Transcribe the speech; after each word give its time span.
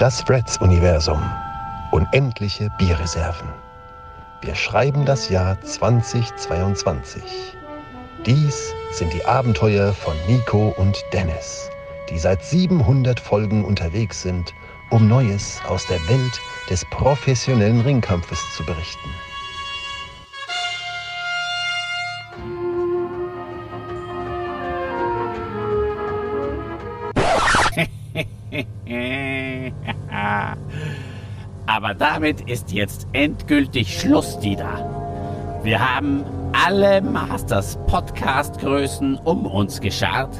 Das 0.00 0.26
Reds-Universum. 0.30 1.20
Unendliche 1.90 2.70
Bierreserven. 2.78 3.50
Wir 4.40 4.54
schreiben 4.54 5.04
das 5.04 5.28
Jahr 5.28 5.60
2022. 5.60 7.22
Dies 8.24 8.74
sind 8.92 9.12
die 9.12 9.22
Abenteuer 9.26 9.92
von 9.92 10.14
Nico 10.26 10.72
und 10.78 11.04
Dennis, 11.12 11.68
die 12.08 12.18
seit 12.18 12.42
700 12.42 13.20
Folgen 13.20 13.62
unterwegs 13.62 14.22
sind, 14.22 14.54
um 14.88 15.06
Neues 15.06 15.60
aus 15.68 15.84
der 15.84 16.00
Welt 16.08 16.40
des 16.70 16.82
professionellen 16.86 17.82
Ringkampfes 17.82 18.40
zu 18.56 18.64
berichten. 18.64 19.10
Damit 32.00 32.40
ist 32.48 32.72
jetzt 32.72 33.06
endgültig 33.12 34.00
Schluss, 34.00 34.40
Dieter. 34.40 35.60
Wir 35.62 35.78
haben 35.78 36.24
alle 36.52 37.02
Masters 37.02 37.78
Podcast 37.86 38.58
Größen 38.58 39.18
um 39.18 39.44
uns 39.44 39.78
geschart, 39.80 40.34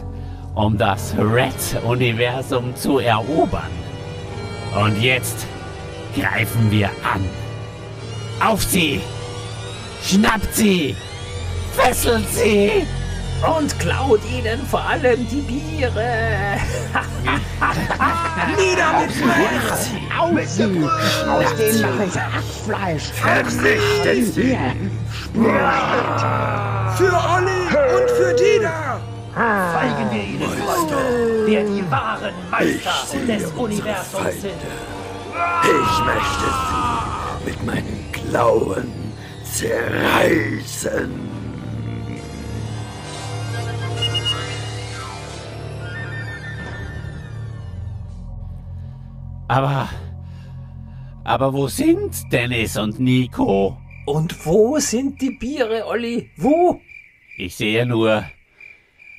um 0.54 0.78
das 0.78 1.14
Red 1.18 1.52
Universum 1.84 2.74
zu 2.74 2.98
erobern. 2.98 3.70
Und 4.74 5.00
jetzt 5.02 5.46
greifen 6.16 6.70
wir 6.70 6.88
an. 6.88 7.28
Auf 8.42 8.64
sie! 8.64 9.02
Schnappt 10.02 10.54
sie! 10.54 10.96
Fesselt 11.72 12.26
sie! 12.30 12.86
Und 13.58 13.78
klaut 13.78 14.20
ihnen 14.30 14.60
vor 14.66 14.80
allem 14.80 15.26
die 15.28 15.42
Biere. 15.42 16.56
Nieder 18.56 19.00
mit 19.00 19.12
Schmerz! 19.12 19.90
Auf 20.20 20.38
sie! 20.46 20.64
Aus 20.64 21.54
denen 21.56 21.80
mache 21.80 22.04
ich 22.04 22.20
Hackfleisch. 22.20 23.04
Vernichtet 23.14 24.34
sie! 24.34 24.58
Für 26.96 27.12
Olli 27.34 27.62
und 27.96 28.10
für 28.10 28.34
Dina! 28.34 29.00
Zeigen 29.34 30.10
wir 30.10 30.22
ihnen 30.22 30.50
heute, 30.66 30.96
wer 31.46 31.64
die 31.64 31.90
wahren 31.90 32.34
Meister 32.50 33.18
des 33.26 33.44
Universums 33.52 34.42
sind. 34.42 34.60
Ich 35.62 36.04
möchte 36.04 36.48
sie 36.68 37.46
mit 37.46 37.64
meinen 37.64 38.12
Klauen 38.12 38.92
zerreißen. 39.44 41.10
Aber. 49.48 49.88
Aber 51.30 51.52
wo 51.52 51.68
sind 51.68 52.32
Dennis 52.32 52.76
und 52.76 52.98
Nico? 52.98 53.78
Und 54.04 54.44
wo 54.44 54.80
sind 54.80 55.22
die 55.22 55.30
Biere, 55.30 55.86
Olli? 55.86 56.28
Wo? 56.36 56.80
Ich 57.36 57.54
sehe 57.54 57.86
nur 57.86 58.24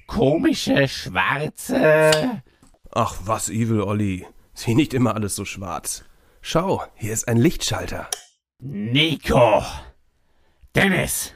komische 0.07 0.89
schwarze. 0.89 2.41
Ach, 2.91 3.15
was 3.23 3.47
Evil, 3.47 3.79
Olli. 3.79 4.25
Sieh 4.53 4.75
nicht 4.75 4.93
immer 4.93 5.15
alles 5.15 5.37
so 5.37 5.45
schwarz. 5.45 6.03
Schau, 6.41 6.83
hier 6.95 7.13
ist 7.13 7.29
ein 7.29 7.37
Lichtschalter. 7.37 8.09
Nico! 8.59 9.63
Dennis! 10.75 11.33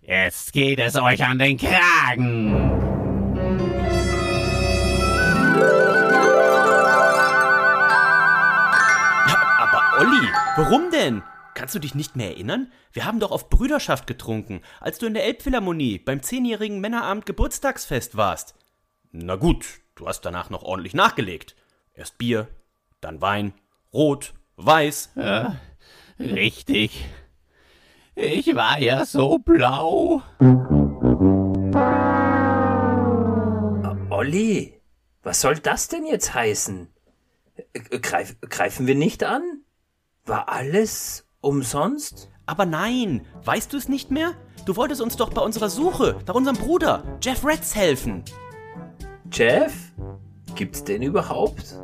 Jetzt 0.00 0.54
geht 0.54 0.78
es 0.78 0.96
euch 0.96 1.22
an 1.22 1.38
den 1.38 1.58
Kragen! 1.58 2.93
Warum 10.56 10.90
denn? 10.90 11.22
Kannst 11.54 11.74
du 11.74 11.78
dich 11.78 11.94
nicht 11.94 12.16
mehr 12.16 12.30
erinnern? 12.30 12.72
Wir 12.92 13.04
haben 13.04 13.20
doch 13.20 13.30
auf 13.30 13.48
Brüderschaft 13.48 14.06
getrunken, 14.06 14.60
als 14.80 14.98
du 14.98 15.06
in 15.06 15.14
der 15.14 15.24
Elbphilharmonie 15.24 15.98
beim 15.98 16.22
zehnjährigen 16.22 16.80
Männerabend 16.80 17.26
Geburtstagsfest 17.26 18.16
warst. 18.16 18.54
Na 19.12 19.36
gut, 19.36 19.80
du 19.94 20.08
hast 20.08 20.22
danach 20.22 20.50
noch 20.50 20.62
ordentlich 20.62 20.94
nachgelegt. 20.94 21.54
Erst 21.94 22.18
Bier, 22.18 22.48
dann 23.00 23.20
Wein, 23.20 23.54
Rot, 23.92 24.34
Weiß. 24.56 25.10
Ja, 25.14 25.56
richtig. 26.18 27.04
Ich 28.16 28.54
war 28.54 28.78
ja 28.78 29.04
so 29.04 29.38
blau. 29.38 30.22
Olli, 34.10 34.80
was 35.22 35.40
soll 35.40 35.58
das 35.58 35.88
denn 35.88 36.06
jetzt 36.06 36.34
heißen? 36.34 36.88
Äh, 37.72 37.98
Greif, 37.98 38.36
greifen 38.40 38.86
wir 38.86 38.94
nicht 38.94 39.24
an? 39.24 39.63
War 40.26 40.48
alles 40.48 41.26
umsonst? 41.42 42.30
Aber 42.46 42.64
nein, 42.64 43.26
weißt 43.44 43.70
du 43.70 43.76
es 43.76 43.90
nicht 43.90 44.10
mehr? 44.10 44.32
Du 44.64 44.74
wolltest 44.76 45.02
uns 45.02 45.16
doch 45.16 45.28
bei 45.28 45.42
unserer 45.42 45.68
Suche 45.68 46.16
nach 46.26 46.34
unserem 46.34 46.56
Bruder, 46.56 47.02
Jeff 47.20 47.44
Retz, 47.44 47.74
helfen. 47.74 48.24
Jeff? 49.30 49.74
Gibt's 50.54 50.82
den 50.82 51.02
überhaupt? 51.02 51.78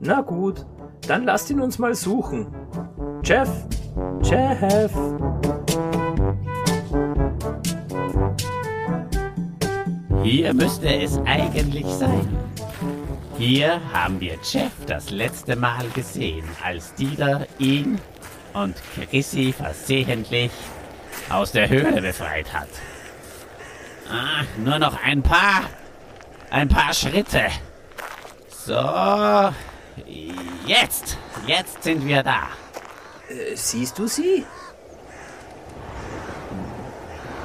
Na 0.00 0.22
gut, 0.22 0.64
dann 1.06 1.24
lasst 1.24 1.50
ihn 1.50 1.60
uns 1.60 1.78
mal 1.78 1.94
suchen. 1.94 2.46
Jeff? 3.22 3.50
Jeff? 4.22 4.90
Hier 10.22 10.54
müsste 10.54 10.88
es 10.88 11.18
eigentlich 11.26 11.84
sein. 11.84 12.43
Hier 13.36 13.80
haben 13.92 14.20
wir 14.20 14.38
Jeff 14.42 14.70
das 14.86 15.10
letzte 15.10 15.56
Mal 15.56 15.88
gesehen, 15.90 16.48
als 16.62 16.94
Dieter 16.94 17.46
ihn 17.58 18.00
und 18.52 18.76
Chrissy 19.10 19.52
versehentlich 19.52 20.52
aus 21.30 21.50
der 21.50 21.68
Höhle 21.68 22.00
befreit 22.00 22.52
hat. 22.52 22.68
Ah, 24.08 24.44
nur 24.58 24.78
noch 24.78 25.02
ein 25.02 25.20
paar, 25.22 25.62
ein 26.50 26.68
paar 26.68 26.94
Schritte. 26.94 27.46
So, 28.48 29.52
jetzt, 30.66 31.18
jetzt 31.46 31.82
sind 31.82 32.06
wir 32.06 32.22
da. 32.22 32.42
Äh, 33.28 33.56
siehst 33.56 33.98
du 33.98 34.06
sie? 34.06 34.46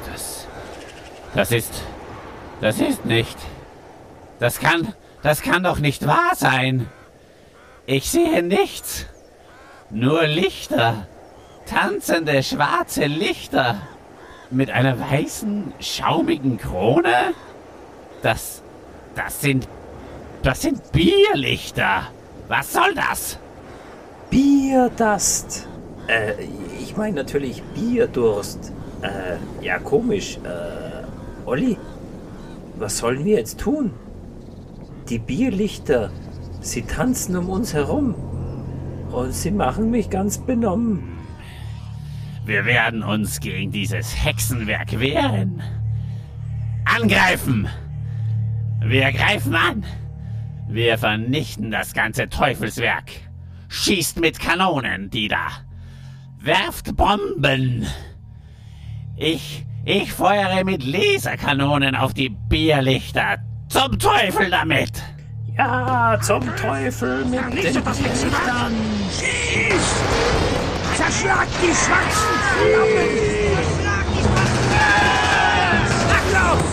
Das, 0.06 0.48
das 1.34 1.52
ist, 1.52 1.82
das 2.62 2.80
ist 2.80 3.06
nicht. 3.06 3.38
Das 4.40 4.60
kann, 4.60 4.94
das 5.22 5.42
kann 5.42 5.64
doch 5.64 5.80
nicht 5.80 6.08
wahr 6.08 6.36
sein. 6.36 6.88
Ich 7.86 8.10
sehe 8.12 8.44
nichts. 8.44 9.06
Nur 9.90 10.28
Lichter. 10.28 11.08
Tanzende 11.66 12.44
schwarze 12.44 13.06
Lichter. 13.06 13.82
Mit 14.52 14.72
einer 14.72 15.00
weißen, 15.00 15.74
schaumigen 15.80 16.58
Krone? 16.58 17.34
Das, 18.22 18.62
das 19.16 19.42
sind, 19.42 19.68
das 20.44 20.62
sind 20.62 20.92
Bierlichter. 20.92 22.08
Was 22.48 22.74
soll 22.74 22.94
das? 22.96 23.38
Bierdust. 24.30 25.68
Äh, 26.08 26.34
ich 26.80 26.96
meine 26.98 27.16
natürlich 27.18 27.62
Bierdurst. 27.64 28.72
Äh, 29.02 29.64
ja, 29.64 29.80
komisch. 29.80 30.38
Äh, 30.44 31.48
Olli, 31.48 31.78
was 32.76 32.98
sollen 32.98 33.26
wir 33.26 33.38
jetzt 33.38 33.60
tun? 33.60 33.94
Die 35.10 35.18
Bierlichter, 35.18 36.12
sie 36.62 36.84
tanzen 36.84 37.36
um 37.36 37.50
uns 37.50 37.74
herum. 37.74 38.14
Und 39.12 39.34
sie 39.34 39.50
machen 39.50 39.90
mich 39.90 40.12
ganz 40.12 40.38
benommen. 40.38 41.18
Wir 42.46 42.66
werden 42.66 43.02
uns 43.02 43.40
gegen 43.40 43.72
dieses 43.72 44.24
Hexenwerk 44.24 45.00
wehren. 45.00 45.64
Angreifen! 46.86 47.68
Wir 48.82 49.12
greifen 49.12 49.56
an! 49.56 49.84
Wir 50.68 51.00
vernichten 51.00 51.72
das 51.72 51.94
ganze 51.94 52.30
Teufelswerk. 52.30 53.10
Schießt 53.68 54.20
mit 54.20 54.40
Kanonen, 54.40 55.10
die 55.10 55.28
da. 55.28 55.48
Werft 56.40 56.96
Bomben. 56.96 57.88
Ich, 59.18 59.66
ich 59.86 60.14
feuere 60.14 60.64
mit 60.64 60.86
Laserkanonen 60.86 61.96
auf 61.96 62.14
die 62.14 62.30
Bierlichter. 62.30 63.40
Zum 63.70 63.98
Teufel 64.00 64.50
damit! 64.50 64.92
Ja, 65.56 66.18
zum 66.22 66.42
Teufel 66.56 67.24
mit 67.26 67.40
den 67.40 67.54
Bierlichtern. 67.54 68.74
Zerschlag 70.96 71.48
die 71.62 71.74
schwarzen 71.74 72.40
Flammen! 72.58 73.10
Langlauf! 76.10 76.64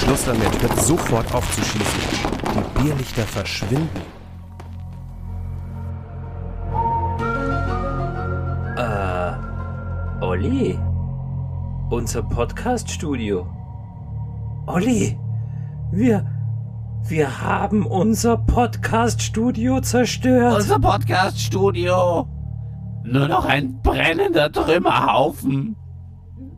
Schluss 0.00 0.24
damit, 0.24 0.62
hört 0.62 0.80
sofort 0.80 1.34
aufzuschießen. 1.34 2.02
Die 2.54 2.82
Bierlichter 2.82 3.22
verschwinden. 3.22 4.18
Olli, 10.20 10.78
unser 11.90 12.22
Podcast-Studio. 12.22 13.46
Olli, 14.66 15.18
Wir, 15.90 16.26
wir 17.06 17.40
haben 17.42 17.86
unser 17.86 18.36
Podcast-Studio 18.36 19.80
zerstört. 19.80 20.56
Unser 20.56 20.78
Podcast-Studio. 20.78 22.28
Nur 23.04 23.28
noch 23.28 23.46
ein 23.46 23.80
brennender 23.80 24.52
Trümmerhaufen. 24.52 25.76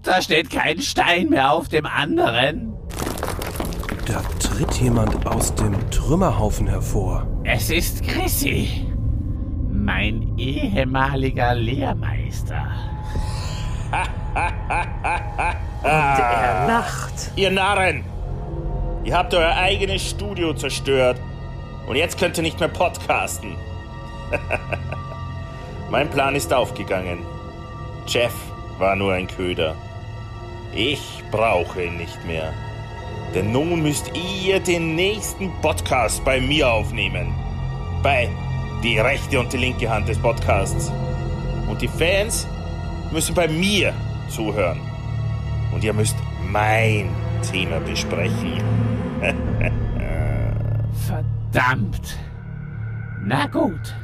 Da 0.03 0.21
steht 0.21 0.51
kein 0.51 0.81
Stein 0.81 1.29
mehr 1.29 1.53
auf 1.53 1.69
dem 1.69 1.87
anderen. 1.87 2.73
Da 4.07 4.21
tritt 4.41 4.81
jemand 4.81 5.25
aus 5.27 5.55
dem 5.55 5.75
Trümmerhaufen 5.91 6.67
hervor. 6.67 7.25
Es 7.45 7.71
ist 7.71 8.03
Chrissy. 8.03 8.89
Mein 9.71 10.37
ehemaliger 10.37 11.55
Lehrmeister. 11.55 12.67
er 14.35 16.67
lacht. 16.67 17.31
Ihr 17.37 17.51
Narren! 17.51 18.05
Ihr 19.05 19.17
habt 19.17 19.35
euer 19.35 19.57
eigenes 19.57 20.09
Studio 20.09 20.55
zerstört. 20.55 21.19
Und 21.87 21.97
jetzt 21.97 22.19
könnt 22.19 22.37
ihr 22.37 22.43
nicht 22.43 22.61
mehr 22.61 22.69
podcasten. 22.69 23.57
mein 25.91 26.11
Plan 26.11 26.37
ist 26.37 26.53
aufgegangen. 26.53 27.19
Jeff 28.07 28.35
war 28.79 28.97
nur 28.97 29.15
ein 29.15 29.27
Köder. 29.27 29.75
Ich 30.75 31.23
brauche 31.31 31.85
ihn 31.85 31.97
nicht 31.97 32.25
mehr. 32.27 32.53
Denn 33.35 33.53
nun 33.53 33.83
müsst 33.83 34.11
ihr 34.15 34.61
den 34.61 34.95
nächsten 34.95 35.51
Podcast 35.61 36.25
bei 36.25 36.41
mir 36.41 36.71
aufnehmen. 36.71 37.35
Bei 38.03 38.29
die 38.83 38.99
rechte 38.99 39.41
und 39.41 39.53
die 39.53 39.59
linke 39.59 39.89
Hand 39.89 40.09
des 40.09 40.19
Podcasts. 40.19 40.93
Und 41.69 41.81
die 41.81 41.89
Fans 41.89 42.47
müssen 43.11 43.35
bei 43.35 43.49
mir 43.49 43.95
zuhören. 44.31 44.81
Und 45.73 45.85
ihr 45.85 45.93
müsst 45.93 46.17
mein 46.51 47.11
Thema 47.51 47.79
besprechen. 47.81 48.63
Verdammt. 51.07 52.19
Na 53.23 53.47
gut. 53.47 53.95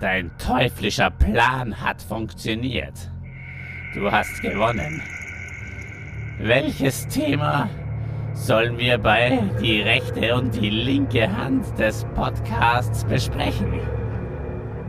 Dein 0.00 0.30
teuflischer 0.38 1.10
Plan 1.10 1.80
hat 1.80 2.02
funktioniert. 2.02 3.10
Du 3.94 4.10
hast 4.10 4.42
gewonnen. 4.42 5.00
Welches 6.40 7.06
Thema 7.06 7.70
sollen 8.32 8.76
wir 8.76 8.98
bei 8.98 9.38
die 9.62 9.80
rechte 9.80 10.34
und 10.34 10.54
die 10.54 10.70
linke 10.70 11.34
Hand 11.34 11.78
des 11.78 12.04
Podcasts 12.14 13.04
besprechen? 13.04 13.80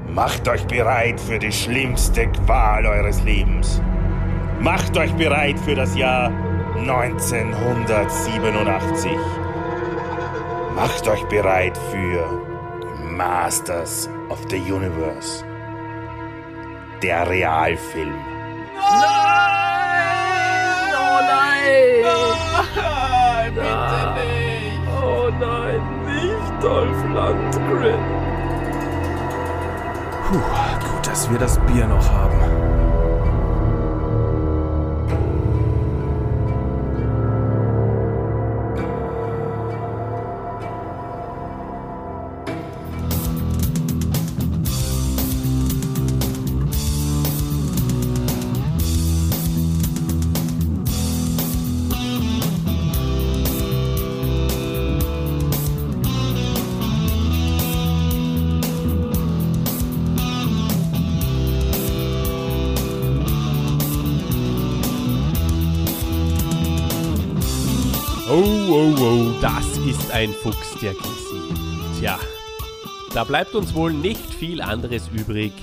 Macht 0.10 0.48
euch 0.48 0.66
bereit 0.66 1.20
für 1.20 1.38
die 1.38 1.52
schlimmste 1.52 2.28
Qual 2.28 2.86
eures 2.86 3.22
Lebens. 3.24 3.82
Macht 4.60 4.98
euch 4.98 5.14
bereit 5.14 5.58
für 5.60 5.76
das 5.76 5.96
Jahr 5.96 6.32
1987. 6.76 9.12
Macht 10.76 11.08
euch 11.08 11.24
bereit 11.26 11.78
für 11.92 12.42
Masters 13.16 14.10
of 14.30 14.40
the 14.50 14.58
Universe. 14.58 15.46
Der 17.02 17.30
Realfilm. 17.30 18.16
Oh 25.02 25.30
nein, 25.40 25.82
nicht 26.06 26.64
Dolph 26.64 27.04
Lundgren. 27.04 28.00
Puh, 30.28 30.42
gut, 30.90 31.08
dass 31.08 31.30
wir 31.30 31.38
das 31.38 31.60
Bier 31.60 31.88
noch 31.88 32.12
haben. 32.12 32.85
Das 69.46 69.78
ist 69.78 70.12
ein 70.12 70.34
Fuchs, 70.34 70.74
der 70.82 70.96
Chrissy. 70.96 72.00
Tja, 72.00 72.18
da 73.14 73.24
bleibt 73.24 73.54
uns 73.54 73.76
wohl 73.76 73.94
nicht 73.94 74.34
viel 74.34 74.60
anderes 74.60 75.08
übrig, 75.14 75.54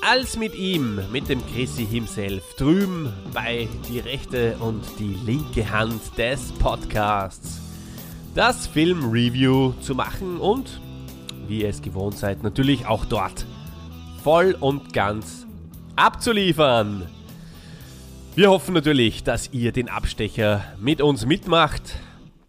als 0.00 0.36
mit 0.36 0.54
ihm, 0.54 1.00
mit 1.10 1.28
dem 1.28 1.44
Chrissy 1.44 1.84
himself, 1.84 2.54
drüben 2.54 3.12
bei 3.32 3.68
die 3.88 3.98
rechte 3.98 4.56
und 4.60 4.84
die 5.00 5.16
linke 5.26 5.68
Hand 5.72 6.02
des 6.16 6.52
Podcasts, 6.52 7.60
das 8.36 8.68
Film-Review 8.68 9.72
zu 9.80 9.96
machen 9.96 10.36
und, 10.36 10.80
wie 11.48 11.62
ihr 11.62 11.70
es 11.70 11.82
gewohnt 11.82 12.16
seid, 12.16 12.44
natürlich 12.44 12.86
auch 12.86 13.06
dort 13.06 13.44
voll 14.22 14.56
und 14.60 14.92
ganz 14.92 15.48
abzuliefern. 15.96 17.08
Wir 18.36 18.50
hoffen 18.50 18.72
natürlich, 18.72 19.24
dass 19.24 19.52
ihr 19.52 19.72
den 19.72 19.88
Abstecher 19.88 20.64
mit 20.78 21.02
uns 21.02 21.26
mitmacht. 21.26 21.96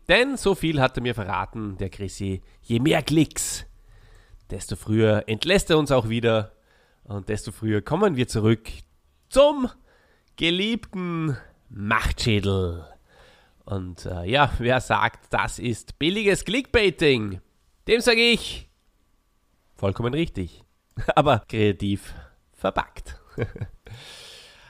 Denn 0.08 0.38
so 0.38 0.54
viel 0.56 0.80
hat 0.82 0.98
er 0.98 1.04
mir 1.04 1.16
verraten, 1.16 1.78
der 1.78 1.90
Chrissy, 1.90 2.42
je 2.62 2.80
mehr 2.80 3.02
Klicks, 3.02 3.66
desto 4.50 4.76
früher 4.76 5.24
entlässt 5.28 5.70
er 5.70 5.78
uns 5.78 5.92
auch 5.92 6.10
wieder 6.10 6.52
und 7.04 7.30
desto 7.30 7.52
früher 7.52 7.82
kommen 7.82 8.16
wir 8.16 8.28
zurück 8.28 8.70
zum 9.30 9.70
geliebten 10.36 11.38
Machtschädel. 11.70 12.86
Und 13.66 14.06
äh, 14.06 14.26
ja, 14.26 14.52
wer 14.60 14.80
sagt, 14.80 15.34
das 15.34 15.58
ist 15.58 15.98
billiges 15.98 16.46
Clickbaiting, 16.46 17.42
dem 17.88 18.02
sage 18.02 18.22
ich 18.22 18.70
vollkommen 19.76 20.14
richtig, 20.14 20.64
aber 21.16 21.44
kreativ 21.48 22.14
verpackt. 22.54 23.20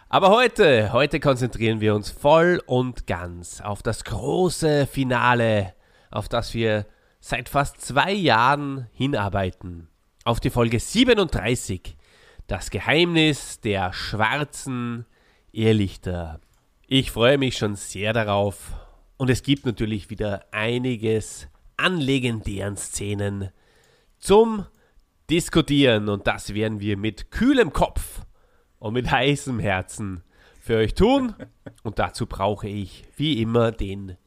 Aber 0.08 0.30
heute, 0.30 0.94
heute 0.94 1.20
konzentrieren 1.20 1.82
wir 1.82 1.96
uns 1.96 2.12
voll 2.12 2.62
und 2.68 3.08
ganz 3.08 3.60
auf 3.60 3.82
das 3.82 4.04
große 4.04 4.86
Finale, 4.86 5.74
auf 6.12 6.30
das 6.30 6.54
wir 6.54 6.86
seit 7.20 7.50
fast 7.50 7.82
zwei 7.82 8.14
Jahren 8.14 8.88
hinarbeiten. 8.94 9.88
Auf 10.24 10.40
die 10.40 10.52
Folge 10.52 10.80
37, 10.80 11.98
das 12.46 12.70
Geheimnis 12.70 13.60
der 13.62 13.94
schwarzen 13.94 15.08
Irrlichter. 15.52 16.40
Ich 16.86 17.10
freue 17.10 17.40
mich 17.40 17.58
schon 17.58 17.76
sehr 17.76 18.14
darauf 18.14 18.74
und 19.18 19.32
es 19.32 19.42
gibt 19.42 19.66
natürlich 19.66 20.12
wieder 20.12 20.46
einiges 20.52 21.48
an 21.78 21.98
legendären 21.98 22.78
Szenen 22.78 23.50
zum 24.20 24.68
Diskutieren 25.32 26.10
und 26.10 26.28
das 26.28 26.54
werden 26.54 26.80
wir 26.80 26.96
mit 26.96 27.32
kühlem 27.32 27.74
Kopf 27.74 28.22
und 28.80 28.94
mit 28.94 29.10
heißem 29.10 29.60
Herzen 29.60 30.24
für 30.60 30.78
euch 30.78 30.94
tun. 30.96 31.36
Und 31.84 32.00
dazu 32.00 32.26
brauche 32.26 32.68
ich 32.68 33.06
wie 33.16 33.42
immer 33.42 33.72
den 33.72 34.18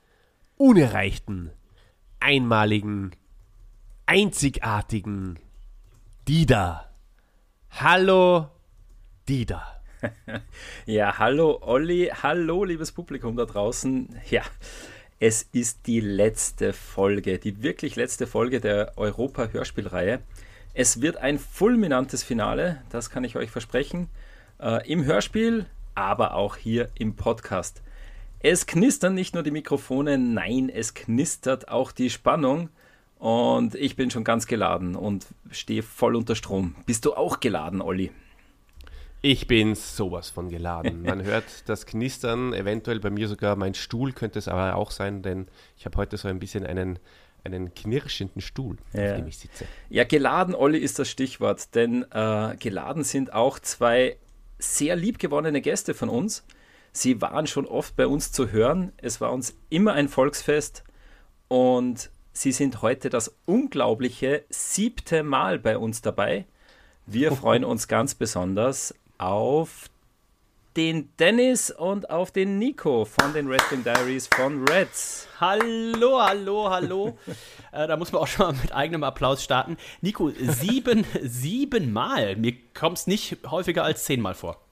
unerreichten, 0.57 1.51
einmaligen, 2.21 3.13
einzigartigen 4.07 5.39
Dida. 6.27 6.89
Hallo, 7.71 8.49
Dida. 9.29 9.75
Ja, 10.87 11.19
hallo 11.19 11.59
Olli, 11.61 12.11
hallo 12.23 12.65
liebes 12.65 12.93
Publikum 12.93 13.37
da 13.37 13.45
draußen. 13.45 14.21
Ja, 14.31 14.43
es 15.21 15.43
ist 15.43 15.87
die 15.87 16.01
letzte 16.01 16.73
Folge, 16.73 17.39
die 17.39 17.63
wirklich 17.63 17.97
letzte 17.97 18.27
Folge 18.27 18.61
der 18.61 18.93
Europa-Hörspielreihe. 18.97 20.21
Es 20.75 21.01
wird 21.01 21.17
ein 21.17 21.39
fulminantes 21.39 22.23
Finale, 22.23 22.83
das 22.91 23.11
kann 23.11 23.25
ich 23.25 23.37
euch 23.37 23.51
versprechen. 23.51 24.09
Äh, 24.61 24.91
Im 24.91 25.05
Hörspiel, 25.05 25.67
aber 25.95 26.35
auch 26.35 26.57
hier 26.57 26.89
im 26.97 27.15
Podcast. 27.15 27.83
Es 28.41 28.67
knistern 28.67 29.15
nicht 29.15 29.35
nur 29.35 29.43
die 29.43 29.51
Mikrofone, 29.51 30.19
nein, 30.19 30.69
es 30.73 30.95
knistert 30.95 31.69
auch 31.69 31.93
die 31.93 32.11
Spannung. 32.11 32.69
Und 33.19 33.75
ich 33.75 33.97
bin 33.97 34.11
schon 34.13 34.23
ganz 34.23 34.47
geladen 34.47 34.95
und 34.95 35.27
stehe 35.51 35.83
voll 35.83 36.15
unter 36.15 36.37
Strom. 36.37 36.77
Bist 36.87 37.05
du 37.05 37.15
auch 37.15 37.41
geladen, 37.41 37.81
Olli? 37.83 38.13
Ich 39.23 39.49
bin 39.49 39.75
sowas 39.75 40.31
von 40.31 40.49
geladen. 40.49 41.03
Man 41.03 41.23
hört 41.25 41.69
das 41.69 41.85
Knistern, 41.87 42.53
eventuell 42.53 43.01
bei 43.01 43.11
mir 43.11 43.27
sogar 43.27 43.57
mein 43.57 43.75
Stuhl 43.75 44.13
könnte 44.13 44.39
es 44.39 44.47
aber 44.47 44.77
auch 44.77 44.93
sein, 44.93 45.23
denn 45.23 45.49
ich 45.77 45.85
habe 45.85 45.97
heute 45.97 46.17
so 46.17 46.29
ein 46.29 46.39
bisschen 46.39 46.65
einen, 46.65 47.01
einen 47.43 47.75
knirschenden 47.75 48.41
Stuhl, 48.41 48.77
Ja. 48.93 49.11
auf 49.11 49.17
dem 49.19 49.27
ich 49.27 49.39
sitze. 49.39 49.65
Ja, 49.91 50.05
geladen, 50.05 50.55
Olli, 50.55 50.79
ist 50.79 51.01
das 51.01 51.11
Stichwort, 51.11 51.75
denn 51.75 52.05
äh, 52.13 52.57
geladen 52.61 53.03
sind 53.03 53.33
auch 53.33 53.59
zwei 53.59 54.17
sehr 54.59 54.97
liebgewonnene 54.97 55.61
Gäste 55.61 55.95
von 55.95 56.09
uns. 56.09 56.45
Sie 56.93 57.21
waren 57.21 57.47
schon 57.47 57.67
oft 57.67 57.97
bei 57.97 58.07
uns 58.07 58.33
zu 58.33 58.51
hören. 58.51 58.93
Es 58.97 59.21
war 59.21 59.33
uns 59.33 59.57
immer 59.71 59.93
ein 59.93 60.09
Volksfest 60.09 60.85
Und 61.49 62.11
Sie 62.33 62.53
sind 62.53 62.83
heute 62.83 63.11
das 63.11 63.35
unglaubliche 63.47 64.45
siebte 64.49 65.25
Mal 65.25 65.59
bei 65.59 65.77
uns 65.77 66.03
dabei. 66.03 66.47
Wir 67.05 67.33
freuen 67.37 67.65
uns 67.65 67.89
ganz 67.89 68.15
besonders 68.15 68.95
auf 69.19 69.91
den 70.79 71.11
Dennis 71.17 71.73
und 71.73 72.09
auf 72.09 72.31
den 72.31 72.61
Nico 72.61 73.05
von 73.05 73.33
den 73.33 73.49
Wrestling 73.49 73.83
Diaries 73.83 74.29
von 74.29 74.65
Reds. 74.69 75.27
Hallo, 75.41 76.23
hallo, 76.23 76.71
hallo. 76.71 77.19
äh, 77.73 77.89
da 77.89 77.97
muss 77.97 78.13
man 78.13 78.23
auch 78.23 78.29
schon 78.29 78.47
mal 78.47 78.63
mit 78.63 78.73
eigenem 78.73 79.03
Applaus 79.03 79.43
starten. 79.43 79.77
Nico, 80.03 80.31
sieben, 80.31 81.05
sieben 81.23 81.93
Mal. 81.93 82.37
Mir 82.37 82.55
kommt 82.75 82.99
es 82.99 83.07
nicht 83.09 83.39
häufiger 83.51 83.83
als 83.83 84.05
zehnmal 84.05 84.35
vor. 84.35 84.65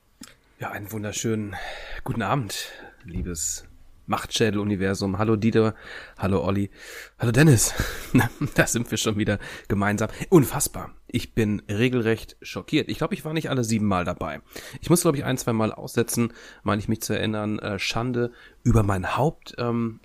Ja, 0.61 0.71
einen 0.71 0.93
wunderschönen 0.93 1.57
guten 2.05 2.23
Abend, 2.23 2.71
liebes 3.03 3.65
Machtschädel-Universum. 4.07 5.19
Hallo 5.19 5.35
Dieter, 5.35 5.75
hallo 6.19 6.45
Olli, 6.45 6.71
hallo 7.19 7.33
Dennis. 7.33 7.75
da 8.55 8.69
sind 8.69 8.89
wir 8.93 8.99
schon 8.99 9.19
wieder 9.19 9.41
gemeinsam. 9.67 10.11
Unfassbar. 10.29 10.95
Ich 11.17 11.33
bin 11.33 11.63
regelrecht 11.67 12.37
schockiert. 12.43 12.91
Ich 12.91 12.99
glaube, 12.99 13.15
ich 13.15 13.25
war 13.25 13.33
nicht 13.33 13.49
alle 13.49 13.65
sieben 13.65 13.87
Mal 13.87 14.05
dabei. 14.05 14.43
Ich 14.83 14.91
muss, 14.91 15.01
glaube 15.01 15.17
ich, 15.17 15.25
ein, 15.25 15.39
zwei 15.39 15.55
Mal 15.55 15.73
aussetzen, 15.73 16.31
meine 16.63 16.79
ich 16.79 16.89
mich 16.89 17.01
zu 17.01 17.15
erinnern. 17.15 17.59
Äh, 17.59 17.79
Schande 17.79 18.33
über 18.65 18.83
mein 18.83 19.17
Haupt. 19.17 19.55
Ähm, 19.57 20.01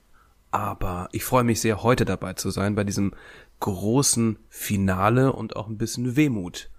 aber 0.52 1.10
ich 1.12 1.26
freue 1.26 1.44
mich 1.44 1.60
sehr, 1.60 1.84
heute 1.84 2.06
dabei 2.06 2.36
zu 2.36 2.50
sein 2.50 2.76
bei 2.76 2.86
diesem 2.86 3.14
großen 3.60 4.40
Finale 4.48 5.34
und 5.34 5.58
auch 5.58 5.68
ein 5.68 5.78
bisschen 5.78 6.16
Wehmut 6.16 6.70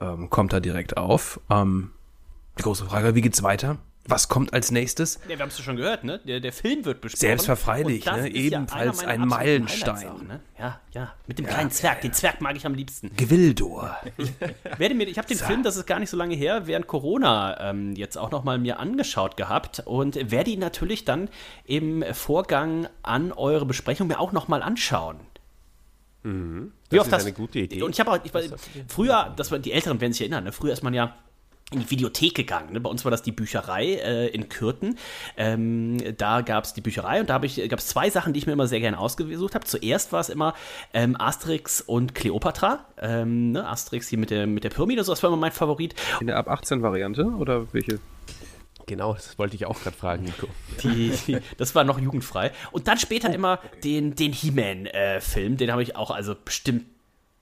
ähm, 0.00 0.30
kommt 0.30 0.52
da 0.52 0.60
direkt 0.60 0.96
auf. 0.96 1.40
Ähm, 1.50 1.90
die 2.56 2.62
große 2.62 2.84
Frage, 2.84 3.16
wie 3.16 3.22
geht's 3.22 3.42
weiter? 3.42 3.78
Was 4.06 4.28
kommt 4.28 4.52
als 4.52 4.70
nächstes? 4.70 5.18
Ja, 5.24 5.30
wir 5.30 5.38
haben 5.40 5.48
es 5.48 5.58
schon 5.58 5.76
gehört, 5.76 6.04
ne? 6.04 6.20
Der, 6.26 6.40
der 6.40 6.52
Film 6.52 6.84
wird 6.84 7.00
besprochen. 7.00 7.20
Selbstverfreilich, 7.20 8.04
ne? 8.04 8.28
Ebenfalls 8.28 9.00
ja 9.00 9.08
ein 9.08 9.26
Meilenstein. 9.26 10.08
Auch, 10.08 10.22
ne? 10.22 10.40
Ja, 10.58 10.80
ja. 10.92 11.14
Mit 11.26 11.38
dem 11.38 11.46
ja, 11.46 11.52
kleinen 11.52 11.70
Zwerg. 11.70 12.02
Den 12.02 12.12
Zwerg 12.12 12.42
mag 12.42 12.54
ich 12.54 12.66
am 12.66 12.74
liebsten. 12.74 13.16
Gewildor. 13.16 13.96
Ich, 14.18 14.30
werde 14.78 14.94
mir, 14.94 15.08
ich 15.08 15.16
habe 15.16 15.26
den 15.26 15.38
Film, 15.38 15.62
das 15.62 15.76
ist 15.76 15.86
gar 15.86 16.00
nicht 16.00 16.10
so 16.10 16.18
lange 16.18 16.34
her, 16.34 16.66
während 16.66 16.86
Corona 16.86 17.70
ähm, 17.70 17.94
jetzt 17.96 18.18
auch 18.18 18.30
noch 18.30 18.44
mal 18.44 18.58
mir 18.58 18.78
angeschaut 18.78 19.38
gehabt 19.38 19.82
und 19.86 20.30
werde 20.30 20.50
ihn 20.50 20.60
natürlich 20.60 21.06
dann 21.06 21.28
im 21.64 22.04
Vorgang 22.12 22.88
an 23.02 23.32
eure 23.32 23.64
Besprechung 23.64 24.08
mir 24.08 24.20
auch 24.20 24.32
noch 24.32 24.48
mal 24.48 24.62
anschauen. 24.62 25.20
Mhm. 26.24 26.72
Das 26.90 27.06
ist 27.06 27.12
das, 27.12 27.22
eine 27.24 27.32
gute 27.32 27.60
Idee. 27.60 27.82
Und 27.82 27.92
ich 27.92 28.00
habe 28.00 28.10
auch, 28.10 28.18
ich, 28.22 28.32
früher, 28.88 29.32
das 29.36 29.50
war, 29.50 29.58
die 29.58 29.72
Älteren 29.72 30.00
werden 30.00 30.12
sich 30.12 30.22
erinnern, 30.22 30.44
ne? 30.44 30.52
früher 30.52 30.72
ist 30.72 30.82
man 30.82 30.94
ja 30.94 31.16
in 31.74 31.80
die 31.80 31.90
Videothek 31.90 32.34
gegangen. 32.34 32.72
Ne? 32.72 32.80
Bei 32.80 32.90
uns 32.90 33.04
war 33.04 33.10
das 33.10 33.22
die 33.22 33.32
Bücherei 33.32 33.94
äh, 33.94 34.28
in 34.28 34.48
Kürten. 34.48 34.96
Ähm, 35.36 35.98
da 36.16 36.40
gab 36.40 36.64
es 36.64 36.72
die 36.72 36.80
Bücherei 36.80 37.20
und 37.20 37.28
da 37.28 37.38
gab 37.38 37.78
es 37.78 37.86
zwei 37.86 38.10
Sachen, 38.10 38.32
die 38.32 38.38
ich 38.38 38.46
mir 38.46 38.52
immer 38.52 38.66
sehr 38.66 38.80
gerne 38.80 38.98
ausgesucht 38.98 39.54
habe. 39.54 39.64
Zuerst 39.64 40.12
war 40.12 40.20
es 40.20 40.28
immer 40.28 40.54
ähm, 40.92 41.16
Asterix 41.18 41.80
und 41.80 42.14
Cleopatra. 42.14 42.86
Ähm, 43.00 43.52
ne? 43.52 43.68
Asterix 43.68 44.08
hier 44.08 44.18
mit 44.18 44.30
der, 44.30 44.46
mit 44.46 44.64
der 44.64 44.70
Pyramide, 44.70 45.04
so 45.04 45.12
das 45.12 45.22
war 45.22 45.28
immer 45.28 45.36
mein 45.36 45.52
Favorit. 45.52 45.94
In 46.20 46.28
der 46.28 46.36
ab 46.36 46.48
18 46.48 46.82
Variante 46.82 47.24
oder 47.24 47.72
welche? 47.72 47.98
Genau, 48.86 49.14
das 49.14 49.38
wollte 49.38 49.56
ich 49.56 49.66
auch 49.66 49.80
gerade 49.80 49.96
fragen, 49.96 50.24
Nico. 50.24 50.46
Die, 50.82 51.12
die, 51.26 51.38
das 51.56 51.74
war 51.74 51.84
noch 51.84 51.98
jugendfrei. 51.98 52.52
Und 52.70 52.86
dann 52.86 52.98
später 52.98 53.32
immer 53.32 53.58
den, 53.82 54.14
den 54.14 54.32
He-Man-Film, 54.32 55.54
äh, 55.54 55.56
den 55.56 55.72
habe 55.72 55.82
ich 55.82 55.96
auch 55.96 56.10
also 56.10 56.34
bestimmt 56.34 56.84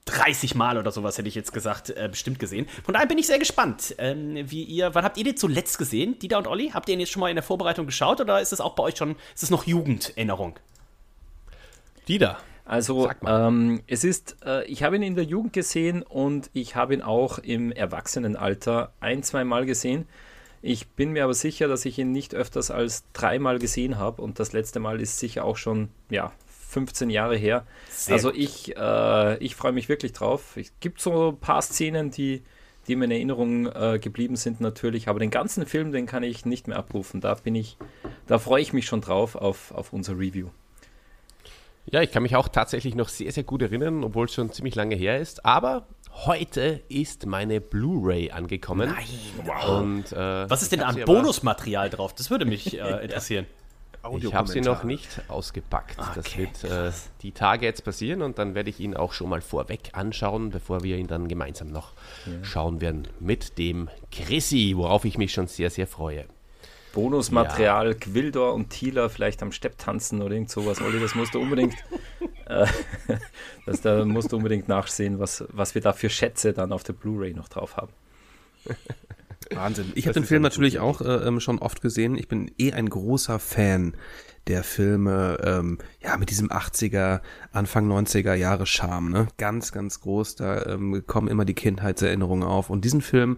30 0.05 0.55
Mal 0.55 0.77
oder 0.77 0.91
sowas 0.91 1.17
hätte 1.17 1.27
ich 1.27 1.35
jetzt 1.35 1.53
gesagt, 1.53 1.89
äh, 1.89 2.07
bestimmt 2.09 2.39
gesehen. 2.39 2.67
Von 2.83 2.93
daher 2.93 3.07
bin 3.07 3.17
ich 3.17 3.27
sehr 3.27 3.39
gespannt, 3.39 3.95
ähm, 3.97 4.35
wie 4.49 4.63
ihr, 4.63 4.93
wann 4.95 5.05
habt 5.05 5.17
ihr 5.17 5.23
den 5.23 5.37
zuletzt 5.37 5.77
gesehen, 5.77 6.19
Dieter 6.19 6.37
und 6.37 6.47
Olli? 6.47 6.71
Habt 6.73 6.89
ihr 6.89 6.93
ihn 6.93 6.99
jetzt 6.99 7.11
schon 7.11 7.21
mal 7.21 7.29
in 7.29 7.35
der 7.35 7.43
Vorbereitung 7.43 7.85
geschaut 7.85 8.19
oder 8.19 8.41
ist 8.41 8.53
es 8.53 8.61
auch 8.61 8.75
bei 8.75 8.83
euch 8.83 8.97
schon, 8.97 9.15
ist 9.33 9.43
es 9.43 9.49
noch 9.49 9.65
Jugenderinnerung? 9.65 10.55
Dieter. 12.07 12.37
Also 12.65 13.09
ähm, 13.25 13.81
es 13.87 14.03
ist, 14.03 14.37
äh, 14.45 14.65
ich 14.65 14.83
habe 14.83 14.95
ihn 14.95 15.03
in 15.03 15.15
der 15.15 15.25
Jugend 15.25 15.53
gesehen 15.53 16.01
und 16.01 16.49
ich 16.53 16.75
habe 16.75 16.93
ihn 16.93 17.01
auch 17.01 17.39
im 17.39 17.71
Erwachsenenalter 17.71 18.93
ein, 19.01 19.21
zwei 19.21 19.43
Mal 19.43 19.65
gesehen. 19.65 20.07
Ich 20.61 20.87
bin 20.87 21.11
mir 21.11 21.25
aber 21.25 21.33
sicher, 21.33 21.67
dass 21.67 21.83
ich 21.83 21.99
ihn 21.99 22.13
nicht 22.13 22.33
öfters 22.33 22.71
als 22.71 23.03
dreimal 23.11 23.59
gesehen 23.59 23.97
habe 23.97 24.21
und 24.21 24.39
das 24.39 24.53
letzte 24.53 24.79
Mal 24.79 25.01
ist 25.01 25.19
sicher 25.19 25.43
auch 25.43 25.57
schon, 25.57 25.89
ja, 26.09 26.31
15 26.73 27.09
Jahre 27.09 27.37
her. 27.37 27.65
Sehr 27.89 28.15
also 28.15 28.33
ich, 28.33 28.75
äh, 28.75 29.37
ich 29.37 29.55
freue 29.55 29.71
mich 29.71 29.89
wirklich 29.89 30.11
drauf. 30.11 30.57
Es 30.57 30.73
gibt 30.79 30.99
so 30.99 31.29
ein 31.29 31.37
paar 31.37 31.61
Szenen, 31.61 32.09
die, 32.11 32.41
die 32.87 32.95
mir 32.95 33.05
in 33.05 33.11
Erinnerung 33.11 33.67
äh, 33.67 33.99
geblieben 33.99 34.35
sind 34.35 34.59
natürlich, 34.59 35.07
aber 35.07 35.19
den 35.19 35.29
ganzen 35.29 35.65
Film, 35.65 35.91
den 35.91 36.05
kann 36.05 36.23
ich 36.23 36.45
nicht 36.45 36.67
mehr 36.67 36.77
abrufen. 36.77 37.21
Da 37.21 37.35
bin 37.35 37.55
ich, 37.55 37.77
da 38.27 38.39
freue 38.39 38.61
ich 38.61 38.73
mich 38.73 38.85
schon 38.87 39.01
drauf 39.01 39.35
auf, 39.35 39.71
auf 39.71 39.93
unser 39.93 40.13
Review. 40.13 40.49
Ja, 41.85 42.01
ich 42.01 42.11
kann 42.11 42.23
mich 42.23 42.35
auch 42.35 42.47
tatsächlich 42.47 42.95
noch 42.95 43.09
sehr, 43.09 43.31
sehr 43.31 43.43
gut 43.43 43.61
erinnern, 43.61 44.03
obwohl 44.03 44.25
es 44.25 44.33
schon 44.33 44.51
ziemlich 44.51 44.73
lange 44.73 44.95
her 44.95 45.19
ist. 45.19 45.45
Aber 45.45 45.85
heute 46.25 46.81
ist 46.87 47.25
meine 47.25 47.61
Blu-ray 47.61 48.31
angekommen. 48.31 48.89
Nein, 48.89 49.05
wow. 49.45 49.79
Und, 49.79 50.11
äh, 50.11 50.49
Was 50.49 50.63
ist 50.63 50.71
denn 50.71 50.81
an 50.81 50.97
Bonusmaterial 51.05 51.89
drauf? 51.89 52.15
Das 52.15 52.31
würde 52.31 52.45
mich 52.45 52.79
äh, 52.79 52.79
interessieren. 53.03 53.45
Ich 54.19 54.33
habe 54.33 54.49
sie 54.49 54.59
noch 54.59 54.83
nicht 54.83 55.21
ausgepackt. 55.29 55.97
Okay, 55.97 56.49
das 56.53 56.63
wird 56.63 56.63
äh, 56.71 56.91
die 57.21 57.31
Tage 57.31 57.65
jetzt 57.65 57.85
passieren 57.85 58.21
und 58.21 58.37
dann 58.37 58.53
werde 58.53 58.69
ich 58.69 58.79
ihn 58.81 58.95
auch 58.95 59.13
schon 59.13 59.29
mal 59.29 59.41
vorweg 59.41 59.91
anschauen, 59.93 60.49
bevor 60.49 60.83
wir 60.83 60.97
ihn 60.97 61.07
dann 61.07 61.29
gemeinsam 61.29 61.69
noch 61.69 61.93
ja. 62.25 62.43
schauen 62.43 62.81
werden 62.81 63.07
mit 63.19 63.57
dem 63.57 63.89
Chrissy, 64.11 64.73
worauf 64.75 65.05
ich 65.05 65.17
mich 65.17 65.31
schon 65.31 65.47
sehr, 65.47 65.69
sehr 65.69 65.87
freue. 65.87 66.25
Bonusmaterial, 66.93 67.87
ja. 67.87 67.93
Quildor 67.93 68.53
und 68.53 68.69
Thieler 68.69 69.09
vielleicht 69.09 69.41
am 69.41 69.51
Stepp 69.51 69.77
tanzen 69.77 70.21
oder 70.21 70.33
irgend 70.33 70.51
sowas. 70.51 70.81
Olli, 70.81 70.99
das 70.99 71.15
musst 71.15 71.33
du 71.33 71.39
unbedingt, 71.39 71.73
äh, 72.45 72.67
das, 73.65 73.81
da 73.81 74.05
musst 74.05 74.31
du 74.31 74.37
unbedingt 74.37 74.67
nachsehen, 74.67 75.19
was, 75.19 75.45
was 75.49 75.75
wir 75.75 75.81
da 75.81 75.93
für 75.93 76.09
Schätze 76.09 76.53
dann 76.53 76.71
auf 76.71 76.83
der 76.83 76.93
Blu-ray 76.93 77.33
noch 77.33 77.47
drauf 77.47 77.77
haben. 77.77 77.93
Wahnsinn. 79.51 79.91
Ich 79.95 80.07
habe 80.07 80.13
den 80.13 80.25
Film 80.25 80.41
natürlich 80.41 80.79
auch 80.79 81.01
äh, 81.01 81.27
ähm, 81.27 81.39
schon 81.39 81.59
oft 81.59 81.81
gesehen. 81.81 82.17
Ich 82.17 82.27
bin 82.27 82.51
eh 82.57 82.73
ein 82.73 82.89
großer 82.89 83.39
Fan 83.39 83.95
der 84.47 84.63
Filme, 84.63 85.37
ähm, 85.43 85.77
ja, 86.01 86.17
mit 86.17 86.29
diesem 86.29 86.49
80er, 86.49 87.21
Anfang 87.51 87.89
90er 87.89 88.33
Jahre 88.33 88.65
Charme, 88.65 89.09
ne? 89.09 89.27
Ganz, 89.37 89.71
ganz 89.71 90.01
groß. 90.01 90.35
Da 90.35 90.65
ähm, 90.65 91.03
kommen 91.07 91.29
immer 91.29 91.45
die 91.45 91.53
Kindheitserinnerungen 91.53 92.47
auf. 92.47 92.69
Und 92.69 92.83
diesen 92.83 93.01
Film, 93.01 93.37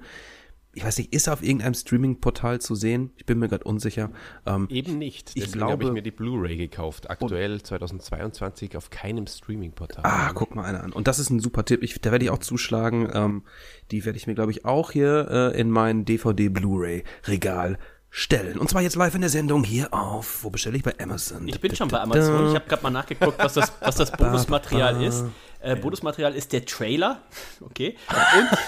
ich 0.76 0.84
weiß 0.84 0.98
nicht, 0.98 1.14
ist 1.14 1.28
er 1.28 1.34
auf 1.34 1.42
irgendeinem 1.42 1.74
Streaming-Portal 1.74 2.60
zu 2.60 2.76
sehen? 2.76 3.12
Ich 3.16 3.26
bin 3.26 3.40
mir 3.40 3.48
gerade 3.48 3.64
unsicher. 3.64 4.12
Ähm, 4.46 4.68
Eben 4.70 4.98
nicht. 4.98 5.36
Deswegen 5.36 5.64
habe 5.64 5.86
ich 5.86 5.92
mir 5.92 6.02
die 6.02 6.12
Blu-ray 6.12 6.58
gekauft. 6.58 7.10
Aktuell 7.10 7.62
2022 7.62 8.76
auf 8.76 8.90
keinem 8.90 9.26
Streaming-Portal. 9.26 10.04
Ah, 10.06 10.34
guck 10.34 10.54
mal 10.54 10.66
einer 10.66 10.84
an. 10.84 10.92
Und 10.92 11.08
das 11.08 11.18
ist 11.20 11.30
ein 11.30 11.40
super 11.40 11.64
Tipp. 11.64 11.82
Ich, 11.82 12.00
da 12.02 12.12
werde 12.12 12.26
ich 12.26 12.32
auch 12.32 12.40
zuschlagen. 12.40 13.10
Ähm, 13.14 13.44
die 13.92 14.04
werde 14.04 14.18
ich 14.18 14.28
mir, 14.28 14.36
glaube 14.36 14.52
ich, 14.52 14.66
auch 14.66 14.92
hier 14.92 15.28
äh, 15.32 15.60
in 15.60 15.70
mein 15.70 16.04
DVD-Blu-ray-Regal 16.04 17.78
stellen. 18.16 18.58
Und 18.58 18.70
zwar 18.70 18.82
jetzt 18.82 18.96
live 18.96 19.14
in 19.14 19.20
der 19.20 19.30
Sendung 19.30 19.66
hier 19.66 19.94
auf, 19.94 20.46
wo 20.46 20.50
bestelle 20.50 20.78
ich 20.78 20.84
bei 20.84 20.94
Amazon? 20.98 21.46
Ich 21.50 21.60
bin 21.60 21.76
schon 21.76 21.90
bei 21.90 22.00
Amazon. 22.00 22.48
Ich 22.48 22.56
habe 22.56 22.66
gerade 22.66 22.82
mal 22.82 22.90
nachgeguckt, 22.90 23.38
was 23.38 23.56
das, 23.56 23.74
was 23.82 23.96
das 23.96 24.12
Bonusmaterial 24.18 25.04
ist. 25.04 25.26
Äh, 25.60 25.76
Bonusmaterial 25.76 26.34
ist 26.34 26.54
der 26.54 26.66
Trailer, 26.66 27.24
okay, 27.60 27.98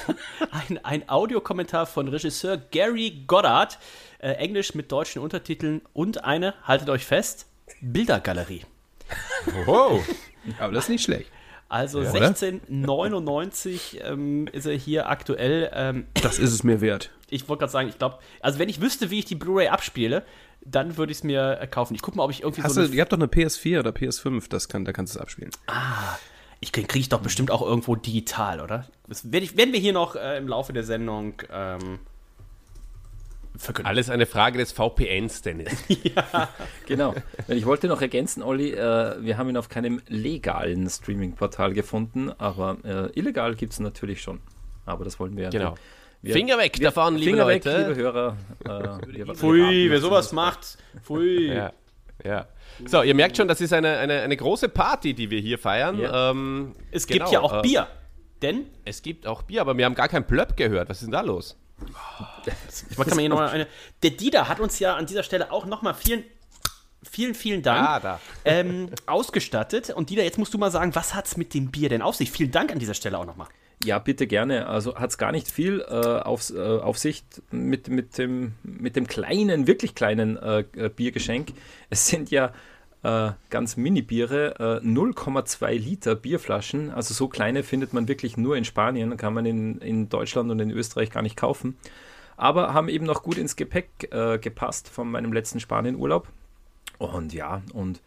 und 0.10 0.18
ein, 0.52 0.84
ein 0.84 1.10
Audiokommentar 1.10 1.86
von 1.86 2.10
Regisseur 2.10 2.58
Gary 2.58 3.24
Goddard, 3.26 3.80
äh, 4.20 4.32
Englisch 4.32 4.76
mit 4.76 4.92
deutschen 4.92 5.22
Untertiteln 5.22 5.82
und 5.94 6.26
eine, 6.26 6.54
haltet 6.64 6.90
euch 6.90 7.06
fest, 7.06 7.46
Bildergalerie. 7.80 8.66
Wow, 9.66 10.06
aber 10.60 10.74
das 10.74 10.86
ist 10.86 10.90
nicht 10.90 11.04
schlecht. 11.06 11.32
Also 11.70 12.02
ja, 12.02 12.12
1699 12.12 14.00
ähm, 14.04 14.48
ist 14.52 14.66
er 14.66 14.76
hier 14.76 15.10
aktuell. 15.10 15.70
Ähm, 15.74 16.08
das 16.14 16.40
ist 16.40 16.54
es 16.54 16.64
mir 16.64 16.82
wert. 16.82 17.12
Ich 17.30 17.50
wollte 17.50 17.62
gerade 17.62 17.72
sagen, 17.72 17.90
ich 17.90 17.98
glaube, 17.98 18.20
also 18.40 18.58
wenn 18.60 18.70
ich 18.70 18.80
wüsste, 18.80 19.10
wie 19.10 19.20
ich 19.20 19.26
die 19.26 19.36
Blu-ray 19.36 19.68
abspiele, 19.68 20.24
dann 20.62 20.98
würde 20.98 21.12
ich 21.12 21.20
es 21.20 21.24
mir 21.24 21.60
äh, 21.62 21.68
kaufen. 21.68 21.94
Ich 21.96 22.02
gucke 22.02 22.18
mal, 22.18 22.24
ob 22.24 22.32
ich 22.32 22.44
irgendwie 22.44 22.64
Hast 22.64 22.76
so. 22.76 22.88
Du, 22.88 22.94
ihr 22.94 23.02
habt 23.02 23.12
doch 23.12 23.18
eine 23.18 23.28
PS4 23.28 23.80
oder 23.80 23.92
PS5, 23.92 24.50
das 24.50 24.70
kann, 24.70 24.86
da 24.86 24.94
kannst 24.94 25.14
du 25.14 25.20
es 25.20 25.22
abspielen. 25.22 25.52
Ah, 25.68 26.18
ich 26.60 26.72
kriege 26.72 26.88
krieg 26.88 27.02
ich 27.02 27.10
doch 27.10 27.22
bestimmt 27.22 27.52
auch 27.52 27.62
irgendwo 27.62 27.96
digital, 27.96 28.62
oder? 28.62 28.88
Das 29.08 29.32
werd 29.32 29.44
ich, 29.44 29.58
werden 29.58 29.74
wir 29.74 29.80
hier 29.80 29.94
noch 29.94 30.16
äh, 30.16 30.38
im 30.38 30.48
Laufe 30.48 30.74
der 30.74 30.84
Sendung 30.84 31.34
ähm, 31.52 32.00
verkünden. 33.58 33.88
Alles 33.88 34.10
eine 34.10 34.26
Frage 34.26 34.58
des 34.58 34.72
VPNs, 34.72 35.42
Dennis. 35.42 35.84
ja, 35.88 36.50
genau. 36.86 37.16
Ich 37.48 37.66
wollte 37.66 37.88
noch 37.88 38.02
ergänzen, 38.02 38.44
Olli, 38.44 38.72
äh, 38.72 39.16
wir 39.22 39.38
haben 39.38 39.50
ihn 39.50 39.58
auf 39.58 39.70
keinem 39.70 40.02
legalen 40.08 40.90
Streaming-Portal 40.90 41.74
gefunden, 41.74 42.32
aber 42.38 42.78
äh, 42.84 43.20
illegal 43.20 43.56
gibt 43.56 43.74
es 43.74 43.80
natürlich 43.80 44.22
schon. 44.22 44.40
Aber 44.86 45.04
das 45.04 45.20
wollen 45.20 45.36
wir 45.36 45.50
Genau. 45.50 45.76
Wir, 46.22 46.34
Finger 46.34 46.58
weg 46.58 46.80
wir, 46.80 46.86
davon, 46.88 47.16
liebe 47.16 47.32
Finger 47.32 47.46
Leute. 47.46 47.78
Weg, 47.78 47.88
liebe 47.90 48.02
Hörer. 48.02 48.38
Äh, 48.66 49.36
Pfui, 49.36 49.90
wer 49.90 50.00
sowas 50.00 50.32
macht. 50.32 50.78
Pfui. 51.04 51.54
Ja, 51.54 51.72
ja. 52.24 52.48
So, 52.86 53.02
ihr 53.04 53.14
merkt 53.16 53.38
schon, 53.38 53.48
das 53.48 53.62
ist 53.62 53.74
eine, 53.74 53.98
eine, 53.98 54.22
eine 54.22 54.38
große 54.38 54.70
Party, 54.70 55.14
die 55.14 55.30
wir 55.30 55.40
hier 55.40 55.58
feiern. 55.60 56.00
Ja. 56.00 56.32
Ähm, 56.32 56.74
es 56.92 57.08
genau, 57.08 57.26
gibt 57.26 57.34
ja 57.34 57.42
auch 57.42 57.60
äh, 57.60 57.62
Bier. 57.62 57.88
Denn? 58.42 58.66
Es 58.86 59.02
gibt 59.02 59.26
auch 59.26 59.44
Bier, 59.44 59.62
aber 59.62 59.78
wir 59.78 59.86
haben 59.86 59.96
gar 59.96 60.08
kein 60.08 60.26
Plöpp 60.26 60.58
gehört. 60.58 60.90
Was 60.90 60.98
ist 60.98 61.06
denn 61.06 61.12
da 61.12 61.22
los? 61.22 61.58
Ich 62.90 62.98
kann 62.98 63.16
mir 63.16 63.22
hier 63.22 63.30
noch 63.30 63.40
eine. 63.40 63.68
Der 64.04 64.12
Dieter 64.12 64.48
hat 64.48 64.60
uns 64.60 64.80
ja 64.80 64.96
an 64.96 65.06
dieser 65.06 65.24
Stelle 65.24 65.52
auch 65.52 65.66
nochmal 65.66 65.94
vielen 65.94 66.24
Vielen, 67.04 67.36
vielen 67.36 67.62
Dank. 67.62 67.88
Ah, 67.88 68.00
da. 68.00 68.20
Ähm, 68.44 68.90
ausgestattet. 69.06 69.92
Und 69.92 70.10
Dieter, 70.10 70.24
jetzt 70.24 70.38
musst 70.38 70.54
du 70.54 70.58
mal 70.58 70.72
sagen, 70.72 70.96
was 70.96 71.14
hat's 71.14 71.38
mit 71.38 71.54
dem 71.54 71.72
Bier 71.72 71.90
denn 71.90 72.02
auf 72.02 72.16
sich? 72.16 72.32
Vielen 72.32 72.52
Dank 72.52 72.72
an 72.72 72.80
dieser 72.80 72.96
Stelle 72.96 73.18
auch 73.18 73.26
nochmal. 73.26 73.48
Ja, 73.84 74.00
bitte 74.00 74.26
gerne. 74.26 74.68
Also 74.68 74.96
hat 74.96 75.12
es 75.12 75.18
gar 75.18 75.32
nicht 75.32 75.50
viel 75.50 75.86
äh, 75.88 75.94
auf, 75.94 76.50
äh, 76.50 76.60
auf 76.60 76.98
sich 76.98 77.24
mit, 77.52 77.88
mit, 77.90 78.18
dem, 78.18 78.56
mit 78.64 78.96
dem 78.96 79.08
kleinen, 79.08 79.68
wirklich 79.68 79.94
kleinen 79.94 80.38
äh 80.38 80.90
Biergeschenk. 80.96 81.54
Es 81.90 82.08
sind 82.08 82.32
ja 82.32 82.52
äh, 83.04 83.32
ganz 83.50 83.78
Mini-Biere, 83.78 84.82
äh, 84.84 84.86
0,2 84.86 85.72
Liter 85.78 86.16
Bierflaschen. 86.16 86.92
Also 86.92 87.14
so 87.14 87.28
kleine 87.28 87.64
findet 87.64 87.94
man 87.94 88.08
wirklich 88.08 88.38
nur 88.38 88.58
in 88.58 88.66
Spanien, 88.66 89.18
kann 89.18 89.34
man 89.34 89.46
in, 89.46 89.80
in 89.80 90.10
Deutschland 90.10 90.52
und 90.52 90.60
in 90.60 90.72
Österreich 90.72 91.12
gar 91.12 91.22
nicht 91.22 91.38
kaufen. 91.38 91.78
Aber 92.36 92.74
haben 92.74 92.90
eben 92.90 93.06
noch 93.06 93.24
gut 93.24 93.38
ins 93.38 93.56
Gepäck 93.56 94.12
gepasst 94.42 94.90
von 94.90 95.10
meinem 95.10 95.34
letzten 95.34 95.60
Spanien-Urlaub. 95.60 96.28
Und 97.00 97.34
ja, 97.34 97.64
und 97.74 98.00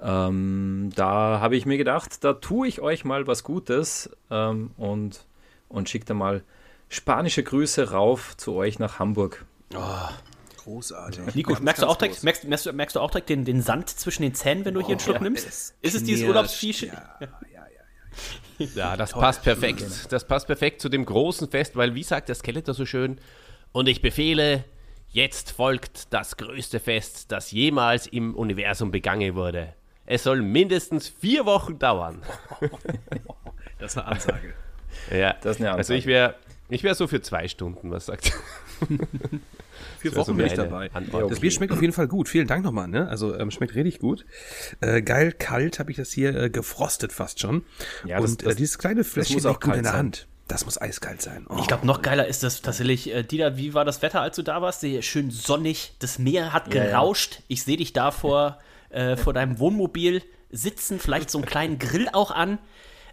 ähm, 0.00 0.90
da 0.94 1.40
habe 1.40 1.56
ich 1.56 1.66
mir 1.66 1.78
gedacht, 1.78 2.22
da 2.22 2.34
tue 2.34 2.68
ich 2.68 2.80
euch 2.80 3.04
mal 3.04 3.26
was 3.26 3.44
Gutes 3.44 4.10
ähm, 4.30 4.70
und, 4.76 5.24
und 5.68 5.88
schicke 5.88 6.06
da 6.06 6.14
mal 6.14 6.42
spanische 6.88 7.42
Grüße 7.42 7.90
rauf 7.90 8.36
zu 8.36 8.54
euch 8.54 8.78
nach 8.78 8.98
Hamburg. 8.98 9.44
Oh, 9.74 10.08
großartig. 10.66 11.34
Nico, 11.34 11.52
ganz, 11.52 11.62
merkst, 11.62 11.80
ganz 11.80 11.88
du 11.88 11.92
auch 11.92 11.96
direkt, 11.96 12.22
merkst, 12.22 12.44
merkst, 12.44 12.72
merkst, 12.72 12.96
du 12.96 13.00
auch 13.00 13.10
direkt 13.10 13.28
den, 13.28 13.44
den 13.44 13.62
Sand 13.62 13.88
zwischen 13.88 14.22
den 14.22 14.34
Zähnen, 14.34 14.64
wenn 14.64 14.74
du 14.74 14.80
hier 14.80 14.90
einen 14.90 15.00
Schluck 15.00 15.16
oh, 15.16 15.18
ja, 15.18 15.24
nimmst? 15.24 15.46
Es 15.46 15.74
ist 15.80 15.94
es 15.94 16.04
dieses 16.04 16.26
Urlaubsviech? 16.26 16.82
Ja, 16.82 16.92
ja, 17.20 17.28
ja. 17.52 18.66
Ja, 18.74 18.96
das 18.96 19.10
Toll. 19.10 19.20
passt 19.20 19.42
perfekt. 19.42 19.84
Das 20.10 20.26
passt 20.26 20.46
perfekt 20.46 20.80
zu 20.80 20.88
dem 20.88 21.04
großen 21.04 21.48
Fest, 21.48 21.76
weil, 21.76 21.94
wie 21.94 22.02
sagt 22.02 22.28
der 22.28 22.34
Skeletor 22.34 22.74
so 22.74 22.86
schön, 22.86 23.18
und 23.72 23.88
ich 23.88 24.00
befehle, 24.00 24.64
jetzt 25.10 25.50
folgt 25.50 26.12
das 26.12 26.36
größte 26.36 26.80
Fest, 26.80 27.30
das 27.30 27.50
jemals 27.50 28.06
im 28.06 28.34
Universum 28.34 28.90
begangen 28.90 29.34
wurde. 29.34 29.74
Es 30.06 30.22
soll 30.22 30.40
mindestens 30.42 31.08
vier 31.08 31.46
Wochen 31.46 31.78
dauern. 31.78 32.22
Das 33.78 33.92
ist 33.92 33.98
eine 33.98 34.06
Ansage. 34.06 34.54
Ja, 35.10 35.34
das 35.42 35.56
ist 35.56 35.60
eine 35.60 35.72
Ansage. 35.72 35.76
Also 35.76 35.92
ich 35.92 36.06
wäre 36.06 36.36
ich 36.68 36.82
wär 36.82 36.94
so 36.94 37.06
für 37.06 37.20
zwei 37.20 37.46
Stunden, 37.46 37.90
was 37.90 38.06
sagt 38.06 38.32
Vier 40.10 40.18
Wochen 40.18 40.36
bin 40.36 40.46
ich 40.46 40.54
dabei. 40.54 40.90
Okay. 40.94 41.26
Das 41.28 41.40
Bier 41.40 41.50
schmeckt 41.50 41.72
auf 41.72 41.80
jeden 41.80 41.92
Fall 41.92 42.08
gut. 42.08 42.28
Vielen 42.28 42.46
Dank 42.46 42.64
nochmal. 42.64 42.88
Ne? 42.88 43.08
Also 43.08 43.36
ähm, 43.38 43.50
schmeckt 43.50 43.74
richtig 43.74 43.98
gut. 43.98 44.26
Äh, 44.80 45.02
geil 45.02 45.32
kalt 45.32 45.78
habe 45.78 45.90
ich 45.90 45.96
das 45.96 46.10
hier 46.12 46.34
äh, 46.34 46.50
gefrostet 46.50 47.12
fast 47.12 47.40
schon. 47.40 47.64
Ja, 48.04 48.20
das, 48.20 48.30
Und 48.30 48.42
äh, 48.44 48.54
dieses 48.54 48.78
kleine 48.78 49.04
Fläschchen 49.04 49.36
muss 49.36 49.46
auch 49.46 49.60
gut 49.60 49.74
in 49.74 49.82
der 49.82 49.92
Hand. 49.92 50.26
Das 50.48 50.64
muss 50.64 50.80
eiskalt 50.80 51.22
sein. 51.22 51.44
Oh. 51.48 51.56
Ich 51.58 51.66
glaube, 51.66 51.86
noch 51.86 52.02
geiler 52.02 52.26
ist 52.28 52.44
das 52.44 52.62
tatsächlich. 52.62 53.12
Äh, 53.12 53.24
Dieter, 53.24 53.56
wie 53.56 53.74
war 53.74 53.84
das 53.84 54.02
Wetter, 54.02 54.20
als 54.20 54.36
du 54.36 54.42
da 54.42 54.62
warst? 54.62 54.80
Sehr 54.80 55.02
schön 55.02 55.30
sonnig. 55.30 55.94
Das 55.98 56.18
Meer 56.20 56.52
hat 56.52 56.70
gerauscht. 56.70 57.32
Ja, 57.32 57.38
ja. 57.38 57.44
Ich 57.48 57.62
sehe 57.64 57.76
dich 57.76 57.92
da 57.92 58.12
vor 58.12 58.58
äh, 58.90 59.16
vor 59.16 59.32
deinem 59.32 59.58
Wohnmobil 59.58 60.22
sitzen, 60.50 60.98
vielleicht 60.98 61.30
so 61.30 61.38
einen 61.38 61.46
kleinen 61.46 61.78
Grill 61.78 62.08
auch 62.12 62.30
an, 62.30 62.58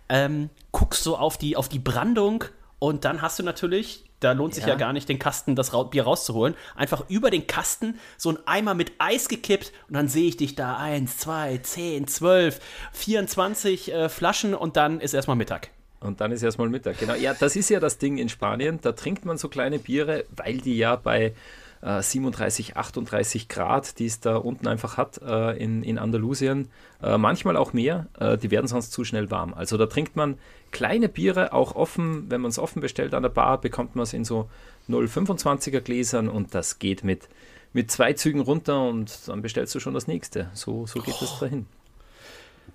ähm, 0.10 0.50
guckst 0.72 1.04
so 1.04 1.18
auf 1.18 1.38
die, 1.38 1.58
auf 1.58 1.70
die 1.70 1.80
Brandung 1.80 2.46
und 2.80 3.06
dann 3.06 3.22
hast 3.22 3.40
du 3.40 3.44
natürlich, 3.44 4.06
da 4.24 4.32
lohnt 4.32 4.54
sich 4.54 4.64
ja, 4.64 4.72
ja 4.72 4.76
gar 4.76 4.94
nicht, 4.94 5.10
den 5.10 5.20
Kasten, 5.20 5.56
das 5.56 5.72
Bier 5.92 6.04
rauszuholen, 6.04 6.56
einfach 6.76 7.10
über 7.10 7.30
den 7.30 7.48
Kasten 7.48 8.00
so 8.18 8.30
ein 8.30 8.38
Eimer 8.46 8.74
mit 8.74 8.94
Eis 9.00 9.28
gekippt 9.28 9.72
und 9.88 9.96
dann 9.96 10.08
sehe 10.08 10.28
ich 10.28 10.38
dich 10.38 10.56
da, 10.56 10.78
eins, 10.78 11.18
zwei, 11.18 11.58
zehn, 11.58 12.08
zwölf, 12.08 12.60
24 12.94 13.92
äh, 13.92 14.10
Flaschen 14.10 14.54
und 14.54 14.78
dann 14.78 15.00
ist 15.00 15.14
erstmal 15.14 15.36
Mittag. 15.38 15.70
Und 16.00 16.20
dann 16.20 16.32
ist 16.32 16.44
erstmal 16.44 16.68
Mittag, 16.68 17.00
genau. 17.00 17.14
Ja, 17.14 17.34
das 17.34 17.56
ist 17.56 17.70
ja 17.70 17.80
das 17.80 17.98
Ding 17.98 18.18
in 18.18 18.28
Spanien. 18.28 18.80
Da 18.82 18.92
trinkt 18.92 19.24
man 19.24 19.38
so 19.38 19.48
kleine 19.48 19.80
Biere, 19.80 20.26
weil 20.36 20.58
die 20.58 20.78
ja 20.78 20.98
bei 20.98 21.34
37, 21.82 22.72
äh, 22.72 22.74
38 22.76 23.50
Grad, 23.50 24.00
die 24.00 24.06
es 24.06 24.20
da 24.20 24.38
unten 24.38 24.68
einfach 24.68 24.98
hat 24.98 25.22
äh, 25.22 25.58
in, 25.58 25.84
in 25.84 25.98
Andalusien. 25.98 26.70
Äh, 27.02 27.18
manchmal 27.18 27.58
auch 27.58 27.74
mehr, 27.74 28.08
die 28.42 28.52
werden 28.52 28.68
sonst 28.68 28.92
zu 28.92 29.04
schnell 29.04 29.32
warm. 29.32 29.54
Also 29.54 29.78
da 29.78 29.86
trinkt 29.86 30.16
man 30.16 30.38
kleine 30.74 31.08
Biere, 31.08 31.54
auch 31.54 31.76
offen, 31.76 32.30
wenn 32.30 32.42
man 32.42 32.50
es 32.50 32.60
offen 32.60 32.82
bestellt 32.82 33.14
an 33.14 33.24
der 33.24 33.30
Bar, 33.30 33.62
bekommt 33.62 33.96
man 33.96 34.04
es 34.04 34.12
in 34.12 34.26
so 34.26 34.50
0,25er 34.90 35.80
Gläsern 35.80 36.28
und 36.28 36.54
das 36.54 36.80
geht 36.80 37.06
mit, 37.06 37.30
mit 37.72 37.90
zwei 37.90 38.12
Zügen 38.12 38.42
runter 38.42 38.84
und 38.84 39.28
dann 39.28 39.42
bestellst 39.42 39.74
du 39.74 39.80
schon 39.80 39.94
das 39.94 40.08
nächste. 40.08 40.50
So, 40.54 40.86
so 40.86 41.00
geht 41.00 41.22
es 41.22 41.36
oh. 41.38 41.40
dahin. 41.40 41.66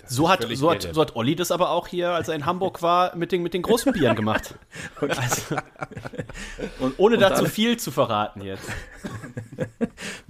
So 0.07 0.31
hat, 0.31 0.47
so, 0.55 0.71
hat, 0.71 0.89
so 0.91 1.01
hat 1.03 1.17
Olli 1.17 1.37
das 1.37 1.51
aber 1.51 1.71
auch 1.71 1.87
hier, 1.87 2.13
als 2.13 2.29
er 2.29 2.35
in 2.35 2.47
Hamburg 2.47 2.81
war, 2.83 3.15
mit 3.15 3.31
den, 3.31 3.43
mit 3.43 3.53
den 3.53 3.63
großen 3.63 3.93
Bieren 3.93 4.17
gemacht. 4.17 4.55
Okay. 5.01 5.15
Also, 5.17 5.57
und 6.81 6.99
ohne 6.99 7.17
und 7.17 7.21
da 7.21 7.35
zu 7.35 7.47
viel 7.47 7.77
zu 7.77 7.93
verraten 7.93 8.43
jetzt. 8.43 8.69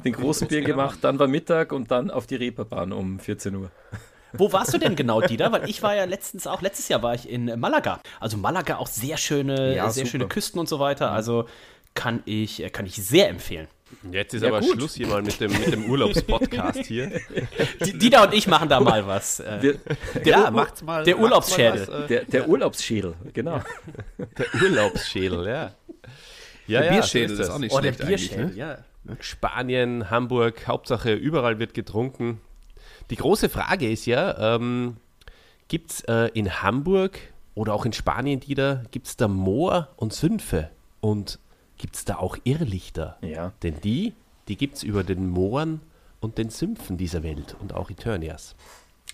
den 0.04 0.12
großen 0.12 0.46
Bier 0.48 0.60
gemacht, 0.62 0.98
dann 1.02 1.18
war 1.18 1.26
Mittag 1.26 1.72
und 1.72 1.90
dann 1.90 2.10
auf 2.10 2.26
die 2.26 2.36
Reeperbahn 2.36 2.92
um 2.92 3.18
14 3.18 3.54
Uhr. 3.54 3.70
Wo 4.32 4.52
warst 4.52 4.74
du 4.74 4.78
denn 4.78 4.96
genau, 4.96 5.20
Dieter? 5.20 5.52
Weil 5.52 5.68
ich 5.68 5.82
war 5.82 5.94
ja 5.94 6.04
letztens 6.04 6.46
auch, 6.46 6.62
letztes 6.62 6.88
Jahr 6.88 7.02
war 7.02 7.14
ich 7.14 7.28
in 7.28 7.58
Malaga. 7.58 8.00
Also 8.20 8.36
Malaga 8.36 8.76
auch 8.76 8.86
sehr 8.86 9.16
schöne, 9.16 9.76
ja, 9.76 9.90
sehr 9.90 10.06
schöne 10.06 10.28
Küsten 10.28 10.60
und 10.60 10.68
so 10.68 10.78
weiter. 10.78 11.10
Also 11.12 11.46
kann 11.94 12.22
ich, 12.26 12.64
kann 12.72 12.86
ich 12.86 12.96
sehr 12.96 13.28
empfehlen. 13.28 13.68
Jetzt 14.10 14.34
ist 14.34 14.42
ja, 14.42 14.48
aber 14.48 14.60
gut. 14.60 14.76
Schluss 14.76 14.94
hier 14.94 15.06
mal 15.06 15.22
mit 15.22 15.40
dem, 15.40 15.50
mit 15.50 15.72
dem 15.72 15.90
Urlaubspodcast 15.90 16.84
hier. 16.84 17.20
Dieter 17.80 18.24
und 18.24 18.34
ich 18.34 18.46
machen 18.46 18.68
da 18.68 18.80
mal 18.80 19.06
was. 19.06 19.40
Äh, 19.40 19.58
Wir, 19.60 19.74
der 20.24 20.26
ja, 20.26 20.50
macht's 20.50 20.82
mal. 20.82 21.04
Der 21.04 21.18
Urlaubsschädel. 21.18 21.88
Was, 21.88 22.04
äh, 22.04 22.06
der, 22.06 22.24
der 22.24 22.40
ja. 22.42 22.46
Urlaubsschädel, 22.46 23.14
genau. 23.32 23.62
Der 24.18 24.62
Urlaubsschädel, 24.62 25.46
ja. 25.46 25.72
Ja, 26.66 26.82
der 26.82 26.90
Bierschädel 26.90 27.32
ist, 27.32 27.40
ist, 27.40 27.50
auch 27.50 27.58
nicht 27.58 27.72
oh, 27.72 27.78
schlecht 27.78 28.00
der 28.00 28.06
Bierschädel, 28.06 28.46
ne? 28.46 28.52
ja. 28.54 28.78
Spanien, 29.20 30.10
Hamburg, 30.10 30.68
Hauptsache 30.68 31.14
überall 31.14 31.58
wird 31.58 31.72
getrunken. 31.72 32.42
Die 33.10 33.16
große 33.16 33.48
Frage 33.48 33.90
ist 33.90 34.06
ja, 34.06 34.56
ähm, 34.56 34.96
gibt 35.68 35.90
es 35.90 36.00
äh, 36.02 36.30
in 36.34 36.62
Hamburg 36.62 37.18
oder 37.54 37.74
auch 37.74 37.84
in 37.84 37.92
Spanien, 37.92 38.40
Dieter, 38.40 38.84
gibt 38.90 39.06
es 39.06 39.16
da 39.16 39.28
Moor 39.28 39.88
und 39.96 40.12
Sümpfe? 40.12 40.70
Und 41.00 41.38
gibt 41.78 41.96
es 41.96 42.04
da 42.04 42.16
auch 42.16 42.36
Irrlichter. 42.44 43.16
Ja. 43.22 43.52
Denn 43.62 43.80
die, 43.82 44.12
die 44.48 44.56
gibt 44.56 44.76
es 44.76 44.82
über 44.82 45.04
den 45.04 45.28
Mooren 45.28 45.80
und 46.20 46.38
den 46.38 46.50
Sümpfen 46.50 46.96
dieser 46.96 47.22
Welt 47.22 47.56
und 47.60 47.72
auch 47.72 47.90
Eternias. 47.90 48.56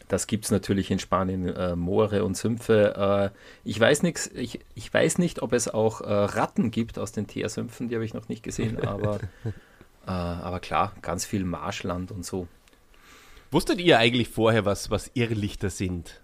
Das 0.08 0.26
gibt 0.26 0.44
es 0.44 0.50
natürlich 0.50 0.90
in 0.90 0.98
Spanien, 0.98 1.48
äh, 1.48 1.76
Moore 1.76 2.24
und 2.24 2.36
Sümpfe. 2.36 3.32
Äh, 3.34 3.68
ich, 3.68 3.78
weiß 3.78 4.02
nix, 4.02 4.28
ich, 4.28 4.60
ich 4.74 4.92
weiß 4.92 5.18
nicht, 5.18 5.42
ob 5.42 5.52
es 5.52 5.68
auch 5.68 6.00
äh, 6.00 6.12
Ratten 6.12 6.70
gibt 6.70 6.98
aus 6.98 7.12
den 7.12 7.26
Teersümpfen, 7.26 7.88
die 7.88 7.94
habe 7.94 8.04
ich 8.04 8.14
noch 8.14 8.28
nicht 8.28 8.42
gesehen, 8.42 8.78
aber, 8.84 9.20
äh, 10.06 10.10
aber 10.10 10.60
klar, 10.60 10.92
ganz 11.00 11.24
viel 11.24 11.44
Marschland 11.44 12.10
und 12.10 12.24
so. 12.24 12.48
Wusstet 13.54 13.78
ihr 13.78 14.00
eigentlich 14.00 14.28
vorher, 14.30 14.64
was, 14.64 14.90
was 14.90 15.12
Irrlichter 15.14 15.70
sind? 15.70 16.20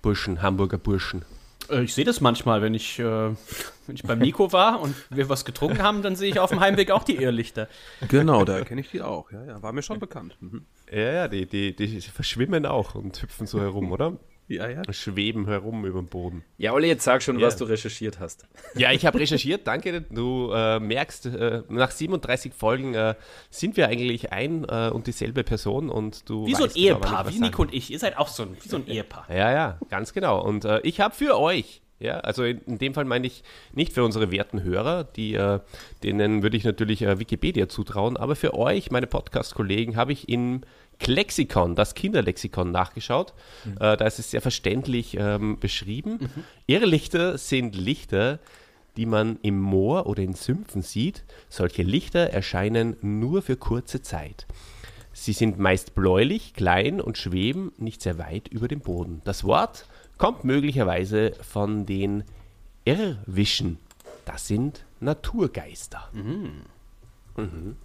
Burschen, 0.00 0.42
Hamburger 0.42 0.78
Burschen. 0.78 1.24
Äh, 1.68 1.82
ich 1.82 1.92
sehe 1.92 2.04
das 2.04 2.20
manchmal, 2.20 2.62
wenn 2.62 2.72
ich, 2.72 3.00
äh, 3.00 3.02
wenn 3.02 3.96
ich 3.96 4.04
beim 4.04 4.20
Nico 4.20 4.52
war 4.52 4.80
und 4.80 4.94
wir 5.10 5.28
was 5.28 5.44
getrunken 5.44 5.82
haben, 5.82 6.02
dann 6.02 6.14
sehe 6.14 6.30
ich 6.30 6.38
auf 6.38 6.50
dem 6.50 6.60
Heimweg 6.60 6.92
auch 6.92 7.02
die 7.02 7.16
Irrlichter. 7.16 7.66
Genau, 8.06 8.44
da 8.44 8.60
kenne 8.60 8.80
ich 8.80 8.92
die 8.92 9.02
auch. 9.02 9.32
Ja, 9.32 9.44
ja, 9.44 9.60
war 9.60 9.72
mir 9.72 9.82
schon 9.82 9.98
bekannt. 9.98 10.36
Mhm. 10.38 10.66
Ja, 10.88 11.12
ja, 11.12 11.26
die, 11.26 11.46
die, 11.46 11.74
die 11.74 12.00
verschwimmen 12.00 12.64
auch 12.64 12.94
und 12.94 13.20
hüpfen 13.20 13.48
so 13.48 13.60
herum, 13.60 13.90
oder? 13.90 14.16
Ja, 14.48 14.68
ja. 14.68 14.82
Schweben 14.92 15.46
herum 15.46 15.84
über 15.84 16.00
den 16.00 16.08
Boden. 16.08 16.42
Ja, 16.56 16.72
Olli, 16.72 16.88
jetzt 16.88 17.04
sag 17.04 17.22
schon, 17.22 17.38
ja. 17.38 17.46
was 17.46 17.56
du 17.56 17.64
recherchiert 17.64 18.18
hast. 18.18 18.46
Ja, 18.74 18.92
ich 18.92 19.04
habe 19.04 19.20
recherchiert, 19.20 19.66
danke. 19.66 20.00
Du 20.00 20.50
äh, 20.52 20.80
merkst, 20.80 21.26
äh, 21.26 21.62
nach 21.68 21.90
37 21.90 22.54
Folgen 22.54 22.94
äh, 22.94 23.14
sind 23.50 23.76
wir 23.76 23.88
eigentlich 23.88 24.32
ein 24.32 24.64
äh, 24.64 24.90
und 24.92 25.06
dieselbe 25.06 25.44
Person 25.44 25.90
und 25.90 26.28
du. 26.28 26.46
Wie 26.46 26.54
so 26.54 26.64
ein 26.64 26.70
Ehepaar, 26.74 27.30
wie 27.30 27.38
Nico 27.38 27.62
und 27.62 27.74
ich. 27.74 27.90
Ihr 27.90 27.98
seid 27.98 28.16
auch 28.16 28.28
so 28.28 28.44
ein, 28.44 28.56
wie 28.62 28.68
so 28.68 28.76
ein 28.76 28.86
Ehepaar. 28.86 29.26
Ja, 29.28 29.52
ja, 29.52 29.78
ganz 29.90 30.14
genau. 30.14 30.42
Und 30.42 30.64
äh, 30.64 30.80
ich 30.80 31.00
habe 31.00 31.14
für 31.14 31.38
euch 31.38 31.82
ja, 32.00 32.20
also 32.20 32.44
in, 32.44 32.60
in, 32.60 32.78
dem 32.78 32.94
Fall 32.94 33.04
meine 33.04 33.26
ich 33.26 33.42
nicht 33.72 33.92
für 33.92 34.04
unsere 34.04 34.30
werten 34.30 34.62
Hörer, 34.62 35.04
die, 35.04 35.34
äh, 35.34 35.58
denen 36.02 36.42
würde 36.42 36.56
ich 36.56 36.64
natürlich 36.64 37.02
äh, 37.02 37.18
Wikipedia 37.18 37.68
zutrauen, 37.68 38.16
aber 38.16 38.36
für 38.36 38.54
euch, 38.54 38.92
meine 38.92 39.08
Podcast-Kollegen, 39.08 39.96
habe 39.96 40.12
ich 40.12 40.28
im 40.28 40.62
Klexikon, 40.98 41.74
das 41.74 41.94
Kinderlexikon, 41.94 42.70
nachgeschaut. 42.70 43.34
Mhm. 43.64 43.72
Äh, 43.80 43.96
da 43.96 44.06
ist 44.06 44.18
es 44.18 44.30
sehr 44.30 44.42
verständlich 44.42 45.16
ähm, 45.18 45.58
beschrieben. 45.58 46.18
Mhm. 46.20 46.44
Irrlichter 46.66 47.38
sind 47.38 47.76
Lichter, 47.76 48.38
die 48.96 49.06
man 49.06 49.38
im 49.42 49.60
Moor 49.60 50.06
oder 50.06 50.22
in 50.22 50.34
Sümpfen 50.34 50.82
sieht. 50.82 51.24
Solche 51.48 51.82
Lichter 51.82 52.30
erscheinen 52.30 52.96
nur 53.00 53.42
für 53.42 53.56
kurze 53.56 54.02
Zeit. 54.02 54.46
Sie 55.12 55.32
sind 55.32 55.58
meist 55.58 55.94
bläulich, 55.94 56.54
klein 56.54 57.00
und 57.00 57.18
schweben 57.18 57.72
nicht 57.76 58.02
sehr 58.02 58.18
weit 58.18 58.48
über 58.48 58.68
dem 58.68 58.80
Boden. 58.80 59.20
Das 59.24 59.44
Wort 59.44 59.86
kommt 60.16 60.44
möglicherweise 60.44 61.32
von 61.42 61.86
den 61.86 62.24
Irrwischen. 62.84 63.78
Das 64.24 64.46
sind 64.46 64.84
Naturgeister. 65.00 66.08
Mhm. 66.12 66.62
Mhm. 67.36 67.76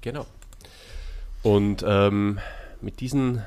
Genau. 0.00 0.26
Und 1.46 1.84
ähm, 1.86 2.40
mit, 2.80 2.98
diesen, 3.00 3.42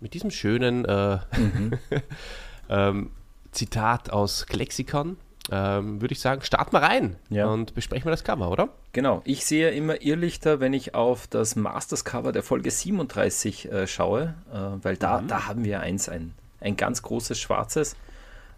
mit 0.00 0.14
diesem 0.14 0.32
schönen 0.32 0.84
äh, 0.84 1.18
mhm. 1.36 1.72
ähm, 2.68 3.10
Zitat 3.52 4.10
aus 4.10 4.46
Lexikon 4.50 5.16
ähm, 5.50 6.00
würde 6.00 6.12
ich 6.12 6.20
sagen, 6.20 6.42
starten 6.42 6.72
wir 6.72 6.82
rein 6.82 7.16
Ja. 7.28 7.46
und 7.46 7.74
besprechen 7.74 8.06
wir 8.06 8.10
das 8.10 8.24
Cover, 8.24 8.50
oder? 8.50 8.68
Genau, 8.92 9.22
ich 9.24 9.46
sehe 9.46 9.70
immer 9.70 10.02
Irrlichter, 10.02 10.58
wenn 10.58 10.72
ich 10.72 10.96
auf 10.96 11.28
das 11.28 11.54
Masters-Cover 11.54 12.32
der 12.32 12.42
Folge 12.42 12.70
37 12.70 13.70
äh, 13.70 13.86
schaue, 13.86 14.34
äh, 14.52 14.56
weil 14.82 14.96
da, 14.96 15.22
da 15.26 15.46
haben 15.46 15.64
wir 15.64 15.80
eins, 15.80 16.08
ein, 16.08 16.34
ein 16.60 16.76
ganz 16.76 17.02
großes 17.02 17.38
schwarzes. 17.38 17.94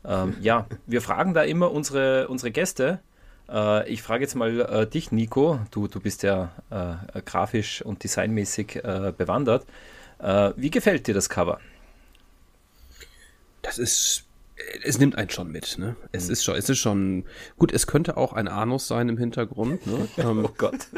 Ähm, 0.03 0.37
ja, 0.41 0.67
wir 0.87 1.03
fragen 1.03 1.35
da 1.35 1.43
immer 1.43 1.73
unsere, 1.73 2.29
unsere 2.29 2.51
Gäste. 2.53 3.01
Äh, 3.51 3.89
ich 3.91 4.03
frage 4.03 4.25
jetzt 4.25 4.35
mal 4.35 4.61
äh, 4.61 4.87
dich, 4.87 5.13
Nico. 5.13 5.61
Du, 5.71 5.89
du 5.89 6.01
bist 6.01 6.23
ja 6.23 6.53
äh, 6.71 7.21
grafisch 7.23 7.83
und 7.83 8.05
designmäßig 8.05 8.77
äh, 8.85 9.13
bewandert. 9.17 9.67
Äh, 10.19 10.53
wie 10.57 10.71
gefällt 10.71 11.07
dir 11.07 11.15
das 11.15 11.29
Cover? 11.29 11.61
Das 13.63 13.79
ist. 13.79 14.25
Es 14.83 14.99
nimmt 14.99 15.17
einen 15.17 15.31
schon 15.31 15.53
mit, 15.53 15.79
ne? 15.79 15.95
Es 16.11 16.29
ist 16.29 16.43
schon, 16.45 16.57
es 16.57 16.69
ist 16.69 16.79
schon. 16.79 17.25
Gut, 17.59 17.71
es 17.73 17.87
könnte 17.87 18.17
auch 18.17 18.33
ein 18.33 18.49
Anus 18.49 18.89
sein 18.89 19.09
im 19.09 19.17
Hintergrund, 19.17 19.87
ne? 19.87 20.09
ähm, 20.19 20.45
Oh 20.45 20.51
Gott. 20.59 20.89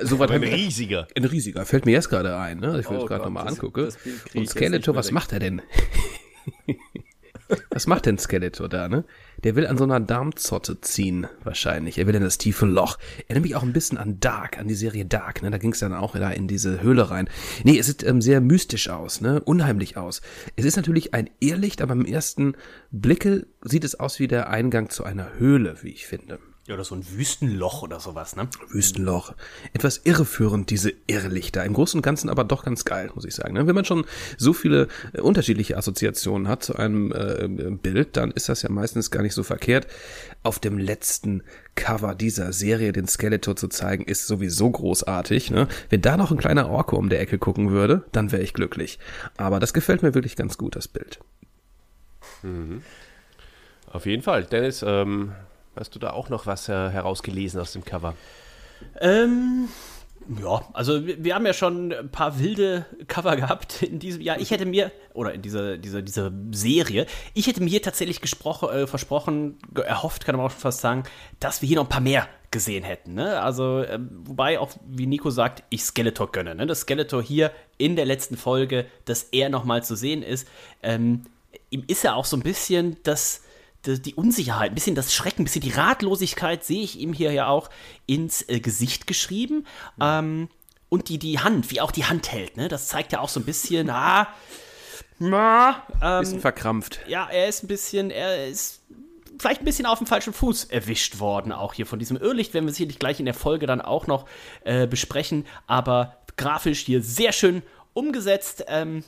Soweit 0.00 0.30
Ein 0.30 0.42
riesiger. 0.42 1.06
Ein 1.16 1.24
riesiger, 1.24 1.64
fällt 1.64 1.86
mir 1.86 1.92
jetzt 1.92 2.10
gerade 2.10 2.36
ein, 2.36 2.58
ne? 2.58 2.78
Ich 2.80 2.90
will 2.90 2.98
Oh 2.98 3.02
es 3.02 3.06
gerade 3.08 3.20
Gott, 3.22 3.26
nochmal 3.28 3.44
das- 3.44 3.54
angucke. 3.54 3.84
das 3.86 3.96
Bild 3.96 4.20
krieg 4.24 4.34
ich 4.34 4.40
Und 4.40 4.50
Skeletor, 4.50 4.94
was 4.94 5.10
macht 5.12 5.32
er 5.32 5.38
denn? 5.38 5.62
was 7.70 7.86
macht 7.86 8.06
denn 8.06 8.18
Skeletor 8.18 8.68
da, 8.68 8.88
ne? 8.88 9.04
Der 9.44 9.54
will 9.54 9.66
an 9.66 9.76
so 9.76 9.84
einer 9.84 10.00
Darmzotte 10.00 10.80
ziehen, 10.80 11.26
wahrscheinlich. 11.44 11.98
Er 11.98 12.06
will 12.06 12.14
in 12.14 12.22
das 12.22 12.38
tiefe 12.38 12.66
Loch. 12.66 12.98
Erinnert 13.28 13.44
mich 13.44 13.56
auch 13.56 13.62
ein 13.62 13.72
bisschen 13.72 13.98
an 13.98 14.18
Dark, 14.20 14.58
an 14.58 14.68
die 14.68 14.74
Serie 14.74 15.04
Dark, 15.04 15.42
ne? 15.42 15.50
Da 15.50 15.58
ging 15.58 15.72
es 15.72 15.80
dann 15.80 15.94
auch 15.94 16.14
da 16.16 16.30
in 16.30 16.48
diese 16.48 16.82
Höhle 16.82 17.10
rein. 17.10 17.28
Nee, 17.64 17.78
es 17.78 17.86
sieht 17.86 18.02
ähm, 18.02 18.20
sehr 18.20 18.40
mystisch 18.40 18.88
aus, 18.88 19.20
ne? 19.20 19.40
Unheimlich 19.40 19.96
aus. 19.96 20.22
Es 20.56 20.64
ist 20.64 20.76
natürlich 20.76 21.14
ein 21.14 21.30
Irrlicht, 21.40 21.82
aber 21.82 21.92
im 21.92 22.06
ersten 22.06 22.54
Blicke 22.90 23.46
sieht 23.62 23.84
es 23.84 23.98
aus 23.98 24.18
wie 24.18 24.28
der 24.28 24.48
Eingang 24.50 24.90
zu 24.90 25.04
einer 25.04 25.34
Höhle, 25.38 25.76
wie 25.82 25.90
ich 25.90 26.06
finde. 26.06 26.38
Ja, 26.66 26.74
oder 26.74 26.82
so 26.82 26.96
ein 26.96 27.06
Wüstenloch 27.08 27.82
oder 27.82 28.00
sowas, 28.00 28.34
ne? 28.34 28.48
Wüstenloch. 28.70 29.34
Etwas 29.72 30.00
irreführend, 30.02 30.68
diese 30.70 30.92
Irrlichter. 31.06 31.64
Im 31.64 31.74
Großen 31.74 31.98
und 31.98 32.02
Ganzen 32.02 32.28
aber 32.28 32.42
doch 32.42 32.64
ganz 32.64 32.84
geil, 32.84 33.08
muss 33.14 33.24
ich 33.24 33.36
sagen. 33.36 33.54
ne? 33.54 33.68
Wenn 33.68 33.74
man 33.76 33.84
schon 33.84 34.04
so 34.36 34.52
viele 34.52 34.88
äh, 35.12 35.20
unterschiedliche 35.20 35.76
Assoziationen 35.76 36.48
hat 36.48 36.64
zu 36.64 36.74
einem 36.74 37.12
äh, 37.12 37.46
Bild, 37.70 38.16
dann 38.16 38.32
ist 38.32 38.48
das 38.48 38.62
ja 38.62 38.70
meistens 38.70 39.12
gar 39.12 39.22
nicht 39.22 39.34
so 39.34 39.44
verkehrt. 39.44 39.86
Auf 40.42 40.58
dem 40.58 40.76
letzten 40.76 41.44
Cover 41.76 42.16
dieser 42.16 42.52
Serie 42.52 42.92
den 42.92 43.06
Skeletor 43.06 43.54
zu 43.54 43.68
zeigen, 43.68 44.04
ist 44.04 44.26
sowieso 44.26 44.68
großartig. 44.68 45.52
Ne? 45.52 45.68
Wenn 45.88 46.02
da 46.02 46.16
noch 46.16 46.32
ein 46.32 46.38
kleiner 46.38 46.68
Orko 46.68 46.96
um 46.96 47.10
der 47.10 47.20
Ecke 47.20 47.38
gucken 47.38 47.70
würde, 47.70 48.02
dann 48.10 48.32
wäre 48.32 48.42
ich 48.42 48.54
glücklich. 48.54 48.98
Aber 49.36 49.60
das 49.60 49.72
gefällt 49.72 50.02
mir 50.02 50.14
wirklich 50.14 50.34
ganz 50.34 50.58
gut, 50.58 50.74
das 50.74 50.88
Bild. 50.88 51.20
Auf 53.92 54.04
jeden 54.04 54.22
Fall. 54.22 54.44
Dennis, 54.44 54.84
ähm, 54.86 55.32
hast 55.76 55.94
du 55.94 55.98
da 55.98 56.10
auch 56.10 56.28
noch 56.28 56.46
was 56.46 56.68
äh, 56.68 56.90
herausgelesen 56.90 57.60
aus 57.60 57.72
dem 57.72 57.84
Cover? 57.84 58.14
Ähm, 59.00 59.68
ja, 60.42 60.62
also 60.72 61.06
wir, 61.06 61.34
haben 61.34 61.46
ja 61.46 61.52
schon 61.52 61.92
ein 61.92 62.10
paar 62.10 62.40
wilde 62.40 62.84
Cover 63.06 63.36
gehabt 63.36 63.82
in 63.82 63.98
diesem 63.98 64.20
Jahr. 64.22 64.40
Ich 64.40 64.50
hätte 64.50 64.66
mir, 64.66 64.90
oder 65.14 65.32
in 65.32 65.42
dieser, 65.42 65.78
dieser, 65.78 66.02
dieser 66.02 66.32
Serie, 66.50 67.06
ich 67.34 67.46
hätte 67.46 67.62
mir 67.62 67.80
tatsächlich 67.80 68.20
gesprochen, 68.20 68.68
äh, 68.70 68.86
versprochen, 68.86 69.58
erhofft, 69.74 70.24
kann 70.24 70.36
man 70.36 70.46
auch 70.46 70.50
schon 70.50 70.60
fast 70.60 70.80
sagen, 70.80 71.04
dass 71.38 71.62
wir 71.62 71.68
hier 71.68 71.76
noch 71.76 71.84
ein 71.84 71.90
paar 71.90 72.00
mehr 72.00 72.28
gesehen 72.50 72.82
hätten. 72.82 73.14
Ne? 73.14 73.40
Also, 73.40 73.84
ähm, 73.84 74.08
wobei 74.24 74.58
auch, 74.58 74.70
wie 74.86 75.06
Nico 75.06 75.30
sagt, 75.30 75.62
ich 75.70 75.84
Skeletor 75.84 76.32
gönne. 76.32 76.54
Ne? 76.54 76.66
Das 76.66 76.80
Skeletor 76.80 77.22
hier 77.22 77.52
in 77.78 77.94
der 77.94 78.06
letzten 78.06 78.36
Folge, 78.36 78.86
dass 79.04 79.24
er 79.24 79.48
nochmal 79.48 79.84
zu 79.84 79.94
sehen 79.94 80.22
ist, 80.22 80.48
ähm, 80.82 81.22
ihm 81.70 81.84
ist 81.86 82.02
ja 82.02 82.14
auch 82.14 82.24
so 82.24 82.36
ein 82.36 82.42
bisschen 82.42 82.96
das 83.04 83.42
die, 83.86 84.00
die 84.00 84.14
Unsicherheit, 84.14 84.70
ein 84.72 84.74
bisschen 84.74 84.94
das 84.94 85.14
Schrecken, 85.14 85.42
ein 85.42 85.44
bisschen 85.44 85.62
die 85.62 85.70
Ratlosigkeit 85.70 86.64
sehe 86.64 86.82
ich 86.82 86.98
ihm 86.98 87.12
hier 87.12 87.32
ja 87.32 87.48
auch 87.48 87.70
ins 88.06 88.42
äh, 88.48 88.60
Gesicht 88.60 89.06
geschrieben. 89.06 89.66
Ähm, 90.00 90.48
und 90.88 91.08
die, 91.08 91.18
die 91.18 91.40
Hand, 91.40 91.70
wie 91.70 91.80
auch 91.80 91.90
die 91.90 92.04
Hand 92.04 92.30
hält, 92.30 92.56
ne? 92.56 92.68
Das 92.68 92.86
zeigt 92.88 93.12
ja 93.12 93.20
auch 93.20 93.28
so 93.28 93.40
ein 93.40 93.44
bisschen, 93.44 93.90
ah, 93.90 94.28
na, 95.18 95.82
ähm, 96.02 96.20
Bisschen 96.20 96.40
verkrampft. 96.40 97.00
ja, 97.08 97.28
er 97.30 97.48
ist 97.48 97.64
ein 97.64 97.68
bisschen, 97.68 98.10
er 98.10 98.46
ist 98.46 98.82
vielleicht 99.38 99.62
ein 99.62 99.64
bisschen 99.64 99.86
auf 99.86 99.98
dem 99.98 100.06
falschen 100.06 100.32
Fuß 100.32 100.64
erwischt 100.64 101.18
worden, 101.18 101.52
auch 101.52 101.74
hier 101.74 101.86
von 101.86 101.98
diesem 101.98 102.16
Irrlicht, 102.16 102.54
werden 102.54 102.66
wir 102.66 102.72
sicherlich 102.72 102.98
gleich 102.98 103.18
in 103.18 103.24
der 103.26 103.34
Folge 103.34 103.66
dann 103.66 103.80
auch 103.80 104.06
noch 104.06 104.26
äh, 104.64 104.86
besprechen, 104.86 105.46
aber 105.66 106.16
grafisch 106.36 106.80
hier 106.80 107.02
sehr 107.02 107.32
schön 107.32 107.62
umgesetzt. 107.94 108.64
Ähm, 108.68 109.04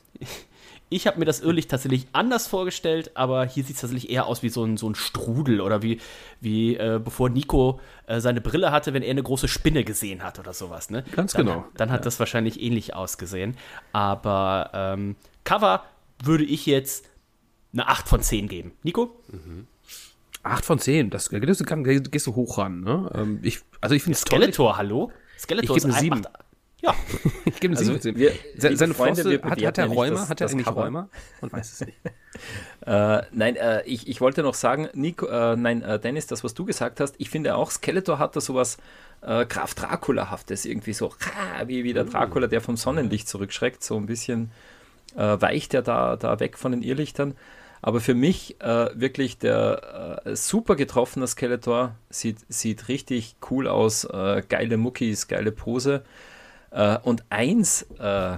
ich 0.90 1.07
habe 1.07 1.18
mir 1.18 1.24
das 1.27 1.40
Irrlicht 1.40 1.70
tatsächlich 1.70 2.07
anders 2.12 2.46
vorgestellt, 2.46 3.11
aber 3.14 3.44
hier 3.44 3.62
sieht 3.62 3.77
es 3.77 3.83
tatsächlich 3.83 4.11
eher 4.11 4.27
aus 4.27 4.42
wie 4.42 4.48
so 4.48 4.64
ein, 4.64 4.77
so 4.77 4.88
ein 4.88 4.94
Strudel 4.94 5.61
oder 5.61 5.83
wie, 5.83 6.01
wie 6.40 6.77
äh, 6.77 7.01
bevor 7.03 7.29
Nico 7.29 7.81
äh, 8.07 8.20
seine 8.20 8.40
Brille 8.40 8.72
hatte, 8.72 8.94
wenn 8.94 9.03
er 9.03 9.11
eine 9.11 9.22
große 9.22 9.48
Spinne 9.48 9.85
gesehen 9.85 10.22
hat 10.22 10.38
oder 10.38 10.55
sowas. 10.55 10.88
Ne? 10.88 11.05
Ganz 11.14 11.33
dann, 11.33 11.46
genau. 11.46 11.64
Dann 11.77 11.90
hat 11.90 12.01
ja. 12.01 12.05
das 12.05 12.18
wahrscheinlich 12.18 12.62
ähnlich 12.62 12.94
ausgesehen. 12.94 13.57
Aber 13.92 14.70
ähm, 14.72 15.16
Cover 15.44 15.85
würde 16.22 16.44
ich 16.44 16.64
jetzt 16.64 17.07
eine 17.72 17.87
8 17.88 18.09
von 18.09 18.22
10 18.22 18.48
geben. 18.48 18.72
Nico? 18.83 19.14
Mhm. 19.29 19.66
8 20.42 20.64
von 20.64 20.79
10, 20.79 21.11
das, 21.11 21.29
das, 21.29 21.40
das, 21.40 21.59
das 21.59 22.11
gehst 22.11 22.27
du 22.27 22.35
hoch 22.35 22.59
ran. 22.59 22.81
Ne? 22.81 23.11
Ähm, 23.14 23.40
ich, 23.42 23.61
also 23.81 23.94
ich 23.94 24.05
Skeletor, 24.16 24.68
toll. 24.68 24.77
hallo? 24.79 25.12
Skeletor 25.38 25.77
ich 25.77 25.85
ist 25.85 25.90
eine 25.90 26.01
7. 26.01 26.27
8, 26.27 26.33
ja, 26.81 26.95
Ich 27.45 27.61
gebe 27.61 27.77
Also 27.77 27.93
wir- 28.17 28.33
Se- 28.57 28.77
Seine 28.77 28.95
Freunde, 28.95 29.25
wir 29.25 29.43
hat, 29.43 29.51
hat 29.51 29.79
er 29.79 29.87
ja 29.87 30.11
das- 30.11 30.29
hat 30.29 30.41
er 30.41 30.49
eigentlich. 30.51 30.67
Räumer? 30.69 31.09
Man 31.41 31.53
weiß 31.53 31.73
es 31.73 31.81
nicht. 31.87 31.99
Äh, 32.87 33.23
nein, 33.33 33.57
äh, 33.57 33.83
ich, 33.85 34.07
ich 34.07 34.21
wollte 34.21 34.43
noch 34.43 34.55
sagen, 34.55 34.88
Nico, 34.95 35.27
äh, 35.27 35.57
nein, 35.57 35.83
äh, 35.83 35.99
Dennis, 35.99 36.29
das, 36.29 36.45
was 36.45 36.55
du 36.55 36.64
gesagt 36.64 37.01
hast, 37.01 37.17
ich 37.19 37.31
finde 37.31 37.57
auch, 37.57 37.71
Skeletor 37.73 38.19
hat 38.21 38.37
da 38.37 38.41
sowas 38.41 38.77
äh, 39.23 39.45
Graf 39.45 39.75
Dracula-haftes, 39.75 40.64
irgendwie 40.64 40.93
so, 40.93 41.12
wie, 41.67 41.83
wie 41.83 41.93
der 41.93 42.05
Dracula, 42.05 42.47
der 42.47 42.61
vom 42.61 42.77
Sonnenlicht 42.77 43.29
zurückschreckt, 43.29 43.83
so 43.83 43.97
ein 43.97 44.07
bisschen 44.07 44.53
äh, 45.17 45.41
weicht 45.41 45.75
er 45.75 45.83
da, 45.83 46.14
da 46.17 46.38
weg 46.38 46.57
von 46.57 46.71
den 46.71 46.83
Irrlichtern. 46.83 47.35
Aber 47.83 48.01
für 48.01 48.14
mich 48.14 48.61
äh, 48.61 48.88
wirklich 48.95 49.38
der 49.38 50.23
super 50.35 50.77
getroffene 50.77 51.27
Skeletor, 51.27 51.97
sieht, 52.11 52.38
sieht 52.49 52.87
richtig 52.88 53.35
cool 53.51 53.67
aus, 53.69 54.07
geile 54.49 54.77
Muckis, 54.77 55.27
geile 55.29 55.51
Pose. 55.53 56.03
Äh, 56.70 56.98
und 57.02 57.24
eins, 57.31 57.87
äh, 57.98 58.37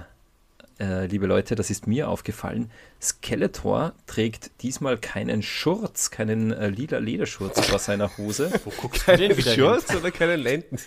äh, 0.79 1.05
liebe 1.05 1.27
Leute, 1.27 1.55
das 1.55 1.69
ist 1.69 1.85
mir 1.85 2.09
aufgefallen. 2.09 2.71
Skeletor 3.01 3.93
trägt 4.07 4.49
diesmal 4.61 4.97
keinen 4.97 5.43
Schurz, 5.43 6.09
keinen 6.09 6.51
äh, 6.51 6.69
lila 6.69 6.97
Lederschurz 6.97 7.65
vor 7.65 7.79
seiner 7.79 8.17
Hose. 8.17 8.51
Keinen 9.05 9.39
Shorts 9.41 9.95
oder 9.95 10.11
keinen 10.11 10.39
Lenden? 10.39 10.77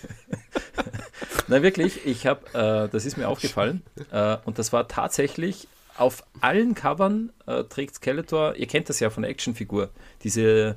Na 1.48 1.62
wirklich, 1.62 2.07
ich 2.07 2.26
habe, 2.26 2.46
äh, 2.54 2.88
das 2.88 3.04
ist 3.04 3.16
mir 3.16 3.28
aufgefallen. 3.28 3.83
Äh, 4.11 4.37
und 4.44 4.59
das 4.59 4.72
war 4.72 4.88
tatsächlich 4.88 5.68
auf 5.96 6.24
allen 6.40 6.74
Covern 6.74 7.33
äh, 7.46 7.64
trägt 7.64 7.96
Skeletor, 7.96 8.57
ihr 8.57 8.66
kennt 8.66 8.88
das 8.88 9.00
ja 9.00 9.11
von 9.11 9.22
der 9.22 9.30
Actionfigur, 9.30 9.90
diese, 10.24 10.76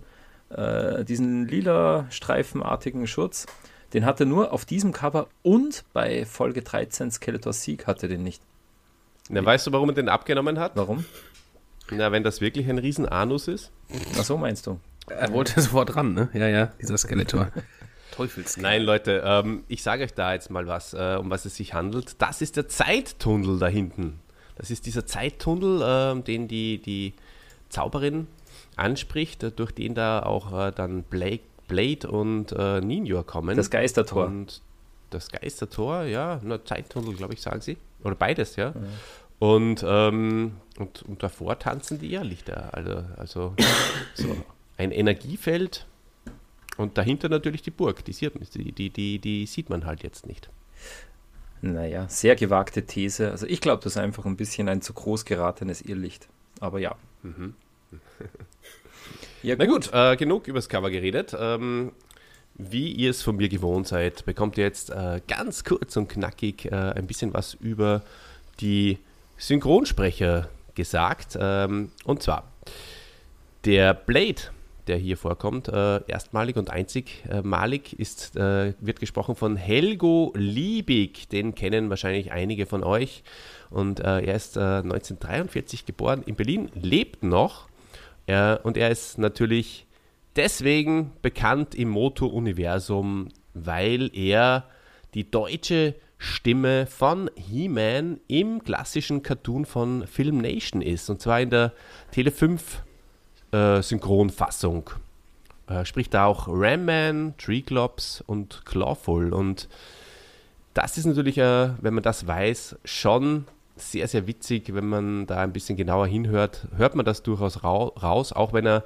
äh, 0.50 1.04
diesen 1.06 1.48
lila 1.48 2.06
streifenartigen 2.12 3.08
Schurz. 3.08 3.48
Den 3.94 4.06
hat 4.06 4.20
er 4.20 4.26
nur 4.26 4.52
auf 4.52 4.66
diesem 4.66 4.92
Cover 4.92 5.28
und 5.44 5.84
bei 5.94 6.26
Folge 6.26 6.62
13 6.62 7.12
Skeletors 7.12 7.64
Sieg 7.64 7.88
hatte 7.88 8.08
den 8.08 8.24
nicht. 8.24 8.42
Na, 9.30 9.44
weißt 9.44 9.68
du, 9.68 9.72
warum 9.72 9.90
er 9.90 9.96
den 9.96 10.10
abgenommen 10.10 10.60
hat? 10.60 10.74
Warum? 10.76 11.06
Na, 11.92 12.12
wenn 12.12 12.24
das 12.24 12.42
wirklich 12.42 12.70
ein 12.70 12.78
riesen 12.78 13.06
Anus 13.06 13.48
ist? 13.48 13.72
Ach 14.18 14.24
so 14.24 14.38
meinst 14.38 14.68
du? 14.68 14.80
Er 15.08 15.32
wollte 15.32 15.60
sofort 15.62 15.96
ran, 15.96 16.14
ne? 16.14 16.30
Ja, 16.34 16.48
ja, 16.48 16.74
dieser 16.82 16.98
Skeletor. 16.98 17.52
Teufels. 18.12 18.58
Nein, 18.58 18.82
Leute, 18.82 19.22
ähm, 19.24 19.64
ich 19.68 19.84
sage 19.84 20.04
euch 20.04 20.14
da 20.14 20.34
jetzt 20.34 20.50
mal 20.50 20.66
was, 20.68 20.94
äh, 20.94 21.18
um 21.20 21.30
was 21.30 21.46
es 21.46 21.56
sich 21.56 21.74
handelt. 21.74 22.22
Das 22.22 22.42
ist 22.42 22.58
der 22.58 22.68
Zeittunnel 22.68 23.60
da 23.60 23.68
hinten. 23.68 24.20
Das 24.56 24.72
ist 24.72 24.86
dieser 24.86 25.06
Zeittunnel, 25.06 25.82
ähm, 25.84 26.24
den 26.24 26.48
die, 26.48 26.82
die 26.82 27.14
Zauberin 27.70 28.28
anspricht, 28.76 29.44
äh, 29.44 29.52
durch 29.52 29.72
den 29.72 29.94
da 29.94 30.24
auch 30.24 30.68
äh, 30.68 30.72
dann 30.72 31.04
Blake, 31.04 31.44
Blade 31.68 32.10
und 32.10 32.52
äh, 32.52 32.82
Ninja 32.82 33.24
kommen. 33.24 33.56
Das 33.56 33.70
Geistertor. 33.70 34.26
Und 34.26 34.62
das 35.10 35.30
Geistertor, 35.30 36.04
ja, 36.04 36.40
na, 36.44 36.64
Zeittunnel, 36.64 37.16
glaube 37.16 37.34
ich, 37.34 37.42
sagen 37.42 37.62
sie. 37.62 37.78
Oder 38.04 38.16
beides, 38.16 38.56
ja. 38.56 38.74
Und, 39.40 39.84
ähm, 39.88 40.54
und, 40.78 41.04
und 41.04 41.24
davor 41.24 41.60
tanzen 41.60 42.00
die 42.00 42.14
Irrlichter. 42.14 42.74
Also, 42.74 43.04
also 43.18 43.54
so 44.16 44.36
ein 44.78 44.92
Energiefeld 44.92 45.86
und 46.78 46.98
dahinter 46.98 47.30
natürlich 47.30 47.62
die 47.62 47.72
Burg. 47.72 48.06
Die 48.06 48.14
sieht, 48.14 48.34
die, 48.54 48.72
die, 48.72 48.90
die, 48.90 49.20
die 49.20 49.46
sieht 49.46 49.70
man 49.70 49.86
halt 49.86 50.04
jetzt 50.04 50.28
nicht. 50.28 50.50
Naja, 51.62 52.08
sehr 52.08 52.36
gewagte 52.36 52.86
These. 52.86 53.32
Also 53.32 53.48
ich 53.48 53.62
glaube, 53.62 53.84
das 53.84 53.94
ist 53.94 53.98
einfach 53.98 54.26
ein 54.26 54.38
bisschen 54.38 54.70
ein 54.70 54.82
zu 54.82 54.94
groß 54.94 55.26
geratenes 55.26 55.82
Irrlicht. 55.82 56.28
Aber 56.60 56.80
ja. 56.80 56.96
ja 59.44 59.56
Na 59.58 59.66
gut, 59.66 59.90
äh, 59.94 60.16
genug 60.16 60.48
übers 60.48 60.70
Cover 60.70 60.90
geredet. 60.90 61.36
Ähm, 61.40 61.92
wie 62.56 62.92
ihr 62.92 63.12
es 63.12 63.22
von 63.22 63.36
mir 63.36 63.50
gewohnt 63.50 63.88
seid, 63.88 64.26
bekommt 64.26 64.58
ihr 64.58 64.64
jetzt 64.64 64.90
äh, 64.90 65.22
ganz 65.28 65.64
kurz 65.64 65.96
und 65.96 66.08
knackig 66.08 66.66
äh, 66.66 66.76
ein 66.76 67.06
bisschen 67.06 67.34
was 67.34 67.54
über 67.54 68.02
die 68.60 68.98
Synchronsprecher 69.38 70.50
gesagt. 70.74 71.38
Ähm, 71.40 71.92
und 72.04 72.24
zwar, 72.24 72.52
der 73.66 73.94
Blade, 73.94 74.42
der 74.88 74.98
hier 74.98 75.18
vorkommt, 75.18 75.68
äh, 75.68 76.02
erstmalig 76.08 76.56
und 76.56 76.72
einzigmalig, 76.72 78.00
ist, 78.00 78.36
äh, 78.38 78.74
wird 78.80 79.00
gesprochen 79.00 79.36
von 79.36 79.56
Helgo 79.56 80.34
Liebig. 80.36 81.30
Den 81.30 81.54
kennen 81.54 81.92
wahrscheinlich 81.92 82.32
einige 82.32 82.66
von 82.66 82.84
euch. 82.84 83.24
Und 83.70 84.00
äh, 84.00 84.22
er 84.22 84.36
ist 84.36 84.58
1943 84.58 85.86
geboren 85.86 86.24
in 86.26 86.36
Berlin, 86.36 86.72
lebt 86.74 87.24
noch. 87.24 87.68
Und 88.28 88.76
er 88.76 88.92
ist 88.92 89.18
natürlich 89.18 89.88
deswegen 90.36 91.14
bekannt 91.22 91.76
im 91.76 91.90
Moto-Universum, 91.90 93.30
weil 93.54 94.10
er 94.14 94.66
die 95.14 95.32
deutsche 95.32 95.96
Stimme 96.18 96.88
von 96.88 97.30
He-Man 97.36 98.20
im 98.28 98.64
klassischen 98.64 99.22
Cartoon 99.22 99.66
von 99.66 100.08
Film 100.08 100.40
Nation 100.40 100.82
ist. 100.82 101.10
Und 101.10 101.22
zwar 101.22 101.42
in 101.42 101.50
der 101.50 101.74
Tele 102.12 102.32
5 102.32 102.84
äh, 103.52 103.82
Synchronfassung. 103.82 104.90
Äh, 105.68 105.86
spricht 105.86 106.14
da 106.14 106.26
auch 106.26 106.48
Ram-Man, 106.48 107.36
Treeclops 107.38 108.22
und 108.26 108.66
Clawful. 108.66 109.34
Und 109.34 109.68
das 110.74 110.98
ist 110.98 111.06
natürlich, 111.06 111.38
äh, 111.38 111.70
wenn 111.82 111.94
man 111.94 112.04
das 112.04 112.26
weiß, 112.26 112.78
schon 112.84 113.46
sehr, 113.82 114.08
sehr 114.08 114.28
witzig, 114.28 114.74
wenn 114.74 114.88
man 114.88 115.28
da 115.28 115.38
ein 115.38 115.54
bisschen 115.54 115.78
genauer 115.78 116.08
hinhört, 116.08 116.68
hört 116.76 116.96
man 116.96 117.06
das 117.06 117.24
durchaus 117.24 117.64
raus, 117.64 118.34
auch 118.34 118.54
wenn 118.54 118.66
er 118.66 118.84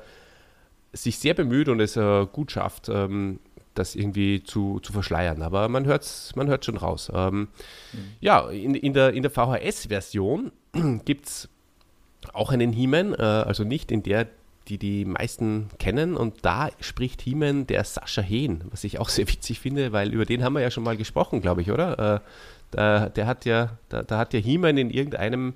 sich 0.94 1.20
sehr 1.20 1.34
bemüht 1.34 1.70
und 1.70 1.80
es 1.80 1.96
äh, 1.96 2.26
gut 2.32 2.52
schafft, 2.52 2.90
ähm, 2.90 3.40
das 3.74 3.96
irgendwie 3.96 4.44
zu, 4.44 4.80
zu 4.82 4.92
verschleiern. 4.92 5.42
Aber 5.42 5.70
man 5.70 5.86
hört 5.86 6.04
es 6.04 6.36
man 6.36 6.48
hört 6.48 6.66
schon 6.66 6.78
raus. 6.78 7.12
Ähm, 7.14 7.48
mhm. 7.94 7.98
Ja, 8.20 8.50
in, 8.50 8.76
in 8.76 8.94
der, 8.94 9.14
in 9.14 9.24
der 9.24 9.32
VHS-Version 9.32 10.52
gibt 11.06 11.28
es 11.28 11.50
auch 12.34 12.52
einen 12.52 12.74
He-Man, 12.74 13.14
äh, 13.14 13.22
also 13.22 13.64
nicht 13.64 13.92
in 13.92 14.04
der, 14.04 14.28
die 14.68 14.78
die 14.78 15.06
meisten 15.06 15.70
kennen. 15.80 16.16
Und 16.16 16.46
da 16.46 16.70
spricht 16.80 17.22
He-Man 17.22 17.68
der 17.68 17.84
Sascha 17.84 18.22
Hehn, 18.22 18.64
was 18.70 18.84
ich 18.84 19.00
auch 19.00 19.10
sehr 19.10 19.28
witzig 19.28 19.60
finde, 19.60 19.92
weil 19.92 20.14
über 20.14 20.26
den 20.26 20.44
haben 20.44 20.54
wir 20.54 20.62
ja 20.62 20.72
schon 20.72 20.84
mal 20.84 20.98
gesprochen, 20.98 21.42
glaube 21.42 21.62
ich, 21.62 21.72
oder? 21.72 22.16
Äh, 22.16 22.20
da, 22.72 23.10
der 23.10 23.28
hat 23.28 23.46
ja, 23.46 23.78
da, 23.90 24.04
da 24.04 24.18
hat 24.18 24.34
ja 24.34 24.40
He-Man 24.40 24.78
in 24.78 24.90
irgendeinem 24.90 25.54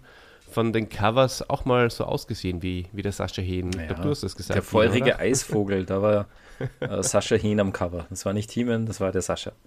von 0.51 0.71
den 0.71 0.87
Covers 0.87 1.49
auch 1.49 1.65
mal 1.65 1.89
so 1.89 2.05
ausgesehen 2.05 2.61
wie, 2.61 2.87
wie 2.93 3.01
der 3.01 3.11
Sascha 3.11 3.41
Hehn. 3.41 3.71
Ja, 3.73 3.93
du 3.93 4.09
hast 4.09 4.23
das 4.23 4.35
gesagt. 4.35 4.55
Der 4.55 4.63
feurige 4.63 5.15
oder? 5.15 5.19
Eisvogel, 5.19 5.85
da 5.85 6.01
war 6.01 6.27
äh, 6.79 7.03
Sascha 7.03 7.35
Hehn 7.35 7.59
am 7.59 7.73
Cover. 7.73 8.05
Das 8.09 8.25
war 8.25 8.33
nicht 8.33 8.51
He-Man, 8.51 8.85
das 8.85 8.99
war 8.99 9.11
der 9.11 9.21
Sascha. 9.21 9.51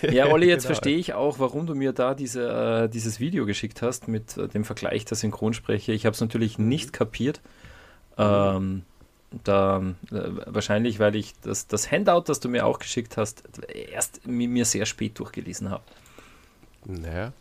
Ja, 0.00 0.28
Olli, 0.28 0.46
jetzt 0.46 0.62
genau. 0.62 0.74
verstehe 0.74 0.96
ich 0.96 1.12
auch, 1.12 1.38
warum 1.38 1.66
du 1.66 1.74
mir 1.74 1.92
da 1.92 2.14
diese, 2.14 2.48
äh, 2.84 2.88
dieses 2.88 3.20
Video 3.20 3.44
geschickt 3.44 3.82
hast 3.82 4.08
mit 4.08 4.36
äh, 4.36 4.48
dem 4.48 4.64
Vergleich 4.64 5.04
der 5.04 5.18
Synchronsprecher. 5.18 5.92
Ich 5.92 6.06
habe 6.06 6.14
es 6.14 6.20
natürlich 6.20 6.58
nicht 6.58 6.94
kapiert. 6.94 7.42
Ähm, 8.16 8.84
da 9.44 9.82
äh, 10.10 10.30
wahrscheinlich, 10.46 10.98
weil 10.98 11.16
ich 11.16 11.34
das, 11.42 11.66
das 11.66 11.90
Handout, 11.90 12.22
das 12.26 12.40
du 12.40 12.48
mir 12.48 12.64
auch 12.64 12.78
geschickt 12.78 13.16
hast, 13.16 13.42
erst 13.68 14.26
mir 14.26 14.64
sehr 14.64 14.86
spät 14.86 15.18
durchgelesen 15.18 15.68
habe. 15.68 15.82
Naja. 16.86 17.32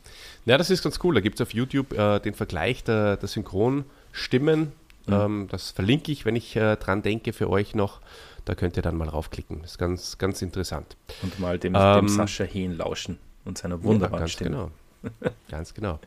Ja, 0.46 0.58
das 0.58 0.70
ist 0.70 0.84
ganz 0.84 1.00
cool. 1.04 1.16
Da 1.16 1.22
gibt 1.22 1.40
es 1.40 1.42
auf 1.42 1.54
YouTube 1.54 1.94
äh, 1.94 2.20
den 2.20 2.34
Vergleich 2.34 2.84
der, 2.84 3.18
der 3.18 3.28
Synchronstimmen. 3.28 4.72
Mhm. 5.08 5.14
Ähm, 5.14 5.48
das 5.50 5.72
verlinke 5.72 6.12
ich, 6.12 6.26
wenn 6.26 6.36
ich 6.36 6.56
äh, 6.56 6.76
dran 6.78 7.02
denke, 7.02 7.34
für 7.34 7.50
euch 7.50 7.76
noch. 7.76 8.02
Da 8.46 8.54
könnt 8.54 8.78
ihr 8.78 8.84
dann 8.84 8.96
mal 8.96 9.10
raufklicken. 9.10 9.62
Das 9.62 9.72
ist 9.72 9.78
ganz, 9.78 10.18
ganz 10.18 10.42
interessant. 10.42 10.98
Und 11.24 11.40
mal 11.40 11.58
dem, 11.58 11.74
ähm, 11.76 12.02
dem 12.02 12.10
Sascha 12.10 12.44
Hehn 12.44 12.78
lauschen 12.78 13.18
und 13.44 13.58
seiner 13.58 13.82
wunderbaren 13.84 14.14
ja, 14.14 14.20
ganz 14.20 14.32
Stimme. 14.32 14.72
Genau. 15.02 15.32
ganz 15.50 15.74
genau. 15.74 16.00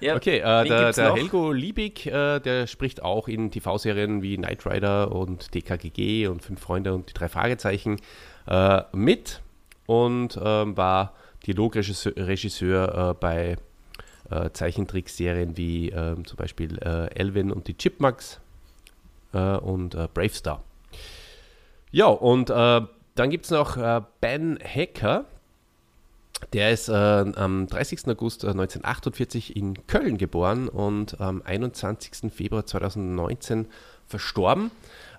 Ja, 0.00 0.16
okay, 0.16 0.38
äh, 0.38 0.64
der, 0.64 0.92
der 0.92 1.14
Helgo 1.14 1.52
Liebig, 1.52 2.06
äh, 2.06 2.40
der 2.40 2.66
spricht 2.66 3.02
auch 3.02 3.28
in 3.28 3.50
TV-Serien 3.50 4.20
wie 4.20 4.36
Knight 4.36 4.66
Rider 4.66 5.12
und 5.12 5.54
DKGG 5.54 6.26
und 6.26 6.42
Fünf 6.42 6.60
Freunde 6.60 6.92
und 6.92 7.08
die 7.08 7.14
drei 7.14 7.28
Fragezeichen 7.28 8.00
äh, 8.48 8.82
mit 8.92 9.42
und 9.86 10.38
ähm, 10.42 10.76
war 10.76 11.14
Dialogregisseur 11.46 13.10
äh, 13.10 13.14
bei 13.14 13.56
äh, 14.30 14.50
Zeichentrickserien 14.52 15.56
wie 15.56 15.90
ähm, 15.90 16.24
zum 16.24 16.36
Beispiel 16.36 16.78
äh, 16.78 17.14
Elvin 17.14 17.50
und 17.50 17.68
die 17.68 17.76
Chipmunks 17.76 18.40
und 19.34 19.96
Bravestar. 20.12 20.62
Ja, 21.90 22.04
und 22.04 22.50
dann 22.50 22.90
gibt 23.16 23.46
es 23.46 23.50
noch 23.50 23.78
Ben 24.20 24.58
Hacker. 24.62 25.24
Der 26.52 26.70
ist 26.70 26.88
äh, 26.88 26.92
am 26.92 27.66
30. 27.66 28.08
August 28.08 28.44
1948 28.44 29.56
in 29.56 29.86
Köln 29.86 30.18
geboren 30.18 30.68
und 30.68 31.18
am 31.20 31.40
21. 31.42 32.30
Februar 32.30 32.66
2019 32.66 33.68
verstorben. 34.06 34.70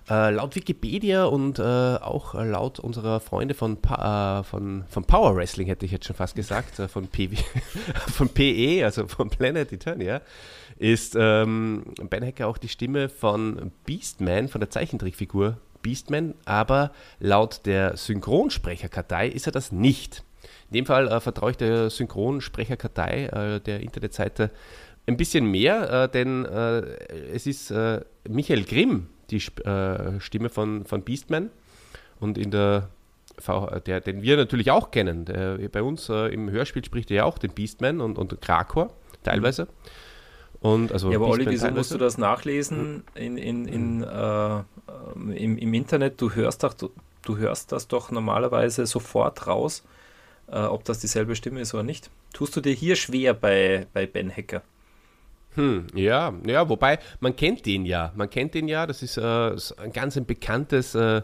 Äh, 0.08 0.32
laut 0.32 0.54
Wikipedia 0.54 1.24
und 1.24 1.58
äh, 1.58 1.62
auch 1.62 2.34
laut 2.34 2.78
unserer 2.78 3.20
Freunde 3.20 3.54
von, 3.54 3.78
pa 3.78 4.40
äh, 4.40 4.44
von, 4.44 4.84
von 4.86 5.04
Power 5.04 5.34
Wrestling, 5.34 5.66
hätte 5.66 5.86
ich 5.86 5.92
jetzt 5.92 6.04
schon 6.04 6.16
fast 6.16 6.34
gesagt, 6.34 6.78
äh, 6.78 6.88
von, 6.88 7.06
PW, 7.06 7.36
von 8.12 8.28
PE, 8.28 8.84
also 8.84 9.06
von 9.08 9.30
Planet 9.30 9.72
Eternia, 9.72 10.20
ist 10.76 11.16
ähm, 11.18 11.84
Ben 12.10 12.22
Hacker 12.22 12.48
auch 12.48 12.58
die 12.58 12.68
Stimme 12.68 13.08
von 13.08 13.72
Beastman, 13.86 14.48
von 14.48 14.60
der 14.60 14.68
Zeichentrickfigur 14.68 15.56
Beastman, 15.80 16.34
aber 16.44 16.92
laut 17.18 17.64
der 17.64 17.96
Synchronsprecherkartei 17.96 19.28
ist 19.28 19.46
er 19.46 19.52
das 19.52 19.72
nicht. 19.72 20.22
In 20.70 20.74
dem 20.74 20.86
Fall 20.86 21.08
äh, 21.08 21.18
vertraue 21.20 21.52
ich 21.52 21.56
der 21.56 21.88
Synchronsprecherkartei 21.88 23.24
äh, 23.26 23.60
der 23.60 23.80
Internetseite 23.80 24.50
ein 25.06 25.16
bisschen 25.16 25.44
mehr, 25.50 26.08
denn 26.08 26.46
es 26.46 27.46
ist 27.46 27.70
Michael 28.26 28.64
Grimm, 28.64 29.08
die 29.30 29.36
äh, 29.36 30.20
Stimme 30.20 30.48
von, 30.48 30.84
von 30.84 31.02
Beastman. 31.02 31.50
Und 32.20 32.38
in 32.38 32.50
der 32.50 32.88
v 33.38 33.80
der, 33.80 34.00
den 34.00 34.22
wir 34.22 34.36
natürlich 34.36 34.70
auch 34.70 34.90
kennen. 34.90 35.24
Der, 35.24 35.58
bei 35.68 35.82
uns 35.82 36.08
äh, 36.08 36.32
im 36.32 36.50
Hörspiel 36.50 36.84
spricht 36.84 37.10
er 37.10 37.16
ja 37.16 37.24
auch 37.24 37.38
den 37.38 37.52
Beastman 37.52 38.00
und, 38.00 38.18
und 38.18 38.40
Krakor 38.40 38.90
teilweise. 39.22 39.66
Und 40.60 40.92
also 40.92 41.10
ja, 41.10 41.18
aber 41.18 41.28
Olli, 41.28 41.46
wieso 41.46 41.70
musst 41.70 41.92
du 41.92 41.98
das 41.98 42.16
nachlesen 42.16 43.04
in, 43.14 43.36
in, 43.36 43.66
in, 43.66 44.02
äh, 44.02 44.62
im, 45.36 45.58
im 45.58 45.74
Internet? 45.74 46.20
Du 46.20 46.30
hörst, 46.34 46.62
doch, 46.62 46.72
du, 46.72 46.90
du 47.22 47.36
hörst 47.36 47.72
das 47.72 47.88
doch 47.88 48.10
normalerweise 48.10 48.86
sofort 48.86 49.46
raus, 49.46 49.82
äh, 50.46 50.60
ob 50.60 50.84
das 50.84 51.00
dieselbe 51.00 51.36
Stimme 51.36 51.60
ist 51.60 51.74
oder 51.74 51.82
nicht. 51.82 52.10
Tust 52.32 52.56
du 52.56 52.60
dir 52.60 52.72
hier 52.72 52.96
schwer 52.96 53.34
bei, 53.34 53.86
bei 53.92 54.06
Ben 54.06 54.34
Hacker? 54.34 54.62
Hm, 55.54 55.86
ja, 55.94 56.34
ja, 56.46 56.68
wobei 56.68 56.98
man 57.20 57.36
kennt 57.36 57.64
den 57.66 57.86
ja. 57.86 58.12
Man 58.16 58.28
kennt 58.28 58.54
den 58.54 58.68
ja, 58.68 58.86
das 58.86 59.02
ist 59.02 59.16
äh, 59.16 59.22
ein 59.80 59.92
ganz 59.92 60.16
ein 60.16 60.26
bekanntes 60.26 60.94
äh, 60.94 61.22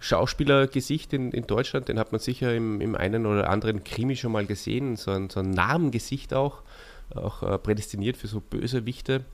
Schauspielergesicht 0.00 1.12
in, 1.12 1.30
in 1.30 1.46
Deutschland. 1.46 1.88
Den 1.88 1.98
hat 1.98 2.10
man 2.10 2.20
sicher 2.20 2.54
im, 2.54 2.80
im 2.80 2.94
einen 2.94 3.26
oder 3.26 3.48
anderen 3.48 3.84
Krimi 3.84 4.16
schon 4.16 4.32
mal 4.32 4.46
gesehen. 4.46 4.96
So 4.96 5.12
ein, 5.12 5.30
so 5.30 5.40
ein 5.40 5.50
Namengesicht 5.50 6.34
auch, 6.34 6.62
auch 7.14 7.42
äh, 7.42 7.58
prädestiniert 7.58 8.16
für 8.16 8.26
so 8.26 8.40
böse 8.40 8.86
Wichte. 8.86 9.24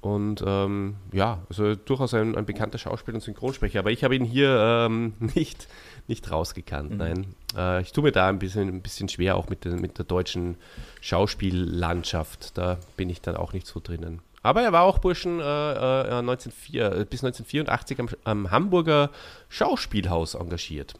Und 0.00 0.44
ähm, 0.46 0.96
ja, 1.12 1.42
also 1.48 1.74
durchaus 1.74 2.14
ein, 2.14 2.36
ein, 2.36 2.46
bekannter 2.46 2.78
Schauspieler 2.78 3.16
und 3.16 3.20
Synchronsprecher. 3.20 3.80
Aber 3.80 3.90
ich 3.90 4.04
habe 4.04 4.14
ihn 4.14 4.24
hier 4.24 4.56
ähm, 4.56 5.14
nicht, 5.34 5.66
nicht 6.06 6.30
rausgekannt. 6.30 6.92
Mhm. 6.92 6.96
Nein, 6.98 7.34
äh, 7.56 7.82
ich 7.82 7.92
tue 7.92 8.04
mir 8.04 8.12
da 8.12 8.28
ein 8.28 8.38
bisschen, 8.38 8.68
ein 8.68 8.80
bisschen 8.80 9.08
schwer, 9.08 9.36
auch 9.36 9.48
mit, 9.48 9.64
den, 9.64 9.80
mit 9.80 9.98
der 9.98 10.04
deutschen 10.04 10.56
Schauspiellandschaft. 11.00 12.56
Da 12.56 12.78
bin 12.96 13.10
ich 13.10 13.20
dann 13.20 13.36
auch 13.36 13.52
nicht 13.52 13.66
so 13.66 13.80
drinnen. 13.82 14.20
Aber 14.42 14.62
er 14.62 14.72
war 14.72 14.84
auch 14.84 14.98
Burschen 14.98 15.40
äh, 15.40 15.42
äh, 15.42 16.18
1904, 16.18 16.84
äh, 16.84 17.04
bis 17.04 17.24
1984 17.24 17.98
am, 17.98 18.08
am, 18.22 18.50
Hamburger 18.52 19.10
Schauspielhaus 19.48 20.34
engagiert. 20.34 20.94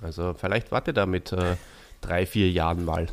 Also 0.00 0.34
vielleicht 0.34 0.70
warte 0.70 0.92
da 0.92 1.06
mit 1.06 1.32
äh, 1.32 1.56
drei, 2.00 2.24
vier 2.24 2.50
Jahren 2.50 2.84
mal. 2.84 3.08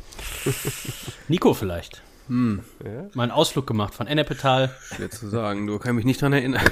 Nico 1.28 1.52
vielleicht. 1.52 2.02
Hm. 2.28 2.60
Ja? 2.84 3.08
Mal 3.14 3.24
einen 3.24 3.32
Ausflug 3.32 3.66
gemacht 3.66 3.94
von 3.94 4.06
Ennepetal. 4.06 4.70
Schwer 4.94 5.10
zu 5.10 5.28
sagen, 5.28 5.66
du 5.66 5.78
kannst 5.78 5.96
mich 5.96 6.04
nicht 6.04 6.20
dran 6.20 6.32
erinnern. 6.32 6.64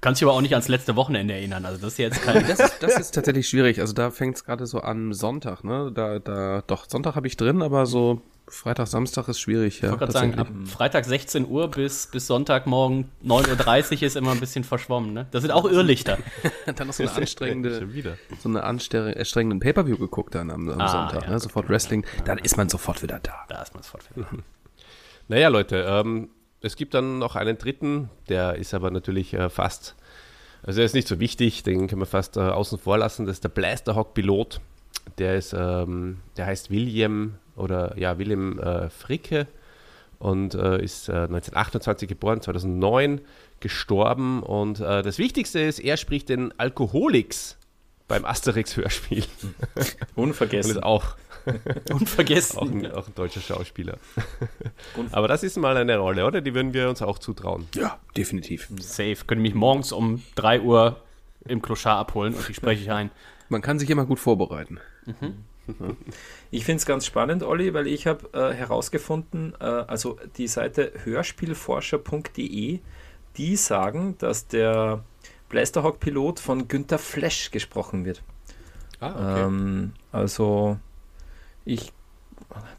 Kannst 0.00 0.20
dich 0.20 0.26
aber 0.26 0.36
auch 0.36 0.40
nicht 0.40 0.54
ans 0.54 0.68
letzte 0.68 0.96
Wochenende 0.96 1.34
erinnern. 1.34 1.64
Also 1.64 1.80
das 1.80 1.92
ist 1.92 1.98
jetzt 1.98 2.22
kein. 2.22 2.46
Das, 2.46 2.78
das 2.78 2.98
ist 2.98 3.14
tatsächlich 3.14 3.48
schwierig. 3.48 3.80
Also 3.80 3.92
da 3.92 4.10
fängt 4.10 4.36
es 4.36 4.44
gerade 4.44 4.66
so 4.66 4.80
an 4.80 5.12
Sonntag, 5.12 5.64
ne? 5.64 5.92
Da, 5.94 6.18
da, 6.18 6.62
doch, 6.66 6.88
Sonntag 6.88 7.14
habe 7.14 7.26
ich 7.26 7.36
drin, 7.36 7.62
aber 7.62 7.86
so 7.86 8.22
Freitag, 8.50 8.88
Samstag 8.88 9.28
ist 9.28 9.40
schwierig. 9.40 9.76
Ich 9.76 9.82
wollte 9.82 9.98
gerade 9.98 10.12
sagen, 10.12 10.34
ab 10.34 10.48
Freitag 10.66 11.04
16 11.04 11.48
Uhr 11.48 11.70
bis, 11.70 12.08
bis 12.08 12.26
Sonntagmorgen 12.26 13.10
9.30 13.24 13.96
Uhr 13.96 14.02
ist 14.02 14.16
immer 14.16 14.32
ein 14.32 14.40
bisschen 14.40 14.64
verschwommen. 14.64 15.12
Ne? 15.12 15.26
Das 15.30 15.42
sind 15.42 15.50
auch 15.52 15.64
Irrlichter. 15.64 16.18
dann 16.74 16.88
noch 16.88 16.94
so 16.94 17.04
eine 17.04 17.12
anstrengende, 17.16 17.88
so 18.40 18.48
eine 18.48 18.64
anstrengenden 18.64 19.60
Pay-Per-View 19.60 19.96
geguckt 19.96 20.34
dann 20.34 20.50
am, 20.50 20.68
am 20.68 20.80
ah, 20.80 20.88
Sonntag. 20.88 21.24
Ja, 21.24 21.30
ne? 21.30 21.38
Sofort 21.38 21.68
Wrestling. 21.68 22.04
Dann 22.24 22.38
ist 22.38 22.56
man 22.56 22.68
sofort 22.68 23.02
wieder 23.02 23.20
da. 23.20 23.44
Da 23.48 23.62
ist 23.62 23.72
man 23.72 23.82
sofort 23.82 24.04
wieder 24.14 24.26
da. 24.30 24.38
naja, 25.28 25.48
Leute, 25.48 25.86
ähm, 25.88 26.30
es 26.60 26.76
gibt 26.76 26.94
dann 26.94 27.18
noch 27.18 27.36
einen 27.36 27.56
dritten, 27.56 28.10
der 28.28 28.56
ist 28.56 28.74
aber 28.74 28.90
natürlich 28.90 29.32
äh, 29.32 29.48
fast, 29.48 29.94
also 30.62 30.80
er 30.80 30.86
ist 30.86 30.94
nicht 30.94 31.08
so 31.08 31.20
wichtig, 31.20 31.62
den 31.62 31.86
können 31.86 32.02
wir 32.02 32.06
fast 32.06 32.36
äh, 32.36 32.40
außen 32.40 32.78
vor 32.78 32.98
lassen. 32.98 33.26
Das 33.26 33.36
ist 33.36 33.44
der 33.44 33.48
Blasterhawk-Pilot. 33.48 34.60
Der 35.18 35.36
ist, 35.36 35.54
ähm, 35.54 36.18
der 36.36 36.46
heißt 36.46 36.70
William 36.70 37.38
oder 37.60 37.96
ja, 37.98 38.18
William 38.18 38.58
äh, 38.58 38.90
Fricke 38.90 39.46
und 40.18 40.54
äh, 40.54 40.82
ist 40.82 41.08
äh, 41.08 41.12
1928 41.12 42.08
geboren, 42.08 42.40
2009 42.40 43.20
gestorben. 43.60 44.42
Und 44.42 44.80
äh, 44.80 45.02
das 45.02 45.18
Wichtigste 45.18 45.60
ist, 45.60 45.78
er 45.78 45.96
spricht 45.96 46.28
den 46.28 46.58
Alkoholiks 46.58 47.56
beim 48.06 48.24
Asterix-Hörspiel. 48.24 49.24
Unvergessen. 50.16 50.72
Und 50.72 50.76
ist 50.76 50.82
auch, 50.82 51.16
Unvergessen. 51.92 52.58
auch, 52.58 52.62
ein, 52.62 52.92
auch 52.92 53.06
ein 53.06 53.14
deutscher 53.14 53.40
Schauspieler. 53.40 53.98
Aber 55.12 55.28
das 55.28 55.42
ist 55.42 55.56
mal 55.56 55.76
eine 55.76 55.96
Rolle, 55.96 56.26
oder? 56.26 56.40
Die 56.40 56.54
würden 56.54 56.74
wir 56.74 56.88
uns 56.88 57.02
auch 57.02 57.18
zutrauen. 57.18 57.66
Ja, 57.74 57.98
definitiv. 58.16 58.68
Safe. 58.80 59.16
Könnte 59.26 59.42
mich 59.42 59.54
morgens 59.54 59.92
um 59.92 60.22
3 60.34 60.60
Uhr 60.62 61.00
im 61.46 61.62
Kloschar 61.62 61.98
abholen 61.98 62.34
und 62.34 62.46
die 62.48 62.54
spreche 62.54 62.82
ich 62.82 62.90
ein. 62.90 63.10
Man 63.48 63.62
kann 63.62 63.78
sich 63.78 63.88
immer 63.88 64.04
gut 64.04 64.18
vorbereiten. 64.18 64.78
Ich 66.52 66.64
finde 66.64 66.78
es 66.78 66.86
ganz 66.86 67.06
spannend, 67.06 67.44
Olli, 67.44 67.74
weil 67.74 67.86
ich 67.86 68.08
habe 68.08 68.28
äh, 68.32 68.52
herausgefunden, 68.52 69.54
äh, 69.60 69.64
also 69.64 70.18
die 70.36 70.48
Seite 70.48 70.92
hörspielforscher.de, 71.04 72.80
die 73.36 73.56
sagen, 73.56 74.16
dass 74.18 74.48
der 74.48 75.04
Blasterhawk-Pilot 75.48 76.40
von 76.40 76.66
Günther 76.66 76.98
Flesch 76.98 77.50
gesprochen 77.50 78.04
wird. 78.04 78.22
Ah, 78.98 79.10
okay. 79.10 79.46
Ähm, 79.46 79.92
also 80.10 80.78
ich 81.64 81.92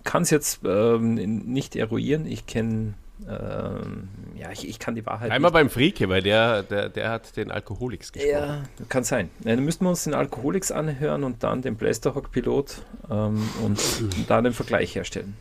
kann 0.03 0.23
es 0.23 0.29
jetzt 0.29 0.61
ähm, 0.65 1.15
nicht 1.15 1.75
eruieren. 1.75 2.25
Ich 2.25 2.45
kenne, 2.45 2.95
ähm, 3.29 4.09
ja, 4.35 4.51
ich, 4.51 4.67
ich 4.67 4.79
kann 4.79 4.95
die 4.95 5.05
Wahrheit 5.05 5.31
Einmal 5.31 5.51
nicht. 5.51 5.53
beim 5.53 5.69
Frieke, 5.69 6.09
weil 6.09 6.21
der, 6.21 6.63
der, 6.63 6.89
der 6.89 7.09
hat 7.09 7.35
den 7.37 7.51
Alkoholiks 7.51 8.11
gesprochen. 8.11 8.31
Ja, 8.31 8.63
kann 8.89 9.03
sein. 9.03 9.29
Ja, 9.43 9.55
dann 9.55 9.63
müssten 9.63 9.85
wir 9.85 9.89
uns 9.89 10.03
den 10.05 10.13
Alkoholiks 10.13 10.71
anhören 10.71 11.23
und 11.23 11.43
dann 11.43 11.61
den 11.61 11.75
Blasterhawk-Pilot 11.75 12.81
ähm, 13.09 13.47
und 13.63 13.79
dann 14.27 14.43
den 14.45 14.53
Vergleich 14.53 14.95
herstellen. 14.95 15.35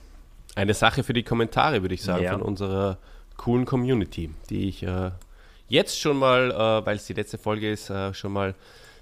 Eine 0.54 0.74
Sache 0.74 1.02
für 1.04 1.12
die 1.12 1.22
Kommentare, 1.22 1.82
würde 1.82 1.94
ich 1.94 2.02
sagen, 2.02 2.24
Ja. 2.24 2.32
von 2.32 2.42
unserer 2.42 2.98
coolen 3.36 3.64
Community, 3.64 4.30
die 4.50 4.68
ich 4.68 4.82
äh, 4.82 5.10
jetzt 5.68 5.98
schon 5.98 6.18
mal, 6.18 6.50
äh, 6.50 6.86
weil 6.86 6.96
es 6.96 7.06
die 7.06 7.14
letzte 7.14 7.38
Folge 7.38 7.70
ist, 7.70 7.88
äh, 7.88 8.12
schon 8.12 8.32
mal 8.32 8.54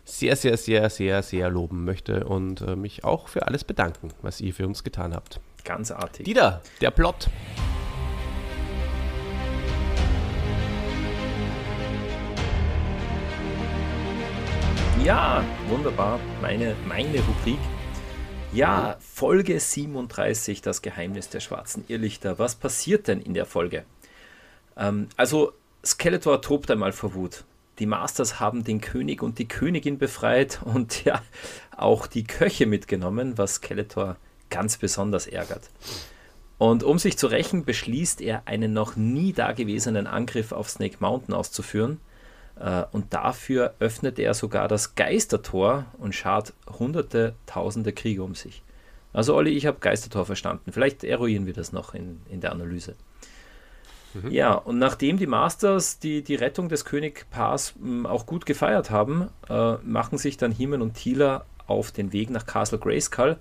sehr, 0.05 0.37
sehr, 0.37 0.57
sehr, 0.57 0.89
sehr, 0.89 1.23
sehr 1.23 1.51
loben 1.51 1.85
möchte 1.85 2.25
und 2.25 2.61
äh, 2.61 2.77
mich 2.77 3.05
auch 3.05 3.29
für 3.29 3.47
alles 3.47 3.65
bedanken, 3.65 4.11
was 4.23 4.41
ihr 4.41 4.55
für 4.55 4.67
uns 4.67 4.85
getan 4.85 5.15
habt. 5.15 5.41
Ganz 5.65 5.91
artig. 5.91 6.25
Dieter, 6.25 6.63
der 6.81 6.91
Plot. 6.91 7.29
Ja, 15.05 15.45
wunderbar. 15.69 16.19
Meine, 16.43 16.75
meine 16.87 17.21
Rubrik. 17.21 17.59
Ja, 18.53 18.97
Folge 19.01 19.61
37, 19.61 20.61
das 20.61 20.83
Geheimnis 20.83 21.29
der 21.29 21.41
schwarzen 21.41 21.85
Irrlichter. 21.89 22.39
Was 22.39 22.57
passiert 22.57 23.07
denn 23.07 23.21
in 23.21 23.33
der 23.33 23.47
Folge? 23.47 23.85
Ähm, 24.77 25.09
also, 25.17 25.53
Skeletor 25.85 26.43
tobt 26.43 26.71
einmal 26.71 26.93
vor 26.93 27.15
Wut. 27.15 27.45
Die 27.79 27.87
Masters 27.87 28.41
haben 28.41 28.65
den 28.65 28.81
König 28.81 29.23
und 29.23 29.39
die 29.39 29.47
Königin 29.47 29.99
befreit 29.99 30.61
und 30.65 31.05
ja, 31.05 31.23
auch 31.77 32.07
die 32.07 32.25
Köche 32.25 32.67
mitgenommen, 32.67 33.39
was 33.39 33.57
Skeletor 33.57 34.17
ganz 34.51 34.79
besonders 34.79 35.27
ärgert. 35.27 35.71
Und 36.59 36.83
um 36.83 36.99
sich 36.99 37.17
zu 37.17 37.29
rächen, 37.29 37.65
beschließt 37.65 38.21
er, 38.21 38.43
einen 38.47 38.73
noch 38.73 38.97
nie 38.97 39.33
dagewesenen 39.33 40.09
Angriff 40.09 40.51
auf 40.51 40.69
Snake 40.69 40.97
Mountain 40.99 41.35
auszuführen. 41.35 42.01
Äh, 42.61 42.85
Und 42.93 43.15
dafür 43.15 43.75
öffnet 43.79 44.19
er 44.19 44.35
sogar 44.35 44.69
das 44.69 44.95
Geistertor 44.95 45.87
und 45.99 46.15
schart 46.15 46.53
hunderte, 46.79 47.35
tausende 47.47 47.93
Krieger 47.93 48.25
um 48.25 48.35
sich. 48.35 48.63
Also 49.13 49.35
Olli, 49.35 49.51
ich 49.51 49.67
habe 49.67 49.79
Geistertor 49.81 50.27
verstanden. 50.27 50.73
Vielleicht 50.73 51.05
eruieren 51.05 51.47
wir 51.47 51.55
das 51.55 51.73
noch 51.73 51.95
in, 51.95 52.21
in 52.29 52.41
der 52.41 52.53
Analyse. 52.53 52.95
Ja, 54.31 54.55
und 54.55 54.79
nachdem 54.79 55.19
die 55.19 55.27
Masters 55.27 55.99
die, 55.99 56.23
die 56.23 56.35
Rettung 56.35 56.69
des 56.69 56.85
Königpaars 56.85 57.75
mh, 57.79 58.09
auch 58.09 58.27
gut 58.27 58.47
gefeiert 58.47 58.91
haben, 58.91 59.29
äh, 59.49 59.75
machen 59.85 60.19
sich 60.19 60.39
dann 60.39 60.51
Himen 60.51 60.83
und 60.83 60.95
Tila 60.95 61.45
auf 61.67 61.93
den 61.93 62.13
Weg 62.13 62.31
nach 62.31 62.47
Castle 62.47 62.79
Grayskull. 62.79 63.37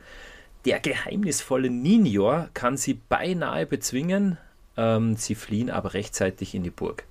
Der 0.66 0.80
geheimnisvolle 0.80 1.70
Ninjor 1.70 2.50
kann 2.54 2.76
sie 2.76 2.96
beinahe 2.96 3.66
bezwingen, 3.66 4.38
ähm, 4.76 5.16
sie 5.16 5.36
fliehen 5.36 5.70
aber 5.70 5.94
rechtzeitig 5.94 6.54
in 6.54 6.64
die 6.64 6.70
Burg. 6.70 7.06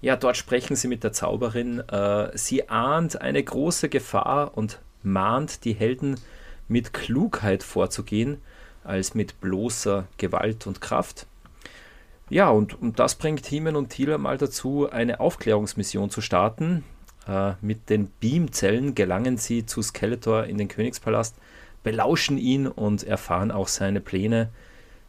Ja, 0.00 0.16
dort 0.16 0.36
sprechen 0.36 0.76
sie 0.76 0.88
mit 0.88 1.02
der 1.02 1.12
Zauberin. 1.12 1.80
Äh, 1.88 2.36
sie 2.36 2.68
ahnt 2.68 3.20
eine 3.20 3.42
große 3.42 3.88
Gefahr 3.88 4.56
und 4.56 4.80
mahnt 5.02 5.64
die 5.64 5.72
Helden, 5.72 6.20
mit 6.68 6.92
Klugheit 6.92 7.62
vorzugehen, 7.62 8.40
als 8.84 9.14
mit 9.14 9.40
bloßer 9.40 10.06
Gewalt 10.18 10.66
und 10.66 10.80
Kraft. 10.80 11.26
Ja, 12.30 12.50
und, 12.50 12.80
und 12.80 12.98
das 12.98 13.14
bringt 13.14 13.46
Himen 13.46 13.74
und 13.74 13.88
Tila 13.88 14.18
mal 14.18 14.36
dazu, 14.36 14.88
eine 14.90 15.18
Aufklärungsmission 15.18 16.10
zu 16.10 16.20
starten. 16.20 16.84
Äh, 17.26 17.54
mit 17.60 17.88
den 17.90 18.10
Beamzellen 18.20 18.94
gelangen 18.94 19.38
sie 19.38 19.66
zu 19.66 19.82
Skeletor 19.82 20.44
in 20.44 20.58
den 20.58 20.68
Königspalast, 20.68 21.36
belauschen 21.82 22.38
ihn 22.38 22.66
und 22.66 23.02
erfahren 23.02 23.50
auch 23.50 23.68
seine 23.68 24.00
Pläne. 24.00 24.50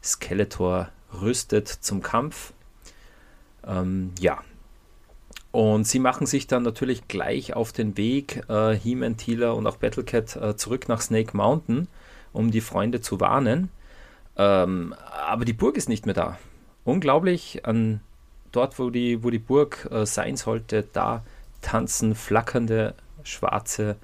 Skeletor 0.01 0.89
rüstet 1.21 1.67
zum 1.67 2.01
Kampf. 2.01 2.53
Ähm, 3.67 4.13
ja. 4.19 4.41
Und 5.51 5.87
sie 5.87 5.99
machen 5.99 6.27
sich 6.27 6.47
dann 6.47 6.63
natürlich 6.63 7.07
gleich 7.07 7.55
auf 7.55 7.71
den 7.71 7.97
Weg, 7.97 8.43
äh, 8.49 8.75
He-Man, 8.75 9.17
Tila 9.17 9.51
und 9.51 9.65
auch 9.65 9.77
Battlecat, 9.77 10.35
äh, 10.35 10.55
zurück 10.55 10.87
nach 10.87 11.01
Snake 11.01 11.35
Mountain, 11.35 11.87
um 12.33 12.51
die 12.51 12.61
Freunde 12.61 13.01
zu 13.01 13.19
warnen. 13.19 13.69
Ähm, 14.37 14.93
aber 15.27 15.45
die 15.45 15.53
Burg 15.53 15.75
ist 15.75 15.89
nicht 15.89 16.05
mehr 16.05 16.15
da. 16.15 16.37
Unglaublich, 16.85 17.65
an 17.65 18.01
dort, 18.51 18.77
wo 18.77 18.89
die, 18.89 19.23
wo 19.23 19.31
die 19.31 19.39
Burg 19.39 19.87
äh, 19.91 20.05
sein 20.05 20.37
sollte, 20.37 20.87
da 20.93 21.23
tanzen 21.61 22.15
flackernde 22.15 22.93
schwarze 23.23 23.95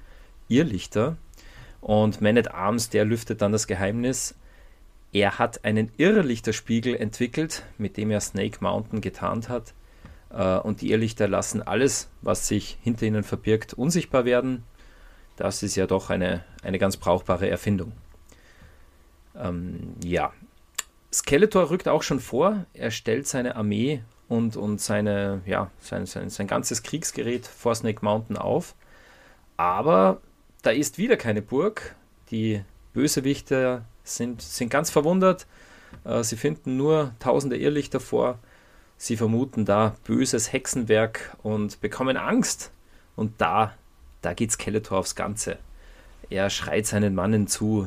Irrlichter. 0.48 1.16
Und 1.80 2.20
Man 2.20 2.38
at 2.38 2.52
Arms, 2.52 2.90
der 2.90 3.04
lüftet 3.04 3.40
dann 3.40 3.52
das 3.52 3.66
Geheimnis. 3.66 4.34
Er 5.12 5.38
hat 5.38 5.64
einen 5.64 5.92
Irrlichterspiegel 5.96 6.96
entwickelt, 6.96 7.62
mit 7.78 7.96
dem 7.96 8.10
er 8.10 8.20
Snake 8.20 8.58
Mountain 8.60 9.00
getarnt 9.00 9.48
hat. 9.48 9.72
Äh, 10.30 10.58
und 10.58 10.80
die 10.80 10.90
Irrlichter 10.90 11.28
lassen 11.28 11.62
alles, 11.62 12.08
was 12.22 12.48
sich 12.48 12.78
hinter 12.82 13.06
ihnen 13.06 13.22
verbirgt, 13.22 13.74
unsichtbar 13.74 14.24
werden. 14.24 14.64
Das 15.36 15.62
ist 15.62 15.76
ja 15.76 15.86
doch 15.86 16.10
eine, 16.10 16.44
eine 16.62 16.78
ganz 16.78 16.96
brauchbare 16.96 17.48
Erfindung. 17.48 17.92
Ähm, 19.36 19.94
ja. 20.02 20.32
Skeletor 21.12 21.70
rückt 21.70 21.88
auch 21.88 22.02
schon 22.02 22.20
vor. 22.20 22.66
Er 22.72 22.90
stellt 22.90 23.26
seine 23.26 23.56
Armee 23.56 24.02
und, 24.28 24.56
und 24.56 24.80
seine, 24.80 25.42
ja, 25.46 25.70
sein, 25.80 26.06
sein, 26.06 26.30
sein 26.30 26.46
ganzes 26.46 26.82
Kriegsgerät 26.82 27.46
vor 27.46 27.74
Snake 27.74 28.04
Mountain 28.04 28.36
auf. 28.36 28.74
Aber 29.56 30.20
da 30.62 30.70
ist 30.70 30.98
wieder 30.98 31.16
keine 31.16 31.42
Burg. 31.42 31.94
Die 32.30 32.62
Bösewichter 32.92 33.84
sind, 34.04 34.42
sind 34.42 34.68
ganz 34.68 34.90
verwundert. 34.90 35.46
Äh, 36.04 36.22
sie 36.22 36.36
finden 36.36 36.76
nur 36.76 37.12
tausende 37.18 37.56
Irrlichter 37.56 38.00
vor. 38.00 38.38
Sie 38.96 39.16
vermuten 39.16 39.64
da 39.64 39.96
böses 40.04 40.52
Hexenwerk 40.52 41.36
und 41.42 41.80
bekommen 41.80 42.16
Angst. 42.16 42.72
Und 43.14 43.40
da, 43.40 43.74
da 44.22 44.34
geht 44.34 44.52
Skeletor 44.52 44.98
aufs 44.98 45.14
Ganze. 45.14 45.58
Er 46.30 46.50
schreit 46.50 46.86
seinen 46.86 47.14
Mannen 47.14 47.46
zu: 47.46 47.86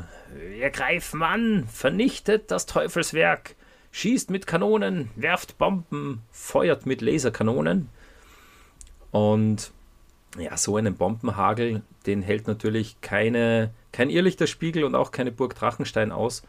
Wir 0.49 0.69
greifen 0.69 1.23
an, 1.23 1.67
vernichtet 1.71 2.51
das 2.51 2.65
Teufelswerk, 2.65 3.55
schießt 3.91 4.29
mit 4.29 4.47
Kanonen, 4.47 5.09
werft 5.15 5.57
Bomben, 5.57 6.21
feuert 6.31 6.85
mit 6.85 7.01
Laserkanonen. 7.01 7.89
Und 9.11 9.71
ja, 10.37 10.55
so 10.57 10.77
einen 10.77 10.95
Bombenhagel, 10.95 11.81
den 12.05 12.21
hält 12.21 12.47
natürlich 12.47 13.01
keine, 13.01 13.71
kein 13.91 14.09
Irrlichterspiegel 14.09 14.83
und 14.83 14.95
auch 14.95 15.11
keine 15.11 15.31
Burg 15.31 15.55
Drachenstein 15.55 16.11
aus. 16.11 16.43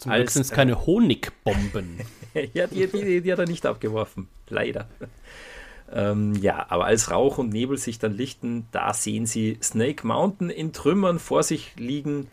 Zum 0.00 0.12
Glück 0.12 0.30
sind 0.30 0.42
es 0.42 0.50
keine 0.50 0.86
Honigbomben. 0.86 2.00
ja, 2.54 2.66
die, 2.66 2.86
die, 2.86 3.20
die 3.20 3.32
hat 3.32 3.38
er 3.38 3.46
nicht 3.46 3.66
abgeworfen. 3.66 4.28
Leider. 4.48 4.88
Ähm, 5.92 6.34
ja, 6.36 6.64
aber 6.70 6.86
als 6.86 7.10
Rauch 7.10 7.36
und 7.36 7.50
Nebel 7.50 7.76
sich 7.76 7.98
dann 7.98 8.14
lichten, 8.14 8.66
da 8.72 8.94
sehen 8.94 9.26
sie 9.26 9.58
Snake 9.62 10.06
Mountain 10.06 10.48
in 10.48 10.72
Trümmern 10.72 11.18
vor 11.18 11.42
sich 11.42 11.74
liegen 11.76 12.28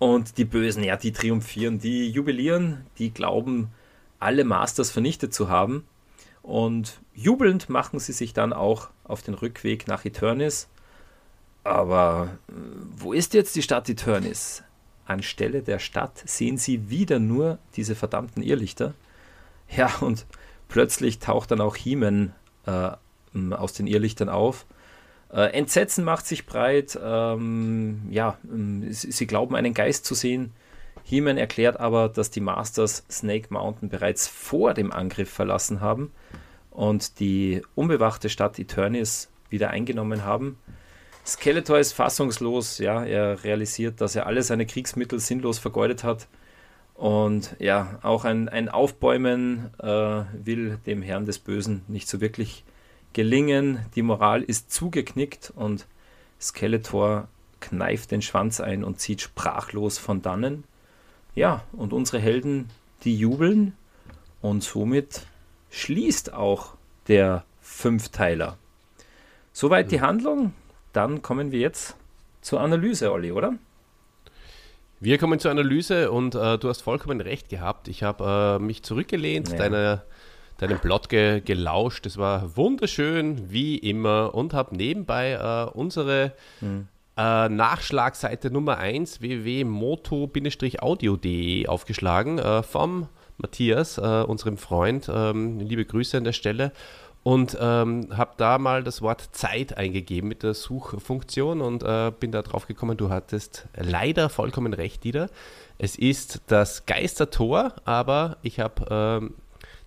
und 0.00 0.36
die 0.36 0.44
Bösen, 0.44 0.82
ja, 0.82 0.96
die 0.96 1.12
triumphieren, 1.12 1.78
die 1.78 2.10
jubilieren, 2.10 2.84
die 2.98 3.12
glauben, 3.14 3.68
alle 4.18 4.42
Masters 4.42 4.90
vernichtet 4.90 5.32
zu 5.32 5.48
haben 5.48 5.84
und 6.42 6.98
jubelnd 7.14 7.68
machen 7.68 8.00
sie 8.00 8.14
sich 8.14 8.32
dann 8.32 8.52
auch 8.52 8.88
auf 9.04 9.22
den 9.22 9.34
Rückweg 9.34 9.86
nach 9.86 10.04
Eternis. 10.04 10.66
Aber 11.62 12.30
äh, 12.48 12.52
wo 12.96 13.12
ist 13.12 13.32
jetzt 13.32 13.54
die 13.54 13.62
Stadt 13.62 13.88
Eternis? 13.88 14.64
Anstelle 15.06 15.62
der 15.62 15.78
Stadt 15.78 16.22
sehen 16.24 16.58
sie 16.58 16.90
wieder 16.90 17.18
nur 17.18 17.58
diese 17.76 17.94
verdammten 17.94 18.42
Irrlichter. 18.42 18.94
Ja, 19.74 19.92
und 20.00 20.26
plötzlich 20.68 21.18
taucht 21.18 21.50
dann 21.50 21.60
auch 21.60 21.76
He-Man 21.76 22.32
äh, 22.66 22.90
aus 23.50 23.72
den 23.72 23.86
Irrlichtern 23.86 24.28
auf. 24.28 24.66
Äh, 25.32 25.52
Entsetzen 25.52 26.04
macht 26.04 26.26
sich 26.26 26.46
breit. 26.46 26.98
Ähm, 27.02 28.02
ja, 28.10 28.38
ähm, 28.44 28.92
sie, 28.92 29.10
sie 29.10 29.26
glauben 29.26 29.56
einen 29.56 29.74
Geist 29.74 30.04
zu 30.04 30.14
sehen. 30.14 30.52
He-Man 31.04 31.36
erklärt 31.36 31.78
aber, 31.78 32.08
dass 32.08 32.30
die 32.30 32.40
Masters 32.40 33.04
Snake 33.10 33.48
Mountain 33.50 33.88
bereits 33.88 34.26
vor 34.26 34.74
dem 34.74 34.92
Angriff 34.92 35.30
verlassen 35.30 35.80
haben 35.80 36.10
und 36.70 37.20
die 37.20 37.62
unbewachte 37.74 38.28
Stadt 38.28 38.58
Eternis 38.58 39.30
wieder 39.48 39.70
eingenommen 39.70 40.24
haben. 40.24 40.58
Skeletor 41.26 41.78
ist 41.78 41.92
fassungslos, 41.92 42.78
ja, 42.78 43.04
er 43.04 43.42
realisiert, 43.42 44.00
dass 44.00 44.14
er 44.14 44.26
alle 44.26 44.42
seine 44.42 44.64
Kriegsmittel 44.64 45.18
sinnlos 45.18 45.58
vergeudet 45.58 46.04
hat 46.04 46.28
und 46.96 47.56
ja, 47.58 47.98
auch 48.02 48.24
ein, 48.24 48.48
ein 48.48 48.68
Aufbäumen 48.68 49.70
äh, 49.78 49.86
will 50.32 50.78
dem 50.86 51.02
Herrn 51.02 51.26
des 51.26 51.38
Bösen 51.38 51.82
nicht 51.88 52.08
so 52.08 52.20
wirklich 52.20 52.64
gelingen. 53.12 53.80
Die 53.94 54.02
Moral 54.02 54.42
ist 54.42 54.72
zugeknickt 54.72 55.52
und 55.54 55.86
Skeletor 56.40 57.28
kneift 57.60 58.12
den 58.12 58.22
Schwanz 58.22 58.60
ein 58.60 58.82
und 58.82 59.00
zieht 59.00 59.20
sprachlos 59.20 59.98
von 59.98 60.22
dannen. 60.22 60.64
Ja, 61.34 61.64
und 61.72 61.92
unsere 61.92 62.18
Helden, 62.18 62.70
die 63.04 63.16
jubeln 63.16 63.74
und 64.40 64.62
somit 64.62 65.26
schließt 65.70 66.32
auch 66.32 66.74
der 67.08 67.44
Fünfteiler. 67.60 68.56
Soweit 69.52 69.90
die 69.90 70.00
Handlung. 70.00 70.54
Dann 70.96 71.20
kommen 71.20 71.52
wir 71.52 71.60
jetzt 71.60 71.94
zur 72.40 72.62
Analyse, 72.62 73.12
Olli, 73.12 73.30
oder? 73.30 73.52
Wir 74.98 75.18
kommen 75.18 75.38
zur 75.38 75.50
Analyse 75.50 76.10
und 76.10 76.34
äh, 76.34 76.56
du 76.56 76.70
hast 76.70 76.80
vollkommen 76.80 77.20
recht 77.20 77.50
gehabt. 77.50 77.88
Ich 77.88 78.02
habe 78.02 78.58
äh, 78.58 78.64
mich 78.64 78.82
zurückgelehnt, 78.82 79.50
ja. 79.50 79.58
deine, 79.58 80.04
deinem 80.56 80.78
Plot 80.78 81.10
ge 81.10 81.42
gelauscht. 81.42 82.06
Es 82.06 82.16
war 82.16 82.56
wunderschön, 82.56 83.52
wie 83.52 83.76
immer, 83.76 84.34
und 84.34 84.54
habe 84.54 84.74
nebenbei 84.74 85.32
äh, 85.32 85.66
unsere 85.76 86.32
mhm. 86.62 86.88
Nachschlagseite 87.14 88.50
Nummer 88.50 88.78
1 88.78 89.20
www.moto-audio.de 89.20 91.66
aufgeschlagen 91.66 92.38
äh, 92.38 92.62
vom 92.62 93.08
Matthias, 93.36 93.98
äh, 93.98 94.00
unserem 94.00 94.56
Freund. 94.56 95.10
Ähm, 95.12 95.60
liebe 95.60 95.84
Grüße 95.84 96.16
an 96.16 96.24
der 96.24 96.32
Stelle 96.32 96.72
und 97.26 97.58
ähm, 97.60 98.16
habe 98.16 98.34
da 98.36 98.56
mal 98.56 98.84
das 98.84 99.02
Wort 99.02 99.30
Zeit 99.32 99.76
eingegeben 99.76 100.28
mit 100.28 100.44
der 100.44 100.54
Suchfunktion 100.54 101.60
und 101.60 101.82
äh, 101.82 102.12
bin 102.20 102.30
da 102.30 102.40
drauf 102.42 102.68
gekommen, 102.68 102.96
du 102.96 103.10
hattest 103.10 103.66
leider 103.74 104.28
vollkommen 104.28 104.72
recht, 104.72 105.02
Dieter. 105.02 105.28
Es 105.76 105.96
ist 105.96 106.42
das 106.46 106.86
Geistertor, 106.86 107.74
aber 107.84 108.36
ich 108.42 108.60
habe 108.60 108.86
ähm, 108.88 109.34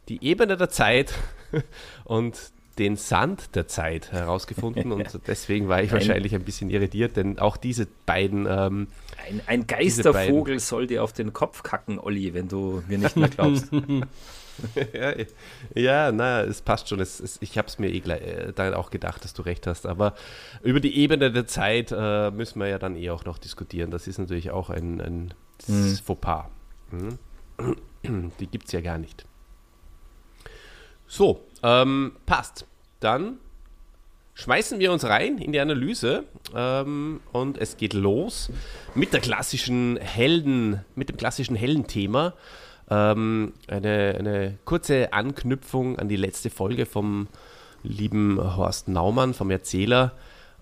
die 0.09 0.21
Ebene 0.21 0.57
der 0.57 0.69
Zeit 0.69 1.13
und 2.03 2.37
den 2.77 2.97
Sand 2.97 3.55
der 3.55 3.69
Zeit 3.69 4.11
herausgefunden 4.11 4.91
und 4.91 5.21
deswegen 5.27 5.69
war 5.69 5.81
ich 5.81 5.93
wahrscheinlich 5.93 6.35
ein 6.35 6.43
bisschen 6.43 6.69
irritiert, 6.69 7.15
denn 7.15 7.39
auch 7.39 7.55
diese 7.55 7.87
beiden. 8.05 8.47
Ähm, 8.49 8.87
ein, 9.29 9.41
ein 9.47 9.65
Geistervogel 9.65 10.55
beiden, 10.55 10.59
soll 10.59 10.87
dir 10.87 11.05
auf 11.05 11.13
den 11.13 11.31
Kopf 11.31 11.63
kacken, 11.63 11.99
Olli, 11.99 12.33
wenn 12.33 12.49
du 12.49 12.83
mir 12.89 12.97
nicht 12.97 13.15
mehr 13.15 13.29
glaubst. 13.29 13.69
ja, 15.75 16.11
na, 16.11 16.41
es 16.41 16.61
passt 16.61 16.89
schon. 16.89 16.99
Es, 16.99 17.19
es, 17.19 17.37
ich 17.41 17.57
habe 17.57 17.67
es 17.67 17.79
mir 17.79 17.89
eh 17.89 17.99
gleich, 17.99 18.21
äh, 18.21 18.53
dann 18.53 18.73
auch 18.73 18.89
gedacht, 18.89 19.23
dass 19.23 19.33
du 19.33 19.41
recht 19.41 19.67
hast. 19.67 19.85
Aber 19.85 20.15
über 20.63 20.79
die 20.79 20.97
Ebene 20.97 21.31
der 21.31 21.47
Zeit 21.47 21.93
äh, 21.95 22.31
müssen 22.31 22.59
wir 22.59 22.67
ja 22.67 22.79
dann 22.79 22.95
eh 22.95 23.09
auch 23.09 23.25
noch 23.25 23.37
diskutieren. 23.37 23.91
Das 23.91 24.07
ist 24.07 24.17
natürlich 24.17 24.51
auch 24.51 24.69
ein, 24.69 25.01
ein 25.01 25.33
hm. 25.65 25.95
Fauxpas. 25.97 26.45
Hm? 26.91 27.19
Die 28.39 28.47
gibt 28.47 28.67
es 28.67 28.71
ja 28.71 28.81
gar 28.81 28.97
nicht. 28.97 29.25
So, 31.07 31.43
ähm, 31.63 32.13
passt. 32.25 32.65
Dann 32.99 33.39
schmeißen 34.35 34.79
wir 34.79 34.91
uns 34.91 35.03
rein 35.03 35.37
in 35.37 35.51
die 35.51 35.59
Analyse 35.59 36.23
ähm, 36.55 37.19
und 37.31 37.57
es 37.57 37.77
geht 37.77 37.93
los 37.93 38.51
mit 38.95 39.11
der 39.11 39.19
klassischen 39.19 39.97
Helden, 39.97 40.85
mit 40.95 41.09
dem 41.09 41.17
klassischen 41.17 41.55
Heldenthema. 41.55 42.33
Ähm, 42.89 43.53
eine, 43.67 44.15
eine 44.17 44.57
kurze 44.65 45.13
Anknüpfung 45.13 45.99
an 45.99 46.09
die 46.09 46.15
letzte 46.15 46.49
Folge 46.49 46.85
vom 46.85 47.27
lieben 47.83 48.39
Horst 48.57 48.87
Naumann, 48.87 49.33
vom 49.33 49.51
Erzähler. 49.51 50.13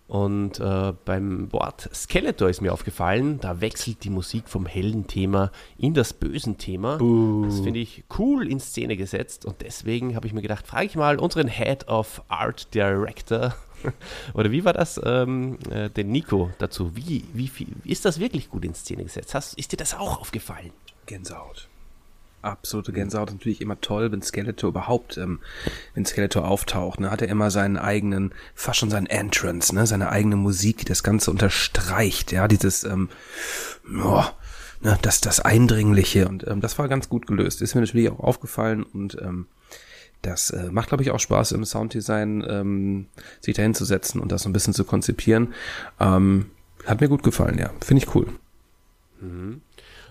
Und 0.07 0.61
äh, 0.61 0.93
beim 1.03 1.51
Wort 1.51 1.89
Skeletor 1.93 2.49
ist 2.49 2.61
mir 2.61 2.71
aufgefallen, 2.71 3.41
da 3.41 3.59
wechselt 3.59 4.05
die 4.05 4.09
Musik 4.09 4.47
vom 4.47 4.65
hellen 4.65 5.07
Thema 5.07 5.51
in 5.77 5.93
das 5.93 6.13
bösen 6.13 6.57
Thema. 6.57 7.01
Uh. 7.01 7.43
Das 7.43 7.59
finde 7.59 7.81
ich 7.81 8.05
cool 8.17 8.49
in 8.49 8.61
Szene 8.61 8.95
gesetzt 8.95 9.45
und 9.45 9.61
deswegen 9.61 10.15
habe 10.15 10.25
ich 10.25 10.31
mir 10.31 10.41
gedacht, 10.41 10.65
frage 10.65 10.85
ich 10.85 10.95
mal 10.95 11.19
unseren 11.19 11.49
Head 11.49 11.89
of 11.89 12.23
Art 12.29 12.73
Director 12.73 13.53
oder 14.33 14.49
wie 14.51 14.63
war 14.63 14.71
das, 14.71 14.99
ähm, 15.03 15.57
äh, 15.69 15.89
den 15.89 16.09
Nico 16.09 16.51
dazu. 16.57 16.95
Wie, 16.95 17.25
wie, 17.33 17.51
wie, 17.57 17.91
ist 17.91 18.05
das 18.05 18.17
wirklich 18.21 18.49
gut 18.49 18.63
in 18.63 18.75
Szene 18.75 19.03
gesetzt? 19.03 19.35
Hast, 19.35 19.57
ist 19.57 19.73
dir 19.73 19.77
das 19.77 19.93
auch 19.93 20.21
aufgefallen? 20.21 20.71
Gänsehaut 21.05 21.67
absolute 22.41 22.93
Gänsehaut. 22.93 23.31
Natürlich 23.31 23.61
immer 23.61 23.79
toll, 23.81 24.11
wenn 24.11 24.21
Skeletor 24.21 24.69
überhaupt, 24.69 25.17
ähm, 25.17 25.39
wenn 25.93 26.05
Skeletor 26.05 26.47
auftaucht, 26.47 26.99
ne, 26.99 27.11
hat 27.11 27.21
er 27.21 27.29
immer 27.29 27.51
seinen 27.51 27.77
eigenen, 27.77 28.33
fast 28.55 28.79
schon 28.79 28.89
seinen 28.89 29.07
Entrance, 29.07 29.73
ne, 29.73 29.87
seine 29.87 30.09
eigene 30.09 30.35
Musik, 30.35 30.77
die 30.77 30.85
das 30.85 31.03
Ganze 31.03 31.31
unterstreicht, 31.31 32.31
ja, 32.31 32.47
dieses, 32.47 32.83
ähm, 32.83 33.09
oh, 34.03 34.23
ne, 34.81 34.97
das, 35.01 35.21
das 35.21 35.39
Eindringliche 35.39 36.27
und 36.27 36.47
ähm, 36.47 36.61
das 36.61 36.77
war 36.79 36.87
ganz 36.87 37.09
gut 37.09 37.27
gelöst. 37.27 37.61
Ist 37.61 37.75
mir 37.75 37.81
natürlich 37.81 38.09
auch 38.09 38.19
aufgefallen 38.19 38.83
und 38.83 39.17
ähm, 39.21 39.47
das 40.21 40.49
äh, 40.49 40.71
macht, 40.71 40.89
glaube 40.89 41.03
ich, 41.03 41.11
auch 41.11 41.19
Spaß 41.19 41.51
im 41.53 41.63
Sounddesign, 41.63 42.43
ähm, 42.47 43.07
sich 43.39 43.55
dahin 43.55 43.75
zu 43.75 43.85
setzen 43.85 44.19
und 44.19 44.31
das 44.31 44.43
so 44.43 44.49
ein 44.49 44.53
bisschen 44.53 44.73
zu 44.73 44.83
konzipieren. 44.83 45.53
Ähm, 45.99 46.47
hat 46.85 47.01
mir 47.01 47.09
gut 47.09 47.23
gefallen, 47.23 47.57
ja. 47.57 47.69
Finde 47.81 48.03
ich 48.03 48.15
cool. 48.15 48.27
Mhm. 49.21 49.61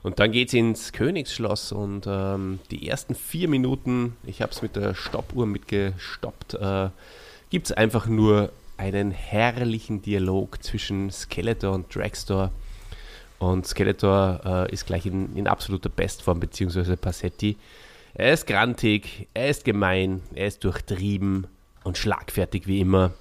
Und 0.06 0.20
dann 0.20 0.30
geht 0.30 0.46
es 0.46 0.54
ins 0.54 0.92
Königsschloss 0.92 1.72
und 1.72 2.06
ähm, 2.06 2.60
die 2.70 2.86
ersten 2.86 3.16
vier 3.16 3.48
Minuten, 3.48 4.16
ich 4.24 4.40
habe 4.40 4.52
es 4.52 4.62
mit 4.62 4.76
der 4.76 4.94
Stoppuhr 4.94 5.46
mitgestoppt, 5.46 6.54
äh, 6.54 6.90
gibt 7.50 7.66
es 7.66 7.72
einfach 7.72 8.06
nur 8.06 8.52
einen 8.76 9.10
herrlichen 9.10 10.02
Dialog 10.02 10.62
zwischen 10.62 11.10
Skeletor 11.10 11.74
und 11.74 11.92
Dragstore. 11.92 12.52
Und 13.40 13.66
Skeletor 13.66 14.42
äh, 14.44 14.72
ist 14.72 14.86
gleich 14.86 15.06
in, 15.06 15.34
in 15.34 15.48
absoluter 15.48 15.88
Bestform, 15.88 16.38
beziehungsweise 16.38 16.96
Passetti. 16.96 17.56
Er 18.14 18.32
ist 18.32 18.46
grantig, 18.46 19.26
er 19.34 19.48
ist 19.48 19.64
gemein, 19.64 20.22
er 20.36 20.46
ist 20.46 20.62
durchtrieben 20.62 21.48
und 21.82 21.98
schlagfertig 21.98 22.68
wie 22.68 22.78
immer. 22.78 23.12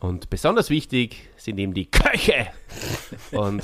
Und 0.00 0.30
besonders 0.30 0.70
wichtig 0.70 1.28
sind 1.36 1.58
eben 1.58 1.74
die 1.74 1.90
Köche. 1.90 2.46
Und 3.32 3.62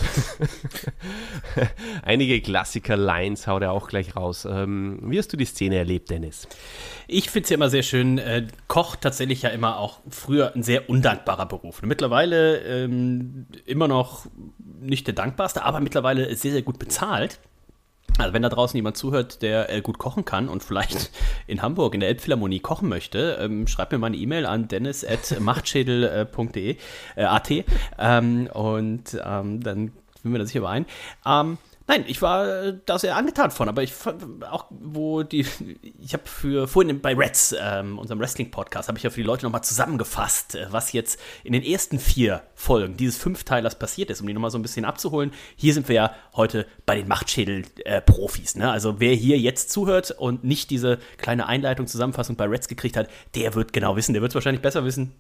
einige 2.03 2.43
Klassiker-Lines 2.43 3.47
haut 3.47 3.63
er 3.63 3.73
auch 3.73 3.89
gleich 3.89 4.17
raus. 4.17 4.45
Ähm, 4.45 4.99
wie 5.03 5.19
hast 5.19 5.33
du 5.33 5.39
die 5.39 5.47
Szene 5.47 5.77
erlebt, 5.77 6.11
Dennis? 6.11 6.47
Ich 7.09 7.31
finde 7.31 7.45
es 7.45 7.51
ja 7.51 7.55
immer 7.55 7.71
sehr 7.71 7.83
schön. 7.83 8.19
Äh, 8.19 8.49
Koch 8.69 8.97
tatsächlich 8.97 9.43
ja 9.43 9.49
immer 9.49 9.79
auch 9.79 10.01
früher 10.11 10.55
ein 10.55 10.63
sehr 10.63 10.91
undankbarer 10.91 11.47
Beruf. 11.47 11.81
Mittlerweile 11.81 12.59
ähm, 12.59 13.47
immer 13.65 13.89
noch 13.89 14.27
nicht 14.81 15.07
der 15.07 15.15
dankbarste, 15.15 15.65
aber 15.65 15.81
mittlerweile 15.81 16.35
sehr, 16.37 16.53
sehr 16.53 16.63
gut 16.63 16.79
bezahlt. 16.79 17.41
Also 18.19 18.33
wenn 18.33 18.43
da 18.43 18.49
draußen 18.49 18.77
jemand 18.77 18.97
zuhört, 18.97 19.43
der 19.43 19.71
äh, 19.71 19.83
gut 19.83 19.99
kochen 19.99 20.25
kann 20.25 20.49
und 20.49 20.65
vielleicht 20.65 21.11
in 21.47 21.63
Hamburg 21.63 21.95
in 21.95 22.01
der 22.01 22.09
Elbphilharmonie 22.09 22.59
kochen 22.61 22.89
möchte, 22.89 23.39
ähm, 23.41 23.67
schreibt 23.67 23.91
mir 23.93 23.99
mal 23.99 24.07
eine 24.09 24.17
E-Mail 24.17 24.47
an 24.47 24.69
dennis.machtschädel.de 24.69 26.77
äh, 27.17 27.25
at 27.25 27.51
ähm, 27.99 28.49
und 28.53 29.19
ähm, 29.23 29.63
dann 29.63 29.93
finden 30.21 30.35
wir 30.35 30.39
da 30.39 30.47
sicher 30.47 30.61
überein. 30.61 30.87
Ähm, 31.27 31.59
Nein, 31.89 32.05
ich 32.09 32.21
war 32.21 32.65
äh, 32.65 32.79
da 32.85 32.99
sehr 32.99 33.15
angetan 33.17 33.53
von, 33.53 33.69
aber 33.69 33.83
ich 33.83 33.93
auch, 34.51 34.65
wo 34.71 35.23
die, 35.23 35.47
ich 36.01 36.15
habe 36.15 36.25
für 36.27 36.67
vorhin 36.67 37.01
bei 37.01 37.15
Reds, 37.15 37.55
ähm, 37.59 37.99
unserem 37.99 38.19
Wrestling-Podcast, 38.19 38.89
habe 38.89 38.99
ich 38.99 39.05
ja 39.05 39.11
für 39.11 39.21
die 39.21 39.27
Leute 39.27 39.45
nochmal 39.45 39.63
zusammengefasst, 39.63 40.57
äh, 40.57 40.67
was 40.71 40.93
jetzt 40.93 41.21
in 41.45 41.53
den 41.53 41.63
ersten 41.63 42.01
vier 42.01 42.43
Folgen 42.57 42.97
dieses 42.97 43.17
Fünfteilers 43.19 43.79
passiert 43.79 44.11
ist, 44.11 44.21
um 44.21 44.27
die 44.27 44.35
nochmal 44.35 44.51
so 44.51 44.59
ein 44.59 44.63
bisschen 44.63 44.85
abzuholen. 44.85 45.33
Hier 45.55 45.75
sind 45.75 45.89
wir 45.89 45.95
ja 45.95 46.15
heute 46.35 46.67
bei 46.87 46.97
den 46.97 47.07
Machtschädel-Profis, 47.07 48.57
ne? 48.57 48.69
Also 48.71 48.99
wer 48.99 49.15
hier 49.15 49.39
jetzt 49.39 49.71
zuhört 49.71 50.11
und 50.11 50.43
nicht 50.43 50.71
diese 50.71 50.99
kleine 51.19 51.47
Einleitung, 51.47 51.87
Zusammenfassung 51.87 52.35
bei 52.35 52.47
Reds 52.47 52.67
gekriegt 52.67 52.97
hat, 52.97 53.09
der 53.37 53.55
wird 53.55 53.73
genau 53.73 53.95
wissen, 53.95 54.13
der 54.13 54.23
wird 54.23 54.33
es 54.33 54.35
wahrscheinlich 54.35 54.63
besser 54.63 54.85
wissen, 54.85 55.13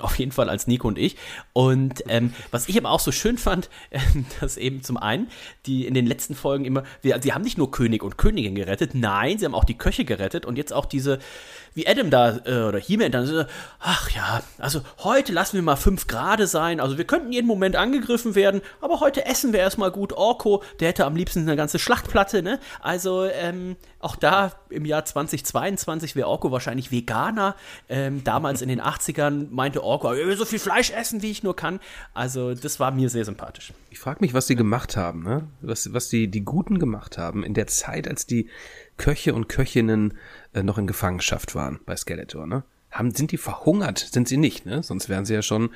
auf 0.00 0.18
jeden 0.18 0.32
Fall 0.32 0.48
als 0.48 0.66
Nico 0.66 0.88
und 0.88 0.98
ich. 0.98 1.16
Und 1.52 2.04
ähm, 2.08 2.32
was 2.50 2.68
ich 2.68 2.78
aber 2.78 2.90
auch 2.90 3.00
so 3.00 3.12
schön 3.12 3.38
fand, 3.38 3.70
äh, 3.90 4.00
dass 4.40 4.56
eben 4.56 4.82
zum 4.82 4.96
einen 4.96 5.28
die 5.66 5.86
in 5.86 5.94
den 5.94 6.06
letzten 6.06 6.34
Folgen 6.34 6.64
immer, 6.64 6.84
wir, 7.02 7.20
sie 7.22 7.32
haben 7.32 7.42
nicht 7.42 7.58
nur 7.58 7.70
König 7.70 8.02
und 8.02 8.18
Königin 8.18 8.54
gerettet, 8.54 8.94
nein, 8.94 9.38
sie 9.38 9.44
haben 9.44 9.54
auch 9.54 9.64
die 9.64 9.78
Köche 9.78 10.04
gerettet 10.04 10.46
und 10.46 10.56
jetzt 10.56 10.72
auch 10.72 10.86
diese, 10.86 11.18
wie 11.76 11.86
Adam 11.86 12.10
da 12.10 12.38
äh, 12.46 12.62
oder 12.62 12.78
He-Man 12.78 13.12
dann 13.12 13.26
so, 13.26 13.44
ach 13.78 14.10
ja, 14.10 14.42
also 14.58 14.80
heute 15.04 15.32
lassen 15.32 15.56
wir 15.56 15.62
mal 15.62 15.76
fünf 15.76 16.06
Grade 16.06 16.46
sein, 16.46 16.80
also 16.80 16.96
wir 16.96 17.04
könnten 17.04 17.32
jeden 17.32 17.46
Moment 17.46 17.76
angegriffen 17.76 18.34
werden, 18.34 18.62
aber 18.80 19.00
heute 19.00 19.26
essen 19.26 19.52
wir 19.52 19.60
erstmal 19.60 19.90
gut. 19.90 20.14
Orko, 20.14 20.62
der 20.80 20.88
hätte 20.88 21.04
am 21.04 21.14
liebsten 21.14 21.40
eine 21.40 21.54
ganze 21.54 21.78
Schlachtplatte, 21.78 22.42
ne? 22.42 22.58
Also 22.80 23.24
ähm, 23.26 23.76
auch 24.00 24.16
da 24.16 24.52
im 24.70 24.86
Jahr 24.86 25.04
2022 25.04 26.16
wäre 26.16 26.28
Orko 26.28 26.50
wahrscheinlich 26.50 26.90
Veganer. 26.90 27.56
Ähm, 27.88 28.24
damals 28.24 28.62
in 28.62 28.68
den 28.68 28.80
80ern 28.80 29.48
meinte 29.50 29.82
Orko, 29.82 30.14
ich 30.14 30.26
will 30.26 30.36
so 30.36 30.44
viel 30.46 30.58
Fleisch 30.58 30.90
essen, 30.90 31.20
wie 31.22 31.30
ich 31.30 31.42
nur 31.42 31.56
kann. 31.56 31.80
Also 32.14 32.54
das 32.54 32.80
war 32.80 32.90
mir 32.90 33.10
sehr 33.10 33.24
sympathisch. 33.26 33.72
Ich 33.90 33.98
frage 33.98 34.18
mich, 34.20 34.32
was 34.32 34.46
die 34.46 34.56
gemacht 34.56 34.96
haben, 34.96 35.22
ne? 35.22 35.48
Was, 35.60 35.92
was 35.92 36.08
die, 36.08 36.28
die 36.28 36.44
Guten 36.44 36.78
gemacht 36.78 37.18
haben 37.18 37.44
in 37.44 37.52
der 37.52 37.66
Zeit, 37.66 38.08
als 38.08 38.26
die 38.26 38.48
Köche 38.96 39.34
und 39.34 39.48
Köchinnen 39.48 40.14
äh, 40.56 40.62
noch 40.62 40.78
in 40.78 40.86
Gefangenschaft 40.86 41.54
waren 41.54 41.80
bei 41.84 41.96
Skeletor, 41.96 42.46
ne? 42.46 42.64
Haben, 42.92 43.12
sind 43.12 43.30
die 43.30 43.36
verhungert? 43.36 43.98
Sind 43.98 44.26
sie 44.26 44.38
nicht, 44.38 44.64
ne? 44.64 44.82
Sonst 44.82 45.10
wären 45.10 45.26
sie 45.26 45.34
ja 45.34 45.42
schon 45.42 45.70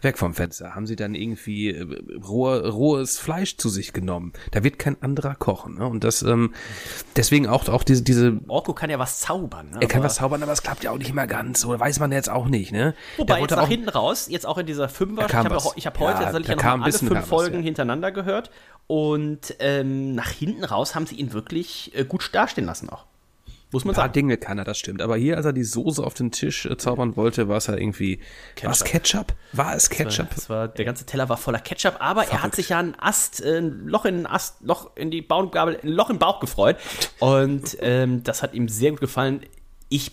weg 0.00 0.18
vom 0.18 0.34
Fenster. 0.34 0.74
Haben 0.74 0.86
sie 0.86 0.96
dann 0.96 1.14
irgendwie 1.14 1.68
äh, 1.68 1.86
rohe, 2.26 2.68
rohes 2.68 3.18
Fleisch 3.18 3.58
zu 3.58 3.68
sich 3.68 3.92
genommen? 3.92 4.32
Da 4.50 4.64
wird 4.64 4.78
kein 4.80 5.00
anderer 5.00 5.36
kochen, 5.36 5.76
ne? 5.76 5.86
Und 5.86 6.02
das, 6.02 6.22
ähm, 6.22 6.52
deswegen 7.14 7.46
auch, 7.46 7.68
auch 7.68 7.84
diese, 7.84 8.02
diese. 8.02 8.40
Orko 8.48 8.72
kann 8.72 8.90
ja 8.90 8.98
was 8.98 9.20
zaubern, 9.20 9.70
ne? 9.70 9.78
Er 9.82 9.88
kann 9.88 10.02
was 10.02 10.16
zaubern, 10.16 10.42
aber 10.42 10.52
es 10.52 10.62
klappt 10.62 10.82
ja 10.82 10.90
auch 10.90 10.98
nicht 10.98 11.10
immer 11.10 11.28
ganz. 11.28 11.64
Oder 11.64 11.78
weiß 11.78 12.00
man 12.00 12.10
jetzt 12.10 12.30
auch 12.30 12.46
nicht, 12.46 12.72
ne? 12.72 12.94
Wobei 13.18 13.40
jetzt 13.40 13.50
nach 13.50 13.68
hinten 13.68 13.90
raus, 13.90 14.26
jetzt 14.28 14.46
auch 14.46 14.58
in 14.58 14.66
dieser 14.66 14.88
Fünfer, 14.88 15.26
ich 15.26 15.34
habe 15.34 15.56
ich 15.76 15.86
hab 15.86 15.98
heute 16.00 16.18
Ja, 16.18 16.24
tatsächlich 16.24 16.48
ja 16.48 16.56
noch 16.56 16.84
alle 16.84 16.92
fünf 16.92 17.12
was, 17.12 17.28
Folgen 17.28 17.56
ja. 17.58 17.62
hintereinander 17.62 18.10
gehört. 18.10 18.50
Und 18.88 19.54
ähm, 19.60 20.14
nach 20.14 20.30
hinten 20.30 20.64
raus 20.64 20.94
haben 20.94 21.06
sie 21.06 21.14
ihn 21.14 21.32
wirklich 21.32 21.94
äh, 21.94 22.04
gut 22.04 22.30
dastehen 22.32 22.66
lassen 22.66 22.88
auch. 22.90 23.06
Muss 23.74 23.84
man 23.84 23.94
sagen. 23.96 24.12
Dinge 24.12 24.36
kann 24.36 24.56
er, 24.58 24.64
das 24.64 24.78
stimmt. 24.78 25.02
Aber 25.02 25.16
hier, 25.16 25.36
als 25.36 25.46
er 25.46 25.52
die 25.52 25.64
Soße 25.64 26.02
auf 26.02 26.14
den 26.14 26.30
Tisch 26.30 26.64
äh, 26.64 26.76
zaubern 26.76 27.16
wollte, 27.16 27.48
war 27.48 27.56
es 27.56 27.68
halt 27.68 27.80
irgendwie. 27.80 28.20
War 28.62 28.70
es 28.70 28.84
Ketchup? 28.84 29.34
War 29.52 29.74
es 29.74 29.90
Ketchup? 29.90 30.28
Das 30.32 30.48
war, 30.48 30.68
der 30.68 30.84
ganze 30.84 31.04
Teller 31.04 31.28
war 31.28 31.36
voller 31.36 31.58
Ketchup, 31.58 31.96
aber 31.98 32.24
er 32.28 32.44
hat 32.44 32.54
sich 32.54 32.68
ja 32.68 32.78
ein 32.78 32.94
Ast, 32.98 33.42
äh, 33.44 33.58
ein 33.58 33.88
Loch 33.88 34.04
in 34.04 34.20
ein 34.20 34.26
Ast, 34.26 34.60
Loch 34.60 34.96
in 34.96 35.10
die 35.10 35.22
Baumgabel, 35.22 35.80
ein 35.82 35.88
Loch 35.88 36.08
im 36.08 36.20
Bauch 36.20 36.38
gefreut. 36.38 36.76
Und 37.18 37.76
ähm, 37.80 38.22
das 38.22 38.42
hat 38.44 38.54
ihm 38.54 38.68
sehr 38.68 38.92
gut 38.92 39.00
gefallen. 39.00 39.40
Ich 39.88 40.12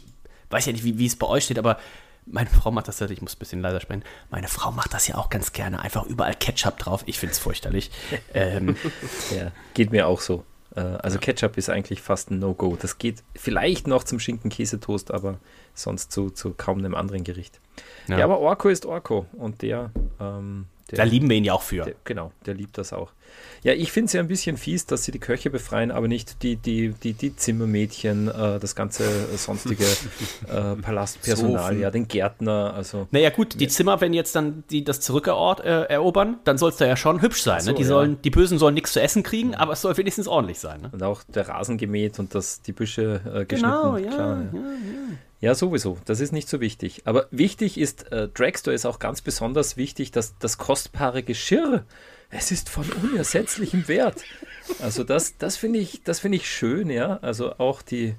weiß 0.49 0.66
ja 0.66 0.72
nicht, 0.72 0.84
wie, 0.84 0.97
wie 0.97 1.05
es 1.05 1.16
bei 1.16 1.28
euch 1.28 1.45
steht, 1.45 1.59
aber 1.59 1.78
meine 2.26 2.49
Frau 2.49 2.72
macht 2.72 2.88
das 2.88 2.99
ja, 2.99 3.09
ich 3.09 3.22
muss 3.22 3.36
ein 3.36 3.39
bisschen 3.39 3.62
leiser 3.62 3.80
sprechen. 3.80 4.03
Meine 4.30 4.47
Frau 4.47 4.72
macht 4.72 4.93
das 4.93 5.07
ja 5.07 5.16
auch 5.16 5.30
ganz 5.30 5.53
gerne. 5.53 5.82
Einfach 5.82 6.05
überall 6.05 6.34
Ketchup 6.34 6.78
drauf. 6.80 7.03
Ich 7.05 7.20
finde 7.20 7.34
es 7.34 7.39
fürchterlich. 7.39 7.91
ähm, 8.34 8.76
Ja, 9.36 9.51
geht 9.74 9.91
mir 9.91 10.07
auch 10.07 10.22
so. 10.22 10.45
Äh, 10.76 10.80
Also 10.82 11.19
Ketchup 11.19 11.57
ist 11.57 11.69
eigentlich 11.69 12.01
fast 12.01 12.32
ein 12.32 12.39
No-Go. 12.39 12.78
Das 12.80 12.97
geht 12.97 13.24
vielleicht 13.36 13.88
noch 13.88 14.03
zum 14.03 14.19
Schinken-Käsetoast, 14.19 15.11
aber 15.11 15.39
sonst 15.74 16.11
zu, 16.11 16.30
zu 16.30 16.53
kaum 16.55 16.80
einem 16.80 16.95
anderen 16.95 17.24
Gericht. 17.24 17.59
Ja, 18.07 18.19
Ja. 18.19 18.26
aber 18.26 18.39
Orko 18.39 18.69
ist 18.69 18.86
Orko 18.86 19.26
und 19.34 19.61
der, 19.61 19.91
ähm, 20.19 20.65
der 20.91 20.97
da 20.97 21.03
lieben 21.03 21.29
wir 21.29 21.37
ihn 21.37 21.45
ja 21.45 21.53
auch 21.53 21.61
für. 21.61 21.85
Der, 21.85 21.95
genau, 22.03 22.31
der 22.45 22.53
liebt 22.53 22.77
das 22.77 22.93
auch. 22.93 23.11
Ja, 23.63 23.73
ich 23.73 23.91
finde 23.91 24.07
es 24.07 24.13
ja 24.13 24.21
ein 24.21 24.27
bisschen 24.27 24.57
fies, 24.57 24.87
dass 24.87 25.03
sie 25.03 25.11
die 25.11 25.19
Köche 25.19 25.49
befreien, 25.49 25.91
aber 25.91 26.07
nicht 26.07 26.41
die, 26.41 26.55
die, 26.55 26.93
die, 27.03 27.13
die 27.13 27.35
Zimmermädchen, 27.35 28.27
äh, 28.27 28.59
das 28.59 28.75
ganze 28.75 29.03
sonstige 29.37 29.83
äh, 30.47 30.75
Palastpersonal, 30.81 31.77
ja, 31.77 31.91
den 31.91 32.07
Gärtner, 32.07 32.73
also. 32.75 33.07
Naja 33.11 33.29
gut, 33.29 33.59
die 33.59 33.67
Zimmer, 33.67 34.01
wenn 34.01 34.13
jetzt 34.13 34.35
dann 34.35 34.63
die 34.71 34.83
das 34.83 34.99
zurückerobern, 34.99 35.65
äh, 35.65 35.83
erobern, 35.83 36.39
dann 36.43 36.57
soll 36.57 36.71
es 36.71 36.77
da 36.77 36.85
ja 36.85 36.97
schon 36.97 37.21
hübsch 37.21 37.43
sein. 37.43 37.59
Ach 37.59 37.65
so, 37.65 37.71
ne? 37.71 37.77
die, 37.77 37.83
ja. 37.83 37.87
sollen, 37.87 38.21
die 38.21 38.29
Bösen 38.31 38.57
sollen 38.57 38.73
nichts 38.73 38.93
zu 38.93 39.01
essen 39.01 39.21
kriegen, 39.23 39.53
aber 39.53 39.73
es 39.73 39.81
soll 39.81 39.95
wenigstens 39.95 40.27
ordentlich 40.27 40.59
sein. 40.59 40.81
Ne? 40.81 40.89
Und 40.91 41.03
auch 41.03 41.23
der 41.23 41.47
Rasen 41.47 41.77
gemäht 41.77 42.19
und 42.19 42.33
das, 42.33 42.61
die 42.61 42.73
Büsche 42.73 43.21
äh, 43.25 43.45
geschnitten. 43.45 43.73
Genau, 43.73 43.97
ja, 43.97 44.09
klar, 44.09 44.41
ja, 44.53 44.59
Ja, 44.59 45.17
sowieso. 45.55 45.97
Das 46.05 46.19
ist 46.19 46.31
nicht 46.31 46.47
so 46.47 46.61
wichtig. 46.61 47.01
Aber 47.05 47.27
wichtig 47.31 47.77
ist, 47.79 48.11
äh, 48.11 48.27
Dragstore 48.27 48.75
ist 48.75 48.85
auch 48.85 48.99
ganz 48.99 49.21
besonders 49.21 49.75
wichtig, 49.75 50.11
dass 50.11 50.37
das 50.37 50.57
kostbare 50.59 51.23
Geschirr, 51.23 51.83
es 52.29 52.51
ist 52.51 52.69
von 52.69 52.85
unersetzlichem 53.03 53.87
Wert. 53.87 54.23
Also 54.79 55.03
das, 55.03 55.37
das 55.37 55.57
finde 55.57 55.79
ich, 55.79 56.03
das 56.03 56.19
finde 56.19 56.37
ich 56.37 56.49
schön, 56.49 56.89
ja. 56.89 57.17
Also 57.23 57.57
auch 57.57 57.81
die, 57.81 58.15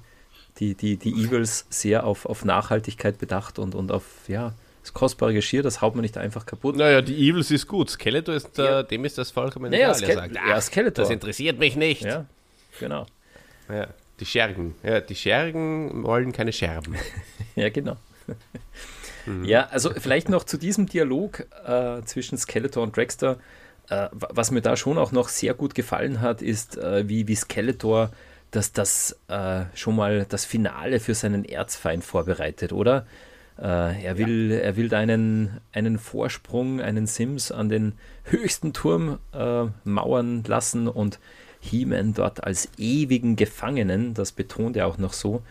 die, 0.59 0.75
die, 0.75 0.97
die 0.97 1.11
Evils 1.23 1.65
sehr 1.69 2.05
auf, 2.05 2.25
auf 2.25 2.43
Nachhaltigkeit 2.45 3.17
bedacht 3.17 3.57
und, 3.57 3.73
und 3.73 3.91
auf, 3.91 4.03
ja, 4.27 4.53
das 4.81 4.93
kostbare 4.93 5.33
Geschirr, 5.33 5.63
das 5.63 5.81
haut 5.81 5.95
man 5.95 6.01
nicht 6.01 6.17
einfach 6.17 6.45
kaputt. 6.45 6.75
Naja, 6.75 7.01
die 7.01 7.29
Evils 7.29 7.49
ist 7.51 7.67
gut. 7.67 7.89
Skeletor 7.89 8.35
ist, 8.35 8.59
äh, 8.59 8.83
dem 8.83 9.05
ist 9.05 9.17
das 9.17 9.31
vollkommen 9.31 9.71
Naja, 9.71 9.91
egal. 9.95 9.95
Ske- 10.03 10.13
sagt, 10.13 10.35
ja, 10.35 10.41
"Ach, 10.55 10.61
Skeletor." 10.61 11.03
Das 11.05 11.09
interessiert 11.09 11.57
mich 11.57 11.77
nicht. 11.77 12.01
Ja, 12.03 12.25
genau. 12.81 13.05
Ja, 13.69 13.87
die 14.19 14.25
Schergen. 14.25 14.75
Ja, 14.83 14.99
die 15.01 15.15
Schergen 15.15 16.03
wollen 16.03 16.31
keine 16.31 16.53
Scherben. 16.53 16.95
Ja, 17.55 17.69
genau. 17.69 17.97
Ja, 19.43 19.67
also 19.71 19.91
vielleicht 19.91 20.27
noch 20.27 20.43
zu 20.43 20.57
diesem 20.57 20.87
Dialog 20.87 21.45
äh, 21.65 22.01
zwischen 22.03 22.37
Skeletor 22.37 22.83
und 22.83 22.97
Dragster. 22.97 23.37
Äh, 23.89 24.07
wa- 24.11 24.29
was 24.31 24.51
mir 24.51 24.61
da 24.61 24.75
schon 24.75 24.97
auch 24.97 25.11
noch 25.11 25.29
sehr 25.29 25.53
gut 25.53 25.75
gefallen 25.75 26.19
hat, 26.19 26.41
ist, 26.41 26.77
äh, 26.77 27.07
wie, 27.07 27.27
wie 27.27 27.35
Skeletor 27.35 28.11
das, 28.51 28.73
das 28.73 29.17
äh, 29.29 29.65
schon 29.75 29.95
mal 29.95 30.25
das 30.27 30.45
Finale 30.45 30.99
für 30.99 31.13
seinen 31.15 31.45
Erzfeind 31.45 32.03
vorbereitet, 32.03 32.73
oder? 32.73 33.05
Äh, 33.57 34.03
er, 34.03 34.17
will, 34.17 34.51
er 34.51 34.75
will 34.77 34.89
da 34.89 34.97
einen, 34.97 35.59
einen 35.71 35.99
Vorsprung, 35.99 36.81
einen 36.81 37.05
Sims 37.07 37.51
an 37.51 37.69
den 37.69 37.93
höchsten 38.25 38.73
Turm 38.73 39.19
äh, 39.33 39.65
mauern 39.85 40.43
lassen 40.47 40.87
und 40.87 41.19
He-Man 41.63 42.13
dort 42.13 42.43
als 42.43 42.69
ewigen 42.77 43.35
Gefangenen, 43.35 44.13
das 44.13 44.31
betont 44.31 44.75
er 44.75 44.87
auch 44.87 44.97
noch 44.97 45.13
so, 45.13 45.41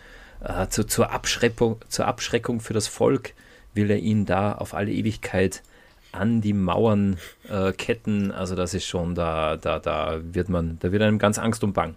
äh, 0.41 0.67
zu, 0.67 0.85
zur, 0.85 1.11
Abschreckung, 1.11 1.77
zur 1.89 2.07
Abschreckung 2.07 2.59
für 2.59 2.73
das 2.73 2.87
Volk 2.87 3.33
will 3.73 3.89
er 3.89 3.97
ihn 3.97 4.25
da 4.25 4.51
auf 4.53 4.73
alle 4.75 4.91
Ewigkeit 4.91 5.63
an 6.11 6.41
die 6.41 6.53
Mauern 6.53 7.17
äh, 7.49 7.71
ketten. 7.71 8.31
Also 8.31 8.55
das 8.55 8.73
ist 8.75 8.85
schon, 8.85 9.15
da, 9.15 9.57
da, 9.57 9.79
da 9.79 10.19
wird 10.21 10.49
man, 10.49 10.77
da 10.79 10.91
wird 10.91 11.01
einem 11.01 11.17
ganz 11.17 11.39
Angst 11.39 11.63
und 11.63 11.73
Bang. 11.73 11.95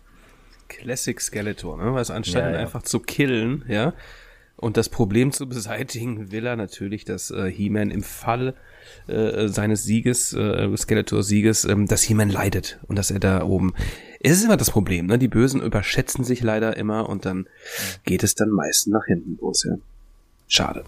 Classic 0.69 1.21
Skeletor, 1.21 1.77
ne? 1.77 1.93
Weil 1.93 2.11
anstatt 2.11 2.43
Ja, 2.43 2.49
ihn 2.49 2.55
ja. 2.55 2.61
einfach 2.61 2.83
zu 2.83 3.01
killen, 3.01 3.65
ja, 3.69 3.93
und 4.57 4.77
das 4.77 4.89
Problem 4.89 5.33
zu 5.33 5.49
beseitigen, 5.49 6.33
will 6.33 6.47
er 6.47 6.57
natürlich, 6.57 7.05
dass 7.05 7.31
äh, 7.31 7.51
He-Man 7.51 7.91
im 7.91 8.03
Fall 8.03 8.55
äh, 9.07 9.49
seines 9.49 9.85
Sieges, 9.85 10.33
äh, 10.33 10.75
Skeletor-Sieges, 10.75 11.67
ähm, 11.67 11.87
dass 11.87 12.03
He-Man 12.03 12.31
leidet 12.31 12.79
und 12.87 12.97
dass 12.97 13.11
er 13.11 13.21
da 13.21 13.43
oben. 13.45 13.75
Es 14.21 14.39
ist 14.39 14.45
immer 14.45 14.57
das 14.57 14.71
Problem, 14.71 15.07
ne? 15.07 15.19
Die 15.19 15.29
Bösen 15.29 15.61
überschätzen 15.61 16.25
sich 16.25 16.43
leider 16.43 16.77
immer 16.77 17.09
und 17.09 17.27
dann 17.27 17.47
geht 18.05 18.23
es 18.23 18.35
dann 18.35 18.49
meistens 18.49 18.93
nach 18.93 19.05
hinten 19.07 19.39
los, 19.41 19.65
ja. 19.65 19.77
Schade. 20.49 20.85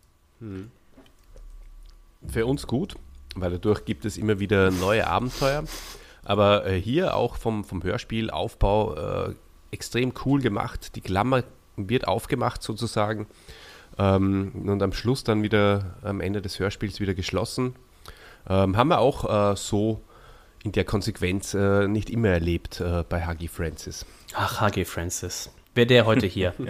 Für 2.26 2.46
uns 2.46 2.66
gut, 2.66 2.96
weil 3.34 3.50
dadurch 3.50 3.84
gibt 3.84 4.04
es 4.04 4.16
immer 4.16 4.38
wieder 4.38 4.70
neue 4.70 5.06
Abenteuer. 5.06 5.64
Aber 6.24 6.66
äh, 6.66 6.80
hier 6.80 7.16
auch 7.16 7.36
vom, 7.36 7.64
vom 7.64 7.82
Hörspielaufbau 7.82 9.28
äh, 9.28 9.34
extrem 9.70 10.12
cool 10.24 10.40
gemacht. 10.40 10.94
Die 10.96 11.00
Klammer 11.00 11.42
wird 11.86 12.08
aufgemacht 12.08 12.62
sozusagen 12.62 13.26
ähm, 13.98 14.52
und 14.66 14.82
am 14.82 14.92
Schluss 14.92 15.24
dann 15.24 15.42
wieder 15.42 15.96
am 16.02 16.20
Ende 16.20 16.42
des 16.42 16.58
Hörspiels 16.58 17.00
wieder 17.00 17.14
geschlossen. 17.14 17.74
Ähm, 18.48 18.76
haben 18.76 18.88
wir 18.88 18.98
auch 18.98 19.52
äh, 19.52 19.56
so 19.56 20.00
in 20.64 20.72
der 20.72 20.84
Konsequenz 20.84 21.54
äh, 21.54 21.86
nicht 21.86 22.10
immer 22.10 22.28
erlebt 22.28 22.80
äh, 22.80 23.04
bei 23.08 23.26
Huggy 23.26 23.48
Francis. 23.48 24.06
Ach, 24.34 24.60
HG 24.60 24.84
Francis. 24.84 25.50
Wäre 25.74 25.86
der 25.86 26.06
heute 26.06 26.26
hier. 26.26 26.54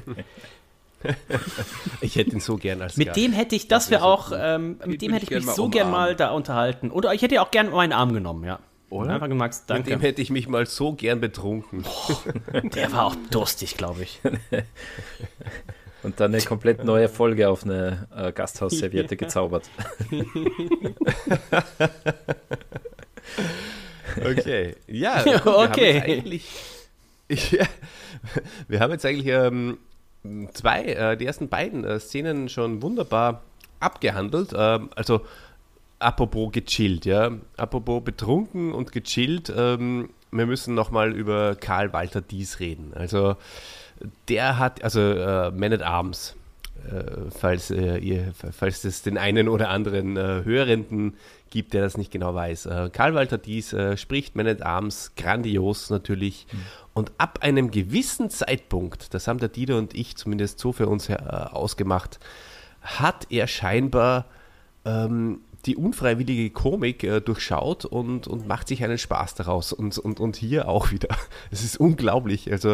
Ich 2.01 2.17
hätte 2.17 2.33
ihn 2.33 2.41
so 2.41 2.57
gern 2.57 2.83
als 2.83 2.97
mit 2.97 3.15
dem 3.15 3.33
hätte 3.33 3.55
ich, 3.55 3.69
das 3.69 3.89
wäre 3.89 4.03
auch, 4.03 4.33
ähm, 4.35 4.81
mit 4.85 5.01
dem 5.01 5.13
hätte 5.13 5.27
ich 5.27 5.31
ich 5.31 5.47
mich 5.47 5.55
so 5.55 5.69
gern 5.69 5.93
mal 5.93 6.17
da 6.17 6.31
unterhalten. 6.31 6.91
Oder 6.91 7.15
ich 7.15 7.23
hätte 7.23 7.37
ja 7.37 7.43
auch 7.43 7.53
gern 7.53 7.71
meinen 7.71 7.93
Arm 7.93 8.13
genommen, 8.13 8.45
ja. 8.45 8.59
Oder? 8.91 9.15
Einfach 9.15 9.29
gemacht, 9.29 9.53
Mit 9.69 9.69
dem 9.69 9.85
danke. 9.85 10.07
hätte 10.07 10.23
ich 10.23 10.31
mich 10.31 10.49
mal 10.49 10.67
so 10.67 10.93
gern 10.95 11.21
betrunken. 11.21 11.85
Der 12.75 12.91
war 12.93 13.07
auch 13.07 13.17
durstig, 13.31 13.77
glaube 13.77 14.03
ich. 14.03 14.21
Und 16.03 16.21
dann 16.21 16.33
eine 16.33 16.43
komplett 16.43 16.85
neue 16.85 17.09
Folge 17.09 17.49
auf 17.49 17.65
eine 17.65 18.07
äh, 18.17 18.33
Gasthausserviette 18.33 19.17
gezaubert. 19.19 19.69
Okay. 24.25 24.77
Ja, 24.87 25.23
gut, 25.23 25.47
okay. 25.47 26.01
eigentlich, 26.01 26.49
ja, 27.29 27.67
wir 28.69 28.81
haben 28.81 28.93
jetzt 28.93 29.05
eigentlich 29.05 29.27
ähm, 29.27 29.79
zwei, 30.55 30.85
äh, 30.85 31.17
die 31.17 31.27
ersten 31.27 31.49
beiden 31.49 31.85
äh, 31.85 32.01
Szenen 32.01 32.49
schon 32.49 32.81
wunderbar 32.81 33.43
abgehandelt. 33.81 34.53
Ähm, 34.57 34.91
also 34.95 35.23
apropos 35.99 36.53
gechillt, 36.53 37.05
ja. 37.05 37.33
Apropos 37.57 38.03
betrunken 38.03 38.73
und 38.73 38.93
gechillt, 38.93 39.53
ähm, 39.55 40.11
wir 40.31 40.47
müssen 40.47 40.75
nochmal 40.75 41.13
über 41.13 41.55
Karl 41.57 41.93
Walter 41.93 42.21
Dies 42.21 42.61
reden. 42.61 42.93
Also 42.95 43.37
der 44.29 44.59
hat, 44.59 44.85
also 44.85 45.01
äh, 45.01 45.51
Man 45.51 45.73
at 45.73 45.83
Arms, 45.83 46.37
äh, 46.89 47.31
falls, 47.31 47.71
äh, 47.71 47.99
ihr, 47.99 48.33
falls 48.53 48.85
es 48.85 49.03
den 49.03 49.19
einen 49.19 49.49
oder 49.49 49.71
anderen 49.71 50.17
äh, 50.17 50.45
Hörenden 50.45 51.15
gibt, 51.51 51.73
der 51.73 51.83
das 51.83 51.97
nicht 51.97 52.13
genau 52.13 52.35
weiß. 52.35 52.67
Äh, 52.67 52.91
Karl 52.93 53.15
Walter 53.15 53.39
Dies 53.39 53.73
äh, 53.73 53.97
spricht 53.97 54.37
Man 54.37 54.47
at 54.47 54.63
Arms 54.63 55.13
grandios 55.17 55.91
natürlich. 55.91 56.47
Und 56.93 57.13
ab 57.19 57.41
einem 57.43 57.71
gewissen 57.71 58.29
Zeitpunkt, 58.29 59.15
das 59.15 59.29
haben 59.29 59.39
der 59.39 59.49
Dieter 59.49 59.79
und 59.79 59.95
ich 59.95 60.17
zumindest 60.17 60.59
so 60.59 60.73
für 60.73 60.89
uns 60.89 61.09
äh, 61.09 61.15
ausgemacht, 61.15 62.19
hat 62.83 63.27
er 63.31 63.47
scheinbar 63.47 64.27
ähm, 64.85 65.41
die 65.69 65.77
unfreiwillige 65.77 66.51
Komik 66.51 67.05
äh, 67.05 67.21
durchschaut 67.21 67.85
und, 67.85 68.27
und 68.27 68.49
macht 68.49 68.69
sich 68.69 68.83
einen 68.83 68.99
Spaß 68.99 69.35
daraus. 69.35 69.73
Und, 69.73 69.97
und, 69.99 70.19
und 70.19 70.37
hier 70.37 70.69
auch 70.69 70.91
wieder. 70.91 71.09
Es 71.51 71.63
ist 71.63 71.79
unglaublich. 71.79 72.51
Also, 72.51 72.73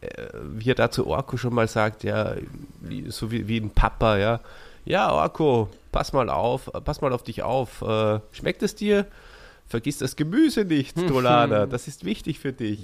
äh, 0.00 0.28
wie 0.54 0.70
er 0.70 0.74
da 0.74 0.90
zu 0.90 1.06
Orko 1.06 1.36
schon 1.36 1.52
mal 1.52 1.68
sagt, 1.68 2.04
ja, 2.04 2.34
wie, 2.80 3.10
so 3.10 3.30
wie, 3.30 3.48
wie 3.48 3.58
ein 3.58 3.70
Papa, 3.70 4.16
ja, 4.16 4.40
Ja, 4.84 5.12
Orko, 5.12 5.68
pass 5.90 6.12
mal 6.12 6.30
auf, 6.30 6.70
pass 6.84 7.00
mal 7.00 7.12
auf 7.12 7.24
dich 7.24 7.42
auf. 7.42 7.82
Äh, 7.82 8.20
schmeckt 8.32 8.62
es 8.62 8.74
dir? 8.74 9.06
Vergiss 9.66 9.98
das 9.98 10.14
Gemüse 10.14 10.64
nicht, 10.64 10.96
Dolana. 11.10 11.66
Das 11.66 11.88
ist 11.88 12.04
wichtig 12.04 12.38
für 12.38 12.52
dich. 12.52 12.78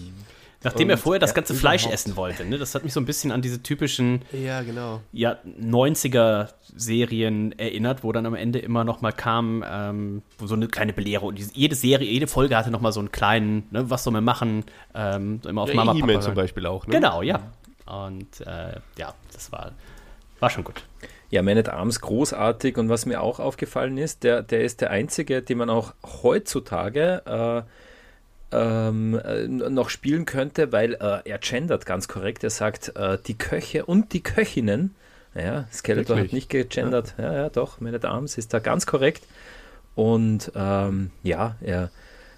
Nachdem 0.65 0.87
Und- 0.87 0.91
er 0.91 0.99
vorher 0.99 1.19
das 1.21 1.31
ja, 1.31 1.35
ganze 1.35 1.55
Fleisch 1.55 1.83
überhaupt. 1.83 1.95
essen 1.95 2.17
wollte, 2.17 2.45
ne? 2.45 2.57
Das 2.59 2.75
hat 2.75 2.85
mich 2.85 2.93
so 2.93 3.01
ein 3.01 3.07
bisschen 3.07 3.33
an 3.33 3.43
diese 3.43 3.63
typischen 3.63 4.23
Ja, 4.33 4.63
genau. 4.63 5.01
ja, 5.13 5.39
90er-Serien 5.61 7.59
erinnert, 7.59 8.05
wo 8.05 8.13
dann 8.13 8.27
am 8.27 8.35
Ende 8.35 8.59
immer 8.59 8.85
noch 8.85 9.01
mal 9.01 9.13
kam, 9.13 9.65
ähm, 9.69 10.23
wo 10.39 10.47
so 10.47 10.55
eine 10.55 10.69
kleine 10.69 10.93
Belehrung. 10.93 11.29
Und 11.31 11.57
Jede 11.57 11.75
Serie, 11.75 12.09
jede 12.11 12.27
Folge 12.27 12.57
hatte 12.57 12.71
noch 12.71 12.81
mal 12.81 12.93
so 12.93 13.01
einen 13.01 13.13
kleinen, 13.13 13.67
ne, 13.71 13.91
was 13.91 14.05
soll 14.05 14.13
man 14.13 14.25
machen, 14.25 14.65
ähm, 14.95 15.41
so 15.43 15.49
immer 15.49 15.63
auf 15.63 15.69
Ja, 15.71 15.75
Mama, 15.77 15.93
Papa 15.95 16.07
zum 16.21 16.27
hören. 16.27 16.35
Beispiel 16.35 16.67
auch, 16.67 16.87
ne? 16.87 16.95
Genau, 16.95 17.23
ja. 17.23 17.41
Und 17.87 18.41
äh, 18.43 18.77
ja, 18.99 19.15
das 19.33 19.51
war, 19.53 19.73
war 20.41 20.51
schon 20.51 20.65
gut. 20.65 20.83
Ja, 21.31 21.43
Man 21.43 21.57
at 21.57 21.69
Arms 21.71 22.01
großartig 22.01 22.77
und 22.77 22.89
was 22.91 23.07
mir 23.07 23.23
auch 23.23 23.41
aufgefallen 23.41 23.97
ist, 23.97 24.23
der, 24.23 24.43
der 24.43 24.63
ist 24.63 24.81
der 24.83 24.91
einzige, 24.91 25.41
den 25.43 25.59
man 25.59 25.71
auch 25.71 25.95
heutzutage 26.23 27.23
äh, 27.27 27.63
ähm, 28.53 29.19
äh, 29.25 29.49
noch 29.49 29.91
spielen 29.91 30.27
könnte, 30.27 30.73
weil 30.73 30.95
äh, 30.95 31.29
er 31.29 31.39
gendert 31.39 31.87
ganz 31.87 32.09
korrekt. 32.09 32.45
Er 32.45 32.51
sagt 32.51 32.97
äh, 32.97 33.19
die 33.27 33.37
Köche 33.39 33.85
und 33.87 34.13
die 34.13 34.23
Köchinnen. 34.23 34.95
Ja, 35.35 35.67
Skeletor 35.73 36.17
Wirklich? 36.17 36.33
hat 36.33 36.35
nicht 36.35 36.51
gegendert. 36.51 37.15
Ja, 37.19 37.33
ja, 37.33 37.49
doch, 37.49 37.81
Man 37.81 37.95
at 37.95 38.05
Arms 38.05 38.37
ist 38.37 38.53
da 38.53 38.59
ganz 38.59 38.87
korrekt. 38.87 39.25
Und 39.95 40.53
ähm, 40.55 41.11
ja, 41.23 41.57
er, 41.61 41.91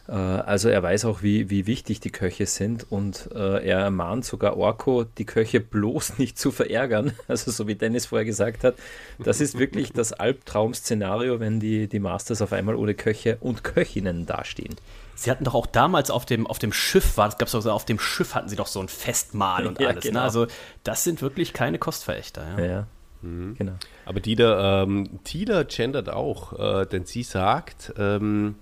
äh, 0.09 0.13
also 0.13 0.69
er 0.69 0.83
weiß 0.83 1.05
auch, 1.05 1.23
wie, 1.23 1.51
wie 1.51 1.67
wichtig 1.67 2.01
die 2.01 2.11
Köche 2.11 2.47
sind 2.47 2.91
und 2.91 3.31
äh, 3.35 3.65
er 3.65 3.81
ermahnt 3.81 4.25
sogar 4.25 4.57
Orko, 4.57 5.05
die 5.05 5.25
Köche 5.25 5.61
bloß 5.61 6.15
nicht 6.19 6.39
zu 6.39 6.51
verärgern. 6.51 7.13
Also 7.29 7.51
so 7.51 7.67
wie 7.67 7.75
Dennis 7.75 8.07
vorher 8.07 8.25
gesagt 8.25 8.65
hat, 8.65 8.75
das 9.19 9.41
ist 9.41 9.59
wirklich 9.59 9.93
das 9.93 10.13
Albtraum-Szenario, 10.13 11.41
wenn 11.41 11.59
die, 11.59 11.89
die 11.89 12.01
Masters 12.01 12.43
auf 12.43 12.53
einmal 12.53 12.75
ohne 12.75 12.95
Köche 12.95 13.39
und 13.41 13.65
Köchinnen 13.65 14.27
dastehen. 14.27 14.77
Sie 15.17 15.31
hatten 15.31 15.45
doch 15.45 15.55
auch 15.55 15.67
damals 15.67 16.11
auf 16.11 16.27
dem, 16.27 16.47
auf 16.47 16.59
dem 16.59 16.73
Schiff, 16.73 17.17
war, 17.17 17.29
gab 17.31 17.43
es 17.43 17.53
so, 17.53 17.71
auf 17.71 17.85
dem 17.85 17.99
Schiff 17.99 18.35
hatten 18.35 18.49
sie 18.49 18.57
doch 18.57 18.67
so 18.67 18.81
ein 18.81 18.89
Festmahl 18.89 19.67
und 19.69 19.81
Ja, 19.81 19.89
alles. 19.89 20.05
genau. 20.05 20.21
Ne? 20.21 20.25
Also 20.25 20.47
das 20.83 21.05
sind 21.05 21.23
wirklich 21.23 21.53
keine 21.53 21.79
Kostverächter. 21.79 22.59
Ja. 22.59 22.65
Ja, 22.65 22.87
genau. 23.23 23.73
Aber 24.05 24.21
Tida, 24.21 24.83
ähm, 24.83 25.21
Tida 25.25 25.63
gendert 25.63 26.11
auch, 26.11 26.59
äh, 26.59 26.87
denn 26.87 27.07
sie 27.07 27.23
sagt, 27.23 27.95
ähm, 27.97 28.57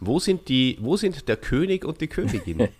wo 0.00 0.18
sind 0.18 0.48
die, 0.48 0.76
wo 0.80 0.96
sind 0.96 1.28
der 1.28 1.36
König 1.36 1.84
und 1.84 2.00
die 2.00 2.08
Königin? 2.08 2.68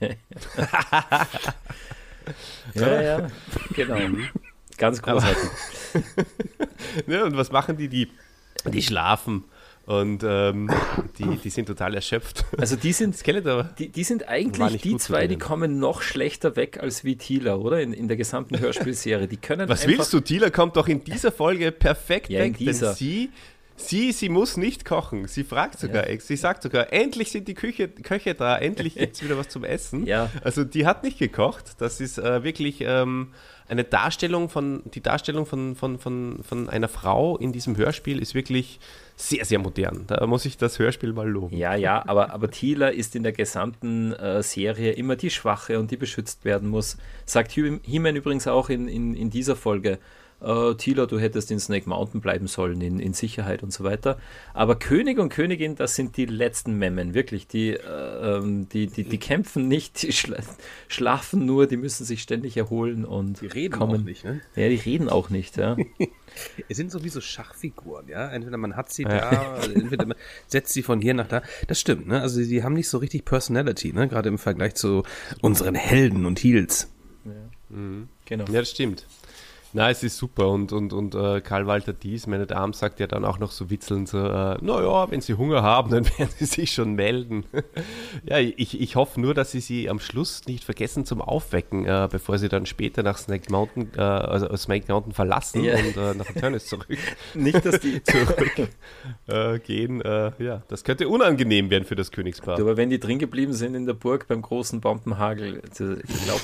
Ja, 2.74 3.00
ja, 3.00 3.26
genau. 3.74 3.96
Ganz 4.76 5.00
großartig. 5.00 5.48
ne, 7.06 7.24
und 7.24 7.36
was 7.36 7.50
machen 7.50 7.76
die? 7.76 7.88
Die, 7.88 8.10
die 8.66 8.82
schlafen 8.82 9.44
und 9.88 10.22
ähm, 10.22 10.68
die, 11.18 11.38
die 11.38 11.48
sind 11.48 11.64
total 11.64 11.94
erschöpft. 11.94 12.44
Also 12.58 12.76
die 12.76 12.92
sind, 12.92 13.16
Skeletor. 13.16 13.70
die, 13.78 13.88
die 13.88 14.04
sind 14.04 14.28
eigentlich 14.28 14.82
die 14.82 14.98
zwei, 14.98 15.26
die 15.26 15.38
kommen 15.38 15.78
noch 15.78 16.02
schlechter 16.02 16.56
weg 16.56 16.78
als 16.78 17.04
wie 17.04 17.16
Thieler, 17.16 17.58
oder? 17.60 17.80
In, 17.80 17.94
in 17.94 18.06
der 18.06 18.18
gesamten 18.18 18.58
Hörspielserie. 18.60 19.26
Die 19.28 19.38
können 19.38 19.66
Was 19.66 19.86
willst 19.86 20.12
du? 20.12 20.20
Tila 20.20 20.50
kommt 20.50 20.76
doch 20.76 20.88
in 20.88 21.02
dieser 21.04 21.32
Folge 21.32 21.72
perfekt 21.72 22.28
Ja, 22.28 22.40
weg, 22.40 22.58
dieser. 22.58 22.88
denn 22.88 22.96
sie, 22.96 23.30
sie, 23.78 24.12
sie 24.12 24.28
muss 24.28 24.56
nicht 24.56 24.84
kochen. 24.84 25.26
Sie 25.28 25.44
fragt 25.44 25.78
sogar, 25.78 26.06
ex. 26.08 26.26
sie 26.26 26.36
sagt 26.36 26.62
sogar, 26.62 26.92
endlich 26.92 27.30
sind 27.30 27.48
die 27.48 27.54
Küche, 27.54 27.88
Köche 27.88 28.34
da, 28.34 28.58
endlich 28.58 28.94
gibt 28.96 29.14
es 29.16 29.22
wieder 29.24 29.38
was 29.38 29.48
zum 29.48 29.64
Essen. 29.64 30.06
Ja. 30.06 30.30
Also 30.42 30.64
die 30.64 30.86
hat 30.86 31.02
nicht 31.04 31.18
gekocht. 31.18 31.72
Das 31.78 32.00
ist 32.00 32.18
äh, 32.18 32.42
wirklich 32.44 32.80
ähm, 32.82 33.28
eine 33.68 33.84
Darstellung 33.84 34.48
von, 34.48 34.82
die 34.94 35.00
Darstellung 35.02 35.44
von, 35.46 35.74
von, 35.76 35.98
von, 35.98 36.40
von 36.42 36.68
einer 36.68 36.88
Frau 36.88 37.36
in 37.36 37.52
diesem 37.52 37.76
Hörspiel 37.76 38.20
ist 38.20 38.34
wirklich 38.34 38.80
sehr, 39.16 39.44
sehr 39.44 39.58
modern. 39.58 40.04
Da 40.06 40.26
muss 40.26 40.44
ich 40.44 40.56
das 40.56 40.78
Hörspiel 40.78 41.12
mal 41.12 41.28
loben. 41.28 41.56
Ja, 41.56 41.74
ja, 41.74 42.02
aber, 42.06 42.32
aber 42.32 42.50
Thieler 42.50 42.92
ist 42.92 43.14
in 43.16 43.22
der 43.22 43.32
gesamten 43.32 44.12
äh, 44.14 44.42
Serie 44.42 44.92
immer 44.92 45.16
die 45.16 45.30
Schwache 45.30 45.78
und 45.78 45.90
die 45.90 45.96
beschützt 45.96 46.44
werden 46.44 46.68
muss. 46.68 46.96
Sagt 47.26 47.52
He- 47.52 47.80
He-Man 47.82 48.16
übrigens 48.16 48.46
auch 48.46 48.70
in, 48.70 48.88
in, 48.88 49.14
in 49.14 49.28
dieser 49.30 49.56
Folge. 49.56 49.98
Äh, 50.40 50.74
Thieler, 50.76 51.06
du 51.06 51.18
hättest 51.18 51.50
in 51.50 51.58
Snake 51.58 51.88
Mountain 51.88 52.20
bleiben 52.20 52.46
sollen, 52.46 52.80
in, 52.80 53.00
in 53.00 53.12
Sicherheit 53.12 53.62
und 53.62 53.72
so 53.72 53.82
weiter. 53.82 54.18
Aber 54.54 54.76
König 54.76 55.18
und 55.18 55.30
Königin, 55.30 55.74
das 55.74 55.96
sind 55.96 56.16
die 56.16 56.26
letzten 56.26 56.78
Memmen, 56.78 57.12
wirklich. 57.12 57.48
Die, 57.48 57.70
äh, 57.70 58.36
ähm, 58.36 58.68
die, 58.68 58.86
die, 58.86 59.04
die 59.04 59.18
kämpfen 59.18 59.66
nicht, 59.66 60.02
die 60.02 60.12
schla 60.12 60.38
schlafen 60.86 61.44
nur, 61.44 61.66
die 61.66 61.76
müssen 61.76 62.04
sich 62.04 62.22
ständig 62.22 62.56
erholen 62.56 63.04
und 63.04 63.40
Die 63.40 63.46
reden 63.46 63.74
kommen. 63.78 64.00
auch 64.02 64.04
nicht, 64.04 64.24
ne? 64.24 64.40
Ja, 64.54 64.68
die 64.68 64.76
reden 64.76 65.08
auch 65.08 65.30
nicht, 65.30 65.56
ja. 65.56 65.76
Es 66.68 66.76
sind 66.76 66.92
sowieso 66.92 67.20
Schachfiguren, 67.20 68.06
ja. 68.06 68.28
Entweder 68.28 68.58
man 68.58 68.76
hat 68.76 68.92
sie 68.92 69.02
da, 69.04 69.56
entweder 69.74 70.06
man 70.06 70.16
setzt 70.46 70.72
sie 70.72 70.82
von 70.82 71.00
hier 71.00 71.14
nach 71.14 71.26
da. 71.26 71.42
Das 71.66 71.80
stimmt, 71.80 72.06
ne? 72.06 72.20
Also 72.20 72.40
die 72.40 72.62
haben 72.62 72.74
nicht 72.74 72.88
so 72.88 72.98
richtig 72.98 73.24
Personality, 73.24 73.92
ne? 73.92 74.06
Gerade 74.06 74.28
im 74.28 74.38
Vergleich 74.38 74.74
zu 74.74 75.02
unseren 75.40 75.74
Helden 75.74 76.26
und 76.26 76.38
Heels. 76.38 76.92
Genau. 78.26 78.44
Ja, 78.46 78.60
das 78.60 78.70
stimmt. 78.70 79.06
Na, 79.74 79.90
es 79.90 80.02
ist 80.02 80.16
super 80.16 80.48
und, 80.48 80.72
und, 80.72 80.94
und 80.94 81.14
äh, 81.14 81.42
Karl 81.42 81.66
Walter 81.66 81.92
Dies, 81.92 82.26
meine 82.26 82.46
Dame, 82.46 82.72
sagt 82.72 83.00
ja 83.00 83.06
dann 83.06 83.24
auch 83.26 83.38
noch 83.38 83.50
so 83.50 83.68
witzelnd 83.68 84.08
so, 84.08 84.18
äh, 84.18 84.56
naja, 84.62 85.10
wenn 85.10 85.20
Sie 85.20 85.34
Hunger 85.34 85.62
haben, 85.62 85.90
dann 85.92 86.06
werden 86.18 86.30
Sie 86.38 86.46
sich 86.46 86.72
schon 86.72 86.94
melden. 86.94 87.44
ja, 88.24 88.38
ich, 88.38 88.80
ich 88.80 88.96
hoffe 88.96 89.20
nur, 89.20 89.34
dass 89.34 89.50
Sie 89.50 89.60
sie 89.60 89.90
am 89.90 90.00
Schluss 90.00 90.46
nicht 90.46 90.64
vergessen 90.64 91.04
zum 91.04 91.20
Aufwecken, 91.20 91.84
äh, 91.84 92.08
bevor 92.10 92.38
Sie 92.38 92.48
dann 92.48 92.64
später 92.64 93.02
nach 93.02 93.18
Snake 93.18 93.52
Mountain, 93.52 93.90
äh, 93.96 94.00
also 94.00 94.56
Snake 94.56 94.86
Mountain 94.90 95.12
verlassen 95.12 95.62
Ja. 95.62 95.74
und 95.76 95.96
äh, 95.96 96.14
nach 96.14 96.30
Eternis 96.30 96.66
zurück, 96.66 96.86
Nicht, 97.34 97.64
dass 97.64 97.80
die. 97.80 98.02
zurück 98.02 98.58
äh. 99.28 99.58
Äh, 99.68 100.30
ja, 100.42 100.62
das 100.68 100.82
könnte 100.84 101.08
unangenehm 101.08 101.68
werden 101.70 101.84
für 101.84 101.96
das 101.96 102.10
Königspaar. 102.10 102.58
Aber 102.58 102.76
wenn 102.76 102.88
die 102.90 102.98
drin 102.98 103.18
geblieben 103.18 103.52
sind 103.52 103.74
in 103.74 103.84
der 103.84 103.92
Burg 103.94 104.28
beim 104.28 104.40
großen 104.40 104.80
Bombenhagel, 104.80 105.60
also 105.68 105.92
ich 105.92 106.24
glaube, 106.24 106.40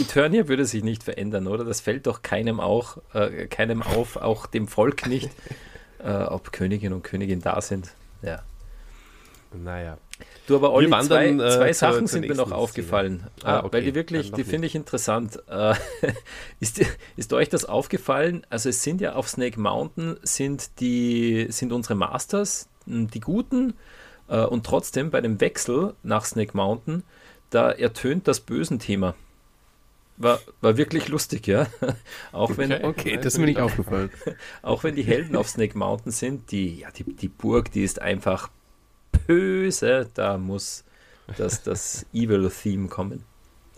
Eternia 0.00 0.48
würde 0.48 0.64
sich 0.64 0.82
nicht 0.82 1.02
verändern, 1.02 1.46
oder? 1.46 1.64
Das 1.64 1.80
fällt 1.80 2.06
doch 2.06 2.22
keinem 2.22 2.60
auch, 2.72 2.98
äh, 3.14 3.46
keinem 3.46 3.82
auf, 3.82 4.16
auch 4.16 4.46
dem 4.46 4.66
Volk 4.68 5.06
nicht, 5.06 5.30
äh, 5.98 6.10
ob 6.10 6.52
Königin 6.52 6.92
und 6.92 7.02
Königin 7.02 7.40
da 7.40 7.60
sind. 7.60 7.92
Ja. 8.22 8.42
Naja. 9.52 9.98
Du, 10.46 10.56
aber 10.56 10.72
Olli, 10.72 10.90
wandern, 10.90 11.38
zwei, 11.38 11.44
äh, 11.46 11.50
zwei 11.56 11.72
zur- 11.72 11.92
Sachen 11.92 12.06
sind 12.06 12.28
mir 12.28 12.34
noch 12.34 12.52
aufgefallen. 12.52 13.26
Ah, 13.42 13.58
äh, 13.58 13.62
weil 13.62 13.66
okay. 13.66 13.80
die 13.82 13.94
wirklich, 13.94 14.32
die 14.32 14.44
finde 14.44 14.66
ich 14.66 14.74
interessant. 14.74 15.38
Äh, 15.48 15.74
ist, 16.60 16.80
ist 17.16 17.32
euch 17.32 17.48
das 17.48 17.64
aufgefallen? 17.64 18.46
Also 18.48 18.68
es 18.68 18.82
sind 18.82 19.00
ja 19.00 19.14
auf 19.14 19.28
Snake 19.28 19.60
Mountain 19.60 20.16
sind 20.22 20.80
die 20.80 21.46
sind 21.50 21.72
unsere 21.72 21.94
Masters 21.94 22.68
mh, 22.86 23.08
die 23.12 23.20
Guten 23.20 23.74
äh, 24.28 24.44
und 24.44 24.64
trotzdem 24.64 25.10
bei 25.10 25.20
dem 25.20 25.40
Wechsel 25.40 25.94
nach 26.02 26.24
Snake 26.24 26.56
Mountain 26.56 27.02
da 27.50 27.70
ertönt 27.70 28.26
das 28.26 28.40
Bösen-Thema. 28.40 29.14
War, 30.22 30.38
war 30.60 30.76
wirklich 30.76 31.08
lustig, 31.08 31.48
ja. 31.48 31.66
Auch 32.32 32.56
wenn, 32.56 32.72
Okay. 32.72 32.86
Okay, 32.86 33.16
das 33.16 33.34
ist 33.34 33.38
mir 33.38 33.46
nicht 33.46 33.58
aufgefallen. 33.58 34.10
auch 34.62 34.84
wenn 34.84 34.94
die 34.94 35.02
Helden 35.02 35.34
auf 35.34 35.48
Snake 35.48 35.76
Mountain 35.76 36.12
sind, 36.12 36.52
die, 36.52 36.78
ja, 36.78 36.92
die, 36.92 37.02
die 37.02 37.26
Burg, 37.26 37.72
die 37.72 37.82
ist 37.82 38.00
einfach 38.00 38.48
böse. 39.26 40.08
Da 40.14 40.38
muss 40.38 40.84
das, 41.36 41.64
das 41.64 42.06
Evil-Theme 42.12 42.88
kommen. 42.88 43.24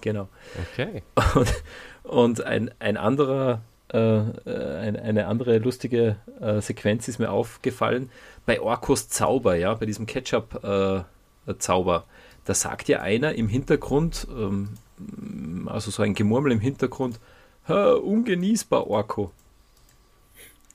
Genau. 0.02 0.28
Okay. 0.72 1.02
Und, 1.34 1.62
und 2.02 2.44
ein, 2.44 2.70
ein 2.78 2.98
anderer, 2.98 3.62
äh, 3.90 3.98
äh, 3.98 4.78
ein, 4.80 4.96
eine 4.96 5.28
andere 5.28 5.56
lustige 5.56 6.16
äh, 6.42 6.60
Sequenz 6.60 7.08
ist 7.08 7.18
mir 7.18 7.30
aufgefallen. 7.30 8.10
Bei 8.44 8.60
Orkos 8.60 9.08
Zauber, 9.08 9.54
ja, 9.54 9.72
bei 9.72 9.86
diesem 9.86 10.04
Ketchup-Zauber, 10.04 12.04
da 12.44 12.54
sagt 12.54 12.88
ja 12.88 13.00
einer 13.00 13.34
im 13.34 13.48
Hintergrund, 13.48 14.26
ähm, 14.30 14.74
also 15.66 15.90
so 15.90 16.02
ein 16.02 16.14
Gemurmel 16.14 16.52
im 16.52 16.60
Hintergrund, 16.60 17.18
"Ha, 17.68 17.92
ungenießbar 17.94 18.86
Orko. 18.88 19.30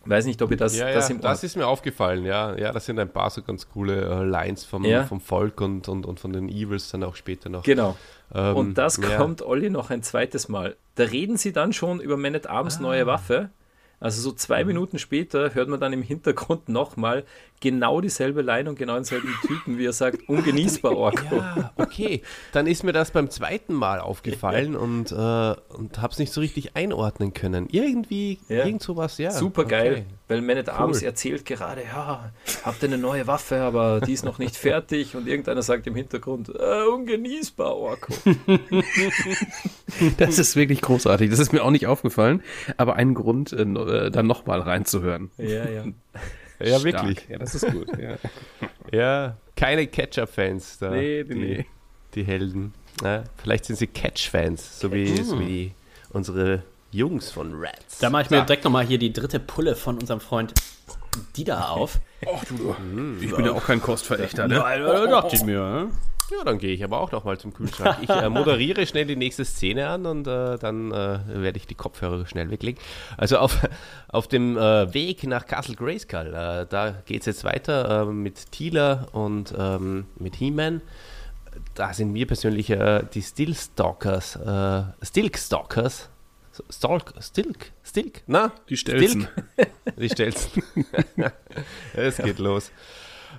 Weiß 0.05 0.25
nicht, 0.25 0.41
ob 0.41 0.49
ihr 0.51 0.57
das, 0.57 0.77
ja, 0.77 0.91
das 0.93 1.09
ja, 1.09 1.15
im 1.15 1.21
das 1.21 1.43
ist 1.43 1.57
mir 1.57 1.67
aufgefallen, 1.67 2.25
ja. 2.25 2.55
Ja, 2.57 2.71
das 2.71 2.85
sind 2.85 2.97
ein 2.99 3.09
paar 3.09 3.29
so 3.29 3.41
ganz 3.41 3.67
coole 3.69 4.01
äh, 4.01 4.23
Lines 4.23 4.63
vom, 4.63 4.85
Ja. 4.85 5.03
vom 5.03 5.19
Volk 5.19 5.59
und, 5.61 5.87
und, 5.89 6.05
und 6.05 6.19
von 6.21 6.31
den 6.31 6.47
Evils 6.47 6.89
dann 6.89 7.03
auch 7.03 7.15
später 7.15 7.49
noch. 7.49 7.63
Genau. 7.63 7.97
Ähm, 8.33 8.55
Und 8.55 8.77
das 8.77 8.99
kommt 9.01 9.41
Olli 9.41 9.69
noch 9.69 9.89
ein 9.89 10.01
zweites 10.01 10.47
Mal. 10.47 10.77
Da 10.95 11.03
reden 11.03 11.35
sie 11.37 11.51
dann 11.51 11.73
schon 11.73 11.99
über 11.99 12.15
Man 12.15 12.33
at 12.33 12.47
Arms 12.47 12.77
Ah. 12.77 12.81
neue 12.81 13.05
Waffe. 13.07 13.49
Also 13.99 14.21
so 14.21 14.29
Mhm. 14.31 14.37
zwei 14.37 14.63
Minuten 14.63 14.97
später 14.99 15.53
hört 15.53 15.67
man 15.69 15.79
dann 15.79 15.91
im 15.93 16.01
Hintergrund 16.03 16.69
nochmal 16.69 17.25
genau 17.59 17.99
dieselbe 17.99 18.41
Line 18.41 18.69
und 18.69 18.77
genau 18.79 18.95
denselben 18.95 19.33
Typen, 19.47 19.77
wie 19.77 19.85
er 19.85 19.93
sagt, 19.93 20.29
ungenießbar 20.29 20.95
Orko. 20.95 21.35
Ja, 21.35 21.73
okay. 21.75 22.21
Dann 22.53 22.65
ist 22.67 22.83
mir 22.83 22.93
das 22.93 23.11
beim 23.11 23.29
zweiten 23.29 23.73
Mal 23.73 23.99
aufgefallen 23.99 24.75
und, 24.77 25.11
äh, 25.11 25.15
und 25.15 25.97
habe 26.01 26.13
es 26.13 26.19
nicht 26.19 26.31
so 26.31 26.39
richtig 26.41 26.75
einordnen 26.77 27.33
können. 27.33 27.67
Irgendwie, 27.71 28.39
Ja. 28.47 28.65
irgend 28.65 28.81
sowas, 28.83 29.17
ja. 29.17 29.31
Super 29.31 29.65
geil. 29.65 29.91
Okay. 29.93 30.05
Weil 30.29 30.41
Man 30.41 30.59
at 30.59 30.69
Arms 30.69 31.01
erzählt 31.01 31.43
gerade, 31.43 31.81
ja, 31.83 32.31
habt 32.63 32.83
ihr 32.83 32.87
eine 32.87 32.99
neue 32.99 33.25
Waffe, 33.25 33.61
aber 33.61 33.99
die 33.99 34.13
ist 34.13 34.23
noch 34.23 34.37
nicht 34.37 34.55
fertig 34.57 35.15
und 35.15 35.27
irgendeiner 35.27 35.63
sagt 35.63 35.87
im 35.87 35.95
Hintergrund, 35.95 36.49
äh, 36.49 36.83
ungenießbar, 36.85 37.75
Orko. 37.75 38.13
Das 40.17 40.37
ist 40.37 40.55
wirklich 40.55 40.81
großartig. 40.81 41.31
Das 41.31 41.39
ist 41.39 41.51
mir 41.51 41.63
auch 41.63 41.71
nicht 41.71 41.87
aufgefallen, 41.87 42.43
aber 42.77 42.95
ein 42.95 43.15
Grund, 43.15 43.53
äh, 43.53 43.63
äh, 43.63 44.11
dann 44.11 44.27
nochmal 44.27 44.61
reinzuhören. 44.61 45.31
ja, 45.37 45.67
ja. 45.67 45.85
Ja, 46.61 46.77
Stark. 46.77 46.83
wirklich. 46.83 47.29
Ja, 47.29 47.37
das 47.37 47.55
ist 47.55 47.71
gut. 47.71 47.87
Ja. 47.97 48.17
Ja, 48.91 49.37
keine 49.55 49.85
Ketchup-Fans 49.85 50.79
da. 50.79 50.89
Nee, 50.89 51.23
nee, 51.27 51.33
die, 51.33 51.39
nee. 51.39 51.65
die 52.15 52.23
Helden. 52.23 52.73
Ja, 53.03 53.23
vielleicht 53.37 53.65
sind 53.65 53.75
sie 53.75 53.85
Catch-Fans, 53.85 54.79
so 54.79 54.91
wie, 54.91 55.15
so 55.21 55.39
wie 55.39 55.73
unsere 56.11 56.63
Jungs 56.91 57.31
von 57.31 57.53
Rats. 57.55 57.99
Da 57.99 58.09
mache 58.09 58.23
ich 58.23 58.29
mir 58.29 58.41
direkt 58.41 58.63
nochmal 58.63 58.85
hier 58.85 58.97
die 58.97 59.13
dritte 59.13 59.39
Pulle 59.39 59.75
von 59.75 59.97
unserem 59.97 60.19
Freund 60.19 60.53
Dieter 61.35 61.71
auf. 61.71 61.99
Ich 63.21 63.33
bin 63.33 63.45
ja 63.45 63.53
auch 63.53 63.65
kein 63.65 63.81
Kostverächter, 63.81 64.47
ne? 64.47 64.57
Nein, 64.57 64.81
äh, 64.81 65.07
dachte 65.09 65.35
ich 65.35 65.43
mir. 65.43 65.89
Ja, 66.31 66.43
dann 66.43 66.59
gehe 66.59 66.73
ich 66.73 66.83
aber 66.83 66.99
auch 66.99 67.11
noch 67.11 67.23
mal 67.23 67.39
zum 67.39 67.53
Kühlschrank. 67.53 67.97
Ich 68.01 68.09
äh, 68.09 68.29
moderiere 68.29 68.85
schnell 68.85 69.05
die 69.05 69.15
nächste 69.15 69.45
Szene 69.45 69.87
an 69.87 70.05
und 70.05 70.27
äh, 70.27 70.57
dann 70.57 70.91
äh, 70.91 71.19
werde 71.27 71.57
ich 71.57 71.65
die 71.65 71.75
Kopfhörer 71.75 72.25
schnell 72.27 72.51
weglegen. 72.51 72.79
Also 73.17 73.37
auf, 73.37 73.57
auf 74.09 74.27
dem 74.27 74.57
äh, 74.57 74.93
Weg 74.93 75.23
nach 75.23 75.45
Castle 75.45 75.75
Grayskull, 75.75 76.27
äh, 76.27 76.65
da 76.69 76.93
geht 77.05 77.21
es 77.21 77.25
jetzt 77.25 77.43
weiter 77.43 78.01
äh, 78.01 78.05
mit 78.05 78.51
Tila 78.51 79.07
und 79.13 79.53
ähm, 79.57 80.05
mit 80.17 80.35
He-Man. 80.35 80.81
Da 81.73 81.93
sind 81.93 82.11
mir 82.11 82.27
persönlich 82.27 82.69
äh, 82.69 83.03
die 83.13 83.23
Stillstalkers, 83.23 84.35
äh, 84.35 84.83
Stilkstalkers, 85.03 86.09
Stalk, 86.69 87.13
Stilk, 87.21 87.71
Stilk, 87.83 88.21
na? 88.27 88.51
Die 88.69 88.77
Stelzen. 88.77 89.27
Stilk? 89.53 89.69
Die 89.97 90.09
Stelzen. 90.09 90.63
es 91.93 92.17
geht 92.17 92.39
los. 92.39 92.71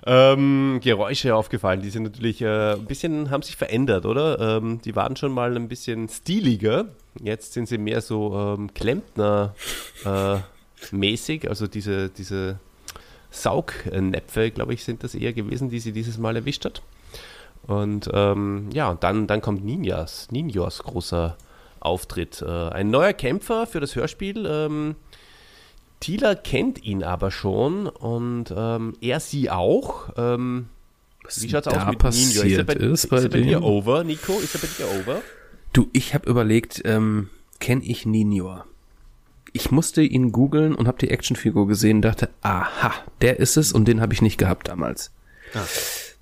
Ähm, 0.05 0.79
Geräusche 0.83 1.35
aufgefallen, 1.35 1.81
die 1.81 1.89
sind 1.89 2.03
natürlich 2.03 2.41
äh, 2.41 2.73
ein 2.73 2.85
bisschen, 2.85 3.29
haben 3.29 3.43
sich 3.43 3.55
verändert, 3.55 4.05
oder? 4.05 4.57
Ähm, 4.57 4.81
die 4.83 4.95
waren 4.95 5.15
schon 5.15 5.31
mal 5.31 5.55
ein 5.55 5.67
bisschen 5.67 6.09
stiliger. 6.09 6.85
Jetzt 7.21 7.53
sind 7.53 7.67
sie 7.67 7.77
mehr 7.77 8.01
so 8.01 8.57
ähm, 8.57 8.73
Klempner 8.73 9.53
äh, 10.05 10.37
mäßig, 10.91 11.47
also 11.47 11.67
diese, 11.67 12.09
diese 12.09 12.57
Saugnäpfe, 13.29 14.49
glaube 14.49 14.73
ich, 14.73 14.83
sind 14.83 15.03
das 15.03 15.13
eher 15.13 15.33
gewesen, 15.33 15.69
die 15.69 15.79
sie 15.79 15.91
dieses 15.91 16.17
Mal 16.17 16.35
erwischt 16.35 16.65
hat. 16.65 16.81
Und 17.67 18.09
ähm, 18.11 18.69
ja, 18.73 18.89
und 18.89 19.03
dann, 19.03 19.27
dann 19.27 19.41
kommt 19.41 19.63
Ninjas, 19.63 20.29
Ninjas 20.31 20.81
großer 20.83 21.37
Auftritt. 21.81 22.41
Äh, 22.41 22.69
ein 22.69 22.89
neuer 22.89 23.13
Kämpfer 23.13 23.67
für 23.67 23.79
das 23.79 23.95
Hörspiel. 23.95 24.45
Ähm, 24.45 24.95
Tila 25.99 26.35
kennt 26.35 26.83
ihn 26.83 27.03
aber 27.03 27.31
schon 27.31 27.87
und 27.87 28.53
ähm, 28.55 28.93
er 29.01 29.19
sie 29.19 29.49
auch. 29.49 30.09
Ähm, 30.17 30.67
wie 31.37 31.49
schaut's 31.49 31.67
aus 31.67 31.73
da 31.73 31.91
mit 31.91 32.03
Ninja? 32.03 32.43
Ist 32.43 32.57
er 32.57 32.63
passiert 32.63 32.67
bei, 32.67 32.73
ist 32.73 33.03
ist 33.03 33.09
bei 33.09 33.21
er 33.21 33.29
bei 33.29 33.41
dir 33.41 33.63
over, 33.63 34.03
Nico? 34.03 34.33
Ist 34.39 34.55
er 34.55 34.61
bei 34.61 34.67
dir 34.67 35.01
over? 35.01 35.21
Du, 35.73 35.89
ich 35.93 36.13
habe 36.13 36.29
überlegt, 36.29 36.81
ähm, 36.85 37.29
kenne 37.59 37.83
ich 37.83 38.05
Ninor? 38.05 38.65
Ich 39.53 39.69
musste 39.69 40.01
ihn 40.01 40.31
googeln 40.31 40.75
und 40.75 40.87
habe 40.87 40.97
die 40.97 41.09
Actionfigur 41.09 41.67
gesehen 41.67 41.97
und 41.97 42.01
dachte, 42.03 42.29
aha, 42.41 42.93
der 43.21 43.39
ist 43.39 43.57
es 43.57 43.71
und 43.71 43.87
den 43.87 44.01
habe 44.01 44.13
ich 44.13 44.21
nicht 44.21 44.37
gehabt 44.37 44.69
damals. 44.69 45.11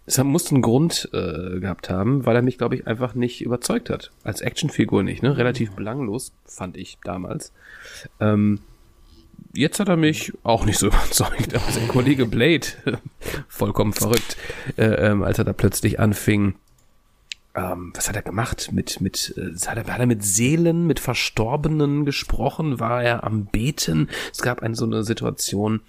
Es 0.10 0.18
muss 0.24 0.52
einen 0.52 0.64
Grund 0.64 1.08
äh, 1.14 1.60
gehabt 1.60 1.92
haben, 1.92 2.26
weil 2.26 2.36
er 2.36 2.42
mich, 2.42 2.58
glaube 2.58 2.74
ich, 2.74 2.88
einfach 2.88 3.14
nicht 3.14 3.42
überzeugt 3.42 3.92
hat. 3.92 4.10
Als 4.24 4.42
Actionfigur 4.42 5.04
nicht, 5.04 5.22
ne? 5.22 5.38
Relativ 5.38 5.74
belanglos, 5.74 6.34
fand 6.46 6.78
ich 6.78 6.98
damals. 7.04 7.54
Ähm, 8.20 8.58
jetzt 9.54 9.80
hat 9.80 9.88
er 9.88 9.98
mich 9.98 10.34
auch 10.42 10.66
nicht 10.66 10.80
so 10.80 10.88
überzeugt, 10.88 11.54
aber 11.54 11.72
sein 11.72 11.88
Kollege 11.88 12.26
Blade, 12.26 12.66
vollkommen 13.48 13.94
verrückt, 13.94 14.36
äh, 14.78 14.86
ähm, 14.86 15.22
als 15.22 15.38
er 15.38 15.44
da 15.44 15.54
plötzlich 15.54 16.00
anfing, 16.00 16.56
ähm, 17.54 17.92
was 17.94 18.10
hat 18.10 18.16
er 18.16 18.24
gemacht? 18.24 18.72
Mit, 18.72 19.02
mit, 19.02 19.36
äh, 19.38 19.56
hat 19.68 19.78
er, 19.78 19.94
hat 19.94 20.00
er 20.00 20.08
mit 20.08 20.24
Seelen, 20.24 20.88
mit 20.88 21.00
Verstorbenen 21.00 22.06
gesprochen? 22.06 22.80
War 22.80 23.04
er 23.04 23.24
am 23.24 23.46
Beten? 23.46 24.10
Es 24.32 24.42
gab 24.42 24.64
eine 24.64 24.74
so 24.74 24.86
eine 24.86 25.04
Situation, 25.04 25.82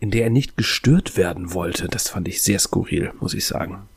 in 0.00 0.10
der 0.10 0.24
er 0.24 0.30
nicht 0.30 0.56
gestört 0.56 1.16
werden 1.16 1.52
wollte. 1.54 1.88
Das 1.88 2.08
fand 2.08 2.28
ich 2.28 2.42
sehr 2.42 2.58
skurril, 2.58 3.12
muss 3.20 3.34
ich 3.34 3.46
sagen. 3.46 3.88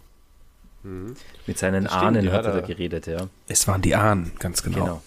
Mit 0.83 1.57
seinen 1.59 1.85
stimmt, 1.87 2.01
Ahnen 2.01 2.25
ja, 2.25 2.31
hat 2.31 2.45
er 2.45 2.53
da- 2.53 2.61
da 2.61 2.65
geredet, 2.67 3.05
ja. 3.07 3.27
Es 3.47 3.67
waren 3.67 3.81
die 3.83 3.95
Ahnen, 3.95 4.31
ganz 4.39 4.63
genau. 4.63 4.77
Genau. 4.77 5.01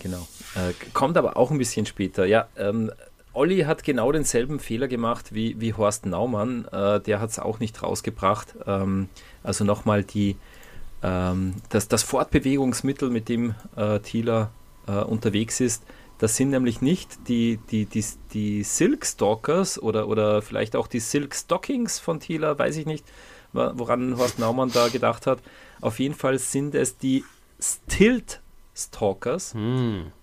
Genau. 0.00 0.28
Äh, 0.54 0.72
kommt 0.92 1.16
aber 1.16 1.36
auch 1.36 1.50
ein 1.50 1.58
bisschen 1.58 1.86
später. 1.86 2.26
Ja, 2.26 2.48
ähm, 2.58 2.90
Olli 3.32 3.60
hat 3.60 3.84
genau 3.84 4.10
denselben 4.12 4.58
Fehler 4.60 4.88
gemacht 4.88 5.32
wie, 5.32 5.58
wie 5.60 5.72
Horst 5.72 6.04
Naumann. 6.04 6.66
Äh, 6.72 7.00
der 7.00 7.20
hat 7.20 7.30
es 7.30 7.38
auch 7.38 7.58
nicht 7.60 7.82
rausgebracht. 7.82 8.54
Ähm, 8.66 9.08
also 9.44 9.64
nochmal 9.64 10.02
die, 10.04 10.36
ähm, 11.02 11.54
das, 11.70 11.86
das 11.88 12.02
Fortbewegungsmittel, 12.02 13.08
mit 13.08 13.28
dem 13.28 13.54
äh, 13.76 14.00
Thieler 14.00 14.50
äh, 14.88 14.92
unterwegs 14.92 15.60
ist, 15.60 15.84
das 16.18 16.36
sind 16.36 16.50
nämlich 16.50 16.82
nicht 16.82 17.28
die, 17.28 17.58
die, 17.70 17.86
die, 17.86 18.04
die 18.32 18.62
Silk 18.64 19.06
Stalkers 19.06 19.80
oder, 19.80 20.08
oder 20.08 20.42
vielleicht 20.42 20.76
auch 20.76 20.88
die 20.88 21.00
Silk 21.00 21.34
Stockings 21.34 21.98
von 21.98 22.20
Thieler, 22.20 22.58
weiß 22.58 22.76
ich 22.76 22.86
nicht, 22.86 23.04
woran 23.52 24.18
Horst 24.18 24.38
Naumann 24.38 24.70
da 24.72 24.88
gedacht 24.88 25.26
hat. 25.26 25.38
Auf 25.80 26.00
jeden 26.00 26.14
Fall 26.14 26.38
sind 26.38 26.74
es 26.74 26.98
die 26.98 27.24
Stilt 27.60 28.40
Stalkers. 28.74 29.54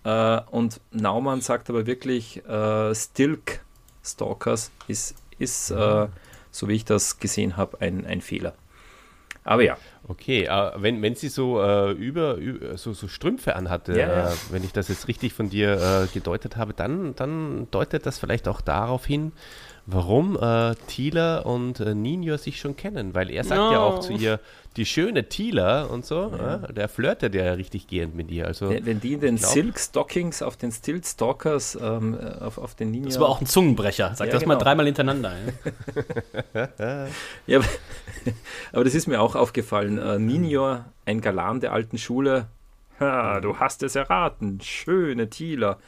Äh, 0.03 0.41
und 0.51 0.79
Naumann 0.91 1.41
sagt 1.41 1.69
aber 1.69 1.85
wirklich, 1.85 2.45
äh, 2.45 2.93
Stilk 2.93 3.61
Stalkers 4.03 4.71
ist, 4.87 5.15
ist 5.39 5.71
äh, 5.71 6.07
so 6.51 6.67
wie 6.67 6.73
ich 6.73 6.85
das 6.85 7.19
gesehen 7.19 7.57
habe, 7.57 7.81
ein, 7.81 8.05
ein 8.05 8.21
Fehler. 8.21 8.53
Aber 9.43 9.61
ja, 9.61 9.77
Okay, 10.07 10.43
äh, 10.43 10.71
wenn, 10.77 11.01
wenn 11.01 11.15
sie 11.15 11.29
so 11.29 11.61
äh, 11.61 11.91
über, 11.91 12.35
über 12.35 12.77
so, 12.77 12.93
so 12.93 13.07
Strümpfe 13.07 13.55
anhatte, 13.55 13.93
Ja, 13.93 14.07
ja. 14.07 14.29
Äh, 14.29 14.33
wenn 14.51 14.63
ich 14.63 14.71
das 14.71 14.87
jetzt 14.87 15.07
richtig 15.07 15.33
von 15.33 15.49
dir 15.49 16.03
äh, 16.03 16.07
gedeutet 16.13 16.57
habe, 16.57 16.73
dann, 16.73 17.15
dann 17.15 17.67
deutet 17.71 18.05
das 18.05 18.19
vielleicht 18.19 18.47
auch 18.47 18.61
darauf 18.61 19.05
hin, 19.05 19.31
warum 19.87 20.37
äh, 20.39 20.75
Tila 20.87 21.39
und 21.39 21.79
äh, 21.79 21.95
Nino 21.95 22.37
sich 22.37 22.59
schon 22.59 22.75
kennen, 22.75 23.13
weil 23.15 23.31
er 23.31 23.43
sagt 23.43 23.59
ja 23.59 23.79
auch 23.79 23.99
zu 23.99 24.13
ihr, 24.13 24.39
die 24.77 24.85
schöne 24.85 25.29
Tila 25.29 25.83
und 25.85 26.05
so, 26.05 26.33
äh, 26.33 26.73
der 26.73 26.89
flirtet 26.89 27.33
ja 27.33 27.53
richtig 27.53 27.87
gehend 27.87 28.15
mit 28.15 28.29
ihr. 28.29 28.45
Also 28.45 28.69
wenn, 28.69 28.85
wenn 28.85 28.99
die 28.99 29.13
in 29.13 29.21
den 29.21 29.35
glaub- 29.37 29.51
Silk 29.53 29.79
Stockings 29.79 30.41
auf 30.41 30.57
den 30.57 30.71
Stilt 30.71 31.05
Stalkers 31.05 31.77
ähm, 31.81 32.17
äh, 32.19 32.43
auf, 32.43 32.57
auf 32.57 32.75
den 32.75 32.91
Ninja. 32.91 33.07
Das 33.09 33.19
war 33.19 33.29
auch 33.29 33.41
ein 33.41 33.47
Zungenbrecher. 33.47 34.13
Sag 34.15 34.27
Ja, 34.27 34.33
das 34.33 34.45
mal 34.45 34.55
genau. 34.55 34.63
dreimal 34.65 34.85
hintereinander. 34.85 35.33
Ja. 37.47 37.61
Ja, 38.25 38.33
aber, 38.73 38.83
das 38.83 38.95
ist 38.95 39.07
mir 39.07 39.21
auch 39.21 39.35
aufgefallen. 39.35 39.97
Äh, 39.97 40.19
Ninja, 40.19 40.85
ein 41.05 41.21
Galan 41.21 41.59
der 41.59 41.73
alten 41.73 41.97
Schule. 41.97 42.47
Ha, 42.99 43.39
du 43.39 43.59
hast 43.59 43.83
es 43.83 43.95
erraten. 43.95 44.59
Schöne 44.61 45.29
Thieler. 45.29 45.79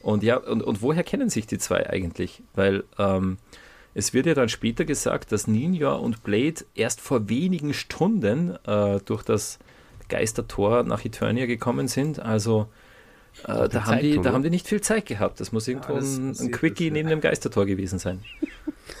Und 0.00 0.22
ja, 0.22 0.36
und, 0.36 0.62
und 0.62 0.82
woher 0.82 1.04
kennen 1.04 1.30
sich 1.30 1.46
die 1.46 1.58
zwei 1.58 1.88
eigentlich? 1.88 2.42
Weil 2.54 2.84
ähm, 2.98 3.38
es 3.94 4.12
wird 4.14 4.26
ja 4.26 4.34
dann 4.34 4.48
später 4.48 4.84
gesagt, 4.84 5.32
dass 5.32 5.46
Ninja 5.46 5.92
und 5.92 6.24
Blade 6.24 6.64
erst 6.74 7.00
vor 7.00 7.28
wenigen 7.28 7.74
Stunden 7.74 8.56
äh, 8.66 9.00
durch 9.04 9.22
das 9.22 9.58
Geistertor 10.08 10.82
nach 10.82 11.04
Eternia 11.04 11.46
gekommen 11.46 11.88
sind. 11.88 12.18
Also 12.18 12.68
äh, 13.46 13.68
da, 13.68 13.86
haben 13.86 14.00
die, 14.00 14.16
da 14.16 14.22
ne? 14.22 14.32
haben 14.32 14.42
die 14.42 14.50
nicht 14.50 14.66
viel 14.66 14.80
Zeit 14.80 15.06
gehabt. 15.06 15.40
Das 15.40 15.52
muss 15.52 15.68
irgendwo 15.68 15.94
das 15.94 16.16
ein, 16.16 16.36
ein 16.38 16.50
Quickie 16.50 16.88
ja. 16.88 16.92
neben 16.92 17.08
dem 17.08 17.20
Geistertor 17.20 17.66
gewesen 17.66 17.98
sein. 17.98 18.22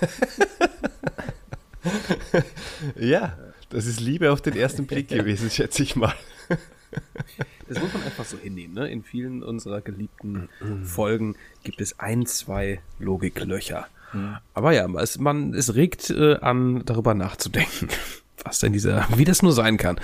ja, 2.96 3.36
das 3.70 3.86
ist 3.86 4.00
Liebe 4.00 4.32
auf 4.32 4.40
den 4.40 4.56
ersten 4.56 4.86
Blick 4.86 5.08
gewesen, 5.08 5.50
schätze 5.50 5.82
ich 5.82 5.96
mal. 5.96 6.14
Das 7.68 7.80
muss 7.80 7.92
man 7.94 8.02
einfach 8.02 8.24
so 8.24 8.36
hinnehmen. 8.36 8.74
Ne? 8.74 8.90
In 8.90 9.02
vielen 9.02 9.42
unserer 9.42 9.80
geliebten 9.80 10.50
Folgen 10.84 11.36
gibt 11.62 11.80
es 11.80 11.98
ein, 11.98 12.26
zwei 12.26 12.80
Logiklöcher. 12.98 13.86
Aber 14.52 14.72
ja, 14.72 14.86
es, 15.00 15.18
man, 15.18 15.54
es 15.54 15.74
regt 15.74 16.10
äh, 16.10 16.36
an, 16.36 16.84
darüber 16.84 17.14
nachzudenken, 17.14 17.88
was 18.44 18.58
denn 18.60 18.72
dieser, 18.72 19.06
wie 19.16 19.24
das 19.24 19.42
nur 19.42 19.52
sein 19.52 19.76
kann. 19.76 19.98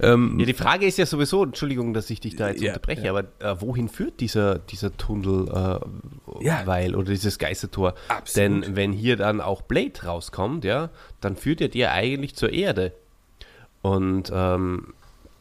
Ähm, 0.00 0.38
Ja, 0.38 0.46
die 0.46 0.54
Frage 0.54 0.86
ist 0.86 0.98
ja 0.98 1.06
sowieso, 1.06 1.44
Entschuldigung, 1.44 1.92
dass 1.94 2.08
ich 2.10 2.20
dich 2.20 2.36
da 2.36 2.48
jetzt 2.48 2.62
Ja, 2.62 2.72
unterbreche, 2.72 3.02
ja. 3.06 3.10
aber 3.10 3.24
äh, 3.38 3.60
wohin 3.60 3.88
führt 3.88 4.20
dieser, 4.20 4.58
dieser 4.58 4.96
Tunnel, 4.96 5.48
äh, 5.48 6.44
Ja. 6.44 6.62
weil, 6.66 6.94
oder 6.94 7.10
dieses 7.10 7.38
Geistertor? 7.38 7.94
Absolut. 8.08 8.36
Denn 8.64 8.76
wenn 8.76 8.92
hier 8.92 9.16
dann 9.16 9.40
auch 9.40 9.62
Blade 9.62 10.04
rauskommt, 10.04 10.64
ja, 10.64 10.90
dann 11.20 11.36
führt 11.36 11.60
er 11.60 11.68
dir 11.68 11.92
eigentlich 11.92 12.34
zur 12.34 12.52
Erde. 12.52 12.92
Und 13.82 14.30
ähm, 14.34 14.94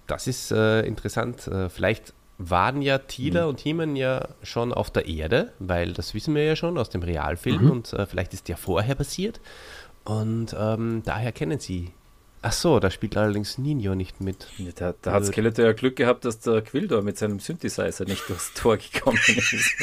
das 0.08 0.28
ist 0.28 0.52
äh, 0.52 0.82
interessant. 0.82 1.48
Äh, 1.48 1.70
vielleicht 1.70 2.14
waren 2.38 2.82
ja 2.82 2.98
Tila 2.98 3.46
und 3.46 3.60
He-Man 3.60 3.96
ja 3.96 4.28
schon 4.42 4.74
auf 4.74 4.90
der 4.90 5.06
Erde, 5.08 5.54
weil 5.60 5.94
das 5.94 6.16
wissen 6.16 6.34
wir 6.34 6.44
ja 6.44 6.56
schon 6.56 6.78
aus 6.80 6.90
dem 6.90 7.04
Realfilm 7.04 7.70
und 7.70 7.94
äh, 7.94 8.08
vielleicht 8.08 8.34
ist 8.34 8.48
der 8.48 8.58
vorher 8.58 8.96
passiert. 8.96 9.40
Und 10.06 10.56
ähm, 10.60 11.04
daher 11.06 11.32
kennen 11.32 11.60
sie. 11.60 11.92
Ach 12.44 12.52
so, 12.54 12.80
da 12.80 12.90
spielt 12.90 13.16
allerdings 13.18 13.58
Nino 13.60 13.94
nicht 13.94 14.20
mit. 14.20 14.48
Ja, 14.58 14.72
Da, 14.74 14.94
da 15.00 15.12
hat 15.12 15.26
Skeletor 15.26 15.66
ja 15.66 15.72
Glück 15.74 15.96
gehabt, 15.96 16.26
dass 16.26 16.40
der 16.40 16.62
Quildor 16.62 17.04
mit 17.04 17.18
seinem 17.18 17.40
Synthesizer 17.40 18.06
nicht 18.06 18.28
durchs 18.28 18.54
Tor 18.54 18.78
gekommen 18.78 19.20
ist. 19.28 19.76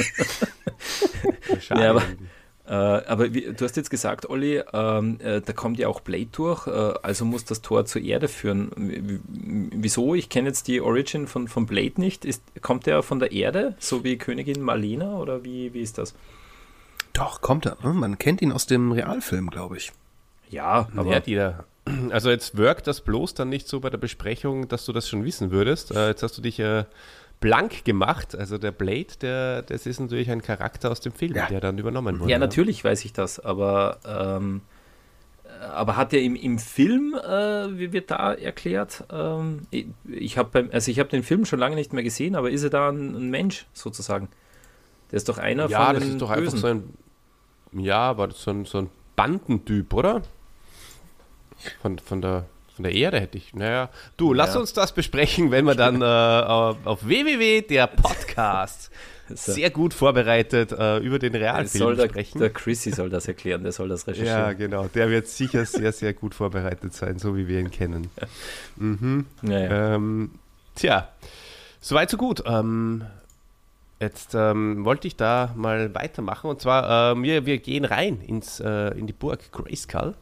Schade. 1.60 1.82
Ja, 1.82 1.90
aber- 1.90 2.02
Äh, 2.70 2.74
aber 2.74 3.32
wie, 3.32 3.50
du 3.54 3.64
hast 3.64 3.78
jetzt 3.78 3.88
gesagt, 3.88 4.28
Olli, 4.28 4.62
ähm, 4.74 5.18
äh, 5.22 5.40
da 5.40 5.54
kommt 5.54 5.78
ja 5.78 5.88
auch 5.88 6.00
Blade 6.00 6.26
durch, 6.32 6.66
äh, 6.66 6.70
also 7.02 7.24
muss 7.24 7.46
das 7.46 7.62
Tor 7.62 7.86
zur 7.86 8.02
Erde 8.02 8.28
führen. 8.28 8.70
W 8.76 9.18
wieso? 9.72 10.14
Ich 10.14 10.28
kenne 10.28 10.48
jetzt 10.48 10.68
die 10.68 10.82
Origin 10.82 11.26
von, 11.28 11.48
von 11.48 11.64
Blade 11.64 11.94
nicht. 11.98 12.26
Ist, 12.26 12.42
kommt 12.60 12.84
der 12.84 13.02
von 13.02 13.20
der 13.20 13.32
Erde, 13.32 13.74
so 13.78 14.04
wie 14.04 14.18
Königin 14.18 14.60
Marlena, 14.60 15.16
oder 15.16 15.44
wie, 15.44 15.72
wie 15.72 15.80
ist 15.80 15.96
das? 15.96 16.14
Doch, 17.14 17.40
kommt 17.40 17.64
er. 17.64 17.78
Ne? 17.82 17.94
Man 17.94 18.18
kennt 18.18 18.42
ihn 18.42 18.52
aus 18.52 18.66
dem 18.66 18.92
Realfilm, 18.92 19.48
glaube 19.48 19.78
ich. 19.78 19.90
Ja, 20.50 20.90
aber. 20.94 21.10
Ja, 21.10 21.20
die 21.20 21.36
also 22.10 22.30
jetzt 22.30 22.56
wirkt 22.56 22.86
das 22.86 23.00
bloß 23.00 23.34
dann 23.34 23.48
nicht 23.48 23.68
so 23.68 23.80
bei 23.80 23.90
der 23.90 23.98
Besprechung, 23.98 24.68
dass 24.68 24.84
du 24.84 24.92
das 24.92 25.08
schon 25.08 25.24
wissen 25.24 25.50
würdest. 25.50 25.90
Äh, 25.90 26.08
jetzt 26.08 26.22
hast 26.22 26.36
du 26.38 26.42
dich 26.42 26.58
äh, 26.60 26.84
blank 27.40 27.84
gemacht. 27.84 28.36
Also 28.36 28.58
der 28.58 28.72
Blade, 28.72 29.08
der, 29.20 29.62
das 29.62 29.86
ist 29.86 30.00
natürlich 30.00 30.30
ein 30.30 30.42
Charakter 30.42 30.90
aus 30.90 31.00
dem 31.00 31.12
Film, 31.12 31.34
ja. 31.34 31.46
der 31.46 31.60
dann 31.60 31.78
übernommen 31.78 32.20
wurde. 32.20 32.30
Ja, 32.30 32.38
natürlich 32.38 32.84
weiß 32.84 33.04
ich 33.04 33.12
das, 33.12 33.40
aber, 33.40 33.98
ähm, 34.06 34.62
aber 35.72 35.96
hat 35.96 36.12
er 36.12 36.22
im, 36.22 36.36
im 36.36 36.58
Film, 36.58 37.14
äh, 37.14 37.78
wie 37.78 37.92
wird 37.92 38.10
da 38.10 38.32
erklärt, 38.34 39.04
ähm, 39.10 39.62
ich 39.70 40.38
habe 40.38 40.68
also 40.72 40.92
hab 40.92 41.08
den 41.10 41.22
Film 41.22 41.44
schon 41.44 41.58
lange 41.58 41.74
nicht 41.74 41.92
mehr 41.92 42.02
gesehen, 42.02 42.36
aber 42.36 42.50
ist 42.50 42.62
er 42.62 42.70
da 42.70 42.90
ein, 42.90 43.14
ein 43.14 43.30
Mensch 43.30 43.66
sozusagen? 43.72 44.28
Der 45.10 45.16
ist 45.16 45.28
doch 45.28 45.38
einer 45.38 45.68
ja, 45.68 45.86
von 45.86 45.94
den 45.94 45.94
Ja, 45.94 46.00
das 46.00 46.08
ist 46.08 46.20
doch 46.20 46.34
Bösen. 46.34 46.44
einfach 46.44 46.58
so 46.58 46.66
ein, 46.66 47.84
ja, 47.84 47.98
aber 47.98 48.30
so 48.30 48.50
ein, 48.50 48.64
so 48.64 48.78
ein 48.78 48.90
Bandentyp, 49.16 49.92
oder? 49.94 50.22
Von, 51.82 51.98
von 51.98 52.20
der 52.20 52.46
von 52.78 52.84
der 52.84 52.94
Erde 52.94 53.18
hätte 53.18 53.36
ich. 53.36 53.54
Naja, 53.54 53.88
du, 54.16 54.32
lass 54.32 54.54
uns 54.54 54.72
das 54.72 54.92
besprechen, 54.92 55.50
wenn 55.50 55.64
wir 55.64 55.74
dann 55.74 56.00
äh, 56.00 56.04
auf 56.04 57.04
www 57.04 57.62
der 57.62 57.88
Podcast 57.88 58.92
sehr 59.34 59.70
gut 59.70 59.94
vorbereitet 59.94 60.70
äh, 60.70 60.98
über 60.98 61.18
den 61.18 61.34
Realfilm 61.34 61.82
soll 61.82 61.96
der, 61.96 62.08
sprechen. 62.08 62.38
Der 62.38 62.50
Chrissy 62.50 62.92
soll 62.92 63.10
das 63.10 63.26
erklären, 63.26 63.64
der 63.64 63.72
soll 63.72 63.88
das 63.88 64.06
recherchieren. 64.06 64.38
Ja, 64.38 64.52
genau. 64.52 64.86
Der 64.94 65.10
wird 65.10 65.26
sicher 65.26 65.66
sehr, 65.66 65.90
sehr 65.92 66.14
gut 66.14 66.36
vorbereitet 66.36 66.94
sein, 66.94 67.18
so 67.18 67.36
wie 67.36 67.48
wir 67.48 67.58
ihn 67.58 67.72
kennen. 67.72 68.10
Mhm. 68.76 69.26
Ja, 69.42 69.58
ja. 69.58 69.94
Ähm, 69.96 70.30
tja, 70.76 71.08
soweit 71.80 72.10
so 72.10 72.16
gut. 72.16 72.44
Ähm, 72.46 73.04
jetzt 73.98 74.36
ähm, 74.36 74.84
wollte 74.84 75.08
ich 75.08 75.16
da 75.16 75.52
mal 75.56 75.92
weitermachen 75.96 76.48
und 76.48 76.60
zwar, 76.60 77.12
ähm, 77.12 77.24
wir, 77.24 77.44
wir 77.44 77.58
gehen 77.58 77.84
rein 77.84 78.20
ins, 78.20 78.60
äh, 78.60 78.96
in 78.96 79.08
die 79.08 79.12
Burg 79.12 79.50
Grayskull. 79.50 80.14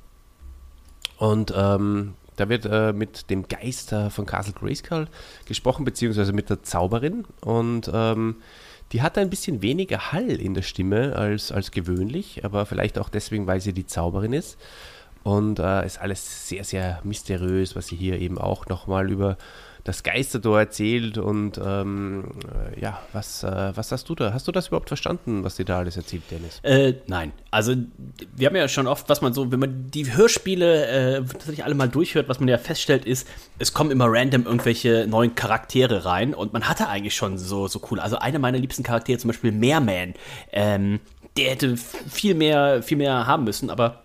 Und 1.19 1.53
ähm, 1.57 2.15
da 2.37 2.49
wird 2.49 2.67
äh, 2.67 2.93
mit 2.93 3.31
dem 3.31 3.49
Geister 3.49 4.11
von 4.11 4.27
Castle 4.27 4.53
Grayskull 4.53 5.09
gesprochen, 5.47 5.85
beziehungsweise 5.85 6.33
mit 6.33 6.51
der 6.51 6.63
Zauberin. 6.63 7.25
Und 7.41 7.91
ähm, 7.93 8.37
die 8.93 9.03
hat 9.03 9.19
ein 9.19 9.31
bisschen 9.31 9.63
weniger 9.63 10.13
Hall 10.13 10.31
in 10.31 10.55
der 10.55 10.63
Stimme 10.63 11.17
als, 11.17 11.51
als 11.51 11.71
gewöhnlich, 11.71 12.45
aber 12.45 12.67
vielleicht 12.67 12.99
auch 12.99 13.09
deswegen, 13.09 13.47
weil 13.47 13.61
sie 13.61 13.73
die 13.73 13.87
Zauberin 13.87 14.33
ist. 14.33 14.59
Und 15.23 15.59
äh, 15.59 15.85
ist 15.85 16.01
alles 16.01 16.49
sehr, 16.49 16.63
sehr 16.63 17.01
mysteriös, 17.03 17.75
was 17.75 17.89
sie 17.89 17.97
hier 17.97 18.21
eben 18.21 18.39
auch 18.39 18.67
nochmal 18.67 19.11
über 19.11 19.37
das 19.87 20.03
Geistertor 20.03 20.59
erzählt 20.59 21.17
und 21.17 21.61
ähm, 21.65 22.25
äh, 22.75 22.81
ja, 22.81 23.01
was, 23.13 23.45
äh, 23.45 23.73
was 23.75 23.93
hast 23.93 24.09
du 24.09 24.17
da? 24.17 24.33
Hast 24.33 24.49
du 24.49 24.53
das 24.53 24.67
überhaupt 24.69 24.89
verstanden, 24.89 25.45
was 25.45 25.55
dir 25.55 25.65
da 25.65 25.79
alles 25.79 25.97
erzählt, 25.97 26.25
Dennis? 26.29 26.59
Äh, 26.65 26.95
nein, 27.07 27.31
also 27.53 27.75
wir 28.35 28.49
haben 28.49 28.57
ja 28.57 28.67
schon 28.67 28.89
oft, 28.89 29.09
was 29.09 29.23
man 29.23 29.33
so, 29.33 29.53
wenn 29.53 29.61
man 29.61 29.91
die 29.93 30.13
Hörspiele 30.13 30.87
äh, 30.87 31.25
tatsächlich 31.25 31.65
alle 31.65 31.77
mal 31.77 31.89
durchhört, 31.89 32.29
was 32.29 32.41
man 32.41 32.49
ja 32.49 32.59
feststellt 32.59 33.05
ist, 33.05 33.29
es 33.61 33.73
kommen 33.73 33.93
immer 33.93 34.07
random 34.09 34.45
irgendwelche 34.45 35.07
neuen 35.09 35.37
Charaktere 35.37 36.05
rein 36.05 36.35
und 36.35 36.53
man 36.53 36.69
hatte 36.69 36.89
eigentlich 36.89 37.15
schon 37.15 37.39
so, 37.39 37.69
so 37.69 37.81
cool. 37.91 38.01
Also 38.01 38.19
einer 38.19 38.41
meiner 38.41 38.59
liebsten 38.59 38.83
Charaktere, 38.83 39.19
zum 39.19 39.29
Beispiel 39.29 39.53
Meerman, 39.53 40.15
ähm, 40.53 40.99
der 41.37 41.51
hätte 41.51 41.77
viel 41.77 42.35
mehr, 42.35 42.83
viel 42.83 42.97
mehr 42.97 43.29
haben 43.29 43.45
müssen, 43.45 43.71
aber 43.71 44.03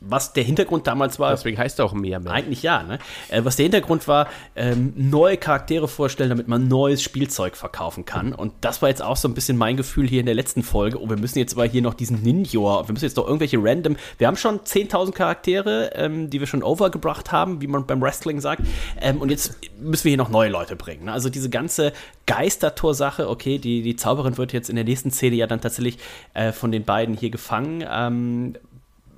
was 0.00 0.32
der 0.32 0.44
Hintergrund 0.44 0.86
damals 0.86 1.18
war. 1.18 1.30
Deswegen 1.30 1.58
heißt 1.58 1.78
er 1.78 1.84
auch 1.84 1.92
mehr, 1.92 2.20
mehr. 2.20 2.32
Eigentlich 2.32 2.62
ja, 2.62 2.82
ne? 2.82 2.98
Äh, 3.28 3.44
was 3.44 3.56
der 3.56 3.64
Hintergrund 3.64 4.08
war, 4.08 4.28
ähm, 4.56 4.92
neue 4.96 5.36
Charaktere 5.36 5.88
vorstellen, 5.88 6.30
damit 6.30 6.48
man 6.48 6.68
neues 6.68 7.02
Spielzeug 7.02 7.56
verkaufen 7.56 8.04
kann. 8.04 8.32
Und 8.32 8.52
das 8.60 8.82
war 8.82 8.88
jetzt 8.88 9.02
auch 9.02 9.16
so 9.16 9.28
ein 9.28 9.34
bisschen 9.34 9.56
mein 9.56 9.76
Gefühl 9.76 10.08
hier 10.08 10.20
in 10.20 10.26
der 10.26 10.34
letzten 10.34 10.62
Folge. 10.62 11.00
Oh, 11.00 11.08
wir 11.08 11.16
müssen 11.16 11.38
jetzt 11.38 11.54
aber 11.54 11.64
hier 11.64 11.82
noch 11.82 11.94
diesen 11.94 12.22
Ninja, 12.22 12.86
wir 12.86 12.92
müssen 12.92 13.04
jetzt 13.04 13.18
doch 13.18 13.26
irgendwelche 13.26 13.58
random. 13.60 13.96
Wir 14.18 14.26
haben 14.26 14.36
schon 14.36 14.60
10.000 14.60 15.12
Charaktere, 15.12 15.90
ähm, 15.94 16.30
die 16.30 16.40
wir 16.40 16.46
schon 16.46 16.62
overgebracht 16.62 17.32
haben, 17.32 17.60
wie 17.60 17.66
man 17.66 17.86
beim 17.86 18.00
Wrestling 18.00 18.40
sagt. 18.40 18.62
Ähm, 19.00 19.20
und 19.20 19.30
jetzt 19.30 19.58
müssen 19.80 20.04
wir 20.04 20.10
hier 20.10 20.18
noch 20.18 20.30
neue 20.30 20.50
Leute 20.50 20.76
bringen. 20.76 21.04
Ne? 21.04 21.12
Also 21.12 21.28
diese 21.28 21.50
ganze 21.50 21.92
Geistertor-Sache, 22.26 23.28
okay, 23.28 23.58
die, 23.58 23.82
die 23.82 23.96
Zauberin 23.96 24.36
wird 24.36 24.52
jetzt 24.52 24.68
in 24.70 24.76
der 24.76 24.84
nächsten 24.84 25.10
Szene 25.10 25.36
ja 25.36 25.46
dann 25.46 25.60
tatsächlich 25.60 25.98
äh, 26.34 26.52
von 26.52 26.72
den 26.72 26.84
beiden 26.84 27.16
hier 27.16 27.30
gefangen. 27.30 27.82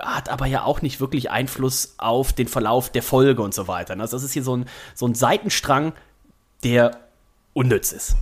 Hat 0.01 0.29
aber 0.29 0.47
ja 0.47 0.65
auch 0.65 0.83
nicht 0.83 1.01
wirklich 1.01 1.31
Einfluss 1.31 1.95
auf 1.99 2.33
den 2.33 2.49
Verlauf 2.49 2.91
der 2.91 3.03
Folge 3.03 3.43
und 3.43 3.55
so 3.55 3.69
weiter. 3.69 3.99
Also 3.99 4.17
das 4.17 4.25
ist 4.25 4.33
hier 4.33 4.45
so 4.45 4.57
ein, 4.57 4.67
so 4.95 5.07
ein 5.07 5.15
Seitenstrang, 5.15 5.93
der 6.65 6.99
unnütz 7.53 7.93
ist. 7.93 8.17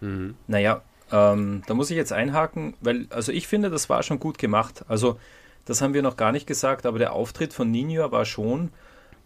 Mhm. 0.00 0.34
Naja, 0.46 0.82
ähm, 1.10 1.62
da 1.66 1.74
muss 1.74 1.90
ich 1.90 1.96
jetzt 1.96 2.12
einhaken, 2.12 2.74
weil, 2.80 3.06
also 3.10 3.32
ich 3.32 3.46
finde, 3.46 3.70
das 3.70 3.88
war 3.88 4.02
schon 4.02 4.20
gut 4.20 4.38
gemacht. 4.38 4.84
Also, 4.88 5.18
das 5.64 5.80
haben 5.82 5.94
wir 5.94 6.02
noch 6.02 6.16
gar 6.16 6.32
nicht 6.32 6.46
gesagt, 6.46 6.86
aber 6.86 6.98
der 6.98 7.12
Auftritt 7.12 7.52
von 7.52 7.70
Ninja 7.70 8.10
war 8.10 8.24
schon, 8.24 8.70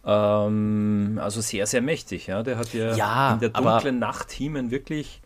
ähm, 0.05 1.19
also 1.23 1.41
sehr, 1.41 1.67
sehr 1.67 1.83
mächtig. 1.83 2.27
Ja? 2.27 2.43
Der 2.43 2.59
hat 2.59 2.73
ja, 2.73 2.95
ja 2.95 3.35
in 3.35 3.41
der 3.41 3.49
dunklen 3.51 3.99
Nacht 3.99 4.33
Heeman 4.33 4.71
wirklich 4.71 5.22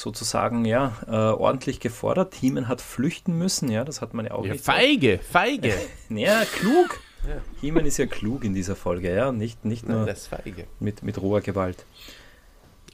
sozusagen 0.00 0.64
ja 0.64 0.96
äh, 1.06 1.12
ordentlich 1.12 1.80
gefordert. 1.80 2.32
Thiemen 2.32 2.68
hat 2.68 2.80
flüchten 2.80 3.36
müssen, 3.38 3.70
ja, 3.70 3.84
das 3.84 4.00
hat 4.00 4.14
man 4.14 4.26
ja 4.26 4.32
auch 4.32 4.44
ja, 4.44 4.52
nicht. 4.52 4.64
Feige, 4.64 5.18
feige. 5.18 5.74
ja, 6.08 6.44
klug. 6.44 7.00
Ja. 7.28 7.36
Heeman 7.60 7.84
ist 7.84 7.98
ja 7.98 8.06
klug 8.06 8.44
in 8.44 8.54
dieser 8.54 8.74
Folge, 8.74 9.14
ja, 9.14 9.30
nicht, 9.30 9.64
nicht 9.64 9.86
nur 9.86 10.06
Nein, 10.06 10.16
Mit, 10.78 11.02
mit 11.02 11.20
roher 11.20 11.42
Gewalt. 11.42 11.84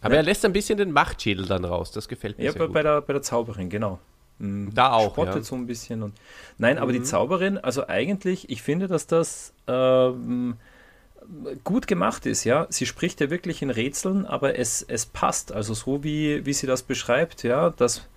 Aber 0.00 0.14
ja. 0.14 0.20
er 0.20 0.24
lässt 0.24 0.44
ein 0.44 0.52
bisschen 0.52 0.78
den 0.78 0.90
Machtschädel 0.90 1.46
dann 1.46 1.64
raus, 1.64 1.92
das 1.92 2.08
gefällt 2.08 2.38
mir 2.38 2.44
ja, 2.44 2.52
sehr 2.52 2.58
bei, 2.58 2.66
gut. 2.66 2.74
bei 2.74 2.82
der, 2.82 3.00
bei 3.02 3.12
der 3.12 3.22
Zauberin, 3.22 3.70
genau. 3.70 4.00
Mhm. 4.38 4.74
Da 4.74 4.92
auch. 4.92 5.12
Spottet 5.12 5.36
ja. 5.36 5.42
so 5.42 5.54
ein 5.54 5.66
bisschen. 5.66 6.02
Und, 6.02 6.14
nein, 6.58 6.78
aber 6.78 6.92
mhm. 6.92 6.96
die 6.96 7.02
Zauberin, 7.02 7.58
also 7.58 7.86
eigentlich, 7.86 8.50
ich 8.50 8.62
finde, 8.62 8.88
dass 8.88 9.06
das 9.06 9.52
ähm, 9.66 10.56
gut 11.64 11.86
gemacht 11.86 12.26
ist, 12.26 12.44
ja. 12.44 12.66
Sie 12.70 12.86
spricht 12.86 13.20
ja 13.20 13.30
wirklich 13.30 13.62
in 13.62 13.70
Rätseln, 13.70 14.26
aber 14.26 14.58
es, 14.58 14.82
es 14.82 15.06
passt. 15.06 15.52
Also 15.52 15.74
so 15.74 16.02
wie, 16.04 16.44
wie 16.46 16.52
sie 16.52 16.66
das 16.66 16.82
beschreibt, 16.82 17.42
ja, 17.42 17.70
dass 17.70 18.08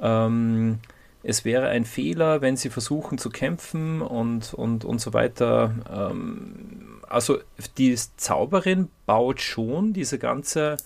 ähm, 0.00 0.78
es 1.22 1.44
wäre 1.44 1.68
ein 1.68 1.84
Fehler, 1.84 2.42
wenn 2.42 2.56
sie 2.56 2.68
versuchen 2.70 3.18
zu 3.18 3.30
kämpfen 3.30 4.02
und, 4.02 4.52
und, 4.52 4.84
und 4.84 5.00
so 5.00 5.12
weiter. 5.12 5.74
Ähm, 5.90 7.00
also 7.08 7.38
die 7.78 7.96
Zauberin 8.16 8.88
baut 9.06 9.40
schon 9.40 9.92
diese 9.92 10.18
ganze 10.18 10.76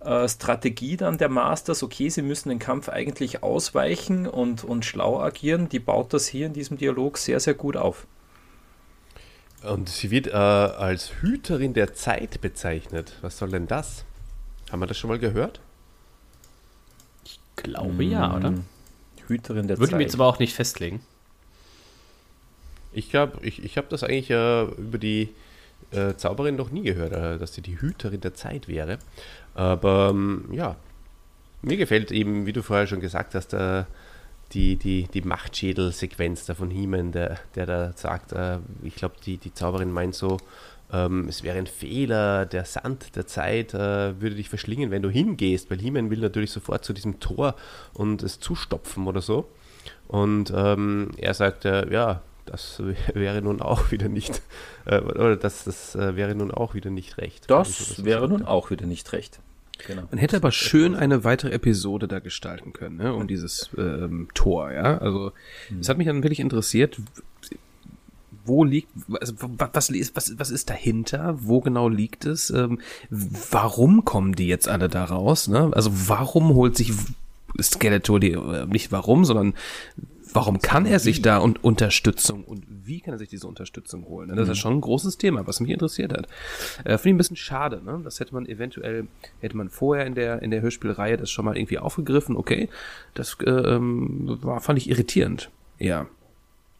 äh, 0.00 0.28
Strategie 0.28 0.96
dann 0.96 1.18
der 1.18 1.28
Masters, 1.28 1.82
okay, 1.82 2.08
sie 2.08 2.22
müssen 2.22 2.48
den 2.48 2.58
Kampf 2.58 2.88
eigentlich 2.88 3.42
ausweichen 3.42 4.26
und, 4.28 4.62
und 4.62 4.84
schlau 4.84 5.20
agieren, 5.20 5.68
die 5.68 5.80
baut 5.80 6.12
das 6.12 6.28
hier 6.28 6.46
in 6.46 6.52
diesem 6.52 6.76
Dialog 6.76 7.18
sehr, 7.18 7.40
sehr 7.40 7.54
gut 7.54 7.76
auf. 7.76 8.06
Und 9.62 9.88
sie 9.88 10.10
wird 10.10 10.28
äh, 10.28 10.32
als 10.32 11.22
Hüterin 11.22 11.74
der 11.74 11.94
Zeit 11.94 12.40
bezeichnet. 12.40 13.14
Was 13.22 13.38
soll 13.38 13.50
denn 13.50 13.66
das? 13.66 14.04
Haben 14.70 14.80
wir 14.80 14.86
das 14.86 14.98
schon 14.98 15.08
mal 15.08 15.18
gehört? 15.18 15.60
Ich 17.24 17.40
glaube 17.56 18.04
hm. 18.04 18.10
ja, 18.10 18.36
oder? 18.36 18.54
Hüterin 19.26 19.66
der 19.66 19.78
Würde 19.78 19.86
Zeit. 19.86 19.92
Würde 19.92 19.96
mir 19.96 20.02
jetzt 20.02 20.14
aber 20.14 20.26
auch 20.26 20.38
nicht 20.38 20.54
festlegen. 20.54 21.00
Ich 22.92 23.10
glaube, 23.10 23.38
ich, 23.42 23.62
ich 23.64 23.76
habe 23.76 23.88
das 23.90 24.02
eigentlich 24.02 24.30
äh, 24.30 24.62
über 24.64 24.98
die 24.98 25.30
äh, 25.90 26.14
Zauberin 26.14 26.56
noch 26.56 26.70
nie 26.70 26.82
gehört, 26.82 27.12
äh, 27.12 27.38
dass 27.38 27.54
sie 27.54 27.62
die 27.62 27.80
Hüterin 27.80 28.20
der 28.20 28.34
Zeit 28.34 28.68
wäre. 28.68 28.98
Aber 29.54 30.10
ähm, 30.10 30.48
ja, 30.52 30.76
mir 31.62 31.76
gefällt 31.76 32.10
eben, 32.10 32.46
wie 32.46 32.52
du 32.52 32.62
vorher 32.62 32.86
schon 32.86 33.00
gesagt 33.00 33.34
hast, 33.34 33.52
äh, 33.52 33.84
die, 34.52 34.76
die, 34.76 35.08
die 35.12 35.22
Machtschädel-Sequenz 35.22 36.46
da 36.46 36.54
von 36.54 36.70
Heeman, 36.70 37.12
der, 37.12 37.38
der 37.54 37.66
da 37.66 37.92
sagt, 37.94 38.32
äh, 38.32 38.58
ich 38.82 38.94
glaube, 38.94 39.16
die, 39.24 39.38
die 39.38 39.52
Zauberin 39.52 39.90
meint 39.90 40.14
so, 40.14 40.38
ähm, 40.92 41.26
es 41.28 41.42
wäre 41.42 41.58
ein 41.58 41.66
Fehler, 41.66 42.46
der 42.46 42.64
Sand 42.64 43.16
der 43.16 43.26
Zeit 43.26 43.74
äh, 43.74 44.20
würde 44.20 44.36
dich 44.36 44.48
verschlingen, 44.48 44.90
wenn 44.90 45.02
du 45.02 45.10
hingehst, 45.10 45.70
weil 45.70 45.78
Heeman 45.78 46.10
will 46.10 46.20
natürlich 46.20 46.52
sofort 46.52 46.84
zu 46.84 46.92
diesem 46.92 47.18
Tor 47.18 47.56
und 47.92 48.22
es 48.22 48.38
zustopfen 48.38 49.06
oder 49.06 49.20
so. 49.20 49.48
Und 50.06 50.52
ähm, 50.54 51.10
er 51.16 51.34
sagt, 51.34 51.64
äh, 51.64 51.90
ja, 51.92 52.22
das 52.44 52.80
wäre 53.14 53.42
nun 53.42 53.60
auch 53.60 53.90
wieder 53.90 54.08
nicht, 54.08 54.42
äh, 54.84 55.00
oder 55.00 55.36
das, 55.36 55.64
das 55.64 55.96
äh, 55.96 56.14
wäre 56.14 56.34
nun 56.34 56.52
auch 56.52 56.74
wieder 56.74 56.90
nicht 56.90 57.18
recht. 57.18 57.50
Das 57.50 58.04
wäre 58.04 58.28
nun 58.28 58.44
auch 58.44 58.70
wieder 58.70 58.86
nicht 58.86 59.12
recht. 59.12 59.40
Genau. 59.86 60.04
Man 60.10 60.18
hätte 60.18 60.36
aber 60.36 60.52
schön 60.52 60.94
eine 60.94 61.24
weitere 61.24 61.50
Episode 61.52 62.08
da 62.08 62.18
gestalten 62.18 62.72
können, 62.72 62.96
ne, 62.96 63.14
um 63.14 63.26
dieses 63.26 63.70
ähm, 63.76 64.28
Tor, 64.34 64.72
ja. 64.72 64.98
Also 64.98 65.32
mhm. 65.70 65.80
es 65.80 65.88
hat 65.88 65.98
mich 65.98 66.06
dann 66.06 66.22
wirklich 66.22 66.40
interessiert, 66.40 66.98
wo 68.46 68.64
liegt, 68.64 68.88
also, 69.20 69.34
was, 69.38 69.92
was, 70.14 70.38
was 70.38 70.50
ist 70.50 70.70
dahinter? 70.70 71.36
Wo 71.40 71.60
genau 71.60 71.88
liegt 71.88 72.24
es? 72.24 72.50
Ähm, 72.50 72.80
warum 73.10 74.04
kommen 74.04 74.34
die 74.34 74.46
jetzt 74.46 74.68
alle 74.68 74.88
da 74.88 75.04
raus? 75.04 75.48
Ne? 75.48 75.70
Also 75.74 75.90
warum 76.08 76.54
holt 76.54 76.76
sich 76.76 76.92
Skeletor 77.60 78.20
die, 78.20 78.32
äh, 78.32 78.66
nicht 78.66 78.92
warum, 78.92 79.24
sondern 79.24 79.54
Warum 80.36 80.60
kann 80.60 80.86
er 80.86 80.98
sich 80.98 81.22
da 81.22 81.38
und 81.38 81.64
Unterstützung 81.64 82.44
und 82.44 82.64
wie 82.68 83.00
kann 83.00 83.14
er 83.14 83.18
sich 83.18 83.28
diese 83.28 83.46
Unterstützung 83.48 84.04
holen? 84.06 84.28
Das 84.28 84.48
ist 84.48 84.48
Mhm. 84.48 84.60
schon 84.60 84.72
ein 84.74 84.80
großes 84.80 85.18
Thema, 85.18 85.46
was 85.46 85.60
mich 85.60 85.70
interessiert 85.70 86.12
hat. 86.12 86.26
Äh, 86.84 86.98
Finde 86.98 87.08
ich 87.08 87.14
ein 87.14 87.16
bisschen 87.18 87.36
schade. 87.36 87.82
Ne? 87.84 88.00
Das 88.04 88.20
hätte 88.20 88.34
man 88.34 88.46
eventuell, 88.46 89.08
hätte 89.40 89.56
man 89.56 89.68
vorher 89.70 90.06
in 90.06 90.14
der 90.14 90.42
in 90.42 90.50
der 90.50 90.60
Hörspielreihe 90.62 91.16
das 91.16 91.30
schon 91.30 91.44
mal 91.44 91.56
irgendwie 91.56 91.78
aufgegriffen. 91.78 92.36
Okay, 92.36 92.68
das 93.14 93.36
äh, 93.44 93.50
ähm, 93.50 94.38
war 94.42 94.60
fand 94.60 94.78
ich 94.78 94.88
irritierend. 94.90 95.50
Ja. 95.78 96.06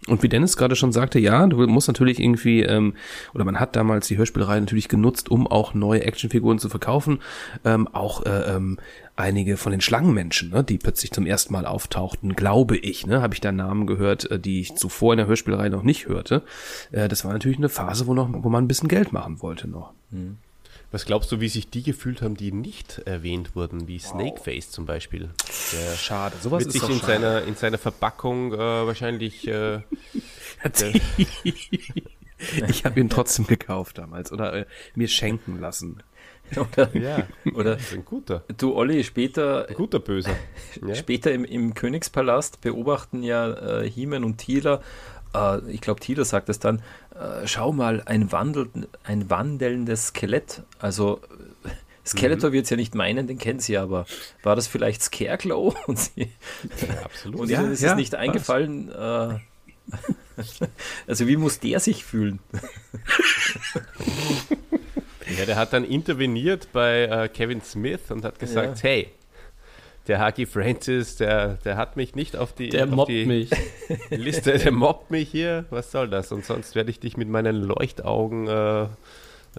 Und 0.06 0.22
wie 0.22 0.28
Dennis 0.28 0.56
gerade 0.56 0.76
schon 0.76 0.92
sagte, 0.92 1.18
ja, 1.18 1.46
du 1.46 1.66
musst 1.66 1.88
natürlich 1.88 2.20
irgendwie, 2.20 2.62
ähm, 2.62 2.94
oder 3.34 3.44
man 3.44 3.58
hat 3.58 3.74
damals 3.74 4.06
die 4.06 4.16
Hörspielerei 4.16 4.60
natürlich 4.60 4.88
genutzt, 4.88 5.30
um 5.30 5.46
auch 5.46 5.74
neue 5.74 6.04
Actionfiguren 6.04 6.58
zu 6.58 6.68
verkaufen. 6.68 7.18
Ähm, 7.64 7.88
auch 7.88 8.24
äh, 8.24 8.54
ähm, 8.54 8.78
einige 9.16 9.56
von 9.56 9.72
den 9.72 9.80
Schlangenmenschen, 9.80 10.50
ne, 10.50 10.62
die 10.62 10.78
plötzlich 10.78 11.10
zum 11.10 11.26
ersten 11.26 11.52
Mal 11.52 11.66
auftauchten, 11.66 12.36
glaube 12.36 12.76
ich, 12.76 13.06
ne, 13.06 13.20
habe 13.20 13.34
ich 13.34 13.40
da 13.40 13.50
Namen 13.50 13.86
gehört, 13.86 14.30
äh, 14.30 14.38
die 14.38 14.60
ich 14.60 14.76
zuvor 14.76 15.14
in 15.14 15.18
der 15.18 15.26
Hörspielerei 15.26 15.70
noch 15.70 15.82
nicht 15.82 16.06
hörte. 16.06 16.42
Äh, 16.92 17.08
das 17.08 17.24
war 17.24 17.32
natürlich 17.32 17.58
eine 17.58 17.68
Phase, 17.68 18.06
wo 18.06 18.14
noch, 18.14 18.28
wo 18.30 18.48
man 18.48 18.64
ein 18.64 18.68
bisschen 18.68 18.88
Geld 18.88 19.12
machen 19.12 19.42
wollte 19.42 19.66
noch. 19.66 19.92
Was 20.92 21.04
glaubst 21.04 21.30
du, 21.32 21.40
wie 21.40 21.48
sich 21.48 21.68
die 21.68 21.82
gefühlt 21.82 22.22
haben, 22.22 22.36
die 22.36 22.52
nicht 22.52 22.98
erwähnt 23.04 23.56
wurden, 23.56 23.88
wie 23.88 23.98
Snakeface 23.98 24.70
zum 24.70 24.86
Beispiel? 24.86 25.30
Der 25.72 25.96
Schade, 25.96 26.36
sowas 26.40 26.64
wird 26.64 26.74
ist 26.74 26.80
sich 26.80 26.88
in 26.90 27.00
schade. 27.00 27.12
seiner, 27.12 27.42
in 27.42 27.54
seiner 27.56 27.78
Verpackung 27.78 28.54
äh, 28.54 28.58
wahrscheinlich 28.58 29.46
äh, 29.48 29.80
ich 32.68 32.84
habe 32.84 33.00
ihn 33.00 33.08
trotzdem 33.08 33.46
gekauft 33.46 33.98
damals 33.98 34.32
oder 34.32 34.52
äh, 34.52 34.66
mir 34.94 35.08
schenken 35.08 35.60
lassen. 35.60 36.02
Oder, 36.56 36.96
Ja, 36.96 37.26
oder 37.54 37.76
ein 37.92 38.04
guter, 38.04 38.44
du, 38.56 38.76
Olli, 38.76 39.02
später, 39.02 39.66
ein 39.68 39.74
guter 39.74 39.98
Böser. 39.98 40.30
Ja? 40.86 40.94
später 40.94 41.32
im, 41.32 41.44
im 41.44 41.74
Königspalast 41.74 42.60
beobachten 42.60 43.24
ja 43.24 43.80
äh, 43.80 43.90
Heeman 43.90 44.22
und 44.22 44.38
Thieler, 44.38 44.80
äh, 45.36 45.70
ich 45.70 45.80
glaube, 45.80 46.00
Thieler 46.00 46.24
sagt 46.24 46.48
es 46.48 46.58
dann, 46.58 46.82
äh, 47.14 47.46
schau 47.46 47.72
mal, 47.72 48.02
ein, 48.06 48.32
Wandel, 48.32 48.68
ein 49.04 49.30
wandelndes 49.30 50.08
Skelett. 50.08 50.62
Also, 50.78 51.20
äh, 51.64 51.68
Skeletor 52.06 52.52
wird 52.52 52.64
es 52.64 52.70
ja 52.70 52.76
nicht 52.76 52.94
meinen, 52.94 53.26
den 53.26 53.38
kennt 53.38 53.62
sie 53.62 53.76
aber. 53.78 54.06
War 54.42 54.54
das 54.56 54.66
vielleicht 54.66 55.02
Scarecrow? 55.02 55.74
Und, 55.86 55.98
sie, 55.98 56.30
Ja, 56.86 57.02
absolut. 57.04 57.40
und 57.40 57.50
Ja, 57.50 57.62
ihnen 57.62 57.72
ist 57.72 57.82
ja, 57.82 57.90
es 57.90 57.96
nicht 57.96 58.14
eingefallen. 58.14 58.90
Äh, 58.90 58.94
also, 61.06 61.26
wie 61.26 61.36
muss 61.36 61.60
der 61.60 61.80
sich 61.80 62.04
fühlen? 62.04 62.38
Ja, 65.36 65.44
der 65.44 65.56
hat 65.56 65.72
dann 65.72 65.84
interveniert 65.84 66.68
bei 66.72 67.02
äh, 67.02 67.28
Kevin 67.28 67.60
Smith 67.60 68.10
und 68.10 68.24
hat 68.24 68.38
gesagt, 68.38 68.84
hey, 68.84 69.10
der 70.06 70.24
Huggy 70.24 70.46
Francis, 70.46 71.16
der, 71.16 71.54
der 71.64 71.76
hat 71.76 71.96
mich 71.96 72.14
nicht 72.14 72.36
auf 72.36 72.52
die, 72.52 72.68
Der 72.68 72.84
auf 72.84 72.90
mobbt 72.90 73.10
die 73.10 73.26
mich. 73.26 73.50
Liste, 74.10 74.58
der 74.58 74.72
mobbt 74.72 75.10
mich 75.10 75.30
hier. 75.30 75.64
Was 75.70 75.90
soll 75.90 76.08
das? 76.08 76.32
Und 76.32 76.44
sonst 76.44 76.74
werde 76.74 76.90
ich 76.90 77.00
dich 77.00 77.16
mit 77.16 77.28
meinen 77.28 77.56
Leuchtaugen 77.56 78.46
äh, 78.46 78.82
äh, 78.84 78.88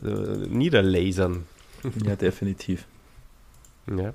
niederlasern. 0.02 1.46
Ja, 2.06 2.16
definitiv. 2.16 2.86
Ja. 3.88 4.14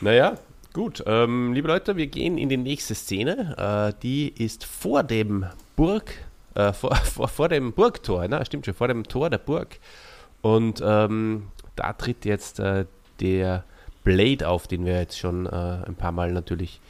Naja, 0.00 0.38
gut. 0.72 1.02
Ähm, 1.04 1.52
liebe 1.52 1.68
Leute, 1.68 1.96
wir 1.96 2.06
gehen 2.06 2.38
in 2.38 2.48
die 2.48 2.56
nächste 2.56 2.94
Szene. 2.94 3.92
Äh, 3.92 4.00
die 4.02 4.28
ist 4.28 4.64
vor 4.64 5.02
dem 5.02 5.46
Burg, 5.76 6.12
äh, 6.54 6.72
vor, 6.72 6.94
vor, 7.04 7.28
vor 7.28 7.48
dem 7.48 7.72
Burgtor, 7.72 8.26
na, 8.28 8.44
stimmt 8.44 8.66
schon, 8.66 8.74
vor 8.74 8.88
dem 8.88 9.04
Tor 9.04 9.30
der 9.30 9.38
Burg. 9.38 9.78
Und 10.42 10.80
ähm, 10.82 11.48
da 11.76 11.92
tritt 11.92 12.24
jetzt 12.24 12.60
äh, 12.60 12.86
der 13.20 13.64
Blade 14.04 14.48
auf, 14.48 14.66
den 14.66 14.84
wir 14.84 14.98
jetzt 14.98 15.18
schon 15.18 15.46
äh, 15.46 15.50
ein 15.50 15.94
paar 15.94 16.12
Mal 16.12 16.32
natürlich 16.32 16.80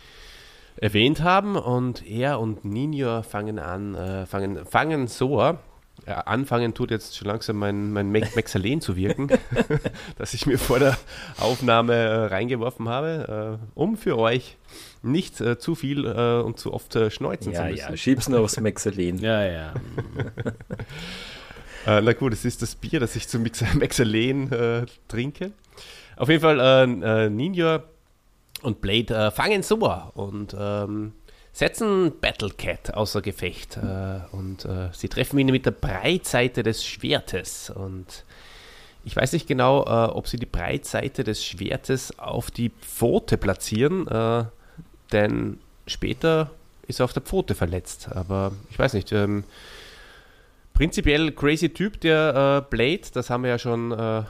erwähnt 0.77 1.23
haben. 1.23 1.57
Und 1.57 2.07
er 2.07 2.41
und 2.41 2.65
Ninja 2.65 3.23
fangen 3.23 3.59
an, 3.59 3.95
äh, 3.95 4.27
fangen, 4.27 4.65
fangen 4.67 5.09
so 5.09 5.41
an. 5.41 5.59
Äh, 6.07 6.13
anfangen 6.13 6.73
tut 6.73 6.91
jetzt 6.91 7.15
schon 7.17 7.29
langsam 7.29 7.57
mein, 7.57 7.93
mein 7.93 8.11
Me 8.11 8.23
Mexalen 8.35 8.81
zu 8.81 8.97
wirken, 8.97 9.29
das 10.17 10.33
ich 10.33 10.47
mir 10.47 10.59
vor 10.59 10.79
der 10.79 10.97
Aufnahme 11.39 11.93
äh, 11.93 12.25
reingeworfen 12.27 12.89
habe, 12.89 13.59
äh, 13.61 13.67
um 13.79 13.99
für 13.99 14.17
euch 14.17 14.57
nicht 15.03 15.41
äh, 15.43 15.59
zu 15.59 15.75
viel 15.75 16.07
äh, 16.07 16.41
und 16.43 16.59
zu 16.59 16.73
oft 16.73 16.97
äh, 16.97 17.11
schneuzen 17.11 17.53
Ja, 17.53 17.65
zu 17.65 17.71
müssen. 17.71 17.91
ja, 17.91 17.97
schieb's 17.99 18.29
nur 18.31 18.41
aufs 18.41 18.59
Mexelen. 18.61 19.19
Ja, 19.19 19.45
ja. 19.45 19.75
Äh, 21.87 22.01
na 22.03 22.13
gut, 22.13 22.33
es 22.33 22.45
ist 22.45 22.63
das 22.63 22.75
Bier, 22.75 23.01
das 23.01 23.17
ich 23.17 23.29
zum 23.29 23.43
Mix 23.43 23.63
Mexalen 23.75 24.53
äh, 24.53 24.87
trinke. 25.09 25.53
Auf 26.21 26.29
jeden 26.29 26.43
Fall, 26.43 26.61
äh, 26.61 27.25
äh, 27.25 27.31
Ninja 27.31 27.83
und 28.61 28.83
Blade 28.83 29.15
äh, 29.15 29.31
fangen 29.31 29.63
so 29.63 29.77
und 30.13 30.55
ähm, 30.59 31.15
setzen 31.51 32.13
Battlecat 32.21 32.93
außer 32.93 33.23
Gefecht. 33.23 33.79
Äh, 33.79 34.21
und 34.31 34.67
äh, 34.67 34.91
sie 34.93 35.09
treffen 35.09 35.39
ihn 35.39 35.47
mit 35.47 35.65
der 35.65 35.71
Breitseite 35.71 36.63
des 36.63 36.85
Schwertes. 36.85 37.71
Und 37.71 38.27
ich 39.03 39.17
weiß 39.17 39.33
nicht 39.33 39.47
genau, 39.47 39.83
äh, 39.85 40.11
ob 40.11 40.29
sie 40.29 40.37
die 40.37 40.45
Breitseite 40.45 41.25
des 41.25 41.43
Schwertes 41.43 42.19
auf 42.19 42.51
die 42.51 42.69
Pfote 42.69 43.39
platzieren, 43.39 44.05
denn 45.13 45.59
später 45.87 46.51
ist 46.87 47.01
er 47.01 47.05
auf 47.05 47.15
der 47.15 47.23
Pfote 47.23 47.55
verletzt. 47.55 48.11
Aber 48.13 48.53
ich 48.69 48.79
weiß 48.79 48.93
nicht. 48.93 49.11
Ähm, 49.13 49.45
Prinzipiell 50.75 51.33
crazy 51.33 51.69
Typ, 51.69 52.01
der 52.01 52.63
äh, 52.65 52.71
Blade, 52.71 53.03
das 53.13 53.29
haben 53.29 53.43
wir 53.43 53.51
ja 53.51 53.59
schon 53.59 53.93
äh, 53.93 54.23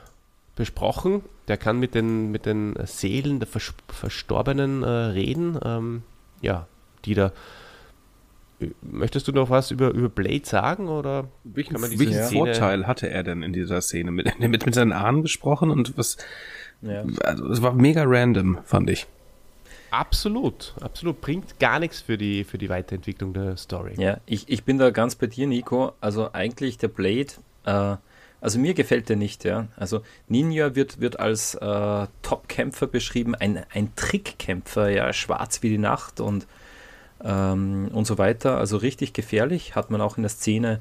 besprochen. 0.60 1.22
Der 1.48 1.56
kann 1.56 1.78
mit 1.80 1.94
den, 1.94 2.30
mit 2.30 2.44
den 2.44 2.74
Seelen 2.84 3.40
der 3.40 3.48
Vers 3.48 3.72
Verstorbenen 3.88 4.82
äh, 4.82 4.86
reden. 4.88 5.58
Ähm, 5.64 6.02
ja, 6.42 6.66
die 7.06 7.14
da. 7.14 7.32
Möchtest 8.82 9.26
du 9.26 9.32
noch 9.32 9.48
was 9.48 9.70
über, 9.70 9.90
über 9.92 10.10
Blade 10.10 10.42
sagen? 10.44 10.88
Oder 10.88 11.28
Welchen, 11.44 11.72
kann 11.72 11.80
man 11.80 11.90
diese 11.90 12.04
welchen 12.04 12.22
Szene- 12.24 12.38
Vorteil 12.54 12.86
hatte 12.86 13.08
er 13.08 13.22
denn 13.22 13.42
in 13.42 13.54
dieser 13.54 13.80
Szene? 13.80 14.10
Mit, 14.10 14.38
mit, 14.38 14.66
mit 14.66 14.74
seinen 14.74 14.92
Ahnen 14.92 15.22
gesprochen 15.22 15.70
und 15.70 15.96
was. 15.96 16.18
Ja. 16.82 17.04
Also, 17.24 17.46
es 17.48 17.62
war 17.62 17.72
mega 17.72 18.04
random, 18.06 18.58
fand 18.64 18.90
ich. 18.90 19.06
Absolut, 19.90 20.74
absolut. 20.80 21.20
Bringt 21.22 21.58
gar 21.58 21.80
nichts 21.80 22.00
für 22.02 22.16
die, 22.18 22.44
für 22.44 22.58
die 22.58 22.68
Weiterentwicklung 22.68 23.32
der 23.32 23.56
Story. 23.56 23.94
Ja, 23.96 24.18
ich, 24.26 24.48
ich 24.48 24.62
bin 24.64 24.78
da 24.78 24.90
ganz 24.90 25.14
bei 25.16 25.26
dir, 25.26 25.46
Nico. 25.46 25.92
Also 26.00 26.32
eigentlich 26.32 26.76
der 26.78 26.88
Blade, 26.88 27.32
äh, 27.64 27.96
also 28.40 28.58
mir 28.58 28.74
gefällt 28.74 29.08
der 29.08 29.16
nicht, 29.16 29.44
ja. 29.44 29.68
Also 29.76 30.02
Ninja 30.28 30.74
wird, 30.74 31.00
wird 31.00 31.20
als 31.20 31.54
äh, 31.54 32.06
Top-Kämpfer 32.22 32.86
beschrieben, 32.86 33.34
ein, 33.34 33.64
ein 33.72 33.94
Trickkämpfer, 33.96 34.88
ja, 34.88 35.12
schwarz 35.12 35.62
wie 35.62 35.68
die 35.68 35.78
Nacht 35.78 36.20
und, 36.20 36.46
ähm, 37.22 37.88
und 37.92 38.06
so 38.06 38.18
weiter. 38.18 38.56
Also 38.56 38.76
richtig 38.78 39.12
gefährlich, 39.12 39.74
hat 39.74 39.90
man 39.90 40.00
auch 40.00 40.16
in 40.16 40.22
der 40.22 40.30
Szene 40.30 40.80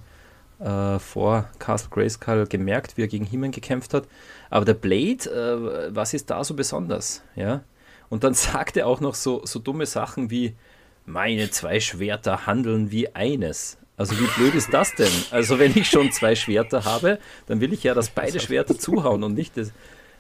äh, 0.60 1.00
vor 1.00 1.50
Castle 1.60 1.90
Grayskull 1.90 2.48
gemerkt, 2.48 2.98
wie 2.98 3.04
er 3.04 3.08
gegen 3.08 3.26
He-Man 3.26 3.52
gekämpft 3.52 3.94
hat. 3.94 4.06
Aber 4.50 4.66
der 4.66 4.74
Blade, 4.74 5.30
äh, 5.30 5.96
was 5.96 6.14
ist 6.14 6.30
da 6.30 6.44
so 6.44 6.54
besonders, 6.54 7.24
ja? 7.36 7.62
Und 8.10 8.24
dann 8.24 8.34
sagt 8.36 8.78
er 8.78 8.88
auch 8.88 9.02
noch 9.02 9.16
so, 9.16 9.46
so 9.46 9.60
dumme 9.60 9.86
Sachen 9.86 10.30
wie, 10.30 10.56
meine 11.10 11.50
zwei 11.50 11.80
Schwerter 11.80 12.46
handeln 12.46 12.92
wie 12.92 13.14
eines. 13.16 13.78
Also 14.00 14.18
wie 14.18 14.28
blöd 14.38 14.56
ist 14.56 14.74
das 14.74 14.96
denn? 14.96 15.12
Also 15.30 15.60
wenn 15.60 15.76
ich 15.76 15.90
schon 15.90 16.10
zwei 16.14 16.34
Schwerter 16.34 16.86
habe, 16.86 17.20
dann 17.48 17.60
will 17.60 17.74
ich 17.74 17.84
ja, 17.84 17.94
dass 17.94 18.10
beide 18.10 18.40
Schwerter 18.40 18.80
zuhauen 18.80 19.24
und 19.24 19.34
nicht 19.34 19.58
das. 19.58 19.74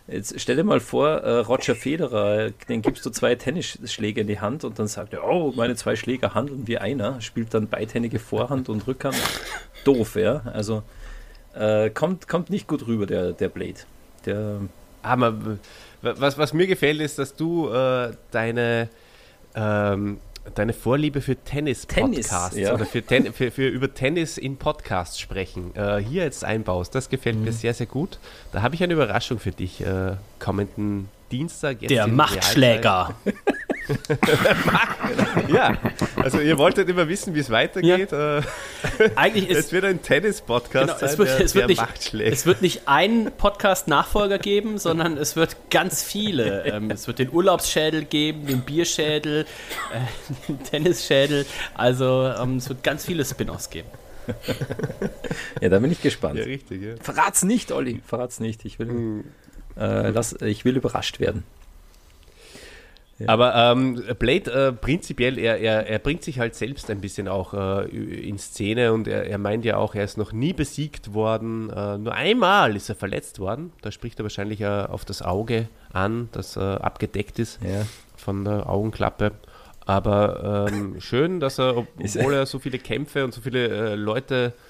Jetzt 0.05 0.37
stell 0.41 0.57
dir 0.57 0.65
mal 0.65 0.81
vor, 0.81 1.07
äh, 1.07 1.37
Roger 1.37 1.75
Federer, 1.75 2.49
den 2.67 2.81
gibst 2.81 3.05
du 3.05 3.09
zwei 3.09 3.35
Tennisschläge 3.35 4.21
in 4.21 4.27
die 4.27 4.39
Hand 4.41 4.65
und 4.65 4.79
dann 4.79 4.87
sagt 4.87 5.13
er, 5.13 5.23
oh, 5.23 5.53
meine 5.55 5.75
zwei 5.75 5.95
Schläger 5.95 6.33
handeln 6.33 6.67
wie 6.67 6.77
einer, 6.77 7.21
spielt 7.21 7.53
dann 7.53 7.69
beidhändige 7.69 8.19
Vorhand 8.19 8.67
und 8.67 8.85
Rückhand. 8.85 9.15
Doof, 9.85 10.15
ja. 10.15 10.41
Also 10.51 10.83
äh, 11.53 11.89
kommt, 11.89 12.27
kommt 12.27 12.49
nicht 12.49 12.67
gut 12.67 12.85
rüber, 12.85 13.05
der, 13.05 13.31
der 13.31 13.47
Blade. 13.47 13.79
Der, 14.25 14.59
Aber 15.03 15.57
was, 16.01 16.37
was 16.37 16.53
mir 16.53 16.67
gefällt, 16.67 16.99
ist, 16.99 17.17
dass 17.17 17.35
du 17.35 17.69
äh, 17.69 18.11
deine, 18.31 18.89
ähm, 19.55 20.17
deine 20.55 20.73
Vorliebe 20.73 21.21
für 21.21 21.35
Tennis-Podcasts 21.35 22.51
Tennis, 22.55 22.67
ja. 22.67 22.73
oder 22.73 22.85
für, 22.85 23.01
Ten 23.01 23.33
für, 23.33 23.51
für 23.51 23.67
über 23.67 23.93
Tennis 23.93 24.37
in 24.37 24.57
Podcasts 24.57 25.19
sprechen 25.19 25.75
äh, 25.75 25.97
hier 25.97 26.23
jetzt 26.23 26.43
einbaust. 26.43 26.95
Das 26.95 27.09
gefällt 27.09 27.37
Mhm. 27.37 27.43
mir 27.45 27.51
sehr, 27.53 27.73
sehr 27.73 27.87
gut. 27.87 28.19
Da 28.51 28.61
habe 28.61 28.75
ich 28.75 28.83
eine 28.83 28.93
Überraschung 28.93 29.39
für 29.39 29.51
dich 29.51 29.81
äh, 29.81 30.13
kommenden 30.39 31.09
Dienstag. 31.31 31.81
jetzt 31.81 31.91
Der 31.91 32.07
Machtschläger. 32.07 33.15
Ja, 35.47 35.77
also 36.15 36.39
ihr 36.39 36.57
wolltet 36.57 36.89
immer 36.89 37.07
wissen, 37.07 37.33
wie 37.33 37.39
es 37.39 37.49
weitergeht. 37.49 38.11
Äh, 38.11 38.41
Eigentlich 39.15 39.49
es 39.49 39.57
ist 39.65 39.71
wird 39.71 39.85
ein 39.85 40.01
Tennis-Podcast 40.01 40.71
Genau, 40.71 40.97
sein, 40.99 41.09
es, 41.09 41.17
wird, 41.17 41.29
der, 41.29 41.41
es, 41.45 41.55
wird 41.55 41.61
der 41.63 41.67
nicht, 41.67 41.81
Machtschläger. 41.81 42.31
es 42.31 42.45
wird 42.45 42.61
nicht 42.61 42.87
einen 42.87 43.31
Podcast-Nachfolger 43.31 44.37
geben, 44.37 44.77
sondern 44.77 45.17
es 45.17 45.35
wird 45.35 45.55
ganz 45.69 46.03
viele. 46.03 46.59
Ähm, 46.69 46.91
es 46.91 47.07
wird 47.07 47.19
den 47.19 47.31
Urlaubsschädel 47.31 48.03
geben, 48.05 48.45
den 48.45 48.61
Bierschädel, 48.61 49.45
äh, 49.93 50.47
den 50.47 50.61
Tennisschädel. 50.63 51.45
Also 51.73 52.31
ähm, 52.39 52.57
es 52.57 52.69
wird 52.69 52.83
ganz 52.83 53.05
viele 53.05 53.25
Spin-offs 53.25 53.69
geben. 53.69 53.87
ja, 55.61 55.69
da 55.69 55.79
bin 55.79 55.91
ich 55.91 56.01
gespannt. 56.01 56.37
ja, 56.37 56.43
richtig, 56.45 56.81
ja. 56.83 56.95
Verrat's 57.01 57.43
nicht, 57.43 57.71
Olli. 57.71 58.01
Verrat's 58.05 58.39
nicht. 58.39 58.65
Ich 58.65 58.77
will, 58.77 59.23
äh, 59.77 60.09
lass, 60.09 60.33
ich 60.41 60.65
will 60.65 60.75
überrascht 60.77 61.19
werden. 61.19 61.43
Aber 63.27 63.53
ähm, 63.55 64.01
Blade 64.17 64.51
äh, 64.51 64.71
prinzipiell, 64.71 65.37
er, 65.37 65.57
er, 65.59 65.87
er 65.87 65.99
bringt 65.99 66.23
sich 66.23 66.39
halt 66.39 66.55
selbst 66.55 66.89
ein 66.89 67.01
bisschen 67.01 67.27
auch 67.27 67.53
äh, 67.53 67.85
in 67.89 68.37
Szene 68.37 68.93
und 68.93 69.07
er, 69.07 69.25
er 69.25 69.37
meint 69.37 69.65
ja 69.65 69.77
auch, 69.77 69.93
er 69.95 70.03
ist 70.05 70.17
noch 70.17 70.31
nie 70.31 70.53
besiegt 70.53 71.13
worden. 71.13 71.69
Äh, 71.69 71.97
nur 71.97 72.13
einmal 72.13 72.75
ist 72.75 72.87
er 72.89 72.95
verletzt 72.95 73.39
worden. 73.39 73.73
Da 73.81 73.91
spricht 73.91 74.19
er 74.19 74.23
wahrscheinlich 74.23 74.61
äh, 74.61 74.65
auf 74.67 75.03
das 75.05 75.21
Auge 75.21 75.67
an, 75.91 76.29
das 76.31 76.55
äh, 76.55 76.59
abgedeckt 76.61 77.39
ist 77.39 77.59
Ja. 77.61 77.85
von 78.15 78.45
der 78.45 78.69
Augenklappe. 78.69 79.31
Aber 79.85 80.67
ähm, 80.71 81.01
schön, 81.01 81.39
dass 81.39 81.59
er, 81.59 81.75
ob- 81.77 81.87
obwohl 81.97 82.33
er 82.33 82.45
so 82.45 82.59
viele 82.59 82.77
Kämpfe 82.79 83.25
und 83.25 83.33
so 83.33 83.41
viele 83.41 83.67
äh, 83.67 83.95
Leute 83.95 84.53
äh, 84.55 84.68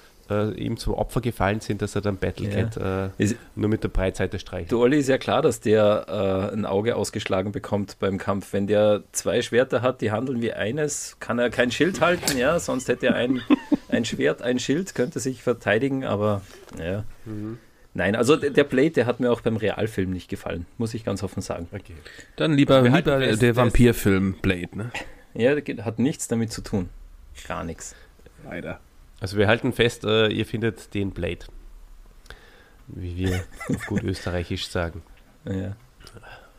ihm 0.56 0.76
zum 0.76 0.94
Opfer 0.94 1.20
gefallen 1.20 1.60
sind, 1.60 1.82
dass 1.82 1.94
er 1.94 2.00
dann 2.00 2.16
Battlecat 2.16 2.76
äh, 2.76 3.08
Ist- 3.22 3.36
nur 3.56 3.68
mit 3.68 3.82
der 3.82 3.88
Breitseite 3.88 4.38
streicht. 4.38 4.70
Du 4.72 4.80
Olli 4.80 4.98
ist 4.98 5.08
ja 5.08 5.18
klar, 5.18 5.42
dass 5.42 5.60
der 5.60 6.50
äh, 6.50 6.54
ein 6.54 6.66
Auge 6.66 6.96
ausgeschlagen 6.96 7.52
bekommt 7.52 7.96
beim 8.00 8.18
Kampf. 8.18 8.52
Wenn 8.52 8.66
der 8.66 9.02
zwei 9.12 9.42
Schwerter 9.42 9.82
hat, 9.82 10.00
die 10.00 10.10
handeln 10.10 10.40
wie 10.42 10.52
eines, 10.52 11.16
kann 11.20 11.38
er 11.38 11.50
kein 11.50 11.70
Schild 11.70 12.00
halten, 12.00 12.36
ja, 12.38 12.58
sonst 12.58 12.88
hätte 12.88 13.06
er 13.08 13.14
ein, 13.14 13.40
ein 13.88 14.04
Schwert, 14.04 14.42
ein 14.42 14.58
Schild, 14.58 14.94
könnte 14.94 15.20
sich 15.20 15.42
verteidigen, 15.42 16.04
aber 16.04 16.42
ja. 16.78 17.04
Nein, 17.92 18.14
also 18.14 18.36
der 18.36 18.64
Blade, 18.64 18.90
der 18.90 19.06
hat 19.06 19.18
mir 19.18 19.32
auch 19.32 19.40
beim 19.40 19.56
Realfilm 19.56 20.10
nicht 20.10 20.28
gefallen, 20.28 20.66
muss 20.78 20.94
ich 20.94 21.04
ganz 21.04 21.22
offen 21.24 21.42
sagen. 21.42 21.66
Okay. 21.72 21.94
Dann 22.36 22.52
lieber, 22.52 22.76
Also 22.76 22.96
lieber 22.96 23.18
der 23.18 23.36
der 23.36 23.56
Vampirfilm 23.56 24.34
Blade, 24.40 24.68
ne? 24.78 24.90
Ja, 25.34 25.56
hat 25.84 25.98
nichts 25.98 26.28
damit 26.28 26.52
zu 26.52 26.62
tun. 26.62 26.88
Gar 27.48 27.64
nichts. 27.64 27.94
Leider. 28.44 28.80
Also 29.20 29.36
wir 29.36 29.48
halten 29.48 29.72
fest, 29.72 30.04
äh, 30.04 30.28
ihr 30.28 30.46
findet 30.46 30.94
den 30.94 31.10
Blade. 31.12 31.46
Wie 32.88 33.16
wir 33.16 33.44
auf 33.68 33.86
gut 33.86 34.02
österreichisch 34.02 34.66
sagen. 34.68 35.02
Ja. 35.44 35.76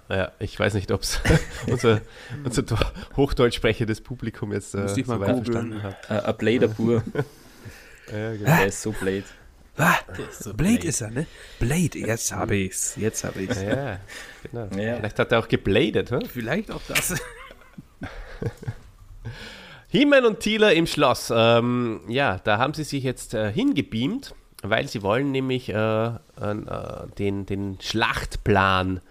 Naja, 0.07 0.31
ich 0.39 0.59
weiß 0.59 0.73
nicht, 0.73 0.91
ob 0.91 1.01
es 1.01 1.21
unser, 1.67 2.01
unser 2.43 2.63
hochdeutsch 3.15 3.55
sprechendes 3.55 4.01
Publikum 4.01 4.51
jetzt 4.53 4.75
äh, 4.75 4.81
Muss 4.81 4.97
ich 4.97 5.07
mal 5.07 5.15
so 5.15 5.21
weit 5.21 5.35
verstanden 5.37 5.83
hat. 5.83 6.09
Äh, 6.09 6.19
Ein 6.21 6.37
Blader 6.37 6.67
pur, 6.67 7.03
Ja, 8.11 8.31
genau. 8.33 8.43
der 8.45 8.65
ist 8.67 8.81
so 8.81 8.91
Blade. 8.91 9.23
Ah, 9.77 9.95
so 10.31 10.53
Blade, 10.53 10.73
Blade. 10.73 10.87
ist 10.87 11.01
er, 11.01 11.11
ne? 11.11 11.25
Blade, 11.59 11.97
jetzt 11.97 12.33
habe 12.33 12.57
ich's. 12.57 12.95
Jetzt 12.97 13.23
habe 13.23 13.41
ich's. 13.41 13.61
Ja, 13.61 13.99
genau. 14.43 14.65
Ja. 14.75 14.97
Vielleicht 14.97 15.17
hat 15.17 15.31
er 15.31 15.39
auch 15.39 15.47
gebladet. 15.47 16.11
Hm? 16.11 16.25
Vielleicht 16.25 16.69
auch 16.71 16.81
das. 16.89 17.15
He-Man 19.91 20.25
und 20.25 20.39
Thieler 20.39 20.73
im 20.73 20.87
Schloss. 20.87 21.31
Ähm, 21.35 21.99
ja, 22.07 22.39
da 22.45 22.57
haben 22.57 22.73
sie 22.73 22.85
sich 22.85 23.03
jetzt 23.03 23.33
äh, 23.33 23.51
hingebeamt, 23.51 24.33
weil 24.63 24.87
sie 24.87 25.03
wollen 25.03 25.31
nämlich 25.31 25.67
äh, 25.67 26.05
äh, 26.05 26.11
den, 27.19 27.45
den 27.45 27.77
Schlachtplan 27.81 29.01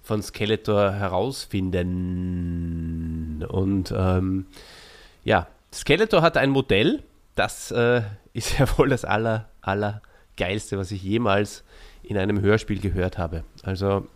von 0.00 0.22
Skeletor 0.22 0.92
herausfinden. 0.92 3.44
Und 3.46 3.92
ähm, 3.94 4.46
ja, 5.24 5.46
Skeletor 5.74 6.22
hat 6.22 6.38
ein 6.38 6.48
Modell, 6.48 7.02
das 7.34 7.70
äh, 7.70 8.00
ist 8.32 8.58
ja 8.58 8.66
wohl 8.78 8.88
das 8.88 9.04
aller, 9.04 9.50
aller 9.60 10.00
geilste, 10.38 10.78
was 10.78 10.90
ich 10.90 11.02
jemals 11.02 11.64
in 12.02 12.16
einem 12.16 12.40
Hörspiel 12.40 12.80
gehört 12.80 13.18
habe. 13.18 13.44
Also 13.62 14.06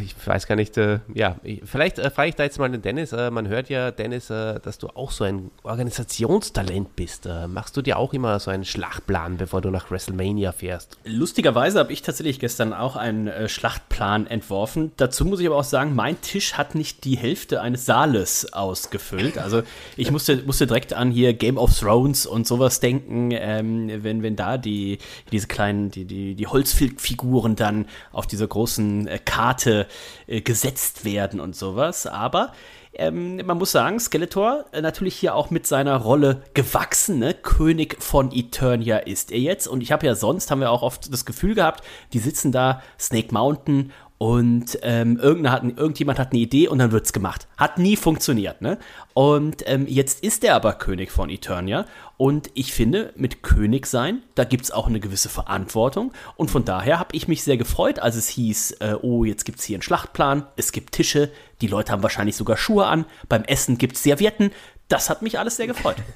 ich 0.00 0.14
weiß 0.26 0.46
gar 0.46 0.56
nicht, 0.56 0.76
äh, 0.78 1.00
ja, 1.12 1.36
ich, 1.42 1.62
vielleicht 1.64 1.98
äh, 1.98 2.10
frage 2.10 2.30
ich 2.30 2.34
da 2.34 2.44
jetzt 2.44 2.58
mal 2.58 2.70
den 2.70 2.80
Dennis. 2.80 3.12
Äh, 3.12 3.30
man 3.30 3.48
hört 3.48 3.68
ja, 3.68 3.90
Dennis, 3.90 4.30
äh, 4.30 4.60
dass 4.60 4.78
du 4.78 4.88
auch 4.88 5.10
so 5.10 5.24
ein 5.24 5.50
Organisationstalent 5.62 6.96
bist. 6.96 7.26
Äh, 7.26 7.48
machst 7.48 7.76
du 7.76 7.82
dir 7.82 7.98
auch 7.98 8.14
immer 8.14 8.38
so 8.40 8.50
einen 8.50 8.64
Schlachtplan, 8.64 9.36
bevor 9.36 9.60
du 9.60 9.70
nach 9.70 9.90
WrestleMania 9.90 10.52
fährst? 10.52 10.98
Lustigerweise 11.04 11.78
habe 11.78 11.92
ich 11.92 12.02
tatsächlich 12.02 12.40
gestern 12.40 12.72
auch 12.72 12.96
einen 12.96 13.28
äh, 13.28 13.48
Schlachtplan 13.48 14.26
entworfen. 14.26 14.92
Dazu 14.96 15.24
muss 15.26 15.40
ich 15.40 15.46
aber 15.46 15.56
auch 15.56 15.64
sagen, 15.64 15.94
mein 15.94 16.20
Tisch 16.22 16.54
hat 16.54 16.74
nicht 16.74 17.04
die 17.04 17.18
Hälfte 17.18 17.60
eines 17.60 17.84
Saales 17.84 18.52
ausgefüllt. 18.52 19.36
Also 19.36 19.62
ich 19.96 20.10
musste, 20.10 20.42
musste 20.46 20.66
direkt 20.66 20.94
an 20.94 21.10
hier 21.10 21.34
Game 21.34 21.58
of 21.58 21.78
Thrones 21.78 22.24
und 22.26 22.46
sowas 22.46 22.80
denken, 22.80 23.30
ähm, 23.32 23.90
wenn, 24.02 24.22
wenn 24.22 24.36
da 24.36 24.56
die, 24.56 24.98
diese 25.30 25.46
kleinen, 25.46 25.90
die, 25.90 26.06
die, 26.06 26.34
die 26.34 26.46
Holzfiguren 26.46 27.54
dann 27.54 27.86
auf 28.12 28.26
dieser 28.26 28.46
großen 28.46 29.06
äh, 29.06 29.18
Karte 29.58 29.86
äh, 30.26 30.40
gesetzt 30.40 31.04
werden 31.04 31.40
und 31.40 31.56
sowas. 31.56 32.06
Aber 32.06 32.52
ähm, 32.92 33.44
man 33.44 33.58
muss 33.58 33.72
sagen, 33.72 33.98
Skeletor 33.98 34.64
äh, 34.72 34.80
natürlich 34.80 35.16
hier 35.16 35.34
auch 35.34 35.50
mit 35.50 35.66
seiner 35.66 35.96
Rolle 35.96 36.42
gewachsen, 36.54 37.18
ne? 37.18 37.34
König 37.34 38.02
von 38.02 38.30
Eternia 38.32 38.98
ist 38.98 39.32
er 39.32 39.38
jetzt. 39.38 39.66
Und 39.66 39.82
ich 39.82 39.92
habe 39.92 40.06
ja 40.06 40.14
sonst, 40.14 40.50
haben 40.50 40.60
wir 40.60 40.70
auch 40.70 40.82
oft 40.82 41.12
das 41.12 41.24
Gefühl 41.24 41.54
gehabt, 41.54 41.84
die 42.12 42.18
sitzen 42.20 42.52
da, 42.52 42.82
Snake 42.98 43.32
Mountain, 43.32 43.92
und 44.18 44.80
ähm, 44.82 45.20
hat, 45.48 45.62
irgendjemand 45.62 46.18
hat 46.18 46.32
eine 46.32 46.40
Idee 46.40 46.66
und 46.66 46.78
dann 46.78 46.90
wird's 46.90 47.12
gemacht. 47.12 47.46
Hat 47.56 47.78
nie 47.78 47.96
funktioniert, 47.96 48.60
ne? 48.60 48.78
Und 49.14 49.62
ähm, 49.66 49.86
jetzt 49.88 50.24
ist 50.24 50.42
er 50.42 50.56
aber 50.56 50.72
König 50.72 51.12
von 51.12 51.30
Eternia. 51.30 51.86
Und 52.16 52.50
ich 52.54 52.72
finde, 52.72 53.12
mit 53.16 53.44
König 53.44 53.86
sein, 53.86 54.22
da 54.34 54.42
gibt's 54.42 54.72
auch 54.72 54.88
eine 54.88 54.98
gewisse 54.98 55.28
Verantwortung. 55.28 56.12
Und 56.36 56.50
von 56.50 56.64
daher 56.64 56.98
habe 56.98 57.14
ich 57.14 57.28
mich 57.28 57.44
sehr 57.44 57.56
gefreut, 57.56 58.00
als 58.00 58.16
es 58.16 58.28
hieß, 58.28 58.72
äh, 58.80 58.96
oh, 59.00 59.24
jetzt 59.24 59.44
gibt's 59.44 59.64
hier 59.64 59.76
einen 59.76 59.82
Schlachtplan, 59.82 60.44
es 60.56 60.72
gibt 60.72 60.94
Tische, 60.94 61.30
die 61.60 61.68
Leute 61.68 61.92
haben 61.92 62.02
wahrscheinlich 62.02 62.34
sogar 62.34 62.56
Schuhe 62.56 62.86
an, 62.86 63.04
beim 63.28 63.44
Essen 63.44 63.78
gibt's 63.78 64.02
Servietten. 64.02 64.50
Das 64.88 65.10
hat 65.10 65.22
mich 65.22 65.38
alles 65.38 65.56
sehr 65.56 65.68
gefreut. 65.68 65.96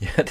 Ja, 0.00 0.24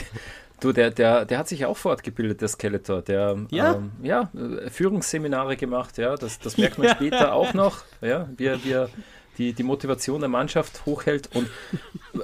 du, 0.60 0.72
der, 0.72 0.91
der, 0.91 1.26
der 1.26 1.38
hat 1.38 1.47
sich 1.47 1.66
auch 1.66 1.78
fortgebildet, 1.78 2.41
der 2.41 2.47
Skeletor. 2.47 3.01
Der 3.01 3.38
Ja. 3.49 3.76
ähm, 3.76 3.91
ja 4.01 4.30
äh, 4.34 4.70
Führungsseminare 4.70 5.57
gemacht, 5.57 5.97
ja, 5.97 6.16
das, 6.16 6.39
das 6.39 6.57
merkt 6.57 6.78
man 6.78 6.89
später 6.89 7.34
auch 7.34 7.53
noch, 7.53 7.84
ja, 8.01 8.30
wie 8.38 8.45
er, 8.45 8.64
wie 8.64 8.72
er 8.72 8.89
die, 9.38 9.53
die 9.53 9.64
Motivation 9.64 10.20
der 10.20 10.30
Mannschaft 10.30 10.86
hochhält. 10.86 11.34
Und 11.34 11.49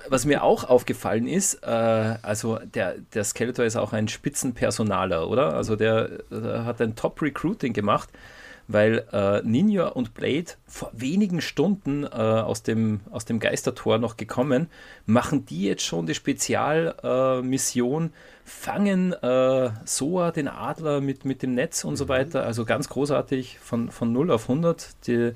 was 0.09 0.25
mir 0.25 0.43
auch 0.43 0.65
aufgefallen 0.65 1.27
ist, 1.27 1.63
äh, 1.63 2.15
also 2.21 2.59
der, 2.59 2.95
der 3.13 3.23
Skeletor 3.23 3.65
ist 3.65 3.77
auch 3.77 3.93
ein 3.93 4.07
Spitzenpersonaler, 4.07 5.27
oder? 5.29 5.53
Also 5.53 5.75
der, 5.75 6.09
der 6.29 6.65
hat 6.65 6.81
ein 6.81 6.95
Top-Recruiting 6.95 7.73
gemacht 7.73 8.09
weil 8.67 9.05
äh, 9.11 9.41
Ninja 9.43 9.87
und 9.87 10.13
Blade 10.13 10.53
vor 10.65 10.91
wenigen 10.93 11.41
Stunden 11.41 12.03
äh, 12.03 12.07
aus, 12.07 12.63
dem, 12.63 13.01
aus 13.11 13.25
dem 13.25 13.39
Geistertor 13.39 13.97
noch 13.97 14.17
gekommen, 14.17 14.67
machen 15.05 15.45
die 15.45 15.63
jetzt 15.63 15.83
schon 15.83 16.05
die 16.05 16.15
Spezialmission, 16.15 18.05
äh, 18.05 18.09
fangen 18.43 19.13
äh, 19.13 19.69
Soa, 19.85 20.31
den 20.31 20.47
Adler, 20.47 21.01
mit, 21.01 21.25
mit 21.25 21.43
dem 21.43 21.53
Netz 21.53 21.83
und 21.83 21.95
so 21.95 22.07
weiter. 22.07 22.43
Also 22.43 22.65
ganz 22.65 22.89
großartig 22.89 23.59
von, 23.59 23.91
von 23.91 24.11
0 24.11 24.31
auf 24.31 24.49
100. 24.49 25.07
Die, 25.07 25.33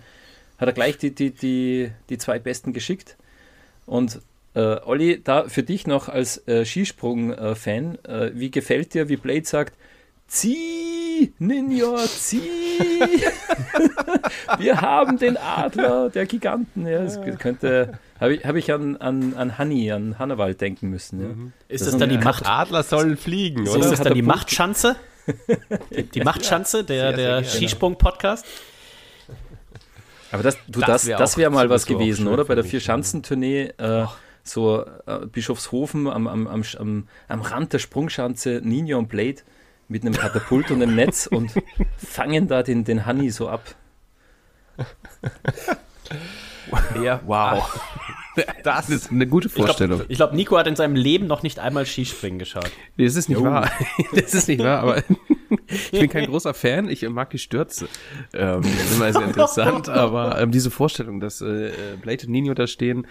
hat 0.58 0.68
er 0.68 0.74
gleich 0.74 0.98
die, 0.98 1.14
die, 1.14 1.32
die, 1.32 1.92
die 2.10 2.18
zwei 2.18 2.38
Besten 2.40 2.74
geschickt. 2.74 3.16
Und 3.86 4.22
äh, 4.56 4.78
Olli, 4.84 5.22
da 5.24 5.48
für 5.48 5.64
dich 5.64 5.88
noch 5.88 6.10
als 6.10 6.48
äh, 6.48 6.66
Skisprung-Fan, 6.66 7.98
äh, 8.06 8.32
wie 8.34 8.52
gefällt 8.52 8.94
dir, 8.94 9.10
wie 9.10 9.18
Blade 9.18 9.46
sagt, 9.46 9.74
Zieh, 10.28 11.09
Ninja, 11.40 11.98
zieh! 11.98 12.40
Wir 14.58 14.82
haben 14.82 15.18
den 15.18 15.38
Adler 15.38 16.10
der 16.10 16.26
Giganten. 16.26 16.88
Ja, 16.88 17.04
das 17.04 17.20
könnte, 17.40 18.00
habe 18.20 18.36
ich, 18.36 18.46
hab 18.46 18.56
ich 18.56 18.72
an, 18.72 18.98
an, 18.98 19.34
an 19.36 19.58
Hanni, 19.58 19.92
an 19.92 20.18
Hannawald 20.20 20.60
denken 20.62 20.90
müssen. 20.90 21.22
Ja. 21.22 21.28
Ist 21.68 21.88
das, 21.88 21.98
dann 21.98 22.10
die 22.10 22.18
Macht? 22.18 22.46
Adler 22.46 22.84
sollen 22.84 23.18
fliegen, 23.18 23.66
Ist 23.66 23.76
oder? 23.76 23.90
das 23.90 24.00
hat 24.00 24.08
dann 24.08 24.14
die 24.14 24.22
Machtschanze? 24.22 24.96
Die, 25.92 26.04
die 26.04 26.22
Machtschanze, 26.24 26.84
der, 26.84 27.14
der. 27.14 27.44
Skisprung-Podcast? 27.44 28.46
Aber 30.32 30.44
das, 30.44 30.58
du, 30.68 30.80
Das 30.80 30.88
das, 30.88 31.08
wär 31.08 31.18
das 31.18 31.38
wäre 31.38 31.50
mal 31.50 31.70
was 31.70 31.84
so 31.84 31.94
gewesen, 31.98 32.28
oder? 32.28 32.46
Bei 32.46 32.56
der 32.56 32.64
Vier-Schanzentournee, 32.64 33.74
äh, 33.78 34.06
so 34.44 34.86
äh, 35.06 35.26
Bischofshofen 35.26 36.08
am, 36.08 36.28
am, 36.28 36.48
am, 36.48 36.64
am, 36.78 37.08
am 37.28 37.42
Rand 37.42 37.74
der 37.74 37.80
Sprungschanze, 37.80 38.62
Ninja 38.64 38.98
und 38.98 39.10
Blade 39.10 39.42
mit 39.90 40.06
einem 40.06 40.14
Katapult 40.14 40.72
und 40.72 40.82
einem 40.82 40.96
Netz 40.96 41.28
und 41.28 41.52
fangen 41.98 42.48
da 42.48 42.64
den, 42.64 42.86
den 42.86 43.06
Hanni 43.06 43.30
so 43.30 43.50
ab. 43.50 43.76
Ja, 47.02 47.20
Wow. 47.26 47.80
Das 48.64 48.90
ist 48.90 49.12
eine 49.12 49.28
gute 49.28 49.50
Vorstellung. 49.50 50.04
Ich 50.08 50.18
glaube, 50.18 50.36
Nico 50.36 50.58
hat 50.58 50.68
in 50.68 50.76
seinem 50.78 50.96
Leben 50.96 51.28
noch 51.28 51.44
nicht 51.44 51.60
einmal 51.60 51.86
Skispringen 51.86 52.40
geschaut. 52.40 52.72
Nee, 52.96 53.04
das 53.06 53.16
ist 53.16 53.28
nicht 53.28 53.42
wahr. 53.42 53.70
Das 54.14 54.34
ist 54.34 54.48
nicht 54.48 54.64
wahr, 54.64 54.80
aber 54.80 55.04
ich 55.60 55.92
bin 55.92 56.10
kein 56.10 56.28
großer 56.28 56.54
Fan. 56.54 56.88
Ich 56.90 57.02
mag 57.10 57.32
die 57.32 57.38
Stürze. 57.40 57.90
Ähm, 58.34 58.62
das 58.62 58.72
ist 58.72 58.96
immer 58.96 59.12
sehr 59.12 59.24
interessant, 59.24 59.90
aber 59.90 60.40
ähm, 60.40 60.52
diese 60.52 60.72
Vorstellung, 60.72 61.20
dass 61.20 61.42
äh, 61.42 61.72
Blade 62.02 62.28
und 62.28 62.32
Nino 62.32 62.54
da 62.54 62.66
stehen, 62.66 63.08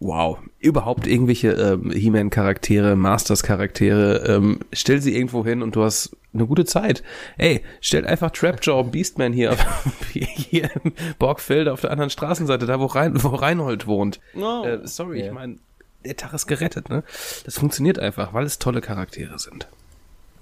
wow. 0.00 0.38
Überhaupt 0.58 1.06
irgendwelche 1.06 1.50
ähm, 1.52 1.90
He-Man-Charaktere, 1.90 2.96
Masters-Charaktere, 2.96 4.24
ähm, 4.26 4.60
stell 4.72 5.00
sie 5.00 5.14
irgendwo 5.16 5.44
hin 5.44 5.62
und 5.62 5.76
du 5.76 5.84
hast 5.84 6.16
eine 6.32 6.46
gute 6.46 6.64
Zeit. 6.64 7.02
Ey, 7.38 7.62
stell 7.80 8.06
einfach 8.06 8.30
Trapjaw 8.30 8.80
und 8.80 8.92
Beastman 8.92 9.32
hier, 9.32 9.52
auf, 9.52 9.64
hier 10.12 10.70
im 10.82 10.92
Borgfeld 11.18 11.68
auf 11.68 11.80
der 11.80 11.90
anderen 11.90 12.10
Straßenseite, 12.10 12.66
da 12.66 12.80
wo, 12.80 12.86
Rein, 12.86 13.22
wo 13.22 13.28
Reinhold 13.28 13.86
wohnt. 13.86 14.20
Oh. 14.34 14.64
Äh, 14.64 14.80
sorry, 14.86 15.20
Ja. 15.20 15.26
ich 15.26 15.32
meine, 15.32 15.56
der 16.04 16.16
Tag 16.16 16.34
ist 16.34 16.46
gerettet, 16.46 16.88
ne? 16.90 17.02
Das 17.44 17.58
funktioniert 17.58 17.98
einfach, 17.98 18.34
weil 18.34 18.44
es 18.44 18.58
tolle 18.58 18.80
Charaktere 18.80 19.38
sind. 19.38 19.68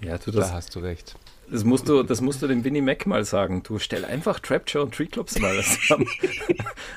Ja, 0.02 0.18
du, 0.18 0.30
Da 0.30 0.40
das, 0.40 0.52
hast 0.52 0.74
du 0.74 0.80
recht. 0.80 1.14
Das 1.50 1.64
musst 1.64 1.88
du, 1.88 2.02
das 2.02 2.20
musst 2.20 2.42
du 2.42 2.46
dem 2.46 2.64
Winnie 2.64 2.80
Mac 2.80 3.06
mal 3.06 3.24
sagen. 3.24 3.62
Du 3.62 3.78
stell 3.78 4.04
einfach 4.04 4.40
Trapjaw 4.40 4.84
und 4.84 4.94
Treeclops 4.94 5.38
mal 5.38 5.62
am, 5.90 6.06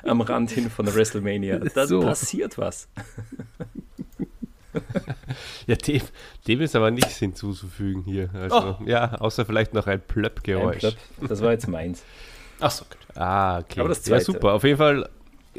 am 0.03 0.21
Rand 0.21 0.51
hin 0.51 0.69
von 0.69 0.85
der 0.85 0.95
WrestleMania. 0.95 1.59
Da 1.59 1.87
so. 1.87 2.01
passiert 2.01 2.57
was. 2.57 2.87
ja, 5.67 5.75
dem, 5.75 6.01
dem 6.47 6.61
ist 6.61 6.75
aber 6.75 6.91
nichts 6.91 7.17
hinzuzufügen 7.17 8.03
hier. 8.03 8.29
Also, 8.33 8.77
oh. 8.79 8.83
Ja, 8.85 9.15
außer 9.15 9.45
vielleicht 9.45 9.73
noch 9.73 9.87
ein 9.87 10.01
Plöpp-Geräusch. 10.01 10.79
Plöpp. 10.79 10.97
Das 11.27 11.41
war 11.41 11.51
jetzt 11.51 11.67
meins. 11.67 12.03
Ach 12.59 12.71
so, 12.71 12.85
gut. 12.85 12.97
Ah, 13.15 13.59
okay. 13.59 13.79
Aber 13.79 13.89
das 13.89 14.03
zweite. 14.03 14.19
Ja, 14.19 14.25
super. 14.25 14.53
Auf 14.53 14.63
jeden 14.63 14.77
Fall 14.77 15.09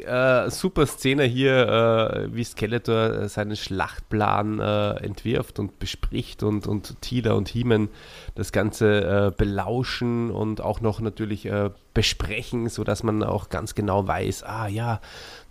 äh, 0.05 0.49
super 0.49 0.85
Szene 0.85 1.23
hier, 1.23 1.67
äh, 1.67 2.35
wie 2.35 2.43
Skeletor 2.43 3.13
äh, 3.13 3.29
seinen 3.29 3.55
Schlachtplan 3.55 4.59
äh, 4.59 4.91
entwirft 5.03 5.59
und 5.59 5.79
bespricht 5.79 6.43
und, 6.43 6.67
und 6.67 7.01
Tila 7.01 7.33
und 7.33 7.49
Heeman 7.49 7.89
das 8.35 8.51
Ganze 8.51 9.27
äh, 9.27 9.31
belauschen 9.35 10.31
und 10.31 10.61
auch 10.61 10.81
noch 10.81 10.99
natürlich 10.99 11.45
äh, 11.45 11.69
besprechen, 11.93 12.69
sodass 12.69 13.03
man 13.03 13.23
auch 13.23 13.49
ganz 13.49 13.75
genau 13.75 14.07
weiß, 14.07 14.43
ah 14.43 14.67
ja, 14.67 15.01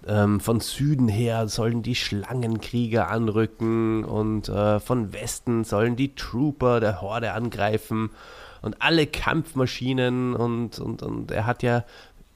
ähm, 0.06 0.40
von 0.40 0.60
Süden 0.60 1.09
her 1.09 1.48
sollen 1.48 1.82
die 1.82 1.97
Schlangenkrieger 1.97 3.09
anrücken 3.09 4.05
und 4.05 4.47
von 4.47 5.12
Westen 5.12 5.64
sollen 5.64 5.97
die 5.97 6.14
Trooper 6.14 6.78
der 6.81 7.01
Horde 7.01 7.32
angreifen 7.32 8.10
und 8.62 8.82
alle 8.82 9.06
Kampfmaschinen 9.06 10.35
und, 10.35 10.78
und, 10.78 11.02
und 11.02 11.31
er 11.31 11.47
hat 11.47 11.62
ja 11.62 11.85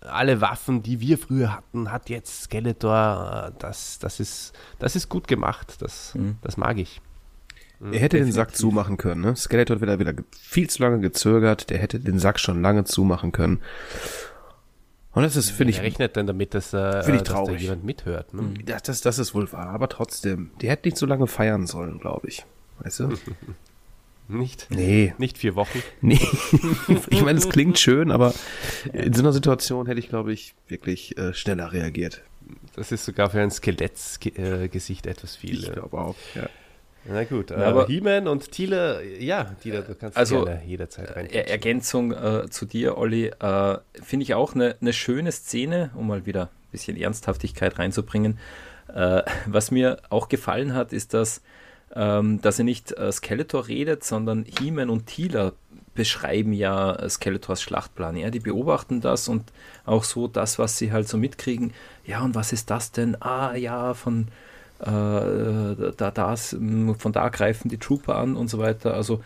alle 0.03 0.41
Waffen, 0.41 0.83
die 0.83 1.01
wir 1.01 1.19
früher 1.19 1.55
hatten, 1.55 1.91
hat 1.91 2.09
jetzt 2.09 2.45
Skeletor. 2.45 3.53
Das, 3.59 3.99
das, 3.99 4.21
ist, 4.21 4.53
das 4.79 4.97
ist 4.97 5.09
gut 5.09 5.29
gemacht. 5.29 5.77
Das, 5.81 6.15
mhm. 6.15 6.37
das 6.43 6.57
mag 6.57 6.79
ich. 6.79 7.01
Mhm, 7.81 7.93
er 7.93 8.01
hätte 8.01 8.17
Definitiv. 8.17 8.27
den 8.27 8.33
Sack 8.33 8.57
zumachen 8.57 8.97
können. 8.97 9.21
Ne? 9.21 9.37
Skeletor 9.37 9.77
hat 9.77 9.83
wieder, 9.83 9.99
wieder 9.99 10.15
viel 10.39 10.69
zu 10.71 10.83
lange 10.83 11.01
gezögert. 11.01 11.71
Der 11.71 11.79
hätte 11.79 12.01
den 12.01 12.19
Sack 12.19 12.41
schon 12.41 12.63
lange 12.63 12.85
zumachen 12.85 13.33
können. 13.33 13.61
Und 15.13 15.25
das 15.25 15.37
ist, 15.37 15.51
finde 15.51 15.73
ich. 15.73 15.81
Rechnet 15.81 16.17
denn 16.17 16.27
damit, 16.27 16.55
dass, 16.55 16.73
äh, 16.73 17.01
ich 17.01 17.23
dass 17.23 17.45
da 17.45 17.53
jemand 17.53 17.85
mithört? 17.85 18.33
Ne? 18.33 18.55
Das, 18.65 18.83
das, 18.85 19.01
das 19.01 19.19
ist 19.19 19.35
wohl 19.35 19.51
wahr, 19.53 19.69
aber 19.69 19.89
trotzdem. 19.89 20.53
Der 20.61 20.71
hätte 20.71 20.87
nicht 20.87 20.97
so 20.97 21.07
lange 21.07 21.27
feiern 21.27 21.67
sollen, 21.67 21.99
glaube 21.99 22.29
ich. 22.29 22.47
Weißt 22.79 23.01
du? 23.01 23.09
Nicht? 24.31 24.69
Nee. 24.71 25.15
Nicht 25.19 25.39
vier 25.39 25.55
Wochen? 25.55 25.83
Nee. 26.01 26.21
ich 27.11 27.23
meine, 27.23 27.39
es 27.39 27.49
klingt 27.49 27.79
schön, 27.79 28.11
aber 28.11 28.35
in 28.93 29.13
so 29.13 29.23
einer 29.23 29.33
Situation 29.33 29.87
hätte 29.87 30.01
ich, 30.01 30.09
glaube 30.09 30.33
ich, 30.33 30.55
wirklich 30.69 31.17
äh, 31.19 31.35
schneller 31.35 31.73
reagiert. 31.73 32.23
Das 32.77 32.93
ist 32.93 33.05
sogar 33.05 33.31
für 33.31 33.41
ein 33.41 33.51
Skelettgesicht 33.51 35.07
äh, 35.07 35.11
etwas 35.11 35.37
viel. 35.37 35.61
Ich 35.61 35.73
glaube 35.73 35.99
auch, 35.99 36.17
ja. 36.35 36.49
Na 37.05 37.25
gut, 37.25 37.51
äh, 37.51 37.55
aber 37.55 37.87
He-Man 37.87 38.29
und 38.29 38.51
Thiele, 38.53 39.03
ja, 39.19 39.45
Thiele, 39.63 39.83
du 39.83 39.95
kannst 39.95 40.19
also, 40.19 40.45
gerne 40.45 40.63
jederzeit 40.67 41.17
rein. 41.17 41.27
Er 41.31 41.49
Ergänzung 41.49 42.13
äh, 42.13 42.49
zu 42.51 42.67
dir, 42.67 42.99
Olli, 42.99 43.27
äh, 43.27 43.79
finde 44.03 44.25
ich 44.25 44.35
auch 44.35 44.55
eine, 44.55 44.77
eine 44.81 44.93
schöne 44.93 45.33
Szene, 45.33 45.91
um 45.95 46.07
mal 46.09 46.27
wieder 46.27 46.45
ein 46.45 46.71
bisschen 46.73 46.97
Ernsthaftigkeit 46.97 47.79
reinzubringen. 47.79 48.39
Äh, 48.95 49.23
was 49.47 49.71
mir 49.71 49.99
auch 50.11 50.29
gefallen 50.29 50.75
hat, 50.75 50.93
ist, 50.93 51.15
dass 51.15 51.43
ähm, 51.95 52.41
dass 52.41 52.59
er 52.59 52.65
nicht 52.65 52.93
äh, 52.93 53.11
Skeletor 53.11 53.69
redet, 53.69 54.05
sondern 54.05 54.45
He-Man 54.45 54.91
und 54.91 55.07
Tila 55.07 55.53
beschreiben 55.95 56.53
ja 56.53 56.95
äh, 56.95 57.11
Skeletors 57.11 57.63
Schlachtplan. 57.63 58.17
Ja, 58.17 58.31
die 58.31 58.41
beobachten 58.41 59.01
das 59.01 59.29
und 59.29 59.53
auch 59.85 60.05
so 60.05 60.29
das, 60.29 60.59
was 60.59 60.79
sie 60.79 60.93
halt 60.93 61.09
so 61.09 61.19
mitkriegen. 61.19 61.73
Ja, 62.05 62.23
und 62.23 62.35
was 62.35 62.53
ist 62.53 62.71
das 62.71 62.93
denn? 62.93 63.21
Ah, 63.21 63.55
ja, 63.55 63.95
von 63.95 64.29
äh, 64.79 65.93
da, 65.97 66.11
das, 66.11 66.51
von 66.51 67.13
da 67.13 67.29
greifen 67.29 67.69
die 67.69 67.79
Trooper 67.79 68.17
an 68.17 68.37
und 68.37 68.49
so 68.49 68.59
weiter. 68.59 68.95
Also 68.95 69.23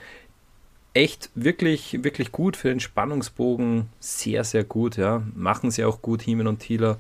echt 0.95 1.31
wirklich, 1.35 2.03
wirklich 2.03 2.33
gut 2.33 2.57
für 2.57 2.69
den 2.69 2.81
Spannungsbogen. 2.81 3.89
Sehr, 4.01 4.43
sehr 4.45 4.65
gut, 4.65 4.97
ja. 4.97 5.23
Machen 5.35 5.71
sie 5.71 5.85
auch 5.85 6.03
gut, 6.03 6.27
Heeman 6.27 6.47
und 6.47 6.61
Tila. 6.61 6.97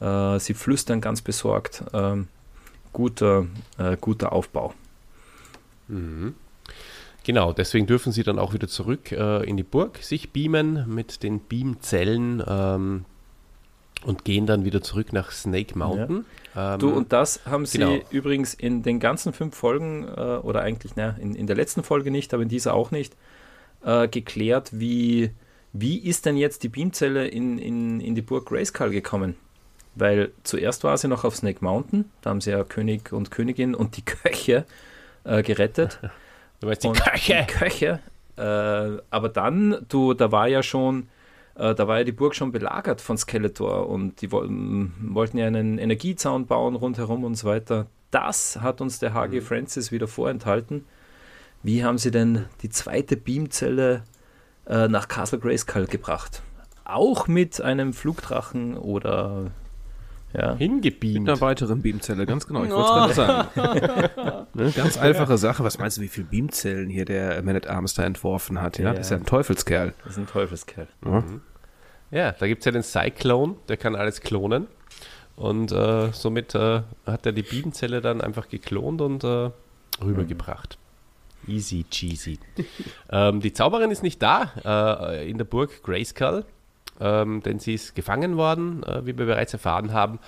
Äh, 0.00 0.38
sie 0.40 0.54
flüstern 0.54 1.00
ganz 1.00 1.22
besorgt. 1.22 1.84
Ähm, 1.92 2.28
guter, 2.92 3.46
äh, 3.78 3.96
guter 4.00 4.32
Aufbau. 4.32 4.74
Mhm. 5.88 6.34
Genau, 7.24 7.52
deswegen 7.52 7.86
dürfen 7.86 8.12
sie 8.12 8.22
dann 8.22 8.38
auch 8.38 8.54
wieder 8.54 8.68
zurück 8.68 9.10
äh, 9.10 9.42
in 9.48 9.56
die 9.56 9.64
Burg 9.64 9.98
sich 9.98 10.30
beamen 10.30 10.84
mit 10.86 11.24
den 11.24 11.44
Beamzellen 11.44 12.40
ähm, 12.46 13.04
und 14.04 14.24
gehen 14.24 14.46
dann 14.46 14.64
wieder 14.64 14.80
zurück 14.80 15.12
nach 15.12 15.32
Snake 15.32 15.76
Mountain. 15.76 16.24
Ja. 16.54 16.74
Ähm, 16.74 16.78
du, 16.78 16.90
und 16.90 17.12
das 17.12 17.44
haben 17.44 17.66
sie 17.66 17.78
genau. 17.78 17.98
übrigens 18.10 18.54
in 18.54 18.84
den 18.84 19.00
ganzen 19.00 19.32
fünf 19.32 19.56
Folgen, 19.56 20.04
äh, 20.04 20.10
oder 20.10 20.62
eigentlich 20.62 20.92
na, 20.94 21.16
in, 21.20 21.34
in 21.34 21.48
der 21.48 21.56
letzten 21.56 21.82
Folge 21.82 22.12
nicht, 22.12 22.32
aber 22.32 22.44
in 22.44 22.48
dieser 22.48 22.74
auch 22.74 22.92
nicht, 22.92 23.16
äh, 23.84 24.06
geklärt, 24.06 24.70
wie, 24.72 25.30
wie 25.72 25.98
ist 25.98 26.26
denn 26.26 26.36
jetzt 26.36 26.62
die 26.62 26.68
Beamzelle 26.68 27.26
in, 27.26 27.58
in, 27.58 27.98
in 27.98 28.14
die 28.14 28.22
Burg 28.22 28.46
Grayskull 28.46 28.90
gekommen? 28.90 29.34
Weil 29.96 30.30
zuerst 30.44 30.84
war 30.84 30.96
sie 30.96 31.08
noch 31.08 31.24
auf 31.24 31.34
Snake 31.34 31.64
Mountain, 31.64 32.04
da 32.20 32.30
haben 32.30 32.40
sie 32.40 32.50
ja 32.50 32.62
König 32.62 33.12
und 33.12 33.32
Königin 33.32 33.74
und 33.74 33.96
die 33.96 34.02
Köche 34.04 34.64
äh, 35.26 35.42
gerettet. 35.42 36.00
Du 36.58 36.68
weißt 36.68 36.84
die 36.84 36.88
und 36.88 36.98
Köche. 36.98 37.46
Die 37.46 37.52
Köche. 37.52 38.00
Äh, 38.38 39.02
aber 39.10 39.28
dann, 39.28 39.84
du, 39.90 40.14
da 40.14 40.32
war 40.32 40.48
ja 40.48 40.62
schon, 40.62 41.08
äh, 41.54 41.74
da 41.74 41.86
war 41.86 41.98
ja 41.98 42.04
die 42.04 42.12
Burg 42.12 42.34
schon 42.34 42.50
belagert 42.50 43.02
von 43.02 43.18
Skeletor 43.18 43.90
und 43.90 44.22
die 44.22 44.32
wollten, 44.32 44.94
wollten 45.02 45.36
ja 45.36 45.46
einen 45.46 45.76
Energiezaun 45.76 46.46
bauen 46.46 46.74
rundherum 46.74 47.24
und 47.24 47.34
so 47.34 47.46
weiter. 47.46 47.88
Das 48.10 48.58
hat 48.62 48.80
uns 48.80 48.98
der 49.00 49.12
HG 49.12 49.40
mhm. 49.40 49.42
Francis 49.42 49.92
wieder 49.92 50.08
vorenthalten. 50.08 50.86
Wie 51.62 51.84
haben 51.84 51.98
sie 51.98 52.10
denn 52.10 52.46
die 52.62 52.70
zweite 52.70 53.18
Beamzelle 53.18 54.02
äh, 54.66 54.88
nach 54.88 55.08
Castle 55.08 55.38
Grayskull 55.38 55.86
gebracht? 55.86 56.42
Auch 56.84 57.28
mit 57.28 57.60
einem 57.60 57.92
Flugdrachen 57.92 58.78
oder 58.78 59.50
ja. 60.32 60.56
hingebeamt. 60.56 61.20
Mit 61.20 61.28
einer 61.28 61.40
weiteren 61.40 61.82
Beamzelle, 61.82 62.26
ganz 62.26 62.46
genau. 62.46 62.64
Ich 62.64 62.70
wollte 62.70 63.10
es 63.10 63.16
gerade 63.16 63.50
sagen. 63.54 64.46
ne? 64.54 64.72
Ganz 64.72 64.98
einfache 64.98 65.38
Sache. 65.38 65.64
Was 65.64 65.78
meinst 65.78 65.98
du, 65.98 66.02
wie 66.02 66.08
viele 66.08 66.26
Beamzellen 66.26 66.88
hier 66.88 67.04
der 67.04 67.42
Man 67.42 67.56
at 67.56 67.66
Arms 67.66 67.94
da 67.94 68.04
entworfen 68.04 68.60
hat? 68.60 68.78
Ja, 68.78 68.86
ja. 68.86 68.92
das 68.92 69.06
ist 69.06 69.10
ja 69.10 69.16
ein 69.16 69.26
Teufelskerl. 69.26 69.94
Das 70.04 70.12
ist 70.12 70.18
ein 70.18 70.26
Teufelskerl. 70.26 70.88
Ja, 71.04 71.10
mhm. 71.20 71.40
ja 72.10 72.32
da 72.32 72.46
gibt 72.46 72.60
es 72.60 72.66
ja 72.66 72.72
den 72.72 72.82
Cyclone, 72.82 73.56
der 73.68 73.76
kann 73.76 73.94
alles 73.94 74.20
klonen. 74.20 74.66
Und 75.36 75.70
äh, 75.70 76.12
somit 76.12 76.54
äh, 76.54 76.82
hat 77.06 77.26
er 77.26 77.32
die 77.32 77.42
Beamzelle 77.42 78.00
dann 78.00 78.20
einfach 78.22 78.48
geklont 78.48 79.02
und 79.02 79.22
äh, 79.22 79.50
rübergebracht. 80.02 80.78
Mhm. 80.78 81.54
Easy 81.54 81.84
cheesy. 81.88 82.38
ähm, 83.10 83.40
die 83.40 83.52
Zauberin 83.52 83.90
ist 83.90 84.02
nicht 84.02 84.20
da 84.22 84.50
äh, 84.64 85.30
in 85.30 85.38
der 85.38 85.44
Burg 85.44 85.82
Grayskull 85.82 86.44
ähm, 87.00 87.42
denn 87.42 87.58
sie 87.58 87.74
ist 87.74 87.94
gefangen 87.94 88.36
worden, 88.36 88.82
äh, 88.82 89.02
wie 89.02 89.18
wir 89.18 89.26
bereits 89.26 89.52
erfahren 89.52 89.92
haben. 89.92 90.18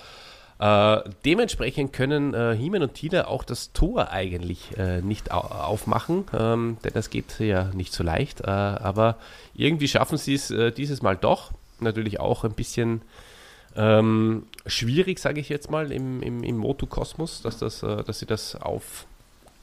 Äh, 0.59 1.09
dementsprechend 1.23 1.93
können 1.93 2.33
äh, 2.33 2.55
Hiemen 2.55 2.83
und 2.83 2.93
Tina 2.93 3.27
auch 3.27 3.45
das 3.45 3.71
Tor 3.71 4.11
eigentlich 4.11 4.77
äh, 4.77 5.01
nicht 5.01 5.31
au 5.31 5.39
aufmachen, 5.39 6.25
ähm, 6.37 6.77
denn 6.83 6.91
das 6.93 7.09
geht 7.09 7.39
ja 7.39 7.65
nicht 7.73 7.93
so 7.93 8.03
leicht. 8.03 8.41
Äh, 8.41 8.47
aber 8.47 9.15
irgendwie 9.53 9.87
schaffen 9.87 10.17
sie 10.17 10.33
es 10.33 10.51
äh, 10.51 10.71
dieses 10.71 11.01
Mal 11.01 11.15
doch. 11.15 11.51
Natürlich 11.79 12.19
auch 12.19 12.43
ein 12.43 12.51
bisschen 12.51 13.01
ähm, 13.77 14.47
schwierig, 14.65 15.19
sage 15.19 15.39
ich 15.39 15.47
jetzt 15.47 15.71
mal, 15.71 15.93
im, 15.93 16.21
im, 16.21 16.43
im 16.43 16.57
Motu-Kosmos, 16.57 17.41
dass, 17.41 17.59
das, 17.59 17.81
äh, 17.81 18.03
dass 18.03 18.19
sie 18.19 18.25
das 18.25 18.55
auf, 18.57 19.05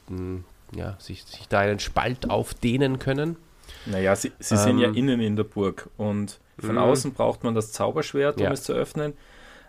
mh, 0.09 0.17
hm, 0.17 0.43
ja, 0.75 0.95
sich, 0.99 1.23
sich 1.25 1.47
da 1.47 1.59
einen 1.59 1.79
Spalt 1.79 2.29
aufdehnen 2.31 2.97
können. 2.97 3.37
Naja, 3.85 4.15
sie, 4.15 4.31
sie 4.39 4.55
ähm, 4.55 4.61
sind 4.61 4.79
ja 4.79 4.87
ähm, 4.87 4.95
innen 4.95 5.21
in 5.21 5.35
der 5.35 5.43
Burg 5.43 5.89
und 5.97 6.39
von 6.59 6.73
mhm. 6.73 6.77
außen 6.79 7.13
braucht 7.13 7.43
man 7.43 7.55
das 7.55 7.71
Zauberschwert, 7.71 8.37
um 8.37 8.43
ja. 8.43 8.51
es 8.51 8.63
zu 8.63 8.73
öffnen. 8.73 9.13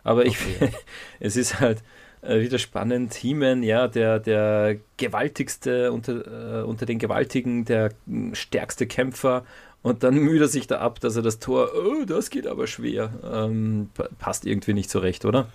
Aber 0.05 0.24
ich, 0.24 0.39
okay. 0.40 0.70
es 1.20 1.36
ist 1.36 1.60
halt 1.60 1.82
äh, 2.23 2.40
wieder 2.40 2.59
spannend. 2.59 3.15
He-Man, 3.15 3.62
ja, 3.62 3.89
der, 3.89 4.19
der 4.19 4.77
gewaltigste 4.97 5.93
unter, 5.93 6.60
äh, 6.60 6.62
unter 6.65 6.86
den 6.86 6.98
Gewaltigen, 6.98 7.65
der 7.65 7.90
stärkste 8.32 8.86
Kämpfer. 8.86 9.44
Und 9.82 10.02
dann 10.02 10.15
müht 10.15 10.40
er 10.40 10.48
sich 10.48 10.66
da 10.66 10.78
ab, 10.78 11.01
dass 11.01 11.16
er 11.16 11.23
das 11.23 11.39
Tor, 11.39 11.70
oh, 11.74 12.05
das 12.05 12.31
geht 12.31 12.47
aber 12.47 12.66
schwer. 12.66 13.10
Ähm, 13.24 13.90
passt 14.19 14.44
irgendwie 14.44 14.74
nicht 14.74 14.90
so 14.90 14.98
recht, 14.98 15.24
oder? 15.24 15.48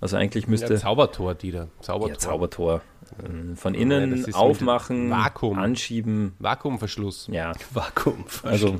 Also 0.00 0.16
eigentlich 0.16 0.46
müsste. 0.46 0.74
Ja, 0.74 0.80
Zaubertor, 0.80 1.34
Dieter. 1.34 1.68
Zaubertor. 1.80 2.12
Ja, 2.12 2.18
Zaubertor. 2.18 2.82
Ähm, 3.24 3.56
von 3.56 3.74
innen 3.74 4.24
ja, 4.26 4.34
aufmachen, 4.34 5.10
Vakuum. 5.10 5.58
anschieben. 5.58 6.34
Vakuumverschluss. 6.38 7.28
Ja. 7.32 7.52
Vakuumverschluss. 7.72 8.52
Also, 8.52 8.78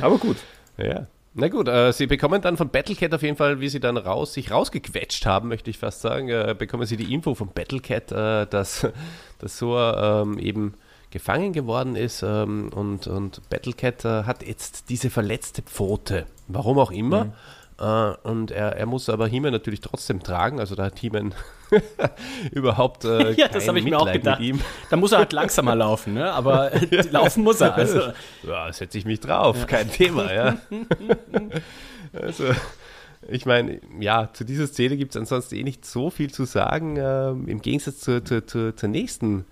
aber 0.00 0.18
gut. 0.18 0.36
Ja. 0.76 1.06
Na 1.32 1.48
gut, 1.48 1.68
äh, 1.68 1.92
sie 1.92 2.06
bekommen 2.06 2.42
dann 2.42 2.56
von 2.56 2.70
Battlecat 2.70 3.14
auf 3.14 3.22
jeden 3.22 3.36
Fall, 3.36 3.60
wie 3.60 3.68
sie 3.68 3.78
dann 3.78 3.96
raus, 3.96 4.34
sich 4.34 4.50
rausgequetscht 4.50 5.26
haben, 5.26 5.48
möchte 5.48 5.70
ich 5.70 5.78
fast 5.78 6.00
sagen, 6.00 6.28
äh, 6.28 6.56
bekommen 6.58 6.86
sie 6.86 6.96
die 6.96 7.14
Info 7.14 7.34
von 7.36 7.48
Battlecat, 7.52 8.10
äh, 8.10 8.46
dass, 8.46 8.88
dass 9.38 9.58
Soa 9.58 10.22
ähm, 10.22 10.38
eben 10.38 10.74
gefangen 11.10 11.52
geworden 11.52 11.94
ist 11.94 12.22
ähm, 12.22 12.70
und, 12.74 13.06
und 13.06 13.48
Battlecat 13.48 14.04
äh, 14.04 14.24
hat 14.24 14.46
jetzt 14.46 14.88
diese 14.90 15.10
verletzte 15.10 15.62
Pfote. 15.62 16.26
Warum 16.48 16.78
auch 16.78 16.90
immer. 16.90 17.26
Mhm. 17.26 17.32
Äh, 17.80 18.12
und 18.22 18.50
er, 18.50 18.76
er 18.76 18.86
muss 18.86 19.08
aber 19.08 19.26
He-Man 19.26 19.52
natürlich 19.52 19.80
trotzdem 19.80 20.22
tragen. 20.22 20.60
Also 20.60 20.74
da 20.74 20.84
hat 20.84 20.98
He-Man 20.98 21.34
überhaupt 22.52 23.04
äh, 23.04 23.32
Ja, 23.32 23.48
das 23.48 23.66
habe 23.66 23.78
ich 23.78 23.84
mir 23.84 23.98
auch 23.98 24.04
Mitleid 24.12 24.38
gedacht. 24.38 24.66
Da 24.90 24.96
muss 24.96 25.12
er 25.12 25.18
halt 25.18 25.32
langsamer 25.32 25.74
laufen, 25.74 26.14
ne? 26.14 26.30
aber 26.30 26.72
äh, 26.92 27.02
laufen 27.10 27.42
muss 27.42 27.60
er. 27.60 27.74
Also, 27.74 28.12
Ja, 28.42 28.70
setze 28.72 28.98
ich 28.98 29.06
mich 29.06 29.20
drauf, 29.20 29.66
kein 29.66 29.90
Thema, 29.90 30.32
ja. 30.32 30.58
also, 32.12 32.44
ich 33.28 33.46
meine, 33.46 33.80
ja, 33.98 34.30
zu 34.32 34.44
dieser 34.44 34.66
Szene 34.66 34.96
gibt 34.96 35.12
es 35.12 35.16
ansonsten 35.16 35.54
eh 35.54 35.62
nicht 35.62 35.86
so 35.86 36.10
viel 36.10 36.30
zu 36.30 36.44
sagen, 36.44 36.96
ähm, 36.98 37.48
im 37.48 37.62
Gegensatz 37.62 38.00
zur, 38.00 38.24
zur, 38.24 38.46
zur, 38.46 38.76
zur 38.76 38.88
nächsten 38.88 39.46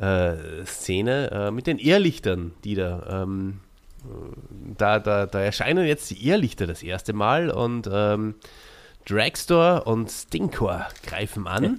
äh, 0.00 0.64
Szene 0.64 1.30
äh, 1.30 1.50
mit 1.52 1.66
den 1.66 1.78
Irrlichtern, 1.78 2.52
die 2.64 2.74
da, 2.74 3.22
ähm, 3.22 3.60
äh, 3.60 3.67
da, 4.76 4.98
da, 4.98 5.26
da 5.26 5.40
erscheinen 5.40 5.86
jetzt 5.86 6.10
die 6.10 6.26
Irrlichter 6.26 6.66
das 6.66 6.82
erste 6.82 7.12
Mal 7.12 7.50
und 7.50 7.88
ähm, 7.92 8.34
Dragstore 9.06 9.84
und 9.84 10.10
Stinkor 10.10 10.86
greifen 11.04 11.46
an. 11.46 11.78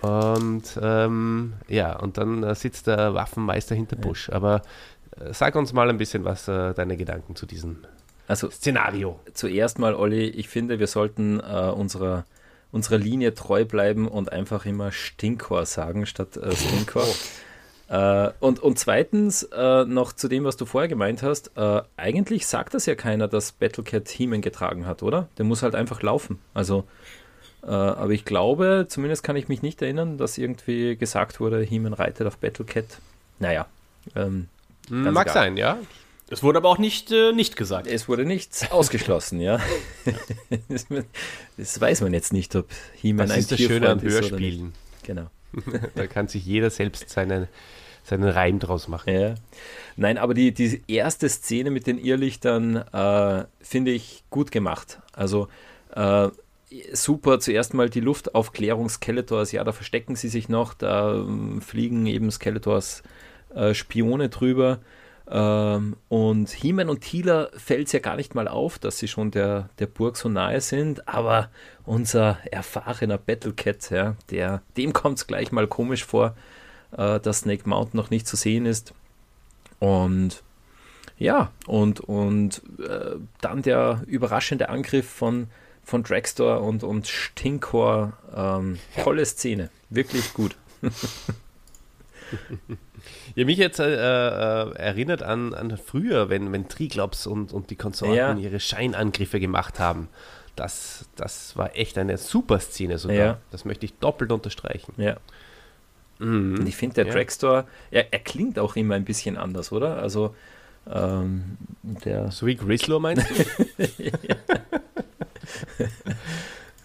Und 0.00 0.78
ähm, 0.80 1.54
ja, 1.68 1.96
und 1.96 2.18
dann 2.18 2.42
äh, 2.42 2.54
sitzt 2.54 2.86
der 2.86 3.14
Waffenmeister 3.14 3.74
hinter 3.74 3.96
Busch. 3.96 4.30
Aber 4.30 4.62
äh, 5.18 5.32
sag 5.32 5.56
uns 5.56 5.72
mal 5.72 5.88
ein 5.88 5.98
bisschen, 5.98 6.24
was 6.24 6.46
äh, 6.48 6.74
deine 6.74 6.96
Gedanken 6.96 7.34
zu 7.36 7.46
diesem 7.46 7.78
Also 8.28 8.50
Szenario. 8.50 9.20
zuerst 9.34 9.78
mal, 9.78 9.94
Olli, 9.94 10.28
ich 10.28 10.48
finde, 10.48 10.78
wir 10.78 10.86
sollten 10.86 11.40
äh, 11.40 11.72
unserer, 11.74 12.24
unserer 12.70 12.98
Linie 12.98 13.34
treu 13.34 13.64
bleiben 13.64 14.06
und 14.06 14.32
einfach 14.32 14.66
immer 14.66 14.92
Stinkor 14.92 15.66
sagen 15.66 16.06
statt 16.06 16.36
äh, 16.36 16.54
Stinkor. 16.54 17.06
Äh, 17.88 18.30
und, 18.40 18.60
und 18.60 18.78
zweitens, 18.78 19.44
äh, 19.44 19.84
noch 19.84 20.12
zu 20.12 20.28
dem, 20.28 20.44
was 20.44 20.56
du 20.56 20.66
vorher 20.66 20.88
gemeint 20.88 21.22
hast, 21.22 21.52
äh, 21.56 21.82
eigentlich 21.96 22.46
sagt 22.46 22.74
das 22.74 22.86
ja 22.86 22.94
keiner, 22.94 23.28
dass 23.28 23.52
Battlecat 23.52 24.08
He-Man 24.08 24.42
getragen 24.42 24.86
hat, 24.86 25.02
oder? 25.02 25.28
Der 25.38 25.44
muss 25.44 25.62
halt 25.62 25.74
einfach 25.74 26.02
laufen. 26.02 26.38
Also, 26.54 26.84
äh, 27.62 27.66
aber 27.68 28.10
ich 28.10 28.24
glaube, 28.24 28.86
zumindest 28.88 29.22
kann 29.22 29.36
ich 29.36 29.48
mich 29.48 29.62
nicht 29.62 29.80
erinnern, 29.82 30.18
dass 30.18 30.36
irgendwie 30.38 30.96
gesagt 30.96 31.40
wurde, 31.40 31.62
He-Man 31.62 31.94
reitet 31.94 32.26
auf 32.26 32.36
Battlecat. 32.38 32.84
Naja. 33.38 33.66
Ähm, 34.14 34.48
Hm, 34.88 35.12
Mag 35.12 35.26
egal. 35.26 35.34
sein, 35.34 35.56
ja. 35.58 35.78
es 36.30 36.42
wurde 36.42 36.58
aber 36.58 36.68
auch 36.70 36.78
nicht, 36.78 37.12
äh, 37.12 37.32
nicht 37.32 37.56
gesagt. 37.56 37.86
Es 37.86 38.08
wurde 38.08 38.24
nichts 38.24 38.70
ausgeschlossen, 38.70 39.40
ja. 39.40 39.60
das 41.58 41.80
weiß 41.80 42.00
man 42.02 42.14
jetzt 42.14 42.32
nicht, 42.32 42.54
ob 42.56 42.66
He-Man 42.94 43.26
Das 43.28 43.36
ein 43.36 43.40
ist 43.40 43.52
das 43.52 43.60
Schöne 43.60 43.88
an. 43.90 44.00
Hörspielen. 44.02 44.72
Genau. 45.02 45.26
Da 45.94 46.06
kann 46.06 46.28
sich 46.28 46.44
jeder 46.44 46.70
selbst 46.70 47.10
seinen, 47.10 47.48
seinen 48.04 48.28
Reim 48.28 48.58
draus 48.58 48.88
machen. 48.88 49.12
Ja. 49.12 49.34
Nein, 49.96 50.18
aber 50.18 50.34
die, 50.34 50.52
die 50.52 50.82
erste 50.88 51.28
Szene 51.28 51.70
mit 51.70 51.86
den 51.86 51.98
Irrlichtern 51.98 52.76
äh, 52.76 53.44
finde 53.60 53.90
ich 53.90 54.24
gut 54.30 54.50
gemacht. 54.50 55.00
Also 55.12 55.48
äh, 55.94 56.28
super, 56.92 57.40
zuerst 57.40 57.74
mal 57.74 57.88
die 57.90 58.00
Luftaufklärung 58.00 58.88
Skeletors, 58.88 59.52
ja, 59.52 59.64
da 59.64 59.72
verstecken 59.72 60.16
sie 60.16 60.28
sich 60.28 60.48
noch, 60.48 60.74
da 60.74 61.14
ähm, 61.14 61.60
fliegen 61.60 62.06
eben 62.06 62.30
Skeletors 62.30 63.02
äh, 63.54 63.74
Spione 63.74 64.28
drüber. 64.28 64.80
Ähm, 65.30 65.96
und 66.08 66.48
He-Man 66.48 66.88
und 66.88 67.02
Tila 67.02 67.48
fällt 67.56 67.88
es 67.88 67.92
ja 67.92 68.00
gar 68.00 68.16
nicht 68.16 68.34
mal 68.34 68.48
auf, 68.48 68.78
dass 68.78 68.98
sie 68.98 69.08
schon 69.08 69.30
der, 69.30 69.68
der 69.78 69.86
Burg 69.86 70.16
so 70.16 70.28
nahe 70.28 70.60
sind, 70.60 71.06
aber 71.06 71.50
unser 71.84 72.38
erfahrener 72.50 73.18
Battlecat, 73.18 73.90
ja, 73.90 74.16
der, 74.30 74.62
dem 74.76 74.92
kommt 74.92 75.18
es 75.18 75.26
gleich 75.26 75.52
mal 75.52 75.66
komisch 75.66 76.04
vor, 76.04 76.34
äh, 76.96 77.20
dass 77.20 77.40
Snake 77.40 77.68
Mountain 77.68 77.98
noch 77.98 78.10
nicht 78.10 78.26
zu 78.26 78.36
sehen 78.36 78.64
ist. 78.64 78.94
Und 79.80 80.42
ja, 81.18 81.52
und, 81.66 82.00
und 82.00 82.62
äh, 82.78 83.16
dann 83.40 83.62
der 83.62 84.02
überraschende 84.06 84.70
Angriff 84.70 85.08
von, 85.08 85.48
von 85.84 86.04
Dragstore 86.04 86.60
und, 86.60 86.84
und 86.84 87.06
Stinkor. 87.06 88.14
Ähm, 88.34 88.78
tolle 89.02 89.26
Szene, 89.26 89.68
wirklich 89.90 90.32
gut. 90.32 90.56
Ja, 93.38 93.44
mich 93.44 93.58
jetzt 93.58 93.78
äh, 93.78 93.84
äh, 93.94 94.72
erinnert 94.74 95.22
an, 95.22 95.54
an 95.54 95.76
früher, 95.76 96.28
wenn, 96.28 96.50
wenn 96.52 96.68
Triglops 96.68 97.26
und, 97.26 97.52
und 97.52 97.70
die 97.70 97.76
Konsorten 97.76 98.16
Ja. 98.16 98.34
ihre 98.34 98.58
Scheinangriffe 98.58 99.38
gemacht 99.38 99.78
haben. 99.78 100.08
Das, 100.56 101.06
das 101.14 101.56
war 101.56 101.76
echt 101.76 101.98
eine 101.98 102.18
super 102.18 102.58
Szene 102.58 102.98
sogar. 102.98 103.16
Ja. 103.16 103.38
Das 103.52 103.64
möchte 103.64 103.86
ich 103.86 103.94
doppelt 104.00 104.32
unterstreichen. 104.32 104.92
Ja. 104.96 105.18
Mhm. 106.18 106.58
Und 106.58 106.66
ich 106.68 106.76
finde, 106.76 106.94
der 106.96 107.06
Ja. 107.06 107.12
Dragstore, 107.12 107.64
er, 107.92 108.12
er 108.12 108.18
klingt 108.18 108.58
auch 108.58 108.74
immer 108.74 108.96
ein 108.96 109.04
bisschen 109.04 109.36
anders, 109.36 109.70
oder? 109.70 109.98
Also, 110.02 110.34
ähm, 110.92 111.58
der. 111.82 112.32
So 112.32 112.46
wie 112.46 112.56
Grislow 112.56 112.98
meinst 112.98 113.24
du? 113.30 114.04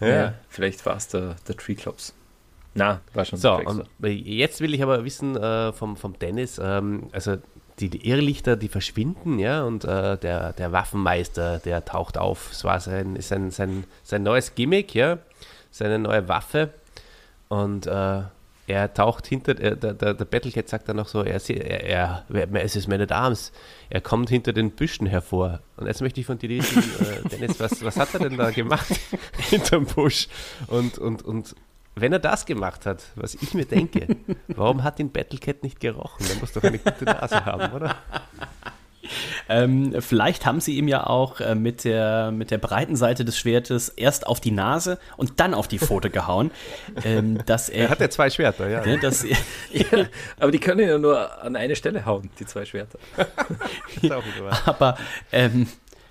Ja, 0.00 0.34
vielleicht 0.48 0.84
war 0.86 0.96
es 0.96 1.08
der, 1.08 1.36
der 1.48 1.56
Treeclops. 1.56 2.14
Na, 2.74 3.00
war 3.12 3.24
schon 3.24 3.38
So, 3.38 3.56
Dragstore. 3.56 3.86
und 3.98 4.08
jetzt 4.08 4.60
will 4.60 4.74
ich 4.74 4.82
aber 4.82 5.04
wissen 5.04 5.36
äh, 5.36 5.72
vom, 5.72 5.96
vom 5.96 6.18
Dennis, 6.18 6.60
ähm, 6.62 7.08
also 7.12 7.36
die, 7.78 7.88
die 7.88 8.08
Irrlichter, 8.08 8.56
die 8.56 8.68
verschwinden, 8.68 9.38
ja, 9.38 9.64
und 9.64 9.84
äh, 9.84 10.16
der, 10.18 10.52
der 10.52 10.72
Waffenmeister, 10.72 11.58
der 11.58 11.84
taucht 11.84 12.18
auf. 12.18 12.50
Es 12.52 12.64
war 12.64 12.78
sein, 12.80 13.20
sein, 13.20 13.50
sein, 13.50 13.84
sein 14.02 14.22
neues 14.22 14.54
Gimmick, 14.54 14.94
ja, 14.94 15.18
seine 15.70 15.98
neue 15.98 16.28
Waffe. 16.28 16.70
Und 17.48 17.86
äh, 17.86 18.22
er 18.66 18.94
taucht 18.94 19.26
hinter, 19.26 19.60
äh, 19.60 19.76
der, 19.76 19.92
der, 19.94 20.14
der 20.14 20.24
Battlecat 20.24 20.68
sagt 20.68 20.88
dann 20.88 20.96
noch 20.96 21.08
so, 21.08 21.22
er, 21.22 21.40
er, 21.50 22.24
er, 22.28 22.54
es 22.64 22.76
ist 22.76 22.88
meine 22.88 23.10
Arms, 23.10 23.52
er 23.90 24.00
kommt 24.00 24.30
hinter 24.30 24.52
den 24.52 24.70
Büschen 24.70 25.06
hervor. 25.06 25.60
Und 25.76 25.86
jetzt 25.86 26.00
möchte 26.00 26.20
ich 26.20 26.26
von 26.26 26.38
dir 26.38 26.48
wissen, 26.48 26.82
äh, 27.00 27.28
Dennis, 27.28 27.60
was, 27.60 27.84
was 27.84 27.96
hat 27.96 28.14
er 28.14 28.20
denn 28.20 28.38
da 28.38 28.50
gemacht 28.50 28.88
hinterm 29.50 29.84
Busch? 29.84 30.28
Und, 30.68 30.98
und, 30.98 31.22
und 31.22 31.54
wenn 31.96 32.12
er 32.12 32.18
das 32.18 32.46
gemacht 32.46 32.86
hat, 32.86 33.04
was 33.14 33.34
ich 33.34 33.54
mir 33.54 33.64
denke, 33.64 34.16
warum 34.48 34.82
hat 34.82 34.98
ihn 34.98 35.12
Battlecat 35.12 35.62
nicht 35.62 35.80
gerochen? 35.80 36.26
Der 36.28 36.36
muss 36.36 36.52
doch 36.52 36.62
eine 36.62 36.78
gute 36.78 37.04
Nase 37.04 37.44
haben, 37.44 37.72
oder? 37.72 37.96
Ähm, 39.48 39.94
vielleicht 40.00 40.46
haben 40.46 40.60
sie 40.60 40.76
ihm 40.76 40.88
ja 40.88 41.06
auch 41.06 41.40
äh, 41.40 41.54
mit, 41.54 41.84
der, 41.84 42.30
mit 42.30 42.50
der 42.50 42.58
breiten 42.58 42.96
Seite 42.96 43.24
des 43.24 43.38
Schwertes 43.38 43.90
erst 43.90 44.26
auf 44.26 44.40
die 44.40 44.50
Nase 44.50 44.98
und 45.16 45.40
dann 45.40 45.54
auf 45.54 45.68
die 45.68 45.78
Pfote 45.78 46.10
gehauen, 46.10 46.50
ähm, 47.04 47.44
dass 47.44 47.68
er. 47.68 47.84
Er 47.84 47.90
hat 47.90 48.00
ja 48.00 48.08
zwei 48.08 48.30
Schwerter, 48.30 48.68
ja. 48.68 48.84
ne, 48.84 48.98
dass, 48.98 49.24
Ja, 49.24 50.06
aber 50.38 50.50
die 50.50 50.58
können 50.58 50.88
ja 50.88 50.98
nur 50.98 51.42
an 51.42 51.56
eine 51.56 51.76
Stelle 51.76 52.06
hauen, 52.06 52.30
die 52.38 52.46
zwei 52.46 52.64
Schwerter. 52.64 52.98
Aber 54.64 54.96
ähm, 55.32 55.68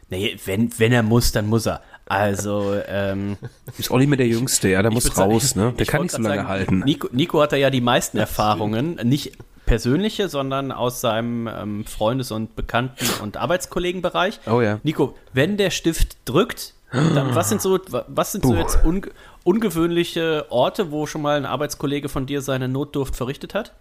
nee, 0.10 0.38
wenn, 0.46 0.78
wenn 0.78 0.92
er 0.92 1.04
muss, 1.04 1.32
dann 1.32 1.48
muss 1.48 1.66
er. 1.66 1.82
Also, 2.06 2.76
ähm, 2.88 3.38
Ist 3.78 3.92
Olli 3.92 4.08
mit 4.08 4.20
der 4.20 4.28
Jüngste, 4.28 4.70
ja, 4.70 4.82
der 4.82 4.92
muss 4.92 5.06
würd 5.06 5.16
sagen- 5.16 5.32
raus, 5.32 5.56
ne? 5.56 5.74
Der 5.78 5.86
kann 5.86 6.02
nicht 6.04 6.12
so 6.12 6.22
lange 6.22 6.36
sagen, 6.38 6.48
halten. 6.48 6.80
Nico, 6.80 7.08
Nico 7.12 7.42
hat 7.42 7.52
da 7.52 7.56
ja 7.56 7.70
die 7.70 7.82
meisten 7.82 8.18
Erfahrungen, 8.18 8.96
nicht 9.04 9.38
persönliche, 9.66 10.28
sondern 10.28 10.72
aus 10.72 11.00
seinem 11.02 11.48
ähm, 11.48 11.86
Freundes- 11.86 12.32
und 12.32 12.56
Bekannten- 12.56 13.08
und 13.22 13.38
Arbeitskollegenbereich. 13.38 14.40
Oh 14.48 14.60
ja. 14.62 14.80
Nico, 14.84 15.16
wenn 15.32 15.58
der 15.58 15.70
Stift 15.70 16.18
drückt, 16.26 16.74
dann, 16.92 17.34
was 17.34 17.50
sind 17.50 17.62
so, 17.62 17.80
was 18.08 18.34
sind 18.34 18.44
so 18.46 18.54
jetzt 18.56 18.84
unge 18.84 19.10
ungewöhnliche 19.44 20.46
Orte, 20.50 20.92
wo 20.92 21.06
schon 21.06 21.22
mal 21.22 21.38
ein 21.38 21.46
Arbeitskollege 21.46 22.08
von 22.08 22.26
dir 22.26 22.42
seine 22.42 22.68
Notdurft 22.68 23.16
verrichtet 23.16 23.54
hat? 23.54 23.74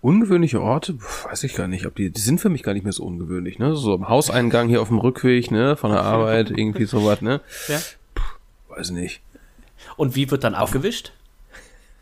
Ungewöhnliche 0.00 0.60
Orte, 0.60 0.94
Puh, 0.94 1.28
weiß 1.28 1.44
ich 1.44 1.54
gar 1.54 1.68
nicht, 1.68 1.86
ob 1.86 1.94
die, 1.94 2.10
die 2.10 2.20
sind 2.20 2.40
für 2.40 2.48
mich 2.48 2.62
gar 2.64 2.74
nicht 2.74 2.82
mehr 2.82 2.92
so 2.92 3.04
ungewöhnlich, 3.04 3.58
ne? 3.58 3.76
So 3.76 3.94
am 3.94 4.08
Hauseingang 4.08 4.68
hier 4.68 4.82
auf 4.82 4.88
dem 4.88 4.98
Rückweg, 4.98 5.50
ne, 5.50 5.76
von 5.76 5.92
der 5.92 6.02
Arbeit, 6.02 6.50
irgendwie 6.50 6.86
sowas, 6.86 7.20
ne? 7.22 7.40
Ja. 7.68 7.78
Weiß 8.68 8.90
nicht. 8.90 9.20
Und 9.96 10.16
wie 10.16 10.30
wird 10.30 10.42
dann 10.44 10.54
abgewischt? 10.54 11.12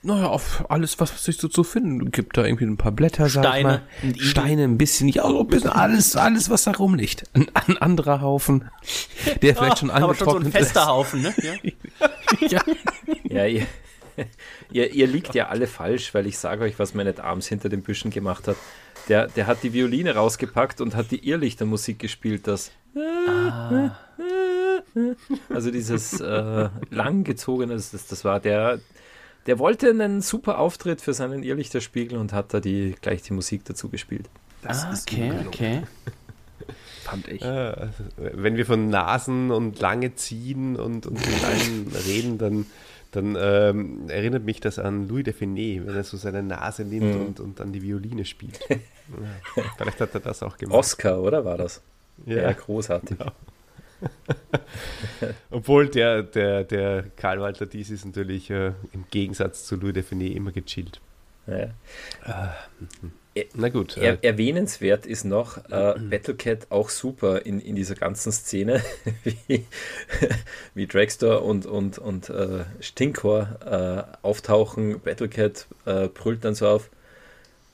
Naja, 0.02 0.28
auf 0.28 0.64
alles, 0.70 0.98
was 0.98 1.22
sich 1.24 1.36
so 1.36 1.48
zu 1.48 1.62
finden 1.62 2.10
gibt. 2.10 2.38
Da 2.38 2.44
irgendwie 2.46 2.64
ein 2.64 2.78
paar 2.78 2.92
Blätter, 2.92 3.28
Steine, 3.28 3.82
ein. 4.02 4.18
Steine, 4.18 4.64
ein 4.64 4.78
bisschen, 4.78 5.08
ja, 5.08 5.28
so 5.28 5.40
ein 5.40 5.46
bisschen 5.46 5.68
alles, 5.68 6.16
alles, 6.16 6.48
was 6.48 6.64
da 6.64 6.70
rumliegt. 6.70 7.24
Ein, 7.34 7.48
ein 7.52 7.76
anderer 7.76 8.22
Haufen, 8.22 8.70
der 9.42 9.54
vielleicht 9.56 9.80
schon 9.80 9.90
Ah, 9.90 9.96
aber 9.96 10.14
schon 10.14 10.24
so 10.24 10.30
ein 10.30 10.36
angetrocknet 10.46 10.52
fester 10.54 10.80
ist. 10.80 10.86
Haufen, 10.86 11.20
ne? 11.20 11.34
Ja. 12.40 12.48
Ja. 12.48 12.60
Ja, 13.24 13.46
ihr, 13.46 13.66
ihr, 14.72 14.92
ihr 14.92 15.06
liegt 15.06 15.34
ja 15.34 15.48
alle 15.48 15.66
falsch, 15.66 16.14
weil 16.14 16.26
ich 16.26 16.38
sage 16.38 16.64
euch, 16.64 16.78
was 16.78 16.94
meine 16.94 17.16
Arms 17.22 17.46
hinter 17.46 17.68
den 17.68 17.82
Büschen 17.82 18.10
gemacht 18.10 18.48
hat. 18.48 18.56
Der, 19.08 19.28
der 19.28 19.46
hat 19.46 19.62
die 19.62 19.72
Violine 19.72 20.14
rausgepackt 20.14 20.80
und 20.80 20.94
hat 20.94 21.10
die 21.10 21.26
Irrlichtermusik 21.28 21.98
gespielt, 21.98 22.46
das. 22.46 22.70
Also 25.52 25.70
dieses 25.70 26.20
äh, 26.20 26.68
langgezogene, 26.90 27.74
das, 27.74 27.90
das 27.90 28.24
war 28.24 28.40
der. 28.40 28.80
Der 29.46 29.58
wollte 29.58 29.88
einen 29.88 30.20
super 30.20 30.58
Auftritt 30.58 31.00
für 31.00 31.14
seinen 31.14 31.42
Irrlichterspiegel 31.42 32.18
und 32.18 32.34
hat 32.34 32.52
da 32.52 32.60
die, 32.60 32.94
gleich 33.00 33.22
die 33.22 33.32
Musik 33.32 33.64
dazu 33.64 33.88
gespielt. 33.88 34.28
Das 34.62 34.84
Ah, 34.84 34.92
ist 34.92 35.10
okay, 35.10 35.32
okay. 35.46 35.82
fand 37.04 37.26
ich. 37.26 37.40
Äh, 37.42 37.46
also, 37.46 38.04
wenn 38.16 38.56
wir 38.56 38.66
von 38.66 38.90
Nasen 38.90 39.50
und 39.50 39.80
lange 39.80 40.14
ziehen 40.14 40.76
und, 40.76 41.06
und 41.06 41.18
von 41.18 41.44
allen 41.48 41.92
reden, 42.06 42.36
dann, 42.36 42.66
dann 43.12 43.36
ähm, 43.40 44.08
erinnert 44.08 44.44
mich 44.44 44.60
das 44.60 44.78
an 44.78 45.08
Louis 45.08 45.24
de 45.24 45.32
Finet, 45.34 45.86
wenn 45.86 45.96
er 45.96 46.04
so 46.04 46.16
seine 46.16 46.42
Nase 46.42 46.84
nimmt 46.84 47.14
Mhm. 47.14 47.26
und, 47.26 47.40
und 47.40 47.60
dann 47.60 47.72
die 47.72 47.82
Violine 47.82 48.24
spielt. 48.24 48.60
Ja, 49.56 49.64
vielleicht 49.76 50.00
hat 50.00 50.14
er 50.14 50.20
das 50.20 50.40
auch 50.44 50.56
gemacht. 50.56 50.78
Oscar, 50.78 51.20
oder 51.20 51.44
war 51.44 51.58
das? 51.58 51.82
Ja. 52.26 52.42
Ja, 52.42 52.52
großartig. 52.52 53.18
Genau. 53.18 53.32
Obwohl 55.50 55.88
der, 55.88 56.22
der, 56.22 56.62
der 56.62 57.04
Karl 57.16 57.40
Walter 57.40 57.66
Dies 57.66 57.90
ist 57.90 58.04
natürlich 58.04 58.50
äh, 58.50 58.68
im 58.92 59.04
Gegensatz 59.10 59.64
zu 59.66 59.74
Louis 59.74 59.94
Define 59.94 60.32
immer 60.32 60.52
gechillt. 60.52 61.00
Ja. 61.48 61.56
Äh, 61.56 61.70
na 63.54 63.68
gut. 63.68 63.96
Er, 63.96 64.22
erwähnenswert 64.22 65.06
ist 65.06 65.24
noch 65.24 65.58
äh, 65.70 65.94
Battlecat 65.98 66.66
auch 66.70 66.88
super 66.88 67.44
in, 67.46 67.60
in 67.60 67.76
dieser 67.76 67.94
ganzen 67.94 68.32
Szene, 68.32 68.82
wie, 69.24 69.66
wie 70.74 70.86
Dragster 70.86 71.42
und, 71.42 71.66
und, 71.66 71.98
und 71.98 72.30
äh, 72.30 72.64
Stinkor 72.80 73.58
äh, 73.64 74.26
auftauchen. 74.26 75.00
Battlecat 75.00 75.66
äh, 75.84 76.08
brüllt 76.08 76.44
dann 76.44 76.54
so 76.54 76.68
auf, 76.68 76.90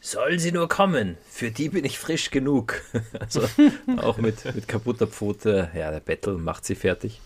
Sollen 0.06 0.38
sie 0.38 0.52
nur 0.52 0.68
kommen, 0.68 1.16
für 1.28 1.50
die 1.50 1.68
bin 1.68 1.84
ich 1.84 1.98
frisch 1.98 2.30
genug. 2.30 2.80
also 3.18 3.42
auch 3.96 4.18
mit, 4.18 4.44
mit 4.54 4.68
kaputter 4.68 5.08
Pfote, 5.08 5.70
ja, 5.74 5.90
der 5.90 5.98
Battle 5.98 6.34
macht 6.34 6.64
sie 6.64 6.76
fertig. 6.76 7.20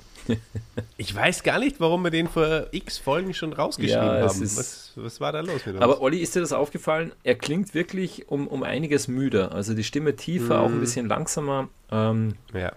Ich 0.97 1.15
weiß 1.15 1.43
gar 1.43 1.59
nicht, 1.59 1.81
warum 1.81 2.05
wir 2.05 2.11
den 2.11 2.29
vor 2.29 2.67
x 2.73 2.99
Folgen 2.99 3.35
schon 3.35 3.53
rausgeschrieben 3.53 4.05
ja, 4.05 4.29
haben. 4.29 4.41
Was, 4.41 4.93
was, 4.97 5.21
war 5.21 5.33
da 5.33 5.41
los 5.41 5.65
mit 5.67 5.75
uns? 5.75 5.83
Aber 5.83 6.01
Olli, 6.01 6.19
ist 6.19 6.35
dir 6.35 6.41
das 6.41 6.53
aufgefallen? 6.53 7.13
Er 7.23 7.35
klingt 7.35 7.75
wirklich 7.75 8.29
um, 8.29 8.47
um 8.49 8.63
einiges 8.63 9.09
müder. 9.09 9.53
Also 9.53 9.75
die 9.75 9.85
Stimme 9.85 10.17
tiefer, 10.17 10.59
mm. 10.59 10.61
auch 10.61 10.69
ein 10.69 10.77
mhm. 10.77 10.81
bisschen 10.81 11.07
langsamer. 11.07 11.69
Ähm, 11.91 12.35
ja. 12.53 12.73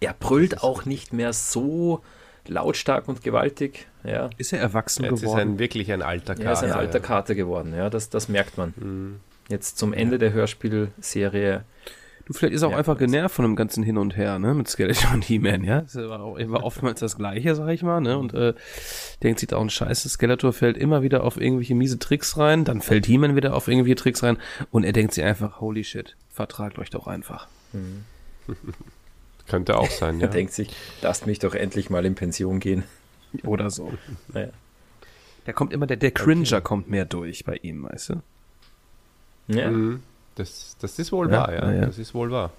Er 0.00 0.14
brüllt 0.14 0.62
auch 0.62 0.84
nicht 0.84 1.12
mehr 1.12 1.32
so 1.32 2.02
lautstark 2.46 3.08
und 3.08 3.22
gewaltig. 3.22 3.86
Ja. 4.04 4.30
Ist 4.38 4.52
er 4.52 4.60
erwachsen 4.60 5.04
Jetzt 5.04 5.20
geworden? 5.20 5.38
Ist 5.38 5.44
ein, 5.44 5.58
wirklich 5.58 5.92
ein 5.92 6.02
alter 6.02 6.34
Kater. 6.34 6.46
Er 6.46 6.52
ist 6.52 6.62
ein 6.62 6.72
alter. 6.72 7.00
Kater 7.00 7.34
geworden, 7.34 7.74
ja, 7.74 7.90
das, 7.90 8.08
das 8.08 8.28
merkt 8.28 8.56
man. 8.56 8.70
Mm. 8.70 9.20
Jetzt 9.48 9.78
zum 9.78 9.92
Ende 9.92 10.18
der 10.18 10.32
Hörspielserie. 10.32 11.64
Du, 12.30 12.34
vielleicht 12.34 12.54
ist 12.54 12.62
er 12.62 12.68
auch 12.68 12.72
ja, 12.72 12.78
einfach 12.78 12.96
genervt 12.96 13.34
von 13.34 13.44
dem 13.44 13.56
ganzen 13.56 13.82
Hin 13.82 13.98
und 13.98 14.16
Her, 14.16 14.38
ne, 14.38 14.54
mit 14.54 14.68
Skeleton 14.68 15.14
und 15.14 15.24
He-Man, 15.24 15.64
ja. 15.64 15.80
Das 15.80 15.96
war, 15.96 16.20
auch, 16.20 16.38
war 16.38 16.62
oftmals 16.62 17.00
das 17.00 17.16
Gleiche, 17.16 17.56
sag 17.56 17.70
ich 17.70 17.82
mal, 17.82 18.00
ne, 18.00 18.16
und 18.18 18.32
äh, 18.34 18.54
denkt 19.20 19.40
sich 19.40 19.48
da 19.48 19.56
auch 19.56 19.62
ein 19.62 19.68
Scheiße, 19.68 20.08
Skeletor 20.08 20.52
fällt 20.52 20.76
immer 20.76 21.02
wieder 21.02 21.24
auf 21.24 21.40
irgendwelche 21.40 21.74
miese 21.74 21.98
Tricks 21.98 22.38
rein, 22.38 22.64
dann 22.64 22.82
fällt 22.82 23.06
He-Man 23.06 23.34
wieder 23.34 23.52
auf 23.56 23.66
irgendwelche 23.66 23.96
Tricks 23.96 24.22
rein 24.22 24.38
und 24.70 24.84
er 24.84 24.92
denkt 24.92 25.12
sich 25.14 25.24
einfach, 25.24 25.60
holy 25.60 25.82
shit, 25.82 26.14
vertragt 26.30 26.78
euch 26.78 26.90
doch 26.90 27.08
einfach. 27.08 27.48
Mhm. 27.72 28.04
Könnte 29.48 29.76
auch 29.76 29.90
sein, 29.90 30.20
ja. 30.20 30.26
er 30.26 30.30
denkt 30.30 30.52
sich, 30.52 30.70
lasst 31.02 31.26
mich 31.26 31.40
doch 31.40 31.56
endlich 31.56 31.90
mal 31.90 32.06
in 32.06 32.14
Pension 32.14 32.60
gehen. 32.60 32.84
Oder 33.42 33.70
so. 33.70 33.92
Naja. 34.32 34.50
Da 35.46 35.52
kommt 35.52 35.72
immer 35.72 35.88
der, 35.88 35.96
der 35.96 36.12
Cringer 36.12 36.58
okay. 36.58 36.60
kommt 36.60 36.88
mehr 36.88 37.06
durch 37.06 37.44
bei 37.44 37.56
ihm, 37.56 37.82
weißt 37.82 38.10
du? 38.10 38.22
Ja. 39.48 39.68
Mhm. 39.68 40.04
Das, 40.40 40.76
das 40.80 40.98
ist 40.98 41.12
wohl 41.12 41.30
ja, 41.30 41.38
wahr, 41.38 41.52
ja. 41.52 41.72
ja. 41.72 41.86
Das 41.86 41.98
ist 41.98 42.14
wohl 42.14 42.30
wahr. 42.30 42.50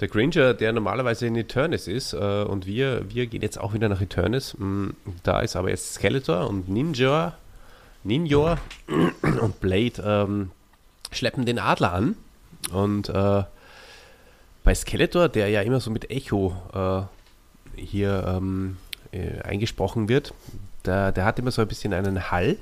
Der 0.00 0.08
Granger, 0.08 0.52
der 0.54 0.72
normalerweise 0.72 1.26
in 1.26 1.36
Eternis 1.36 1.88
ist, 1.88 2.12
äh, 2.12 2.42
und 2.44 2.66
wir, 2.66 3.08
wir 3.08 3.26
gehen 3.26 3.42
jetzt 3.42 3.58
auch 3.58 3.72
wieder 3.72 3.88
nach 3.88 4.00
Eternis. 4.00 4.54
Mm, 4.58 4.90
da 5.22 5.40
ist 5.40 5.56
aber 5.56 5.70
jetzt 5.70 5.94
Skeletor 5.94 6.48
und 6.48 6.68
Ninja, 6.68 7.34
Ninja 8.04 8.58
und 9.40 9.60
Blade 9.60 10.02
ähm, 10.04 10.50
schleppen 11.12 11.46
den 11.46 11.58
Adler 11.58 11.92
an. 11.92 12.16
Und 12.72 13.08
äh, 13.08 13.44
bei 14.64 14.74
Skeletor, 14.74 15.28
der 15.28 15.48
ja 15.48 15.62
immer 15.62 15.80
so 15.80 15.90
mit 15.90 16.10
Echo 16.10 16.56
äh, 16.74 17.80
hier 17.80 18.24
ähm, 18.26 18.78
äh, 19.12 19.40
eingesprochen 19.42 20.08
wird, 20.08 20.34
der, 20.84 21.12
der 21.12 21.24
hat 21.24 21.38
immer 21.38 21.50
so 21.50 21.62
ein 21.62 21.68
bisschen 21.68 21.92
einen 21.92 22.30
Hall. 22.30 22.56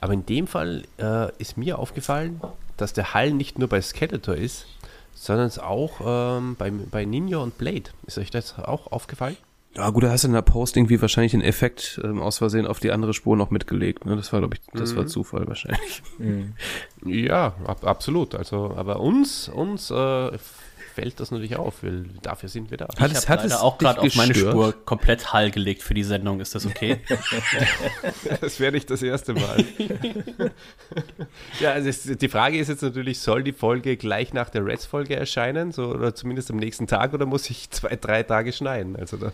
Aber 0.00 0.14
in 0.14 0.24
dem 0.24 0.46
Fall 0.46 0.84
äh, 0.98 1.30
ist 1.38 1.58
mir 1.58 1.78
aufgefallen, 1.78 2.40
dass 2.80 2.92
der 2.92 3.14
Hall 3.14 3.32
nicht 3.32 3.58
nur 3.58 3.68
bei 3.68 3.80
Skeletor 3.80 4.34
ist, 4.34 4.66
sondern 5.14 5.46
es 5.46 5.58
auch 5.58 6.00
ähm, 6.04 6.56
bei, 6.56 6.70
bei 6.70 7.04
Ninja 7.04 7.38
und 7.38 7.58
Blade. 7.58 7.90
Ist 8.06 8.18
euch 8.18 8.30
das 8.30 8.58
auch 8.58 8.90
aufgefallen? 8.90 9.36
Ja, 9.76 9.88
gut, 9.90 10.02
da 10.02 10.10
hast 10.10 10.24
du 10.24 10.28
in 10.28 10.34
der 10.34 10.42
Post 10.42 10.76
irgendwie 10.76 11.00
wahrscheinlich 11.00 11.30
den 11.30 11.42
Effekt 11.42 12.00
ähm, 12.02 12.20
aus 12.20 12.38
Versehen 12.38 12.66
auf 12.66 12.80
die 12.80 12.90
andere 12.90 13.14
Spur 13.14 13.36
noch 13.36 13.50
mitgelegt. 13.50 14.04
Ne? 14.04 14.16
Das 14.16 14.32
war, 14.32 14.40
glaube 14.40 14.56
ich, 14.56 14.60
das 14.72 14.92
mhm. 14.92 14.96
war 14.96 15.06
Zufall 15.06 15.46
wahrscheinlich. 15.46 16.02
Mhm. 16.18 16.54
Ja, 17.04 17.54
ab, 17.64 17.84
absolut. 17.84 18.34
Also, 18.34 18.74
aber 18.76 19.00
uns, 19.00 19.48
uns 19.48 19.90
äh, 19.90 20.38
fällt 21.00 21.18
das 21.18 21.30
natürlich 21.30 21.56
auf, 21.56 21.82
weil 21.82 22.04
dafür 22.20 22.50
sind 22.50 22.70
wir 22.70 22.76
da. 22.76 22.86
Hat 22.98 23.10
ich 23.10 23.16
es, 23.16 23.28
hat 23.28 23.42
es 23.42 23.54
auch 23.54 23.78
gerade 23.78 24.00
auf 24.02 24.14
meine 24.16 24.34
Spur 24.34 24.74
komplett 24.84 25.32
Hall 25.32 25.50
gelegt 25.50 25.82
für 25.82 25.94
die 25.94 26.02
Sendung. 26.02 26.40
Ist 26.40 26.54
das 26.54 26.66
okay? 26.66 27.00
das 28.40 28.60
wäre 28.60 28.72
nicht 28.72 28.90
das 28.90 29.02
erste 29.02 29.32
Mal. 29.32 29.64
ja, 31.58 31.70
also 31.70 31.88
es, 31.88 32.02
die 32.02 32.28
Frage 32.28 32.58
ist 32.58 32.68
jetzt 32.68 32.82
natürlich, 32.82 33.20
soll 33.20 33.42
die 33.42 33.52
Folge 33.52 33.96
gleich 33.96 34.34
nach 34.34 34.50
der 34.50 34.66
Reds-Folge 34.66 35.16
erscheinen? 35.16 35.72
So, 35.72 35.86
oder 35.86 36.14
zumindest 36.14 36.50
am 36.50 36.58
nächsten 36.58 36.86
Tag 36.86 37.14
oder 37.14 37.24
muss 37.24 37.48
ich 37.48 37.70
zwei, 37.70 37.96
drei 37.96 38.22
Tage 38.22 38.52
schneiden? 38.52 38.94
Also 38.96 39.16
da, 39.16 39.32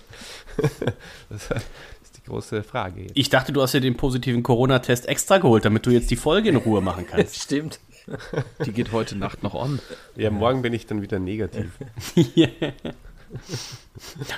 das 1.28 1.50
ist 1.50 2.16
die 2.16 2.22
große 2.28 2.62
Frage. 2.62 3.02
Jetzt. 3.02 3.12
Ich 3.16 3.28
dachte, 3.28 3.52
du 3.52 3.60
hast 3.60 3.72
ja 3.72 3.80
den 3.80 3.96
positiven 3.96 4.44
Corona-Test 4.44 5.06
extra 5.08 5.38
geholt, 5.38 5.64
damit 5.64 5.84
du 5.84 5.90
jetzt 5.90 6.12
die 6.12 6.16
Folge 6.16 6.48
in 6.48 6.56
Ruhe 6.56 6.80
machen 6.80 7.06
kannst. 7.10 7.34
Stimmt. 7.42 7.80
Die 8.64 8.72
geht 8.72 8.92
heute 8.92 9.16
Nacht 9.16 9.42
noch 9.42 9.54
on. 9.54 9.80
Ja, 10.16 10.30
morgen 10.30 10.62
bin 10.62 10.72
ich 10.72 10.86
dann 10.86 11.02
wieder 11.02 11.18
negativ. 11.18 11.72
yeah. 12.36 12.48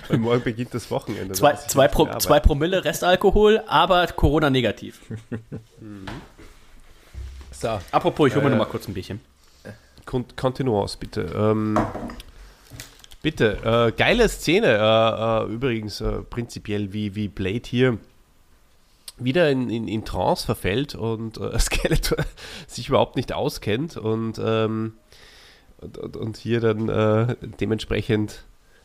Weil 0.08 0.18
morgen 0.18 0.42
beginnt 0.42 0.72
das 0.72 0.90
Wochenende. 0.90 1.34
Zwei, 1.34 1.54
zwei, 1.54 1.88
Pro, 1.88 2.08
zwei 2.18 2.40
Promille 2.40 2.84
Restalkohol, 2.84 3.62
aber 3.66 4.06
Corona 4.08 4.50
negativ. 4.50 5.00
Mhm. 5.80 6.06
So. 7.52 7.78
Apropos, 7.90 8.28
ich 8.28 8.34
hole 8.34 8.44
mir 8.44 8.48
äh, 8.48 8.56
noch 8.56 8.64
mal 8.64 8.70
kurz 8.70 8.88
ein 8.88 8.94
Bierchen. 8.94 9.20
Continuance, 10.04 10.96
bitte. 10.98 11.22
Ähm, 11.36 11.78
bitte, 13.20 13.58
äh, 13.62 13.92
geile 13.92 14.28
Szene. 14.28 14.68
Äh, 14.68 15.50
äh, 15.50 15.52
übrigens, 15.52 16.00
äh, 16.00 16.22
prinzipiell 16.22 16.92
wie, 16.92 17.14
wie 17.14 17.28
Blade 17.28 17.62
hier 17.64 17.98
wieder 19.18 19.50
in, 19.50 19.70
in, 19.70 19.88
in 19.88 20.04
Trance 20.04 20.44
verfällt 20.44 20.94
und 20.94 21.38
äh, 21.38 21.58
Skeletor 21.58 22.18
sich 22.66 22.88
überhaupt 22.88 23.16
nicht 23.16 23.32
auskennt 23.32 23.96
und, 23.96 24.40
ähm, 24.42 24.94
und, 25.80 26.16
und, 26.16 26.36
hier 26.36 26.60
dann 26.60 26.88
äh, 26.88 27.36
dementsprechend 27.60 28.44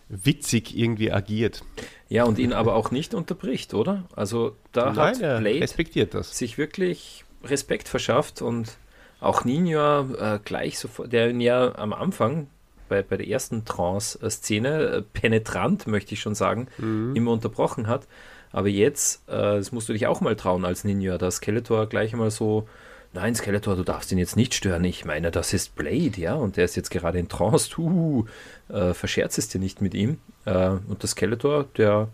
witzig 0.09 0.77
irgendwie 0.77 1.11
agiert. 1.11 1.63
Ja, 2.09 2.25
und 2.25 2.37
ihn 2.37 2.53
aber 2.53 2.75
auch 2.75 2.91
nicht 2.91 3.13
unterbricht, 3.13 3.73
oder? 3.73 4.03
Also 4.15 4.55
da 4.71 4.93
Nein, 4.93 4.97
hat 4.97 5.17
Blade 5.19 5.61
respektiert 5.61 6.13
das. 6.13 6.37
sich 6.37 6.57
wirklich 6.57 7.23
Respekt 7.43 7.87
verschafft 7.87 8.41
und 8.41 8.77
auch 9.19 9.45
Ninja 9.45 10.05
äh, 10.19 10.39
gleich 10.43 10.77
sofort, 10.77 11.11
der 11.13 11.29
ihn 11.29 11.41
ja 11.41 11.75
am 11.75 11.93
Anfang 11.93 12.47
bei, 12.89 13.01
bei 13.01 13.17
der 13.17 13.27
ersten 13.27 13.65
Trance-Szene 13.65 14.81
äh, 14.83 15.01
penetrant, 15.01 15.87
möchte 15.87 16.13
ich 16.13 16.21
schon 16.21 16.35
sagen, 16.35 16.67
mhm. 16.77 17.15
immer 17.15 17.31
unterbrochen 17.31 17.87
hat. 17.87 18.07
Aber 18.53 18.69
jetzt, 18.69 19.27
äh, 19.27 19.57
das 19.57 19.71
musst 19.71 19.89
du 19.89 19.93
dich 19.93 20.07
auch 20.07 20.21
mal 20.21 20.35
trauen 20.35 20.63
als 20.63 20.83
Ninja, 20.85 21.17
dass 21.17 21.37
Skeletor 21.37 21.87
gleich 21.87 22.13
einmal 22.13 22.31
so, 22.31 22.69
nein, 23.11 23.35
Skeletor, 23.35 23.75
du 23.75 23.83
darfst 23.83 24.11
ihn 24.11 24.19
jetzt 24.19 24.37
nicht 24.37 24.53
stören. 24.53 24.83
Ich 24.83 25.03
meine, 25.05 25.31
das 25.31 25.53
ist 25.53 25.75
Blade, 25.75 26.13
ja, 26.17 26.35
und 26.35 26.55
der 26.55 26.65
ist 26.65 26.75
jetzt 26.75 26.91
gerade 26.91 27.19
in 27.19 27.27
Trance. 27.27 27.69
Du 27.75 28.27
äh, 28.69 28.93
verscherzt 28.93 29.39
es 29.39 29.49
dir 29.49 29.59
nicht 29.59 29.81
mit 29.81 29.95
ihm. 29.95 30.19
Äh, 30.45 30.69
und 30.87 31.01
der 31.01 31.09
Skeletor, 31.09 31.65
der 31.77 32.07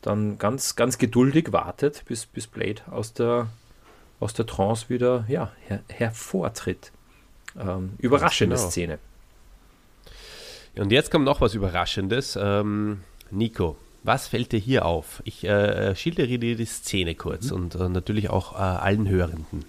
dann 0.00 0.38
ganz, 0.38 0.76
ganz 0.76 0.96
geduldig 0.96 1.52
wartet, 1.52 2.04
bis, 2.06 2.24
bis 2.24 2.46
Blade 2.46 2.82
aus 2.90 3.12
der, 3.12 3.48
aus 4.20 4.34
der 4.34 4.46
Trance 4.46 4.88
wieder 4.88 5.24
ja, 5.28 5.50
her, 5.66 5.82
hervortritt. 5.88 6.92
Ähm, 7.58 7.94
überraschende 7.98 8.54
genau. 8.54 8.68
Szene. 8.68 8.98
Und 10.76 10.92
jetzt 10.92 11.10
kommt 11.10 11.24
noch 11.24 11.40
was 11.40 11.54
Überraschendes. 11.54 12.38
Ähm, 12.40 13.00
Nico, 13.32 13.76
was 14.08 14.26
fällt 14.26 14.52
dir 14.52 14.58
hier 14.58 14.86
auf? 14.86 15.22
Ich 15.24 15.44
äh, 15.44 15.94
schildere 15.94 16.38
dir 16.38 16.56
die 16.56 16.64
Szene 16.64 17.14
kurz 17.14 17.50
mhm. 17.50 17.56
und 17.56 17.74
äh, 17.74 17.88
natürlich 17.88 18.30
auch 18.30 18.54
äh, 18.54 18.56
allen 18.56 19.06
Hörenden. 19.06 19.66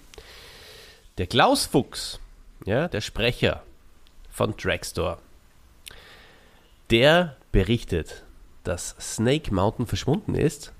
Der 1.18 1.26
Klaus 1.26 1.66
Fuchs, 1.66 2.18
ja, 2.64 2.88
der 2.88 3.02
Sprecher 3.02 3.62
von 4.30 4.54
Dragstore, 4.56 5.18
der 6.88 7.36
berichtet, 7.52 8.24
dass 8.64 8.96
Snake 8.98 9.52
Mountain 9.54 9.86
verschwunden 9.86 10.34
ist 10.34 10.72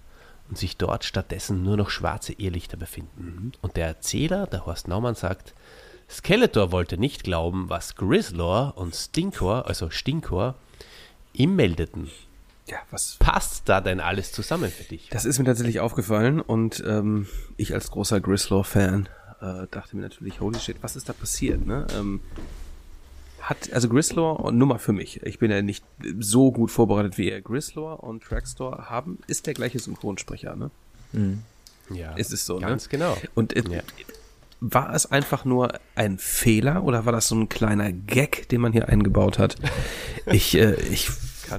und 0.48 0.56
sich 0.56 0.78
dort 0.78 1.04
stattdessen 1.04 1.62
nur 1.62 1.76
noch 1.76 1.90
schwarze 1.90 2.32
Irrlichter 2.32 2.78
befinden. 2.78 3.24
Mhm. 3.24 3.52
Und 3.60 3.76
der 3.76 3.86
Erzähler, 3.86 4.46
der 4.46 4.64
Horst 4.64 4.88
Naumann, 4.88 5.14
sagt, 5.14 5.52
Skeletor 6.08 6.72
wollte 6.72 6.96
nicht 6.96 7.24
glauben, 7.24 7.68
was 7.68 7.94
Grizzlor 7.94 8.72
und 8.76 8.96
Stinkor, 8.96 9.66
also 9.66 9.90
Stinkor, 9.90 10.54
ihm 11.34 11.54
meldeten. 11.56 12.10
Ja, 12.70 12.78
was 12.92 13.16
passt 13.18 13.68
da 13.68 13.80
denn 13.80 13.98
alles 13.98 14.30
zusammen 14.30 14.70
für 14.70 14.84
dich? 14.84 15.08
Das 15.10 15.24
ist 15.24 15.38
mir 15.40 15.44
tatsächlich 15.44 15.80
aufgefallen 15.80 16.40
und 16.40 16.82
ähm, 16.86 17.26
ich 17.56 17.74
als 17.74 17.90
großer 17.90 18.20
Grislaw-Fan 18.20 19.08
äh, 19.40 19.66
dachte 19.70 19.96
mir 19.96 20.02
natürlich, 20.02 20.40
holy 20.40 20.58
shit, 20.60 20.76
was 20.80 20.94
ist 20.94 21.08
da 21.08 21.12
passiert? 21.12 21.66
Ne? 21.66 21.86
Ähm, 21.98 22.20
hat, 23.40 23.72
also 23.72 23.88
Grislaw, 23.88 24.52
nur 24.52 24.68
mal 24.68 24.78
für 24.78 24.92
mich, 24.92 25.20
ich 25.24 25.40
bin 25.40 25.50
ja 25.50 25.62
nicht 25.62 25.84
so 26.20 26.52
gut 26.52 26.70
vorbereitet 26.70 27.18
wie 27.18 27.30
er, 27.30 27.40
Grislaw 27.40 27.94
und 27.94 28.22
Trackstore 28.22 28.88
haben, 28.88 29.18
ist 29.26 29.48
der 29.48 29.54
gleiche 29.54 29.80
Synchronsprecher, 29.80 30.54
ne? 30.54 30.70
Mhm. 31.12 31.42
Ja. 31.92 32.14
Ist 32.14 32.32
es 32.32 32.46
so, 32.46 32.60
ne? 32.60 32.66
Ganz 32.66 32.88
genau. 32.88 33.16
Und 33.34 33.56
äh, 33.56 33.64
ja. 33.68 33.82
war 34.60 34.94
es 34.94 35.10
einfach 35.10 35.44
nur 35.44 35.80
ein 35.96 36.18
Fehler 36.18 36.84
oder 36.84 37.04
war 37.04 37.12
das 37.12 37.26
so 37.26 37.34
ein 37.34 37.48
kleiner 37.48 37.90
Gag, 37.90 38.48
den 38.50 38.60
man 38.60 38.72
hier 38.72 38.88
eingebaut 38.88 39.40
hat? 39.40 39.56
ich, 40.26 40.56
äh, 40.56 40.74
ich 40.82 41.10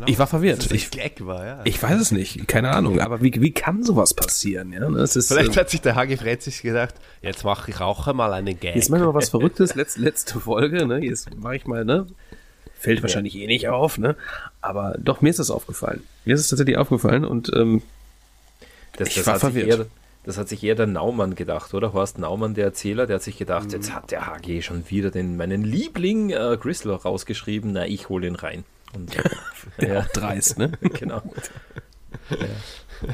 Ich 0.05 0.19
war 0.19 0.27
verwirrt. 0.27 0.72
Ich, 0.72 0.89
war, 1.26 1.45
ja. 1.45 1.61
ich 1.63 1.81
weiß 1.81 1.99
es 1.99 2.11
nicht, 2.11 2.47
keine 2.47 2.72
Ahnung. 2.72 2.99
Aber 2.99 3.22
wie, 3.22 3.34
wie 3.41 3.51
kann 3.51 3.84
sowas 3.84 4.13
passieren? 4.13 4.72
Ja, 4.73 4.89
das 4.89 5.15
ist, 5.15 5.27
Vielleicht 5.27 5.55
äh, 5.55 5.59
hat 5.59 5.69
sich 5.69 5.81
der 5.81 5.95
Hagi 5.95 6.18
Fred 6.18 6.41
sich 6.41 6.61
gedacht, 6.61 6.95
jetzt 7.22 7.43
mache 7.43 7.72
ich 7.72 7.80
auch 7.80 8.07
einmal 8.07 8.34
einen 8.34 8.59
Gag. 8.59 8.76
Jetzt 8.76 8.89
machen 8.89 9.03
wir 9.03 9.13
was 9.13 9.30
Verrücktes, 9.30 9.76
letzte, 9.76 10.01
letzte 10.01 10.39
Folge, 10.39 10.85
ne? 10.85 10.99
Jetzt 10.99 11.35
mache 11.38 11.55
ich 11.55 11.65
mal, 11.65 11.85
ne? 11.85 12.07
Fällt 12.80 13.01
wahrscheinlich 13.03 13.35
eh 13.35 13.45
nicht 13.47 13.68
auf, 13.69 13.97
ne? 13.97 14.15
Aber 14.61 14.95
doch, 14.99 15.22
mir 15.22 15.30
ist 15.30 15.39
das 15.39 15.51
aufgefallen. 15.51 16.03
Mir 16.26 16.34
ist 16.34 16.41
es 16.41 16.47
tatsächlich 16.49 16.77
aufgefallen 16.77 17.26
und 17.26 17.51
ähm, 17.55 17.81
Das, 18.97 19.09
Ich 19.09 19.15
das, 19.15 19.27
war 19.27 19.34
hat 19.35 19.41
sich 19.41 19.51
verwirrt. 19.53 19.80
eher, 19.81 19.85
das 20.23 20.38
hat 20.38 20.49
sich 20.49 20.63
eher 20.63 20.76
der 20.76 20.88
Naumann 20.88 21.35
gedacht, 21.35 21.73
oder? 21.73 21.93
Horst 21.93 22.18
Naumann, 22.19 22.53
der 22.53 22.65
Erzähler, 22.65 23.07
der 23.07 23.15
hat 23.18 23.23
sich 23.23 23.38
gedacht, 23.38 23.72
jetzt 23.73 23.93
hat 23.93 24.11
der 24.11 24.27
HG 24.27 24.61
schon 24.61 24.84
wieder 24.89 25.11
den, 25.11 25.38
meinen 25.38 25.63
Liebling 25.63 26.30
äh, 26.31 26.57
Grisler 26.59 26.95
rausgeschrieben, 26.95 27.72
na, 27.73 27.85
ich 27.85 28.09
hole 28.09 28.27
ihn 28.27 28.35
rein. 28.35 28.63
Und, 28.95 29.15
ja, 29.80 29.99
auch 29.99 30.07
dreist, 30.07 30.57
ne? 30.57 30.72
genau. 30.81 31.22
Ja. 32.30 33.09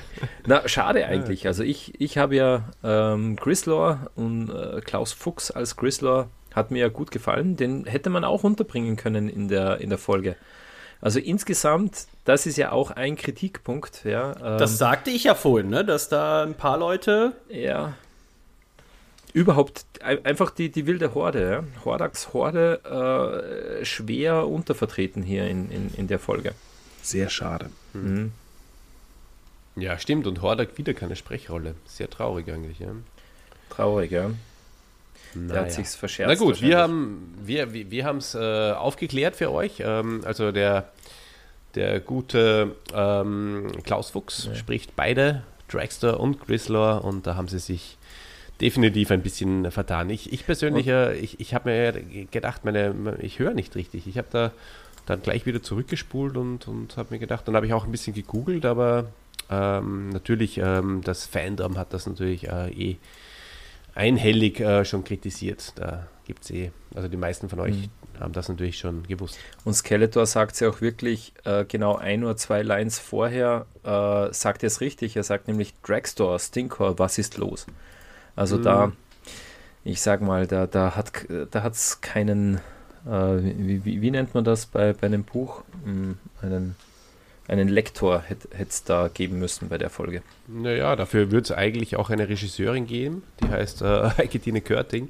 Na, 0.46 0.68
schade 0.68 1.06
eigentlich. 1.06 1.48
Also 1.48 1.64
ich, 1.64 2.00
ich 2.02 2.18
habe 2.18 2.36
ja 2.36 2.70
ähm, 2.84 3.36
Grislor 3.36 4.12
und 4.16 4.50
äh, 4.50 4.82
Klaus 4.82 5.14
Fuchs 5.14 5.50
als 5.50 5.76
Grislor 5.76 6.30
hat 6.54 6.72
mir 6.72 6.80
ja 6.80 6.88
gut 6.90 7.10
gefallen. 7.10 7.56
Den 7.56 7.86
hätte 7.86 8.10
man 8.10 8.24
auch 8.24 8.44
unterbringen 8.44 8.96
können 8.96 9.30
in 9.30 9.48
der, 9.48 9.80
in 9.80 9.90
der 9.90 9.98
Folge. 9.98 10.36
Also 11.00 11.20
insgesamt, 11.20 12.08
das 12.26 12.46
ist 12.46 12.58
ja 12.58 12.72
auch 12.72 12.92
ein 12.92 13.16
Kritikpunkt. 13.16 14.04
Ja, 14.04 14.32
ähm, 14.32 14.58
Das 14.58 14.78
sagte 14.78 15.10
ich 15.10 15.26
ja 15.26 15.36
vorhin, 15.36 15.70
ne? 15.70 15.86
dass 15.86 16.10
da 16.10 16.44
ein 16.44 16.56
paar 16.56 16.78
Leute. 16.78 17.34
ja. 17.50 17.94
Überhaupt 19.38 19.86
ein- 20.02 20.26
einfach 20.26 20.50
die, 20.52 20.70
die 20.70 20.88
wilde 20.88 21.14
Horde. 21.14 21.52
Ja? 21.52 21.64
Hordax 21.86 22.34
Horde 22.34 22.82
äh, 23.82 23.86
schwer 23.86 24.48
untervertreten 24.48 25.22
hier 25.22 25.48
in, 25.48 25.70
in, 25.70 25.94
in 25.96 26.08
der 26.08 26.20
Folge. 26.20 26.54
sehr 27.04 27.30
schade. 27.30 27.70
Mhm. 27.94 28.32
Ja, 29.76 30.00
stimmt. 30.00 30.26
Und 30.28 30.42
Hordak 30.42 30.78
wieder 30.78 30.94
keine 30.96 31.16
Sprechrolle. 31.16 31.76
Sehr 31.86 32.10
traurig 32.10 32.50
eigentlich, 32.50 32.80
ja. 32.80 32.90
Traurig, 33.70 34.12
ja. 34.12 34.32
Der 35.36 35.42
Naja. 35.42 35.62
hat 35.62 35.72
sich's 35.72 35.96
verscherzt. 35.96 36.30
Na 36.40 36.46
gut, 36.46 36.62
wir 36.62 36.80
haben 36.80 37.36
wir, 37.44 37.74
wir, 37.74 37.92
wir 37.92 38.06
haben 38.06 38.18
es 38.18 38.34
äh, 38.34 38.72
aufgeklärt 38.72 39.36
für 39.36 39.52
euch. 39.52 39.76
Ähm, 39.86 40.22
also 40.26 40.52
der, 40.52 40.92
der 41.76 42.00
gute 42.00 42.76
ähm, 42.94 43.68
Klaus 43.84 44.10
Fuchs 44.10 44.50
spricht 44.56 44.96
beide, 44.96 45.44
Dragster 45.68 46.20
und 46.20 46.40
Grislor, 46.40 47.04
und 47.06 47.28
da 47.28 47.36
haben 47.36 47.48
sie 47.50 47.60
sich 47.60 47.98
definitiv 48.62 49.12
ein 49.12 49.22
bisschen 49.22 49.72
vertan. 49.72 50.10
Ich, 50.10 50.32
ich 50.34 50.46
persönlich, 50.46 50.88
äh, 50.88 51.16
ich, 51.18 51.40
ich 51.40 51.54
habe 51.54 51.70
mir 51.70 52.26
gedacht, 52.32 52.66
meine, 52.66 52.94
ich 53.20 53.40
höre 53.40 53.54
nicht 53.54 53.76
richtig. 53.76 54.08
Ich 54.08 54.18
habe 54.18 54.28
da 54.32 54.52
dann 55.06 55.22
gleich 55.22 55.46
wieder 55.46 55.64
zurückgespult 55.64 56.36
und, 56.38 56.68
und 56.68 56.98
habe 56.98 57.14
mir 57.14 57.20
gedacht, 57.20 57.48
dann 57.48 57.56
habe 57.56 57.66
ich 57.66 57.74
auch 57.74 57.86
ein 57.86 57.92
bisschen 57.92 58.14
gegoogelt, 58.14 58.66
aber 58.66 59.06
ähm, 59.50 60.10
natürlich, 60.10 60.58
ähm, 60.58 61.02
das 61.04 61.26
Fandom 61.26 61.78
hat 61.78 61.94
das 61.94 62.08
natürlich 62.08 62.50
äh, 62.50 62.70
eh 62.72 62.98
einhellig 63.96 64.60
äh, 64.60 64.86
schon 64.86 65.04
kritisiert. 65.04 65.74
Da 65.76 66.08
gibt 66.26 66.44
es 66.44 66.52
eh, 66.52 66.72
also 66.94 67.08
die 67.08 67.18
meisten 67.18 67.50
von 67.50 67.60
euch 67.62 67.76
Mhm. 67.76 68.20
haben 68.20 68.34
das 68.34 68.50
natürlich 68.50 68.78
schon 68.78 69.04
gewusst. 69.08 69.38
Und 69.64 69.74
Skeletor 69.74 70.26
sagt 70.26 70.54
es 70.56 70.60
ja 70.60 70.70
auch 70.70 70.82
wirklich 70.82 71.34
äh, 71.46 71.64
genau 71.66 71.96
ein 71.96 72.24
oder 72.24 72.36
zwei 72.36 72.62
Lines 72.62 73.00
vorher, 73.00 73.66
äh, 73.84 74.34
sagt 74.34 74.64
er 74.64 74.68
es 74.68 74.82
richtig. 74.82 75.16
Er 75.16 75.24
sagt 75.24 75.48
nämlich 75.48 75.74
Dragstore, 75.84 76.38
Stinkor, 76.40 77.00
was 77.00 77.18
ist 77.18 77.38
los? 77.38 77.66
Also 78.38 78.58
Mhm. 78.58 78.64
da, 78.64 78.92
ich 79.84 80.02
sag 80.02 80.22
mal, 80.22 80.48
da, 80.48 80.68
da 80.68 80.96
hat 80.96 81.12
da 81.52 81.64
hat's 81.64 82.00
keinen, 82.00 82.62
äh, 83.06 83.10
wie, 83.10 83.84
wie, 83.84 84.02
wie 84.02 84.12
nennt 84.12 84.34
man 84.34 84.46
das 84.46 84.66
bei, 84.68 84.94
bei 84.94 85.08
einem 85.08 85.24
Buch? 85.24 85.64
Hm, 85.84 86.18
einen, 86.42 86.76
einen 87.48 87.68
Lektor 87.68 88.22
hätte 88.22 88.48
es 88.58 88.84
da 88.84 89.10
geben 89.14 89.40
müssen 89.40 89.70
bei 89.70 89.78
der 89.78 89.90
Folge. 89.90 90.22
Naja, 90.48 90.96
dafür 90.96 91.32
wird 91.32 91.46
es 91.46 91.52
eigentlich 91.52 91.96
auch 91.98 92.10
eine 92.10 92.30
Regisseurin 92.30 92.88
geben, 92.88 93.24
die 93.42 93.50
heißt 93.50 93.82
äh, 93.82 94.10
Heiketine 94.18 94.62
Körting. 94.62 95.10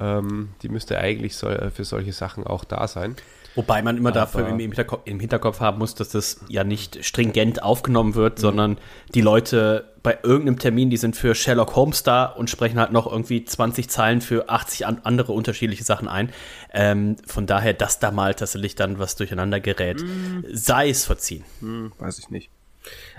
Ähm, 0.00 0.50
die 0.62 0.68
müsste 0.68 0.98
eigentlich 0.98 1.36
so, 1.36 1.48
für 1.74 1.84
solche 1.84 2.12
Sachen 2.12 2.44
auch 2.44 2.64
da 2.64 2.86
sein. 2.88 3.16
Wobei 3.56 3.82
man 3.82 3.96
immer 3.96 4.12
dafür 4.12 4.42
Aber- 4.46 4.50
im 4.50 4.58
Hinterkopf, 4.58 5.02
im 5.06 5.18
Hinterkopf 5.18 5.60
haben 5.60 5.78
muss, 5.78 5.94
dass 5.94 6.10
das 6.10 6.40
ja 6.48 6.62
nicht 6.62 7.04
stringent 7.04 7.62
aufgenommen 7.62 8.14
wird, 8.14 8.38
sondern 8.38 8.76
die 9.14 9.22
Leute 9.22 9.92
bei 10.02 10.18
irgendeinem 10.22 10.58
Termin, 10.60 10.88
die 10.90 10.98
sind 10.98 11.16
für 11.16 11.34
Sherlock 11.34 11.74
Holmes 11.74 12.04
da 12.04 12.26
und 12.26 12.48
sprechen 12.48 12.78
halt 12.78 12.92
noch 12.92 13.10
irgendwie 13.10 13.44
20 13.44 13.88
Zeilen 13.88 14.20
für 14.20 14.48
80 14.48 14.86
an 14.86 15.00
andere 15.02 15.32
unterschiedliche 15.32 15.82
Sachen 15.82 16.06
ein. 16.06 16.30
Ähm, 16.72 17.16
von 17.26 17.46
daher, 17.46 17.72
dass 17.72 17.98
da 17.98 18.12
mal 18.12 18.34
tatsächlich 18.34 18.76
dann 18.76 19.00
was 19.00 19.16
durcheinander 19.16 19.58
gerät, 19.58 20.04
sei 20.52 20.90
es 20.90 21.04
verziehen. 21.06 21.42
Hm, 21.60 21.90
weiß 21.98 22.20
ich 22.20 22.30
nicht. 22.30 22.50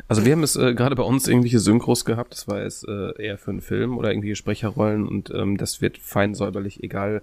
Also 0.08 0.24
wir 0.24 0.32
haben 0.32 0.44
es 0.44 0.56
äh, 0.56 0.74
gerade 0.76 0.96
bei 0.96 1.04
uns 1.04 1.28
irgendwelche 1.28 1.60
Synchros 1.60 2.06
gehabt, 2.06 2.32
das 2.32 2.48
war 2.48 2.62
jetzt 2.62 2.88
äh, 2.88 3.22
eher 3.22 3.38
für 3.38 3.52
einen 3.52 3.60
Film 3.62 3.98
oder 3.98 4.10
irgendwelche 4.10 4.38
Sprecherrollen 4.38 5.06
und 5.06 5.30
ähm, 5.32 5.58
das 5.58 5.82
wird 5.82 5.98
fein 5.98 6.36
säuberlich, 6.36 6.84
egal 6.84 7.22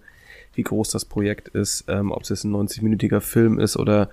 wie 0.55 0.63
groß 0.63 0.91
das 0.91 1.05
Projekt 1.05 1.49
ist, 1.49 1.85
ähm, 1.89 2.11
ob 2.13 2.23
es 2.23 2.29
jetzt 2.29 2.45
ein 2.45 2.53
90-minütiger 2.55 3.21
Film 3.21 3.59
ist 3.59 3.77
oder 3.77 4.11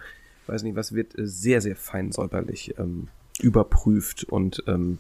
weiß 0.48 0.64
nicht 0.64 0.76
was, 0.76 0.94
wird 0.94 1.18
äh, 1.18 1.26
sehr, 1.28 1.62
sehr 1.62 1.76
fein 1.76 2.12
säuberlich 2.12 2.76
ähm, 2.78 3.08
überprüft 3.40 4.24
und 4.26 4.64
ähm, 4.68 4.98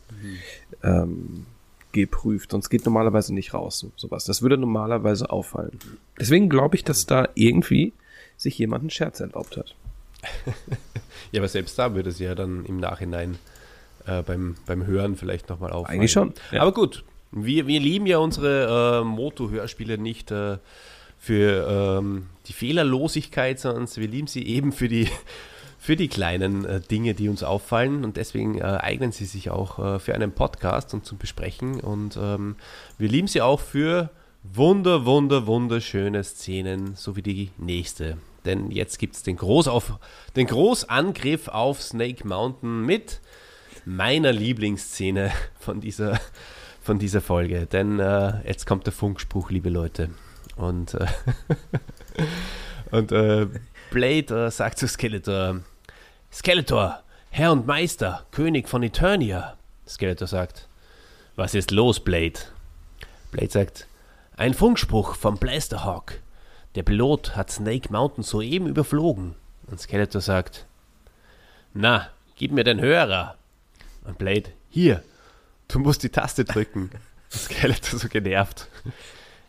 ähm, 0.84 1.45
geprüft. 1.91 2.51
Sonst 2.51 2.69
geht 2.69 2.85
normalerweise 2.85 3.34
nicht 3.34 3.53
raus, 3.53 3.80
so- 3.80 3.91
sowas. 3.95 4.26
Das 4.26 4.41
würde 4.41 4.57
normalerweise 4.57 5.30
auffallen. 5.30 5.77
Deswegen 6.19 6.49
glaube 6.49 6.76
ich, 6.76 6.84
dass 6.84 7.05
da 7.05 7.27
irgendwie 7.35 7.93
sich 8.38 8.57
jemand 8.57 8.81
einen 8.84 8.89
Scherz 8.89 9.19
erlaubt 9.19 9.57
hat. 9.57 9.76
Ja, 11.31 11.39
aber 11.39 11.47
selbst 11.47 11.80
da 11.80 11.95
würde 11.95 12.09
es 12.09 12.19
ja 12.19 12.35
dann 12.35 12.65
im 12.65 12.76
Nachhinein 12.77 13.38
äh, 14.05 14.22
beim, 14.22 14.55
beim 14.65 14.85
Hören 14.85 15.15
vielleicht 15.15 15.47
nochmal 15.47 15.72
auffallen. 15.72 15.99
Eigentlich 15.99 16.11
schon, 16.11 16.34
ja. 16.51 16.61
Aber 16.61 16.73
gut, 16.73 17.05
wir, 17.31 17.68
wir 17.68 17.80
lieben 17.80 18.05
ja 18.05 18.18
unsere 18.18 18.99
äh, 18.99 19.03
Moto-Hörspiele 19.05 19.97
nicht 19.97 20.30
äh, 20.31 20.57
für 21.22 21.99
ähm, 21.99 22.30
die 22.48 22.53
Fehlerlosigkeit, 22.53 23.60
sondern 23.60 23.88
wir 23.95 24.07
lieben 24.07 24.26
sie 24.26 24.43
eben 24.43 24.72
für 24.72 24.88
die, 24.88 25.07
für 25.77 25.95
die 25.95 26.07
kleinen 26.07 26.65
äh, 26.65 26.81
Dinge, 26.81 27.14
die 27.14 27.30
uns 27.30 27.43
auffallen. 27.43 28.03
Und 28.03 28.18
deswegen 28.18 28.57
äh, 28.57 28.64
eignen 28.64 29.11
sie 29.11 29.26
sich 29.26 29.52
auch 29.52 29.77
äh, 29.77 29.99
für 29.99 30.15
einen 30.15 30.31
Podcast 30.31 30.95
und 30.95 31.06
zum 31.06 31.19
Besprechen. 31.19 31.80
Und 31.80 32.18
ähm, 32.19 32.56
wir 32.98 33.07
lieben 33.07 33.27
sie 33.27 33.43
auch 33.43 33.60
für 33.60 34.10
wunder, 34.41 35.06
wunder, 35.06 35.45
wunderschöne 35.45 36.23
Szenen, 36.23 36.95
so 36.95 37.15
wie 37.15 37.22
die 37.22 37.52
nächste. 37.60 38.18
Denn 38.43 38.72
jetzt 38.72 38.98
gibt 38.98 39.15
es 39.15 39.22
den, 39.22 39.38
den 39.38 40.48
Großangriff 40.48 41.48
auf 41.49 41.84
Snake 41.84 42.27
Mountain 42.27 42.84
mit 42.84 43.22
meiner 43.85 44.34
Lieblingsszene 44.34 45.31
von 45.60 45.81
dieser, 45.81 46.19
von 46.81 46.98
dieser 46.98 47.22
Folge. 47.22 47.68
Denn 47.68 47.99
äh, 47.99 48.41
jetzt 48.48 48.65
kommt 48.65 48.88
der 48.88 48.93
Funkspruch, 48.93 49.52
liebe 49.52 49.69
Leute. 49.69 50.10
Und, 50.61 50.93
äh, 50.93 51.07
und 52.91 53.11
äh, 53.11 53.47
Blade 53.89 54.45
äh, 54.45 54.51
sagt 54.51 54.77
zu 54.77 54.88
Skeletor: 54.88 55.61
Skeletor, 56.31 57.01
Herr 57.31 57.51
und 57.51 57.65
Meister, 57.65 58.25
König 58.31 58.69
von 58.69 58.83
Eternia. 58.83 59.57
Skeletor 59.88 60.27
sagt: 60.27 60.67
Was 61.35 61.55
ist 61.55 61.71
los, 61.71 61.99
Blade? 61.99 62.39
Blade 63.31 63.49
sagt: 63.49 63.88
Ein 64.38 64.53
Funkspruch 64.53 65.15
vom 65.15 65.38
Blasterhawk. 65.38 66.19
Der 66.75 66.83
Pilot 66.83 67.35
hat 67.35 67.49
Snake 67.49 67.91
Mountain 67.91 68.23
soeben 68.23 68.67
überflogen. 68.67 69.33
Und 69.65 69.81
Skeletor 69.81 70.21
sagt: 70.21 70.67
Na, 71.73 72.09
gib 72.35 72.51
mir 72.51 72.63
den 72.63 72.79
Hörer. 72.79 73.35
Und 74.05 74.19
Blade: 74.19 74.51
Hier, 74.69 75.01
du 75.69 75.79
musst 75.79 76.03
die 76.03 76.09
Taste 76.09 76.45
drücken. 76.45 76.91
Skeletor 77.31 77.97
so 77.97 78.09
genervt. 78.09 78.67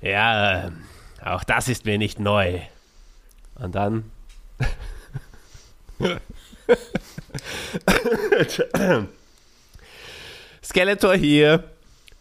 Ja, 0.01 0.69
äh, 0.69 0.71
auch 1.25 1.45
das 1.45 1.69
ist 1.69 1.85
mir 1.85 1.99
nicht 1.99 2.19
neu. 2.21 2.61
Und 3.57 3.75
dann. 3.75 4.11
Skeletor 10.63 11.15
hier. 11.15 11.65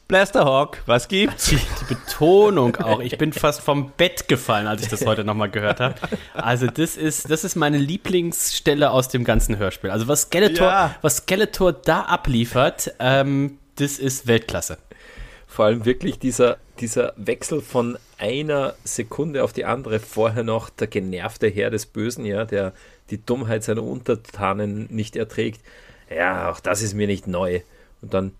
Blasterhawk, 0.07 0.79
was 0.87 1.07
gibt's? 1.07 1.45
Die, 1.45 1.55
die 1.55 1.93
Betonung 1.95 2.75
auch. 2.75 2.99
Ich 2.99 3.17
bin 3.17 3.31
fast 3.31 3.61
vom 3.61 3.91
Bett 3.91 4.27
gefallen, 4.27 4.67
als 4.67 4.81
ich 4.81 4.89
das 4.89 5.05
heute 5.05 5.23
nochmal 5.23 5.49
gehört 5.49 5.79
habe. 5.79 5.95
Also 6.33 6.67
das 6.67 6.97
ist, 6.97 7.31
das 7.31 7.45
ist 7.45 7.55
meine 7.55 7.77
Lieblingsstelle 7.77 8.91
aus 8.91 9.07
dem 9.07 9.23
ganzen 9.23 9.57
Hörspiel. 9.57 9.89
Also 9.89 10.09
was 10.09 10.23
Skeletor, 10.23 10.67
Ja. 10.67 10.95
was 11.01 11.17
Skeletor 11.17 11.71
da 11.71 12.01
abliefert, 12.01 12.93
ähm, 12.99 13.57
das 13.77 13.99
ist 13.99 14.27
Weltklasse. 14.27 14.79
Vor 15.47 15.65
allem 15.65 15.85
wirklich 15.85 16.19
dieser, 16.19 16.57
dieser 16.81 17.13
Wechsel 17.15 17.61
von 17.61 17.97
einer 18.21 18.75
Sekunde 18.83 19.43
auf 19.43 19.51
die 19.51 19.65
andere, 19.65 19.99
vorher 19.99 20.43
noch 20.43 20.69
der 20.69 20.87
genervte 20.87 21.47
Herr 21.47 21.71
des 21.71 21.87
Bösen, 21.87 22.23
ja, 22.23 22.45
der 22.45 22.73
die 23.09 23.23
Dummheit 23.25 23.63
seiner 23.63 23.83
Untertanen 23.83 24.87
nicht 24.91 25.15
erträgt. 25.15 25.61
Ja, 26.09 26.51
auch 26.51 26.59
das 26.59 26.83
ist 26.83 26.93
mir 26.93 27.07
nicht 27.07 27.27
neu. 27.27 27.61
Und 28.01 28.13
dann, 28.13 28.33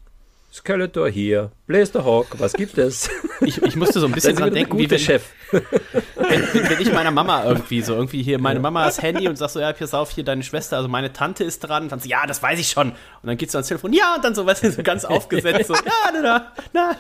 Skeletor 0.53 1.07
hier, 1.07 1.51
Blaster 1.65 2.03
Hawk, 2.03 2.27
was 2.37 2.53
gibt 2.53 2.77
es? 2.77 3.09
Ich, 3.43 3.59
ich 3.59 3.75
musste 3.75 3.99
so 3.99 4.05
ein 4.05 4.11
bisschen 4.11 4.35
dran 4.35 4.53
denken, 4.53 4.77
wie 4.77 4.87
wenn, 4.87 4.99
Chef. 4.99 5.23
wenn, 5.49 5.63
wenn, 5.65 6.69
wenn 6.69 6.79
ich 6.79 6.93
meiner 6.93 7.09
Mama 7.09 7.43
irgendwie 7.43 7.81
so, 7.81 7.95
irgendwie 7.95 8.21
hier, 8.21 8.37
meine 8.37 8.59
Mama 8.59 8.85
das 8.85 9.01
Handy 9.01 9.27
und 9.27 9.35
sagt 9.35 9.53
so, 9.53 9.59
ja, 9.59 9.73
pass 9.73 9.95
auf, 9.95 10.11
hier 10.11 10.23
deine 10.23 10.43
Schwester, 10.43 10.77
also 10.77 10.87
meine 10.87 11.11
Tante 11.11 11.43
ist 11.43 11.61
dran. 11.61 11.81
Und 11.81 11.91
dann 11.91 11.99
so, 11.99 12.07
ja, 12.07 12.27
das 12.27 12.43
weiß 12.43 12.59
ich 12.59 12.69
schon. 12.69 12.89
Und 12.89 12.97
dann 13.23 13.37
geht 13.37 13.49
sie 13.49 13.57
ans 13.57 13.67
Telefon, 13.67 13.93
ja, 13.93 14.13
und 14.13 14.23
dann 14.23 14.35
so, 14.35 14.45
weißt 14.45 14.63
du, 14.63 14.71
so 14.71 14.83
ganz 14.83 15.05
aufgesetzt, 15.05 15.69
so, 15.69 15.73
ja, 15.73 15.81
na, 16.13 16.21
na, 16.21 16.51
na. 16.71 16.97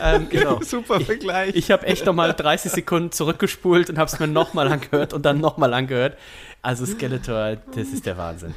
Ähm, 0.00 0.28
genau. 0.28 0.60
Super 0.62 0.98
Vergleich. 0.98 1.50
Ich, 1.50 1.56
ich 1.56 1.70
habe 1.70 1.86
echt 1.86 2.04
nochmal 2.06 2.32
30 2.32 2.72
Sekunden 2.72 3.12
zurückgespult 3.12 3.88
und 3.88 3.96
habe 3.96 4.10
es 4.10 4.18
mir 4.18 4.26
nochmal 4.26 4.66
angehört 4.66 5.12
und 5.12 5.24
dann 5.24 5.38
nochmal 5.38 5.74
angehört. 5.74 6.18
Also 6.60 6.84
Skeletor, 6.86 7.58
das 7.76 7.86
ist 7.86 8.04
der 8.04 8.18
Wahnsinn. 8.18 8.52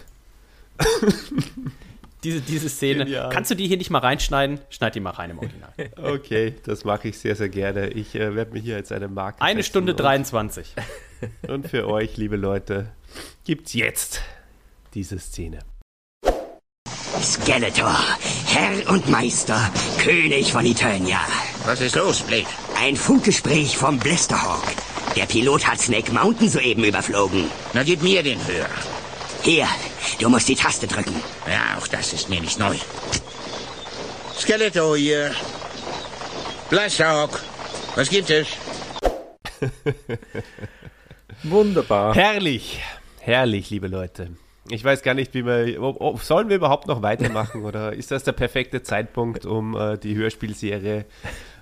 Diese, 2.24 2.42
diese 2.42 2.68
Szene. 2.70 3.06
Genial. 3.06 3.30
Kannst 3.30 3.52
du 3.52 3.56
die 3.56 3.68
hier 3.68 3.78
nicht 3.78 3.90
mal 3.92 4.00
reinschneiden? 4.00 4.60
Schneid 4.70 4.96
die 4.96 5.00
mal 5.00 5.12
rein 5.12 5.30
im 5.32 5.40
Original. 5.40 5.72
Okay, 5.98 6.56
das 6.66 6.84
mache 6.84 7.10
ich 7.10 7.20
sehr, 7.20 7.36
sehr 7.36 7.50
gerne. 7.50 7.90
Ich 7.90 8.16
äh, 8.16 8.36
werde 8.36 8.52
mir 8.54 8.60
hier 8.60 8.76
jetzt 8.78 8.92
eine 8.92 9.08
Marke. 9.08 9.42
Eine 9.42 9.64
Stunde 9.64 9.94
und- 9.94 10.00
23. 10.00 10.74
Und 11.48 11.68
für 11.68 11.88
euch, 11.88 12.18
liebe 12.18 12.36
Leute, 12.36 12.92
gibt's 13.44 13.74
jetzt 13.74 14.22
diese 14.94 15.18
Szene. 15.18 15.60
Skeletor, 17.22 17.96
Herr 18.46 18.90
und 18.92 19.10
Meister, 19.10 19.72
König 20.00 20.52
von 20.52 20.66
Eternia. 20.66 21.20
Was 21.66 21.82
ist 21.82 21.96
los, 21.96 22.22
Blade? 22.22 22.46
Ein 22.80 22.96
Funkgespräch 22.96 23.76
vom 23.76 23.98
Blisterhawk. 23.98 24.64
Der 25.16 25.26
Pilot 25.26 25.66
hat 25.68 25.80
Snake 25.80 26.12
Mountain 26.12 26.50
soeben 26.50 26.84
überflogen. 26.84 27.46
Na, 27.74 27.82
gib 27.84 28.04
mir 28.04 28.22
den 28.22 28.38
Hörer. 28.46 28.70
Hier, 29.42 29.68
du 30.20 30.30
musst 30.30 30.48
die 30.48 30.56
Taste 30.56 30.88
drücken. 30.88 31.16
Ja, 31.48 31.78
auch 31.78 31.88
das 31.88 32.14
ist 32.14 32.30
mir 32.30 32.42
nicht 32.42 32.60
neu. 32.60 32.76
Skeletor 34.38 34.98
hier. 34.98 35.32
Blasterhawk. 36.70 37.42
Was 37.96 38.10
gibt 38.10 38.30
es? 38.30 38.48
Wunderbar. 41.44 42.14
Herrlich, 42.16 42.82
herrlich, 43.20 43.70
liebe 43.70 43.88
Leute. 43.88 44.30
Ich 44.70 44.84
weiß 44.84 45.02
gar 45.02 45.14
nicht, 45.14 45.34
wie 45.34 45.46
wir. 45.46 45.82
Ob, 45.82 46.02
ob, 46.02 46.22
sollen 46.22 46.50
wir 46.50 46.58
überhaupt 46.58 46.88
noch 46.88 47.02
weitermachen 47.02 47.64
oder 47.64 47.94
ist 47.96 48.12
das 48.12 48.24
der 48.24 48.34
perfekte 48.34 48.84
Zeitpunkt, 48.84 49.46
um 49.46 49.76
äh, 49.76 49.98
die 49.98 50.16
Hörspielserie 50.16 51.06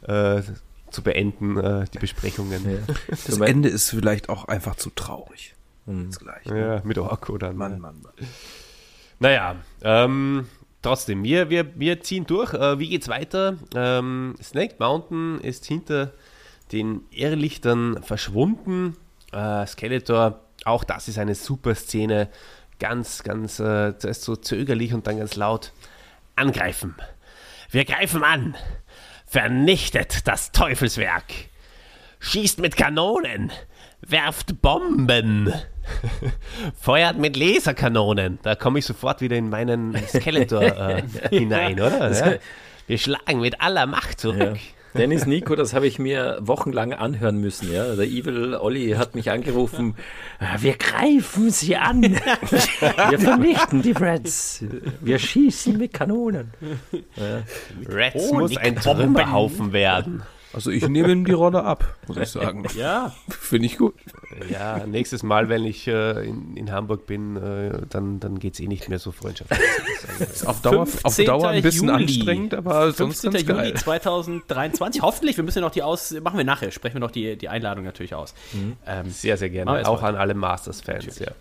äh, 0.08 0.42
zu 0.90 1.04
beenden, 1.04 1.58
äh, 1.58 1.86
die 1.94 2.00
Besprechungen? 2.00 2.86
Das 3.08 3.40
Ende 3.40 3.70
ist 3.70 3.90
vielleicht 3.90 4.30
auch 4.30 4.46
einfach 4.46 4.76
zu 4.76 4.90
traurig. 4.90 5.55
Hm. 5.86 6.08
Das 6.08 6.20
gleich. 6.20 6.46
Ja, 6.46 6.82
mit 6.84 6.98
Orko 6.98 7.38
dann. 7.38 7.58
Mann, 7.58 7.80
Mann, 7.80 8.02
Mann. 8.02 8.14
Naja, 9.20 9.56
ähm, 9.82 10.48
trotzdem, 10.82 11.24
wir, 11.24 11.50
wir, 11.50 11.80
wir 11.80 12.02
ziehen 12.02 12.26
durch. 12.26 12.54
Äh, 12.54 12.80
wie 12.80 12.90
geht's 12.90 13.08
weiter? 13.08 13.58
Ähm, 13.76 14.36
Snake 14.42 14.76
Mountain 14.80 15.40
ist 15.42 15.66
hinter 15.66 16.12
den 16.72 17.02
Irrlichtern 17.12 18.02
verschwunden. 18.04 18.98
Äh, 19.32 19.66
Skeletor, 19.68 20.42
auch 20.66 20.84
das 20.84 21.08
ist 21.08 21.18
eine 21.18 21.36
super 21.36 21.76
Szene. 21.76 22.30
Ganz, 22.80 23.24
ganz, 23.24 23.60
äh, 23.60 23.98
zuerst 23.98 24.24
so 24.24 24.36
zögerlich 24.36 24.94
und 24.94 25.08
dann 25.08 25.18
ganz 25.18 25.36
laut. 25.36 25.72
Angreifen. 26.36 26.96
Wir 27.70 27.86
greifen 27.86 28.24
an. 28.24 28.56
Vernichtet 29.26 30.28
das 30.28 30.52
Teufelswerk. 30.52 31.26
Schießt 32.20 32.60
mit 32.60 32.76
Kanonen. 32.76 33.52
Werft 34.08 34.62
Bomben. 34.62 35.54
Feuert 36.80 37.18
mit 37.18 37.36
Laserkanonen. 37.38 38.40
Da 38.44 38.56
komme 38.56 38.80
ich 38.80 38.86
sofort 38.86 39.22
wieder 39.22 39.36
in 39.36 39.50
meinen 39.50 39.96
Skeletor 40.08 40.64
äh, 40.64 41.04
hinein, 41.30 41.74
oder? 41.80 42.12
Ja. 42.12 42.38
Wir 42.88 42.98
schlagen 42.98 43.40
mit 43.40 43.62
aller 43.62 43.86
Macht 43.86 44.20
zurück. 44.20 44.58
Dennis 44.96 45.26
Nico, 45.26 45.56
das 45.56 45.74
habe 45.74 45.88
ich 45.88 46.00
mir 46.00 46.38
wochenlang 46.40 46.94
anhören 46.94 47.42
müssen. 47.42 47.70
Ja? 47.72 47.96
Der 47.96 48.06
Evil 48.06 48.56
Olli 48.56 48.92
hat 48.92 49.14
mich 49.14 49.30
angerufen. 49.30 49.96
"Ah, 50.40 50.56
Wir 50.60 50.78
greifen 50.78 51.50
sie 51.52 51.76
an. 51.76 52.02
Wir 53.10 53.20
vernichten 53.20 53.82
die 53.82 53.92
Reds. 53.92 54.64
Wir 55.02 55.20
schießen 55.20 55.78
mit 55.78 55.92
Kanonen. 55.92 56.54
Ja. 57.18 57.44
Reds 57.94 58.30
Oh, 58.32 58.40
muss 58.40 58.56
ein 58.56 58.76
Bomben. 58.76 58.84
Trümmerhaufen 59.16 59.74
werden. 59.74 60.24
Also 60.56 60.72
ich 60.72 60.88
nehme 60.88 61.12
ihm 61.12 61.26
die 61.26 61.34
Rolle 61.34 61.66
ab, 61.66 61.98
muss 62.08 62.16
ich 62.16 62.30
sagen. 62.30 62.66
Ja. 62.78 63.14
Finde 63.30 63.66
ich 63.66 63.78
gut. 63.78 63.94
Ja, 64.50 64.88
nächstes 64.88 65.22
Mal, 65.22 65.50
wenn 65.50 65.66
ich 65.66 65.86
äh, 65.88 66.26
in, 66.26 66.56
in 66.56 66.72
Hamburg 66.72 67.06
bin, 67.06 67.36
äh, 67.36 67.82
dann, 67.90 68.22
dann 68.22 68.40
geht 68.40 68.54
es 68.54 68.62
eh 68.62 68.68
nicht 68.68 68.88
mehr 68.88 68.98
so 69.00 69.12
freundschaftlich. 69.12 69.60
Ist 70.20 70.48
auf 70.48 70.62
Dauer, 70.62 70.84
auf 70.84 70.92
15. 70.92 71.26
Dauer 71.26 71.50
ein 71.50 71.62
bisschen 71.62 71.90
Juli. 71.90 72.04
anstrengend, 72.04 72.54
aber 72.54 72.94
sonst 72.94 73.22
15. 73.22 73.32
ganz 73.32 73.50
Juli 73.50 73.72
geil. 73.72 73.74
2023. 73.82 75.02
Hoffentlich, 75.02 75.36
wir 75.36 75.44
müssen 75.44 75.58
ja 75.60 75.66
noch 75.66 75.72
die 75.72 75.84
aus, 75.84 76.12
machen 76.22 76.38
wir 76.38 76.46
nachher, 76.46 76.72
sprechen 76.72 76.96
wir 76.96 77.02
noch 77.02 77.12
die, 77.12 77.36
die 77.38 77.50
Einladung 77.50 77.84
natürlich 77.84 78.16
aus. 78.16 78.34
Ähm, 78.88 79.10
Sehr, 79.10 79.36
sehr 79.36 79.50
gerne. 79.50 79.86
Auch 79.86 80.04
an 80.04 80.16
alle 80.16 80.36
Masters-Fans, 80.36 81.20
ja. 81.20 81.32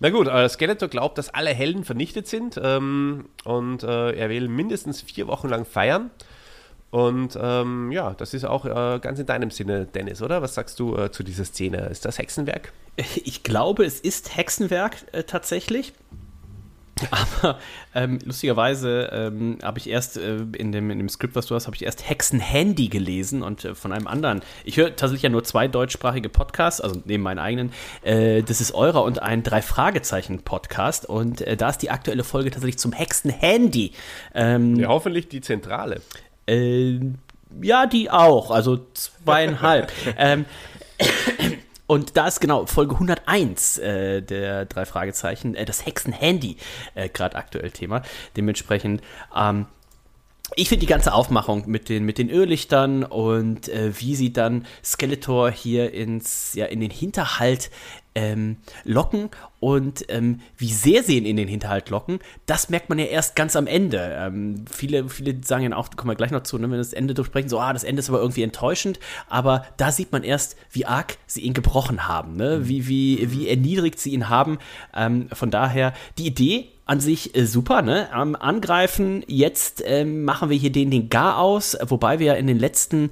Na 0.00 0.10
gut, 0.10 0.28
äh, 0.28 0.48
Skeletor 0.50 0.88
glaubt, 0.88 1.16
dass 1.16 1.30
alle 1.32 1.50
Helden 1.50 1.84
vernichtet 1.84 2.26
sind 2.26 2.60
ähm, 2.62 3.26
und 3.44 3.82
äh, 3.84 4.10
er 4.12 4.28
will 4.28 4.48
mindestens 4.48 5.00
vier 5.00 5.28
Wochen 5.28 5.48
lang 5.48 5.64
feiern. 5.64 6.10
Und 6.94 7.36
ähm, 7.42 7.90
ja, 7.90 8.14
das 8.14 8.34
ist 8.34 8.44
auch 8.44 8.64
äh, 8.64 9.00
ganz 9.00 9.18
in 9.18 9.26
deinem 9.26 9.50
Sinne, 9.50 9.84
Dennis, 9.84 10.22
oder? 10.22 10.42
Was 10.42 10.54
sagst 10.54 10.78
du 10.78 10.96
äh, 10.96 11.10
zu 11.10 11.24
dieser 11.24 11.44
Szene? 11.44 11.88
Ist 11.88 12.04
das 12.04 12.18
Hexenwerk? 12.18 12.72
Ich 13.24 13.42
glaube, 13.42 13.84
es 13.84 13.98
ist 13.98 14.36
Hexenwerk 14.36 14.98
äh, 15.10 15.24
tatsächlich. 15.24 15.92
Aber 17.10 17.58
ähm, 17.96 18.20
lustigerweise 18.24 19.10
ähm, 19.12 19.58
habe 19.64 19.80
ich 19.80 19.88
erst 19.88 20.16
äh, 20.16 20.36
in, 20.56 20.70
dem, 20.70 20.92
in 20.92 20.98
dem 20.98 21.08
Skript, 21.08 21.34
was 21.34 21.46
du 21.46 21.56
hast, 21.56 21.66
habe 21.66 21.74
ich 21.74 21.84
erst 21.84 22.08
Hexenhandy 22.08 22.86
gelesen 22.88 23.42
und 23.42 23.64
äh, 23.64 23.74
von 23.74 23.92
einem 23.92 24.06
anderen. 24.06 24.42
Ich 24.64 24.76
höre 24.76 24.94
tatsächlich 24.94 25.22
ja 25.22 25.30
nur 25.30 25.42
zwei 25.42 25.66
deutschsprachige 25.66 26.28
Podcasts, 26.28 26.80
also 26.80 27.02
neben 27.04 27.24
meinen 27.24 27.40
eigenen. 27.40 27.72
Äh, 28.02 28.44
das 28.44 28.60
ist 28.60 28.72
eurer 28.72 29.02
und 29.02 29.20
ein 29.20 29.42
Drei-Fragezeichen-Podcast. 29.42 31.06
Und 31.06 31.40
äh, 31.40 31.56
da 31.56 31.70
ist 31.70 31.78
die 31.78 31.90
aktuelle 31.90 32.22
Folge 32.22 32.52
tatsächlich 32.52 32.78
zum 32.78 32.92
Hexenhandy. 32.92 33.90
Ähm, 34.32 34.76
Ja, 34.76 34.88
hoffentlich 34.88 35.28
die 35.28 35.40
Zentrale. 35.40 36.00
Äh, 36.46 37.00
ja, 37.62 37.86
die 37.86 38.10
auch, 38.10 38.50
also 38.50 38.86
zweieinhalb. 38.94 39.92
ähm, 40.18 40.44
und 41.86 42.16
da 42.16 42.26
ist 42.26 42.40
genau 42.40 42.66
Folge 42.66 42.94
101 42.94 43.78
äh, 43.78 44.22
der 44.22 44.64
drei 44.66 44.86
Fragezeichen, 44.86 45.54
äh, 45.54 45.64
das 45.64 45.84
Hexenhandy, 45.84 46.56
äh, 46.94 47.08
gerade 47.08 47.36
aktuell 47.36 47.70
Thema. 47.70 48.02
Dementsprechend, 48.36 49.02
ähm, 49.36 49.66
ich 50.56 50.68
finde 50.68 50.80
die 50.80 50.90
ganze 50.90 51.12
Aufmachung 51.12 51.64
mit 51.66 51.88
den, 51.88 52.04
mit 52.04 52.18
den 52.18 52.28
Irrlichtern 52.28 53.02
und 53.02 53.68
äh, 53.68 53.98
wie 53.98 54.14
sie 54.14 54.32
dann 54.32 54.66
Skeletor 54.84 55.50
hier 55.50 55.92
ins, 55.92 56.54
ja, 56.54 56.66
in 56.66 56.80
den 56.80 56.90
Hinterhalt 56.90 57.70
ähm, 58.14 58.56
locken 58.84 59.30
und 59.60 60.04
ähm, 60.08 60.40
wie 60.56 60.72
sehr 60.72 61.02
sie 61.02 61.16
ihn 61.16 61.24
in 61.24 61.36
den 61.36 61.48
Hinterhalt 61.48 61.90
locken, 61.90 62.20
das 62.46 62.68
merkt 62.68 62.88
man 62.88 62.98
ja 62.98 63.06
erst 63.06 63.34
ganz 63.34 63.56
am 63.56 63.66
Ende. 63.66 64.16
Ähm, 64.18 64.64
viele, 64.70 65.08
viele 65.08 65.36
sagen 65.42 65.64
ja 65.64 65.76
auch, 65.76 65.88
da 65.88 65.96
kommen 65.96 66.10
wir 66.10 66.16
gleich 66.16 66.30
noch 66.30 66.42
zu, 66.42 66.56
ne, 66.56 66.64
wenn 66.64 66.72
wir 66.72 66.78
das 66.78 66.92
Ende 66.92 67.14
durchsprechen, 67.14 67.48
so, 67.48 67.58
ah, 67.58 67.72
das 67.72 67.84
Ende 67.84 68.00
ist 68.00 68.08
aber 68.08 68.20
irgendwie 68.20 68.42
enttäuschend, 68.42 69.00
aber 69.28 69.64
da 69.76 69.90
sieht 69.90 70.12
man 70.12 70.22
erst, 70.22 70.56
wie 70.70 70.86
arg 70.86 71.16
sie 71.26 71.40
ihn 71.40 71.54
gebrochen 71.54 72.06
haben, 72.06 72.36
ne? 72.36 72.68
wie, 72.68 72.88
wie, 72.88 73.30
wie 73.30 73.48
erniedrigt 73.48 73.98
sie 73.98 74.12
ihn 74.12 74.28
haben. 74.28 74.58
Ähm, 74.94 75.28
von 75.32 75.50
daher, 75.50 75.92
die 76.18 76.26
Idee 76.26 76.68
an 76.86 77.00
sich 77.00 77.34
äh, 77.34 77.46
super, 77.46 77.82
ne? 77.82 78.12
Am 78.12 78.36
Angreifen, 78.36 79.24
jetzt 79.26 79.82
ähm, 79.86 80.24
machen 80.24 80.50
wir 80.50 80.56
hier 80.56 80.70
den, 80.70 80.90
den 80.90 81.08
Gar 81.08 81.38
aus, 81.38 81.76
wobei 81.82 82.18
wir 82.18 82.26
ja 82.26 82.34
in 82.34 82.46
den 82.46 82.58
letzten 82.58 83.10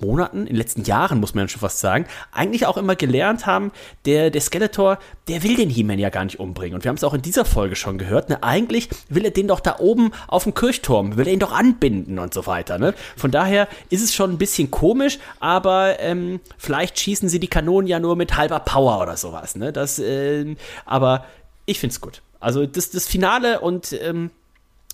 Monaten, 0.00 0.40
in 0.40 0.46
den 0.46 0.56
letzten 0.56 0.84
Jahren, 0.84 1.20
muss 1.20 1.34
man 1.34 1.44
ja 1.44 1.48
schon 1.48 1.60
fast 1.60 1.80
sagen, 1.80 2.06
eigentlich 2.32 2.66
auch 2.66 2.76
immer 2.76 2.96
gelernt 2.96 3.46
haben, 3.46 3.72
der, 4.04 4.30
der 4.30 4.40
Skeletor, 4.40 4.98
der 5.28 5.42
will 5.42 5.56
den 5.56 5.70
He-Man 5.70 5.98
ja 5.98 6.10
gar 6.10 6.24
nicht 6.24 6.40
umbringen. 6.40 6.74
Und 6.74 6.84
wir 6.84 6.88
haben 6.88 6.96
es 6.96 7.04
auch 7.04 7.14
in 7.14 7.22
dieser 7.22 7.44
Folge 7.44 7.76
schon 7.76 7.98
gehört, 7.98 8.28
ne? 8.28 8.42
Eigentlich 8.42 8.88
will 9.08 9.24
er 9.24 9.30
den 9.30 9.48
doch 9.48 9.60
da 9.60 9.78
oben 9.78 10.12
auf 10.28 10.44
dem 10.44 10.54
Kirchturm, 10.54 11.16
will 11.16 11.26
er 11.26 11.32
ihn 11.32 11.38
doch 11.38 11.52
anbinden 11.52 12.18
und 12.18 12.34
so 12.34 12.46
weiter, 12.46 12.78
ne? 12.78 12.94
Von 13.16 13.30
daher 13.30 13.68
ist 13.90 14.02
es 14.02 14.14
schon 14.14 14.30
ein 14.30 14.38
bisschen 14.38 14.70
komisch, 14.70 15.18
aber 15.38 16.00
ähm, 16.00 16.40
vielleicht 16.58 16.98
schießen 16.98 17.28
sie 17.28 17.40
die 17.40 17.48
Kanonen 17.48 17.86
ja 17.86 18.00
nur 18.00 18.16
mit 18.16 18.36
halber 18.36 18.60
Power 18.60 19.00
oder 19.00 19.16
sowas, 19.16 19.56
ne? 19.56 19.72
Das, 19.72 19.98
ähm, 19.98 20.56
aber 20.84 21.24
ich 21.66 21.78
find's 21.78 22.00
gut. 22.00 22.22
Also 22.40 22.66
das, 22.66 22.90
das 22.90 23.06
Finale 23.06 23.60
und 23.60 23.92
ähm, 23.92 24.30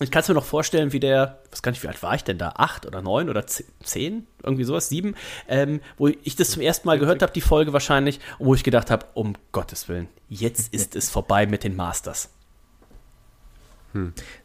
ich 0.00 0.10
kann 0.10 0.20
es 0.20 0.28
mir 0.28 0.34
noch 0.34 0.44
vorstellen, 0.44 0.92
wie 0.92 1.00
der, 1.00 1.38
was 1.50 1.62
kann 1.62 1.72
ich, 1.72 1.82
wie 1.82 1.88
alt 1.88 2.02
war 2.02 2.14
ich 2.14 2.22
denn 2.24 2.36
da? 2.38 2.50
Acht 2.56 2.84
oder 2.84 3.00
neun 3.00 3.30
oder 3.30 3.46
ze- 3.46 3.64
zehn? 3.82 4.26
Irgendwie 4.42 4.64
sowas, 4.64 4.88
sieben, 4.90 5.14
ähm, 5.48 5.80
wo 5.96 6.08
ich 6.08 6.36
das 6.36 6.50
zum 6.50 6.60
ersten 6.62 6.86
Mal 6.86 6.98
gehört 6.98 7.22
habe, 7.22 7.32
die 7.32 7.40
Folge 7.40 7.72
wahrscheinlich, 7.72 8.20
und 8.38 8.46
wo 8.46 8.54
ich 8.54 8.62
gedacht 8.62 8.90
habe, 8.90 9.06
um 9.14 9.34
Gottes 9.52 9.88
Willen, 9.88 10.08
jetzt 10.28 10.74
ist 10.74 10.96
es 10.96 11.08
vorbei 11.08 11.46
mit 11.46 11.64
den 11.64 11.76
Masters. 11.76 12.28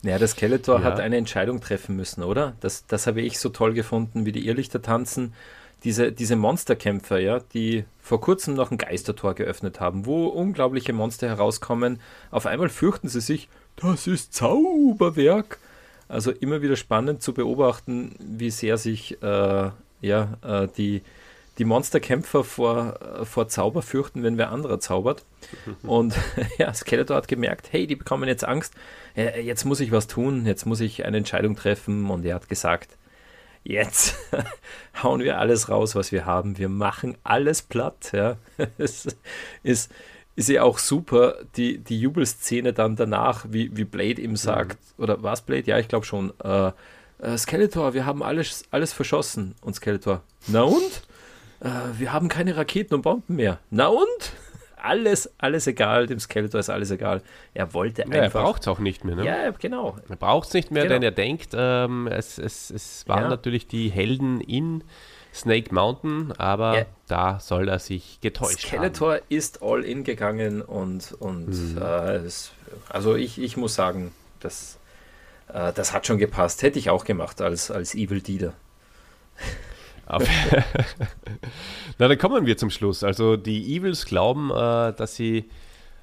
Naja, 0.01 0.17
der 0.17 0.27
Skeletor 0.29 0.79
Ja. 0.79 0.85
hat 0.85 1.01
eine 1.01 1.17
Entscheidung 1.17 1.59
treffen 1.59 1.97
müssen, 1.97 2.23
oder? 2.23 2.55
Das, 2.61 2.85
das 2.87 3.05
habe 3.05 3.19
ich 3.19 3.37
so 3.37 3.49
toll 3.49 3.73
gefunden, 3.73 4.25
wie 4.25 4.31
die 4.31 4.47
Irrlichter 4.47 4.81
tanzen. 4.81 5.33
Diese, 5.83 6.11
diese 6.11 6.35
Monsterkämpfer, 6.35 7.19
ja, 7.19 7.39
die 7.39 7.85
vor 7.99 8.21
kurzem 8.21 8.53
noch 8.53 8.71
ein 8.71 8.77
Geistertor 8.77 9.33
geöffnet 9.33 9.79
haben, 9.79 10.05
wo 10.05 10.27
unglaubliche 10.27 10.93
Monster 10.93 11.27
herauskommen. 11.27 11.99
Auf 12.29 12.45
einmal 12.45 12.69
fürchten 12.69 13.07
sie 13.07 13.21
sich, 13.21 13.49
das 13.77 14.05
ist 14.07 14.33
Zauberwerk. 14.33 15.59
Also 16.07 16.31
immer 16.31 16.61
wieder 16.61 16.75
spannend 16.75 17.23
zu 17.23 17.33
beobachten, 17.33 18.15
wie 18.19 18.51
sehr 18.51 18.77
sich 18.77 19.21
äh, 19.23 19.69
ja, 20.01 20.37
äh, 20.43 20.67
die, 20.75 21.03
die 21.57 21.65
Monsterkämpfer 21.65 22.43
vor, 22.43 22.99
äh, 23.21 23.25
vor 23.25 23.47
Zauber 23.47 23.81
fürchten, 23.81 24.23
wenn 24.23 24.37
wer 24.37 24.51
anderer 24.51 24.79
zaubert. 24.79 25.23
Und 25.83 26.15
ja, 26.57 26.73
Skeletor 26.73 27.15
hat 27.15 27.27
gemerkt, 27.27 27.71
hey, 27.71 27.87
die 27.87 27.95
bekommen 27.95 28.27
jetzt 28.27 28.43
Angst, 28.43 28.73
äh, 29.15 29.41
jetzt 29.41 29.63
muss 29.63 29.79
ich 29.79 29.91
was 29.91 30.07
tun, 30.07 30.45
jetzt 30.45 30.65
muss 30.65 30.81
ich 30.81 31.05
eine 31.05 31.17
Entscheidung 31.17 31.55
treffen. 31.55 32.09
Und 32.09 32.25
er 32.25 32.35
hat 32.35 32.49
gesagt, 32.49 32.97
jetzt 33.63 34.15
hauen 35.03 35.21
wir 35.21 35.39
alles 35.39 35.69
raus, 35.69 35.95
was 35.95 36.11
wir 36.11 36.25
haben. 36.25 36.57
Wir 36.57 36.69
machen 36.69 37.17
alles 37.23 37.61
platt. 37.61 38.11
Ja. 38.13 38.37
Es 38.77 39.07
ist, 39.63 39.91
ist 40.35 40.49
ja 40.49 40.63
auch 40.63 40.77
super, 40.77 41.35
die, 41.55 41.77
die 41.79 41.99
Jubelszene 41.99 42.73
dann 42.73 42.95
danach, 42.95 43.45
wie, 43.49 43.75
wie 43.75 43.83
Blade 43.83 44.21
ihm 44.21 44.35
sagt, 44.35 44.79
mhm. 44.97 45.03
oder 45.03 45.23
was 45.23 45.41
Blade? 45.41 45.67
Ja, 45.67 45.79
ich 45.79 45.87
glaube 45.87 46.05
schon. 46.05 46.33
Äh, 46.43 46.71
äh, 47.19 47.37
Skeletor, 47.37 47.93
wir 47.93 48.05
haben 48.05 48.23
alles, 48.23 48.63
alles 48.71 48.93
verschossen. 48.93 49.55
Und 49.61 49.75
Skeletor, 49.75 50.21
na 50.47 50.63
und? 50.63 51.03
Äh, 51.59 51.69
wir 51.97 52.11
haben 52.13 52.27
keine 52.27 52.57
Raketen 52.57 52.95
und 52.95 53.03
Bomben 53.03 53.35
mehr. 53.35 53.59
Na 53.69 53.87
und? 53.87 54.33
Alles, 54.81 55.31
alles 55.37 55.67
egal, 55.67 56.07
dem 56.07 56.19
Skeletor 56.19 56.59
ist 56.59 56.69
alles 56.69 56.91
egal. 56.91 57.21
Er 57.53 57.73
wollte 57.73 58.03
einfach. 58.03 58.17
Ja, 58.17 58.23
er 58.23 58.29
braucht 58.29 58.61
es 58.61 58.67
auch 58.67 58.79
nicht 58.79 59.05
mehr, 59.05 59.15
ne? 59.15 59.25
Ja, 59.25 59.51
genau. 59.51 59.97
Er 60.09 60.15
braucht 60.15 60.47
es 60.47 60.53
nicht 60.53 60.71
mehr, 60.71 60.83
genau. 60.83 60.95
denn 60.95 61.03
er 61.03 61.11
denkt, 61.11 61.49
ähm, 61.53 62.07
es, 62.07 62.37
es, 62.37 62.71
es 62.71 63.07
waren 63.07 63.23
ja. 63.23 63.29
natürlich 63.29 63.67
die 63.67 63.89
Helden 63.89 64.41
in 64.41 64.83
Snake 65.33 65.73
Mountain, 65.73 66.33
aber 66.33 66.79
ja. 66.79 66.85
da 67.07 67.39
soll 67.39 67.69
er 67.69 67.79
sich 67.79 68.19
getäuscht 68.21 68.67
Skeletor 68.67 69.13
haben. 69.13 69.23
ist 69.29 69.61
all 69.61 69.83
in 69.83 70.03
gegangen 70.03 70.61
und, 70.61 71.13
und 71.19 71.47
mhm. 71.47 71.77
äh, 71.77 72.15
es, 72.17 72.51
also 72.89 73.15
ich, 73.15 73.39
ich 73.39 73.57
muss 73.57 73.75
sagen, 73.75 74.11
das, 74.39 74.77
äh, 75.53 75.71
das 75.73 75.93
hat 75.93 76.05
schon 76.05 76.17
gepasst. 76.17 76.63
Hätte 76.63 76.79
ich 76.79 76.89
auch 76.89 77.05
gemacht 77.05 77.41
als, 77.41 77.71
als 77.71 77.95
Evil 77.95 78.21
Dealer. 78.21 78.53
Na, 81.97 82.07
dann 82.07 82.17
kommen 82.17 82.45
wir 82.45 82.57
zum 82.57 82.69
Schluss. 82.69 83.03
Also 83.03 83.37
die 83.37 83.75
Evils 83.75 84.05
glauben, 84.05 84.51
äh, 84.51 84.93
dass 84.93 85.15
sie 85.15 85.49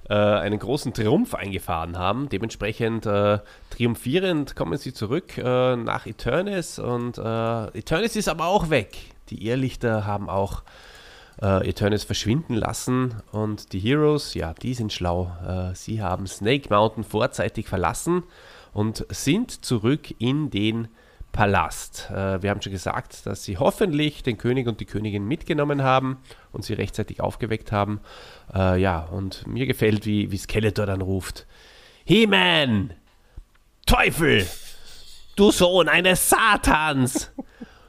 äh, 0.09 0.14
einen 0.14 0.59
großen 0.59 0.94
Triumph 0.94 1.35
eingefahren 1.35 1.98
haben. 1.98 2.28
Dementsprechend 2.28 3.06
äh, 3.06 3.39
triumphierend 3.70 4.56
kommen 4.56 4.78
sie 4.78 4.93
zurück 4.93 5.36
äh, 5.36 5.76
nach 5.76 6.06
Eternis 6.06 6.78
und 6.78 7.18
äh, 7.18 7.66
Eternis 7.78 8.16
ist 8.16 8.28
aber 8.28 8.47
auch 8.47 8.70
weg. 8.70 8.97
Die 9.28 9.47
Irrlichter 9.47 10.06
haben 10.06 10.30
auch 10.30 10.62
äh, 11.43 11.68
Eternis 11.68 12.05
verschwinden 12.05 12.55
lassen 12.55 13.16
und 13.32 13.72
die 13.72 13.80
Heroes, 13.80 14.32
ja, 14.35 14.55
die 14.55 14.72
sind 14.72 14.93
schlau. 14.93 15.30
sie 15.74 16.01
haben 16.01 16.26
Snake 16.26 16.68
Mountain 16.70 17.05
vorzeitig 17.05 17.68
verlassen 17.68 18.22
und 18.72 19.05
sind 19.10 19.64
zurück 19.64 20.14
in 20.18 20.51
den 20.51 20.89
Palast. 21.32 22.10
Äh, 22.10 22.42
wir 22.42 22.50
haben 22.50 22.62
schon 22.62 22.72
gesagt, 22.72 23.26
dass 23.26 23.44
sie 23.44 23.59
hoffentlich 23.59 24.22
den 24.22 24.38
König 24.38 24.66
und 24.66 24.80
die 24.80 24.86
Königin 24.86 25.24
mitgenommen 25.24 25.82
haben 25.82 26.18
und 26.52 26.64
sie 26.64 26.74
rechtzeitig 26.74 27.20
aufgeweckt 27.20 27.72
haben. 27.72 28.00
Äh, 28.55 28.80
ja, 28.80 29.00
und 29.05 29.46
mir 29.46 29.66
gefällt, 29.66 30.06
wie, 30.06 30.30
wie 30.30 30.38
Skeletor 30.38 30.86
dann 30.86 31.00
ruft: 31.00 31.46
He-Man! 32.05 32.94
Teufel! 33.86 34.46
Du 35.36 35.50
Sohn 35.50 35.88
eines 35.88 36.28
Satans! 36.28 37.32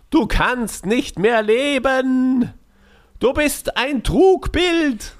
Du 0.09 0.27
kannst 0.27 0.85
nicht 0.85 1.19
mehr 1.19 1.41
leben! 1.41 2.53
Du 3.19 3.33
bist 3.33 3.77
ein 3.77 4.03
Trugbild! 4.03 5.15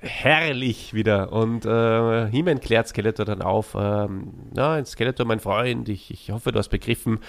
Herrlich 0.00 0.94
wieder. 0.94 1.32
Und 1.32 1.64
äh, 1.64 2.30
He-Man 2.30 2.60
klärt 2.60 2.88
Skeletor 2.88 3.24
dann 3.24 3.42
auf. 3.42 3.74
Ähm, 3.78 4.32
na, 4.52 4.84
Skeletor, 4.84 5.26
mein 5.26 5.40
Freund, 5.40 5.88
ich, 5.88 6.10
ich 6.10 6.30
hoffe, 6.30 6.52
du 6.52 6.58
hast 6.58 6.68
begriffen, 6.68 7.20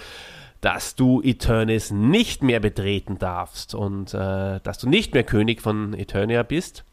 dass 0.60 0.94
du 0.94 1.20
Eternis 1.22 1.90
nicht 1.90 2.42
mehr 2.42 2.60
betreten 2.60 3.18
darfst 3.18 3.74
und 3.74 4.14
äh, 4.14 4.60
dass 4.60 4.78
du 4.78 4.88
nicht 4.88 5.12
mehr 5.12 5.24
König 5.24 5.60
von 5.60 5.92
Eternia 5.92 6.44
bist 6.44 6.84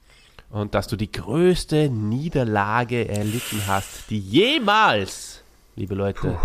und 0.49 0.73
dass 0.73 0.87
du 0.87 0.95
die 0.95 1.11
größte 1.11 1.89
Niederlage 1.89 3.07
erlitten 3.07 3.61
hast, 3.67 4.09
die 4.09 4.19
jemals, 4.19 5.43
liebe 5.75 5.93
Leute, 5.93 6.37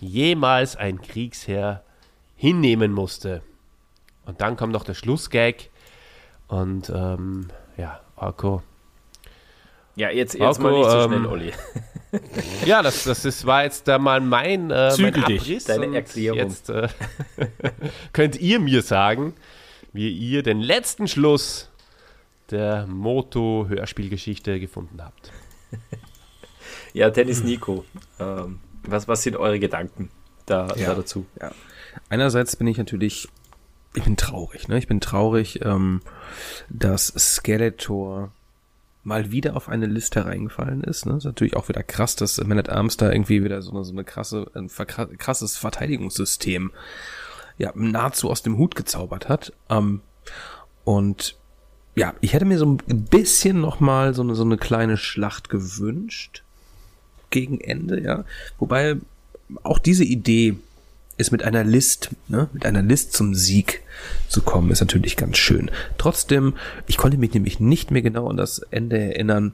jemals 0.00 0.76
ein 0.76 1.00
Kriegsherr 1.00 1.82
hinnehmen 2.36 2.92
musste. 2.92 3.42
Und 4.26 4.42
dann 4.42 4.56
kommt 4.56 4.72
noch 4.72 4.84
der 4.84 4.94
Schlussgag 4.94 5.70
und 6.48 6.90
ähm, 6.94 7.48
ja, 8.20 8.26
Arco. 8.26 8.62
Ja, 9.96 10.10
jetzt, 10.10 10.34
jetzt 10.34 10.42
Arco, 10.42 10.62
mal 10.62 10.78
nicht 10.78 10.90
so 10.90 11.02
schnell, 11.02 11.18
ähm, 11.18 11.26
Olli. 11.26 11.52
ja, 12.64 12.82
das, 12.82 13.04
das 13.04 13.24
ist, 13.24 13.46
war 13.46 13.64
jetzt 13.64 13.86
da 13.86 13.98
mal 13.98 14.20
mein, 14.20 14.70
äh, 14.70 14.92
mein 14.98 15.14
Abriss. 15.14 15.64
Deine 15.64 15.94
Erklärung. 15.94 16.38
Jetzt 16.38 16.70
äh, 16.70 16.88
könnt 18.12 18.40
ihr 18.40 18.60
mir 18.60 18.82
sagen, 18.82 19.34
wie 19.92 20.10
ihr 20.10 20.42
den 20.42 20.60
letzten 20.60 21.08
Schluss 21.08 21.70
der 22.50 22.86
Moto-Hörspielgeschichte 22.86 24.58
gefunden 24.58 25.02
habt. 25.02 25.32
ja, 26.92 27.10
Tennis 27.10 27.44
Nico, 27.44 27.84
ähm, 28.18 28.60
was, 28.82 29.06
was 29.08 29.22
sind 29.22 29.36
eure 29.36 29.58
Gedanken 29.58 30.10
da, 30.46 30.68
ja, 30.76 30.88
da 30.88 30.94
dazu? 30.96 31.26
Ja. 31.40 31.52
Einerseits 32.08 32.56
bin 32.56 32.66
ich 32.66 32.78
natürlich 32.78 33.28
ich 33.94 34.04
bin 34.04 34.16
traurig, 34.16 34.68
ne? 34.68 34.78
Ich 34.78 34.86
bin 34.86 35.00
traurig, 35.00 35.64
ähm, 35.64 36.00
dass 36.68 37.08
Skeletor 37.08 38.32
mal 39.02 39.32
wieder 39.32 39.56
auf 39.56 39.68
eine 39.68 39.86
Liste 39.86 40.26
reingefallen 40.26 40.84
ist. 40.84 41.06
Ne? 41.06 41.16
Ist 41.16 41.24
natürlich 41.24 41.56
auch 41.56 41.68
wieder 41.68 41.82
krass, 41.82 42.16
dass 42.16 42.42
Man 42.44 42.58
at 42.58 42.68
Arms 42.68 42.96
da 42.96 43.10
irgendwie 43.10 43.42
wieder 43.42 43.62
so 43.62 43.72
eine, 43.72 43.84
so 43.84 43.92
eine 43.92 44.04
krasse, 44.04 44.50
ein 44.54 44.68
krasses 44.68 45.56
Verteidigungssystem 45.56 46.70
ja 47.58 47.72
nahezu 47.74 48.30
aus 48.30 48.42
dem 48.42 48.58
Hut 48.58 48.74
gezaubert 48.74 49.28
hat. 49.28 49.52
Ähm, 49.68 50.00
und 50.84 51.36
ja, 51.94 52.14
ich 52.20 52.34
hätte 52.34 52.44
mir 52.44 52.58
so 52.58 52.66
ein 52.66 53.04
bisschen 53.06 53.60
noch 53.60 53.80
mal 53.80 54.14
so 54.14 54.22
eine, 54.22 54.34
so 54.34 54.44
eine 54.44 54.58
kleine 54.58 54.96
Schlacht 54.96 55.48
gewünscht 55.48 56.42
gegen 57.30 57.60
Ende, 57.60 58.00
ja. 58.00 58.24
Wobei 58.58 58.96
auch 59.62 59.78
diese 59.78 60.04
Idee 60.04 60.56
ist 61.20 61.30
mit 61.30 61.42
einer 61.42 61.64
List, 61.64 62.10
ne, 62.28 62.48
mit 62.52 62.64
einer 62.66 62.82
List 62.82 63.12
zum 63.12 63.34
Sieg 63.34 63.82
zu 64.28 64.42
kommen, 64.42 64.70
ist 64.70 64.80
natürlich 64.80 65.16
ganz 65.16 65.36
schön. 65.36 65.70
Trotzdem, 65.98 66.54
ich 66.86 66.96
konnte 66.96 67.18
mich 67.18 67.34
nämlich 67.34 67.60
nicht 67.60 67.90
mehr 67.90 68.02
genau 68.02 68.28
an 68.28 68.36
das 68.36 68.60
Ende 68.70 68.98
erinnern. 68.98 69.52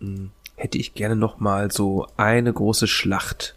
Hm, 0.00 0.30
hätte 0.56 0.78
ich 0.78 0.94
gerne 0.94 1.16
noch 1.16 1.38
mal 1.38 1.70
so 1.70 2.06
eine 2.16 2.52
große 2.52 2.86
Schlacht 2.86 3.54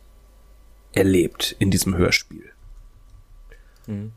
erlebt 0.92 1.56
in 1.60 1.72
diesem 1.72 1.96
Hörspiel. 1.96 2.46
Mhm. 3.88 4.12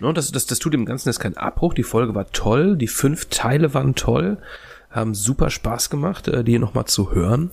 No, 0.00 0.12
das, 0.12 0.30
das, 0.30 0.46
das 0.46 0.58
tut 0.58 0.74
dem 0.74 0.86
Ganzen 0.86 1.08
jetzt 1.08 1.20
keinen 1.20 1.36
Abbruch. 1.36 1.74
Die 1.74 1.82
Folge 1.82 2.14
war 2.14 2.30
toll, 2.30 2.76
die 2.76 2.88
fünf 2.88 3.26
Teile 3.26 3.74
waren 3.74 3.94
toll, 3.94 4.38
haben 4.90 5.14
super 5.14 5.50
Spaß 5.50 5.90
gemacht, 5.90 6.28
äh, 6.28 6.44
die 6.44 6.58
noch 6.58 6.74
mal 6.74 6.86
zu 6.86 7.12
hören. 7.12 7.50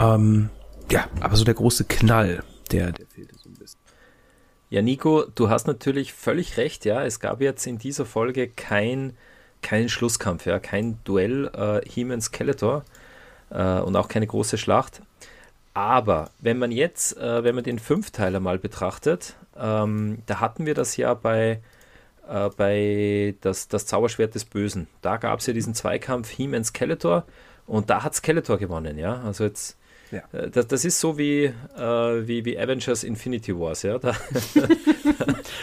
Ähm, 0.00 0.50
ja, 0.90 1.06
aber 1.20 1.36
so 1.36 1.44
der 1.44 1.54
große 1.54 1.84
Knall, 1.84 2.42
der, 2.70 2.92
der 2.92 3.04
bisschen. 3.04 3.37
Ja, 4.70 4.82
Nico, 4.82 5.24
du 5.34 5.48
hast 5.48 5.66
natürlich 5.66 6.12
völlig 6.12 6.58
recht, 6.58 6.84
ja. 6.84 7.02
Es 7.02 7.20
gab 7.20 7.40
jetzt 7.40 7.66
in 7.66 7.78
dieser 7.78 8.04
Folge 8.04 8.48
kein, 8.48 9.16
keinen 9.62 9.88
Schlusskampf, 9.88 10.44
ja, 10.44 10.58
kein 10.58 10.98
Duell 11.04 11.46
äh, 11.54 11.88
He-Man 11.88 12.20
Skeletor 12.20 12.84
äh, 13.50 13.80
und 13.80 13.96
auch 13.96 14.08
keine 14.08 14.26
große 14.26 14.58
Schlacht. 14.58 15.00
Aber 15.72 16.30
wenn 16.40 16.58
man 16.58 16.70
jetzt, 16.70 17.16
äh, 17.16 17.44
wenn 17.44 17.54
man 17.54 17.64
den 17.64 17.78
Fünfteiler 17.78 18.40
mal 18.40 18.58
betrachtet, 18.58 19.36
ähm, 19.58 20.18
da 20.26 20.40
hatten 20.40 20.66
wir 20.66 20.74
das 20.74 20.98
ja 20.98 21.14
bei, 21.14 21.60
äh, 22.28 22.50
bei 22.56 23.34
das, 23.40 23.68
das 23.68 23.86
Zauberschwert 23.86 24.34
des 24.34 24.44
Bösen. 24.44 24.86
Da 25.00 25.16
gab 25.16 25.40
es 25.40 25.46
ja 25.46 25.54
diesen 25.54 25.72
Zweikampf 25.74 26.28
He-Man 26.28 26.64
Skeletor 26.64 27.24
und 27.66 27.88
da 27.88 28.02
hat 28.02 28.14
Skeletor 28.14 28.58
gewonnen, 28.58 28.98
ja. 28.98 29.22
Also 29.22 29.44
jetzt 29.44 29.77
ja. 30.10 30.22
Äh, 30.32 30.50
das, 30.50 30.66
das, 30.66 30.84
ist 30.84 31.00
so 31.00 31.18
wie, 31.18 31.44
äh, 31.44 31.52
wie, 31.80 32.44
wie 32.44 32.58
Avengers 32.58 33.04
Infinity 33.04 33.58
Wars, 33.58 33.82
ja. 33.82 33.98
Da, 33.98 34.14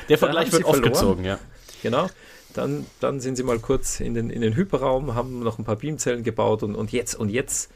Der 0.09 0.17
Vergleich 0.17 0.51
wird 0.51 0.65
aufgezogen, 0.65 1.25
ja. 1.25 1.39
Genau. 1.81 2.09
Dann, 2.53 2.85
dann 2.99 3.19
sind 3.19 3.35
sie 3.35 3.43
mal 3.43 3.59
kurz 3.59 3.99
in 3.99 4.13
den, 4.13 4.29
in 4.29 4.41
den 4.41 4.55
Hyperraum, 4.55 5.13
haben 5.13 5.39
noch 5.39 5.59
ein 5.59 5.65
paar 5.65 5.75
Beamzellen 5.75 6.23
gebaut 6.23 6.63
und, 6.63 6.75
und 6.75 6.93
jetzt, 6.93 7.15
und 7.15 7.29
jetzt 7.29 7.69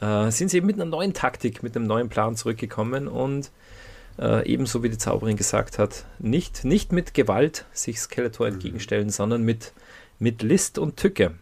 äh, 0.00 0.30
sind 0.30 0.50
sie 0.50 0.60
mit 0.60 0.76
einer 0.76 0.84
neuen 0.84 1.14
Taktik, 1.14 1.62
mit 1.62 1.74
einem 1.76 1.86
neuen 1.86 2.08
Plan 2.08 2.36
zurückgekommen 2.36 3.08
und 3.08 3.50
äh, 4.18 4.46
ebenso 4.48 4.82
wie 4.82 4.88
die 4.88 4.98
Zauberin 4.98 5.36
gesagt 5.36 5.78
hat, 5.78 6.04
nicht, 6.18 6.64
nicht 6.64 6.92
mit 6.92 7.12
Gewalt 7.14 7.64
sich 7.72 7.98
Skeletor 7.98 8.46
mhm. 8.46 8.54
entgegenstellen, 8.54 9.10
sondern 9.10 9.42
mit, 9.42 9.72
mit 10.18 10.42
List 10.42 10.78
und 10.78 10.96
Tücke. 10.96 11.34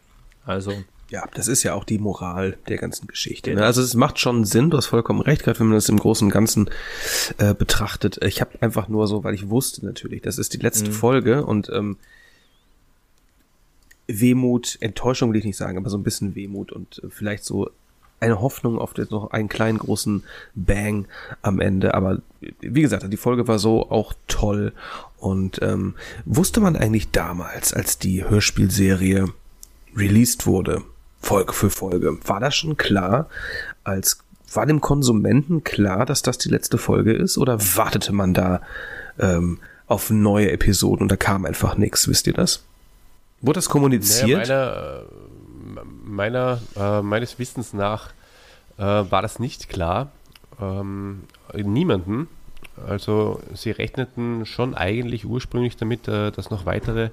Also 0.47 0.73
ja, 1.11 1.27
das 1.35 1.49
ist 1.49 1.63
ja 1.63 1.75
auch 1.75 1.85
die 1.85 1.99
Moral 1.99 2.59
der 2.69 2.77
ganzen 2.77 3.07
Geschichte. 3.07 3.51
Ne? 3.51 3.57
Genau. 3.57 3.67
Also 3.67 3.83
es 3.83 3.95
macht 3.95 4.19
schon 4.19 4.45
Sinn, 4.45 4.71
du 4.71 4.77
hast 4.77 4.87
vollkommen 4.87 5.21
recht, 5.21 5.43
gerade 5.43 5.59
wenn 5.59 5.69
man 5.69 5.77
das 5.77 5.89
im 5.89 5.99
Großen 5.99 6.27
und 6.27 6.33
Ganzen 6.33 6.69
äh, 7.39 7.55
betrachtet. 7.55 8.23
Ich 8.23 8.41
habe 8.41 8.61
einfach 8.61 8.89
nur 8.89 9.07
so, 9.07 9.25
weil 9.25 9.35
ich 9.35 9.49
wusste 9.49 9.85
natürlich, 9.87 10.23
das 10.23 10.39
ist 10.39 10.53
die 10.53 10.59
letzte 10.59 10.91
mhm. 10.91 10.95
Folge 10.95 11.47
und 11.47 11.71
ähm, 11.73 11.97
Wehmut, 14.07 14.79
Enttäuschung 14.81 15.33
will 15.33 15.39
ich 15.39 15.45
nicht 15.45 15.57
sagen, 15.57 15.79
aber 15.79 15.91
so 15.91 15.99
ein 15.99 16.03
bisschen 16.03 16.35
Wehmut 16.35 16.73
und 16.73 17.03
äh, 17.03 17.09
vielleicht 17.11 17.45
so 17.45 17.71
eine 18.21 18.41
Hoffnung 18.41 18.79
auf 18.79 18.95
den, 18.95 19.07
noch 19.11 19.31
einen 19.31 19.49
kleinen 19.49 19.79
großen 19.79 20.25
Bang 20.55 21.07
am 21.41 21.61
Ende. 21.61 21.95
Aber 21.95 22.21
wie 22.61 22.83
gesagt, 22.83 23.11
die 23.11 23.17
Folge 23.17 23.47
war 23.47 23.59
so 23.59 23.91
auch 23.91 24.13
toll. 24.27 24.73
Und 25.19 25.61
ähm, 25.63 25.95
wusste 26.25 26.61
man 26.61 26.77
eigentlich 26.77 27.11
damals, 27.11 27.73
als 27.73 27.99
die 27.99 28.25
Hörspielserie 28.25 29.29
released 29.97 30.47
wurde, 30.47 30.83
Folge 31.21 31.53
für 31.53 31.71
Folge, 31.71 32.19
war 32.27 32.41
das 32.41 32.55
schon 32.55 32.77
klar, 32.77 33.29
als 33.85 34.19
war 34.53 34.67
dem 34.67 34.81
Konsumenten 34.81 35.63
klar, 35.65 36.07
dass 36.07 36.23
das 36.23 36.39
die 36.39 36.49
letzte 36.49 36.79
Folge 36.79 37.13
ist? 37.13 37.37
Oder 37.39 37.61
wartete 37.77 38.13
man 38.13 38.35
da 38.35 38.63
ähm, 39.19 39.59
auf 39.87 40.11
neue 40.11 40.51
Episoden 40.51 41.03
und 41.03 41.13
da 41.13 41.17
kam 41.17 41.45
einfach 41.45 41.77
nichts? 41.77 42.09
Wisst 42.09 42.27
ihr 42.27 42.33
das? 42.33 42.65
Wurde 43.41 43.59
das 43.59 43.69
kommuniziert? 43.69 44.49
Naja, 44.49 45.03
meiner, 45.75 46.61
meiner 46.77 46.99
äh, 46.99 47.03
meines 47.03 47.39
Wissens 47.39 47.73
nach 47.73 48.13
äh, 48.79 48.83
war 48.83 49.23
das 49.23 49.39
nicht 49.39 49.69
klar. 49.69 50.11
Ähm, 50.61 51.25
niemanden. 51.55 52.29
Also 52.87 53.41
sie 53.55 53.71
rechneten 53.71 54.47
schon 54.47 54.75
eigentlich 54.75 55.25
ursprünglich 55.25 55.77
damit, 55.77 56.09
äh, 56.09 56.31
dass 56.31 56.51
noch 56.51 56.67
weitere 56.67 57.11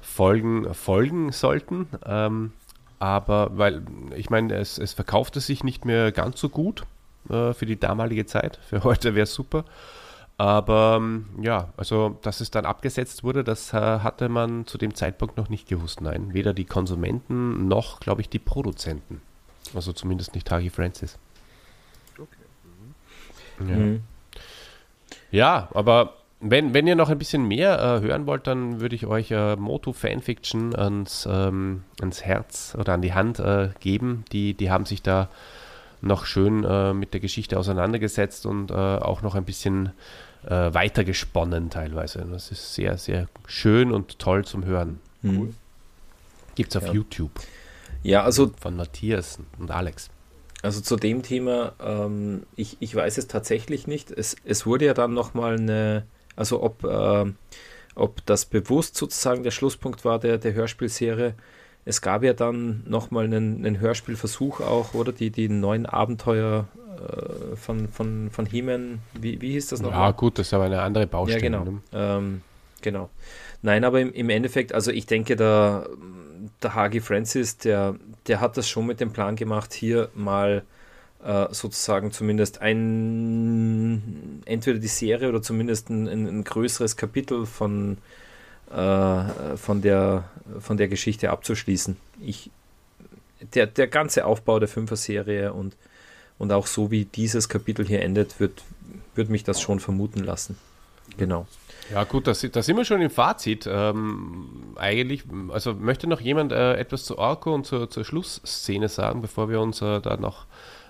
Folgen 0.00 0.72
folgen 0.74 1.32
sollten. 1.32 1.88
Ähm, 2.06 2.52
aber 3.04 3.50
weil, 3.58 3.82
ich 4.16 4.30
meine, 4.30 4.54
es, 4.54 4.78
es 4.78 4.94
verkaufte 4.94 5.40
sich 5.40 5.62
nicht 5.62 5.84
mehr 5.84 6.10
ganz 6.10 6.40
so 6.40 6.48
gut 6.48 6.84
äh, 7.28 7.52
für 7.52 7.66
die 7.66 7.78
damalige 7.78 8.24
Zeit. 8.24 8.58
Für 8.66 8.82
heute 8.82 9.14
wäre 9.14 9.24
es 9.24 9.34
super. 9.34 9.66
Aber 10.38 10.94
ähm, 10.96 11.26
ja, 11.42 11.68
also 11.76 12.18
dass 12.22 12.40
es 12.40 12.50
dann 12.50 12.64
abgesetzt 12.64 13.22
wurde, 13.22 13.44
das 13.44 13.74
äh, 13.74 13.76
hatte 13.76 14.30
man 14.30 14.66
zu 14.66 14.78
dem 14.78 14.94
Zeitpunkt 14.94 15.36
noch 15.36 15.50
nicht 15.50 15.68
gewusst. 15.68 16.00
Nein, 16.00 16.32
weder 16.32 16.54
die 16.54 16.64
Konsumenten 16.64 17.68
noch, 17.68 18.00
glaube 18.00 18.22
ich, 18.22 18.30
die 18.30 18.38
Produzenten. 18.38 19.20
Also 19.74 19.92
zumindest 19.92 20.34
nicht 20.34 20.50
Hagi 20.50 20.70
Francis. 20.70 21.18
Okay. 22.14 22.24
Mhm. 23.58 23.68
Ja. 23.68 23.76
Mhm. 23.76 24.02
ja, 25.30 25.68
aber 25.74 26.14
wenn, 26.46 26.74
wenn 26.74 26.86
ihr 26.86 26.94
noch 26.94 27.08
ein 27.08 27.18
bisschen 27.18 27.48
mehr 27.48 27.78
äh, 27.78 28.06
hören 28.06 28.26
wollt, 28.26 28.46
dann 28.46 28.80
würde 28.80 28.94
ich 28.94 29.06
euch 29.06 29.30
äh, 29.30 29.56
Moto 29.56 29.94
Fanfiction 29.94 30.76
ans, 30.76 31.26
ähm, 31.30 31.84
ans 32.00 32.22
Herz 32.22 32.76
oder 32.78 32.92
an 32.92 33.00
die 33.00 33.14
Hand 33.14 33.38
äh, 33.38 33.70
geben. 33.80 34.26
Die, 34.30 34.52
die 34.52 34.70
haben 34.70 34.84
sich 34.84 35.02
da 35.02 35.30
noch 36.02 36.26
schön 36.26 36.62
äh, 36.64 36.92
mit 36.92 37.14
der 37.14 37.20
Geschichte 37.20 37.58
auseinandergesetzt 37.58 38.44
und 38.44 38.70
äh, 38.70 38.74
auch 38.74 39.22
noch 39.22 39.34
ein 39.34 39.44
bisschen 39.44 39.92
äh, 40.44 40.50
weitergesponnen 40.50 41.70
teilweise. 41.70 42.26
Das 42.30 42.50
ist 42.50 42.74
sehr, 42.74 42.98
sehr 42.98 43.26
schön 43.46 43.90
und 43.90 44.18
toll 44.18 44.44
zum 44.44 44.66
Hören. 44.66 45.00
Mhm. 45.22 45.38
Cool. 45.38 45.54
Gibt 46.56 46.74
es 46.74 46.76
auf 46.76 46.88
ja. 46.88 46.92
YouTube. 46.92 47.32
Ja, 48.02 48.22
also. 48.22 48.52
Von 48.60 48.76
Matthias 48.76 49.38
und 49.58 49.70
Alex. 49.70 50.10
Also 50.62 50.82
zu 50.82 50.96
dem 50.96 51.22
Thema, 51.22 51.72
ähm, 51.82 52.42
ich, 52.54 52.76
ich 52.80 52.94
weiß 52.94 53.16
es 53.16 53.28
tatsächlich 53.28 53.86
nicht. 53.86 54.10
Es, 54.10 54.36
es 54.44 54.66
wurde 54.66 54.84
ja 54.84 54.94
dann 54.94 55.14
nochmal 55.14 55.56
eine 55.56 56.04
also 56.36 56.62
ob, 56.62 56.84
äh, 56.84 57.24
ob 57.94 58.26
das 58.26 58.44
bewusst 58.44 58.96
sozusagen 58.96 59.42
der 59.42 59.50
Schlusspunkt 59.50 60.04
war 60.04 60.18
der, 60.18 60.38
der 60.38 60.54
Hörspielserie. 60.54 61.34
Es 61.84 62.00
gab 62.00 62.22
ja 62.22 62.32
dann 62.32 62.82
nochmal 62.86 63.24
einen, 63.24 63.58
einen 63.58 63.78
Hörspielversuch 63.78 64.60
auch, 64.60 64.94
oder? 64.94 65.12
Die, 65.12 65.30
die 65.30 65.48
neuen 65.48 65.86
Abenteuer 65.86 66.66
äh, 66.96 67.56
von, 67.56 67.88
von, 67.88 68.30
von 68.30 68.46
He-Man, 68.46 69.00
wie, 69.20 69.40
wie 69.40 69.52
hieß 69.52 69.68
das 69.68 69.82
noch? 69.82 69.90
Ja, 69.90 70.10
gut, 70.12 70.38
das 70.38 70.46
ist 70.46 70.54
aber 70.54 70.64
eine 70.64 70.80
andere 70.80 71.06
Baustelle. 71.06 71.42
Ja, 71.42 71.58
genau. 71.58 71.64
Ne? 71.64 71.80
Ähm, 71.92 72.42
genau. 72.80 73.10
Nein, 73.62 73.84
aber 73.84 74.00
im, 74.00 74.12
im 74.12 74.30
Endeffekt, 74.30 74.72
also 74.72 74.90
ich 74.90 75.06
denke, 75.06 75.36
der, 75.36 75.88
der 76.62 76.74
Hagi 76.74 77.00
Francis, 77.00 77.58
der, 77.58 77.96
der 78.26 78.40
hat 78.40 78.56
das 78.56 78.68
schon 78.68 78.86
mit 78.86 79.00
dem 79.00 79.12
Plan 79.12 79.36
gemacht, 79.36 79.72
hier 79.72 80.08
mal 80.14 80.62
äh, 81.24 81.46
sozusagen 81.52 82.12
zumindest 82.12 82.60
ein, 82.60 84.42
entweder 84.44 84.78
die 84.78 84.88
Serie 84.88 85.28
oder 85.28 85.40
zumindest 85.40 85.88
ein, 85.88 86.06
ein, 86.06 86.44
größeres 86.44 86.96
Kapitel 86.96 87.46
von, 87.46 87.96
äh, 88.70 89.56
von, 89.56 89.80
der, 89.80 90.24
von 90.60 90.76
der 90.76 90.88
Geschichte 90.88 91.30
abzuschließen. 91.30 91.96
Ich, 92.20 92.50
der, 93.54 93.66
der 93.66 93.86
ganze 93.86 94.26
Aufbau 94.26 94.58
der 94.58 94.68
Fünfer-Serie 94.68 95.54
und, 95.54 95.76
und 96.38 96.52
auch 96.52 96.66
so 96.66 96.90
wie 96.90 97.06
dieses 97.06 97.48
Kapitel 97.48 97.86
hier 97.86 98.02
endet, 98.02 98.38
wird, 98.38 98.62
wird 99.14 99.30
mich 99.30 99.44
das 99.44 99.62
schon 99.62 99.80
vermuten 99.80 100.22
lassen. 100.22 100.58
Genau. 101.16 101.46
Ja, 101.90 102.04
gut, 102.04 102.26
da, 102.26 102.32
da 102.32 102.62
sind 102.62 102.76
wir 102.76 102.84
schon 102.84 103.00
im 103.00 103.10
Fazit. 103.10 103.66
Ähm, 103.66 104.74
eigentlich, 104.76 105.24
also 105.50 105.72
möchte 105.72 106.06
noch 106.06 106.20
jemand 106.20 106.52
äh, 106.52 106.74
etwas 106.74 107.04
zu 107.04 107.18
Orko 107.18 107.54
und 107.54 107.64
zur, 107.66 107.88
zur 107.88 108.04
Schlussszene 108.04 108.88
sagen, 108.88 109.22
bevor 109.22 109.48
wir 109.48 109.60
uns 109.60 109.80
äh, 109.80 110.00
da 110.00 110.16
noch 110.16 110.46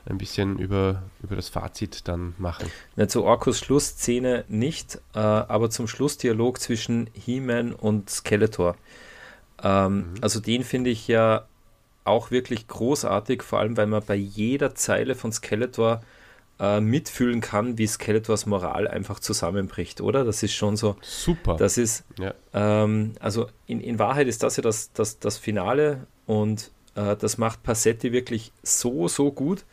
ein 0.06 0.18
bisschen 0.18 0.58
über, 0.58 1.02
über 1.22 1.36
das 1.36 1.48
Fazit 1.48 2.06
dann 2.08 2.34
machen. 2.38 2.70
Ja, 2.96 3.08
zu 3.08 3.24
Orkus 3.24 3.58
Schlussszene 3.58 4.44
nicht, 4.48 5.00
äh, 5.14 5.18
aber 5.18 5.70
zum 5.70 5.88
Schlussdialog 5.88 6.60
zwischen 6.60 7.08
He-Man 7.14 7.72
und 7.72 8.10
Skeletor. 8.10 8.76
Ähm, 9.62 9.96
mhm. 9.96 10.04
Also 10.20 10.40
den 10.40 10.62
finde 10.62 10.90
ich 10.90 11.08
ja 11.08 11.46
auch 12.04 12.30
wirklich 12.30 12.68
großartig, 12.68 13.42
vor 13.42 13.60
allem 13.60 13.76
weil 13.76 13.86
man 13.86 14.02
bei 14.04 14.14
jeder 14.14 14.74
Zeile 14.74 15.14
von 15.14 15.32
Skeletor 15.32 16.02
äh, 16.60 16.80
mitfühlen 16.80 17.40
kann, 17.40 17.78
wie 17.78 17.86
Skeletors 17.86 18.46
Moral 18.46 18.86
einfach 18.86 19.18
zusammenbricht, 19.20 20.02
oder? 20.02 20.24
Das 20.24 20.42
ist 20.42 20.52
schon 20.52 20.76
so. 20.76 20.96
Super. 21.00 21.56
Das 21.56 21.78
ist, 21.78 22.04
ja. 22.18 22.34
ähm, 22.52 23.14
also 23.20 23.48
in, 23.66 23.80
in 23.80 23.98
Wahrheit 23.98 24.28
ist 24.28 24.42
das 24.42 24.56
ja 24.56 24.62
das, 24.62 24.92
das, 24.92 25.18
das 25.18 25.38
Finale 25.38 26.06
und 26.26 26.70
äh, 26.94 27.16
das 27.16 27.38
macht 27.38 27.62
Passetti 27.62 28.12
wirklich 28.12 28.52
so, 28.62 29.08
so 29.08 29.32
gut 29.32 29.64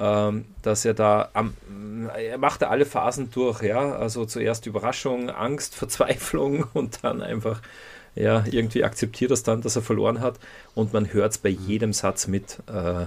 dass 0.00 0.84
er 0.86 0.94
da 0.94 1.28
am, 1.34 1.54
er 2.16 2.38
machte 2.38 2.68
alle 2.68 2.86
Phasen 2.86 3.30
durch, 3.30 3.62
ja, 3.62 3.92
also 3.92 4.24
zuerst 4.24 4.66
Überraschung, 4.66 5.28
Angst, 5.28 5.74
Verzweiflung 5.76 6.64
und 6.72 7.04
dann 7.04 7.20
einfach, 7.22 7.60
ja, 8.14 8.44
irgendwie 8.50 8.82
akzeptiert 8.82 9.30
das 9.30 9.42
dann, 9.42 9.60
dass 9.60 9.76
er 9.76 9.82
verloren 9.82 10.20
hat 10.20 10.38
und 10.74 10.94
man 10.94 11.12
hört 11.12 11.32
es 11.32 11.38
bei 11.38 11.50
mhm. 11.50 11.66
jedem 11.66 11.92
Satz 11.92 12.28
mit. 12.28 12.58
Äh, 12.66 13.06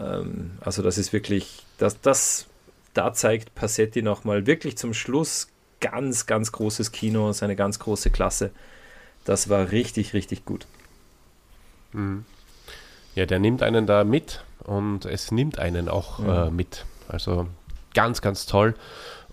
ähm, 0.00 0.52
also 0.60 0.82
das 0.82 0.98
ist 0.98 1.12
wirklich, 1.12 1.66
das, 1.78 2.00
das, 2.00 2.46
da 2.94 3.12
zeigt 3.12 3.56
Passetti 3.56 4.00
nochmal 4.02 4.46
wirklich 4.46 4.78
zum 4.78 4.94
Schluss 4.94 5.48
ganz, 5.80 6.26
ganz 6.26 6.52
großes 6.52 6.92
Kino, 6.92 7.32
seine 7.32 7.56
ganz 7.56 7.80
große 7.80 8.10
Klasse. 8.10 8.52
Das 9.24 9.48
war 9.48 9.72
richtig, 9.72 10.14
richtig 10.14 10.44
gut. 10.44 10.66
Mhm. 11.92 12.24
Ja, 13.18 13.26
der 13.26 13.40
nimmt 13.40 13.64
einen 13.64 13.84
da 13.84 14.04
mit 14.04 14.44
und 14.62 15.04
es 15.04 15.32
nimmt 15.32 15.58
einen 15.58 15.88
auch 15.88 16.20
mhm. 16.20 16.28
äh, 16.28 16.50
mit. 16.50 16.84
Also 17.08 17.48
ganz, 17.92 18.22
ganz 18.22 18.46
toll. 18.46 18.76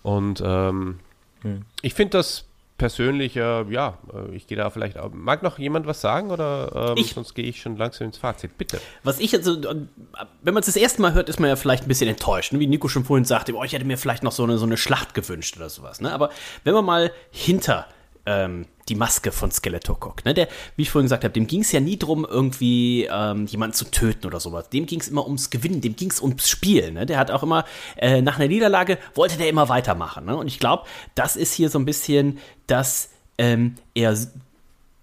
Und 0.01 0.41
ähm, 0.43 0.97
mhm. 1.43 1.65
ich 1.83 1.93
finde 1.93 2.17
das 2.17 2.45
persönlich, 2.79 3.35
äh, 3.35 3.61
ja, 3.71 3.99
äh, 4.11 4.35
ich 4.35 4.47
gehe 4.47 4.57
da 4.57 4.71
vielleicht. 4.71 4.97
Auch. 4.97 5.11
Mag 5.13 5.43
noch 5.43 5.59
jemand 5.59 5.85
was 5.85 6.01
sagen 6.01 6.31
oder 6.31 6.93
ähm, 6.93 6.97
ich, 6.97 7.13
sonst 7.13 7.35
gehe 7.35 7.45
ich 7.45 7.61
schon 7.61 7.77
langsam 7.77 8.07
ins 8.07 8.17
Fazit. 8.17 8.57
Bitte. 8.57 8.81
Was 9.03 9.19
ich 9.19 9.35
also, 9.35 9.61
wenn 9.61 10.53
man 10.55 10.61
es 10.61 10.65
das 10.65 10.77
erste 10.77 11.03
Mal 11.03 11.13
hört, 11.13 11.29
ist 11.29 11.39
man 11.39 11.49
ja 11.49 11.55
vielleicht 11.55 11.83
ein 11.83 11.87
bisschen 11.87 12.09
enttäuscht. 12.09 12.53
Ne? 12.53 12.59
Wie 12.59 12.65
Nico 12.65 12.87
schon 12.87 13.05
vorhin 13.05 13.23
sagte, 13.23 13.53
oh, 13.53 13.63
ich 13.63 13.73
hätte 13.73 13.85
mir 13.85 13.99
vielleicht 13.99 14.23
noch 14.23 14.31
so 14.31 14.41
eine, 14.41 14.57
so 14.57 14.65
eine 14.65 14.77
Schlacht 14.77 15.13
gewünscht 15.13 15.57
oder 15.57 15.69
sowas. 15.69 16.01
Ne? 16.01 16.11
Aber 16.11 16.31
wenn 16.63 16.73
man 16.73 16.85
mal 16.85 17.11
hinter 17.29 17.85
ähm, 18.25 18.65
die 18.89 18.95
Maske 18.95 19.31
von 19.31 19.51
Skeletor 19.51 19.99
guckt. 19.99 20.25
Ne? 20.25 20.33
Der, 20.33 20.47
wie 20.75 20.83
ich 20.83 20.91
vorhin 20.91 21.05
gesagt 21.05 21.23
habe, 21.23 21.33
dem 21.33 21.47
ging 21.47 21.61
es 21.61 21.71
ja 21.71 21.79
nie 21.79 21.97
darum, 21.97 22.25
irgendwie 22.25 23.07
ähm, 23.11 23.47
jemanden 23.47 23.75
zu 23.75 23.85
töten 23.85 24.27
oder 24.27 24.39
sowas. 24.39 24.69
Dem 24.69 24.85
ging 24.85 24.99
es 24.99 25.07
immer 25.07 25.25
ums 25.25 25.49
Gewinnen, 25.49 25.81
dem 25.81 25.95
ging 25.95 26.11
es 26.11 26.21
ums 26.21 26.47
Spiel. 26.47 26.91
Ne? 26.91 27.05
Der 27.05 27.17
hat 27.17 27.31
auch 27.31 27.43
immer, 27.43 27.65
äh, 27.97 28.21
nach 28.21 28.37
einer 28.37 28.47
Niederlage 28.47 28.97
wollte 29.15 29.37
der 29.37 29.49
immer 29.49 29.69
weitermachen. 29.69 30.25
Ne? 30.25 30.35
Und 30.35 30.47
ich 30.47 30.59
glaube, 30.59 30.85
das 31.15 31.35
ist 31.35 31.53
hier 31.53 31.69
so 31.69 31.79
ein 31.79 31.85
bisschen, 31.85 32.39
dass 32.67 33.09
ähm, 33.37 33.75
er 33.95 34.15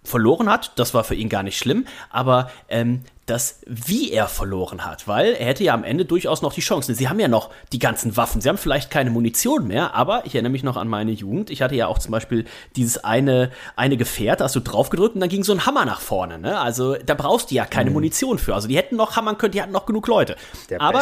verloren 0.05 0.49
hat. 0.49 0.73
Das 0.77 0.95
war 0.95 1.05
für 1.05 1.15
ihn 1.15 1.29
gar 1.29 1.43
nicht 1.43 1.59
schlimm, 1.59 1.87
aber 2.11 2.51
ähm, 2.69 3.03
das, 3.27 3.61
wie 3.67 4.11
er 4.11 4.27
verloren 4.27 4.85
hat, 4.85 5.07
weil 5.07 5.35
er 5.35 5.47
hätte 5.47 5.63
ja 5.63 5.75
am 5.75 5.85
Ende 5.85 6.05
durchaus 6.05 6.43
noch 6.43 6.53
die 6.53 6.61
Chance. 6.61 6.93
Sie 6.95 7.09
haben 7.09 7.21
ja 7.21 7.29
noch 7.29 7.51
die 7.73 7.79
ganzen 7.79 8.17
Waffen, 8.17 8.41
sie 8.41 8.49
haben 8.49 8.59
vielleicht 8.59 8.91
keine 8.91 9.11
Munition 9.11 9.69
mehr, 9.69 9.95
aber 9.95 10.27
ich 10.27 10.35
erinnere 10.35 10.51
mich 10.51 10.65
noch 10.65 10.77
an 10.77 10.89
meine 10.89 11.13
Jugend. 11.13 11.49
Ich 11.51 11.63
hatte 11.63 11.77
ja 11.77 11.87
auch 11.87 11.99
zum 11.99 12.11
Beispiel 12.11 12.47
dieses 12.75 13.05
eine, 13.05 13.53
eine 13.77 13.97
Gefährt, 13.97 14.41
da 14.41 14.45
hast 14.45 14.57
du 14.57 14.61
drauf 14.61 14.91
gedrückt 14.91 15.15
und 15.15 15.21
dann 15.21 15.29
ging 15.29 15.45
so 15.45 15.53
ein 15.53 15.65
Hammer 15.67 15.85
nach 15.85 16.01
vorne. 16.01 16.39
Ne? 16.39 16.59
Also 16.59 16.97
da 16.97 17.15
brauchst 17.15 17.53
du 17.53 17.55
ja 17.55 17.65
keine 17.65 17.91
mhm. 17.91 17.95
Munition 17.95 18.39
für. 18.39 18.55
Also 18.55 18.67
die 18.67 18.77
hätten 18.77 18.97
noch 18.97 19.15
hammern 19.15 19.39
können, 19.39 19.53
die 19.53 19.63
hatten 19.63 19.73
noch 19.73 19.87
genug 19.87 20.09
Leute. 20.09 20.35
Der 20.69 20.81
aber, 20.81 20.99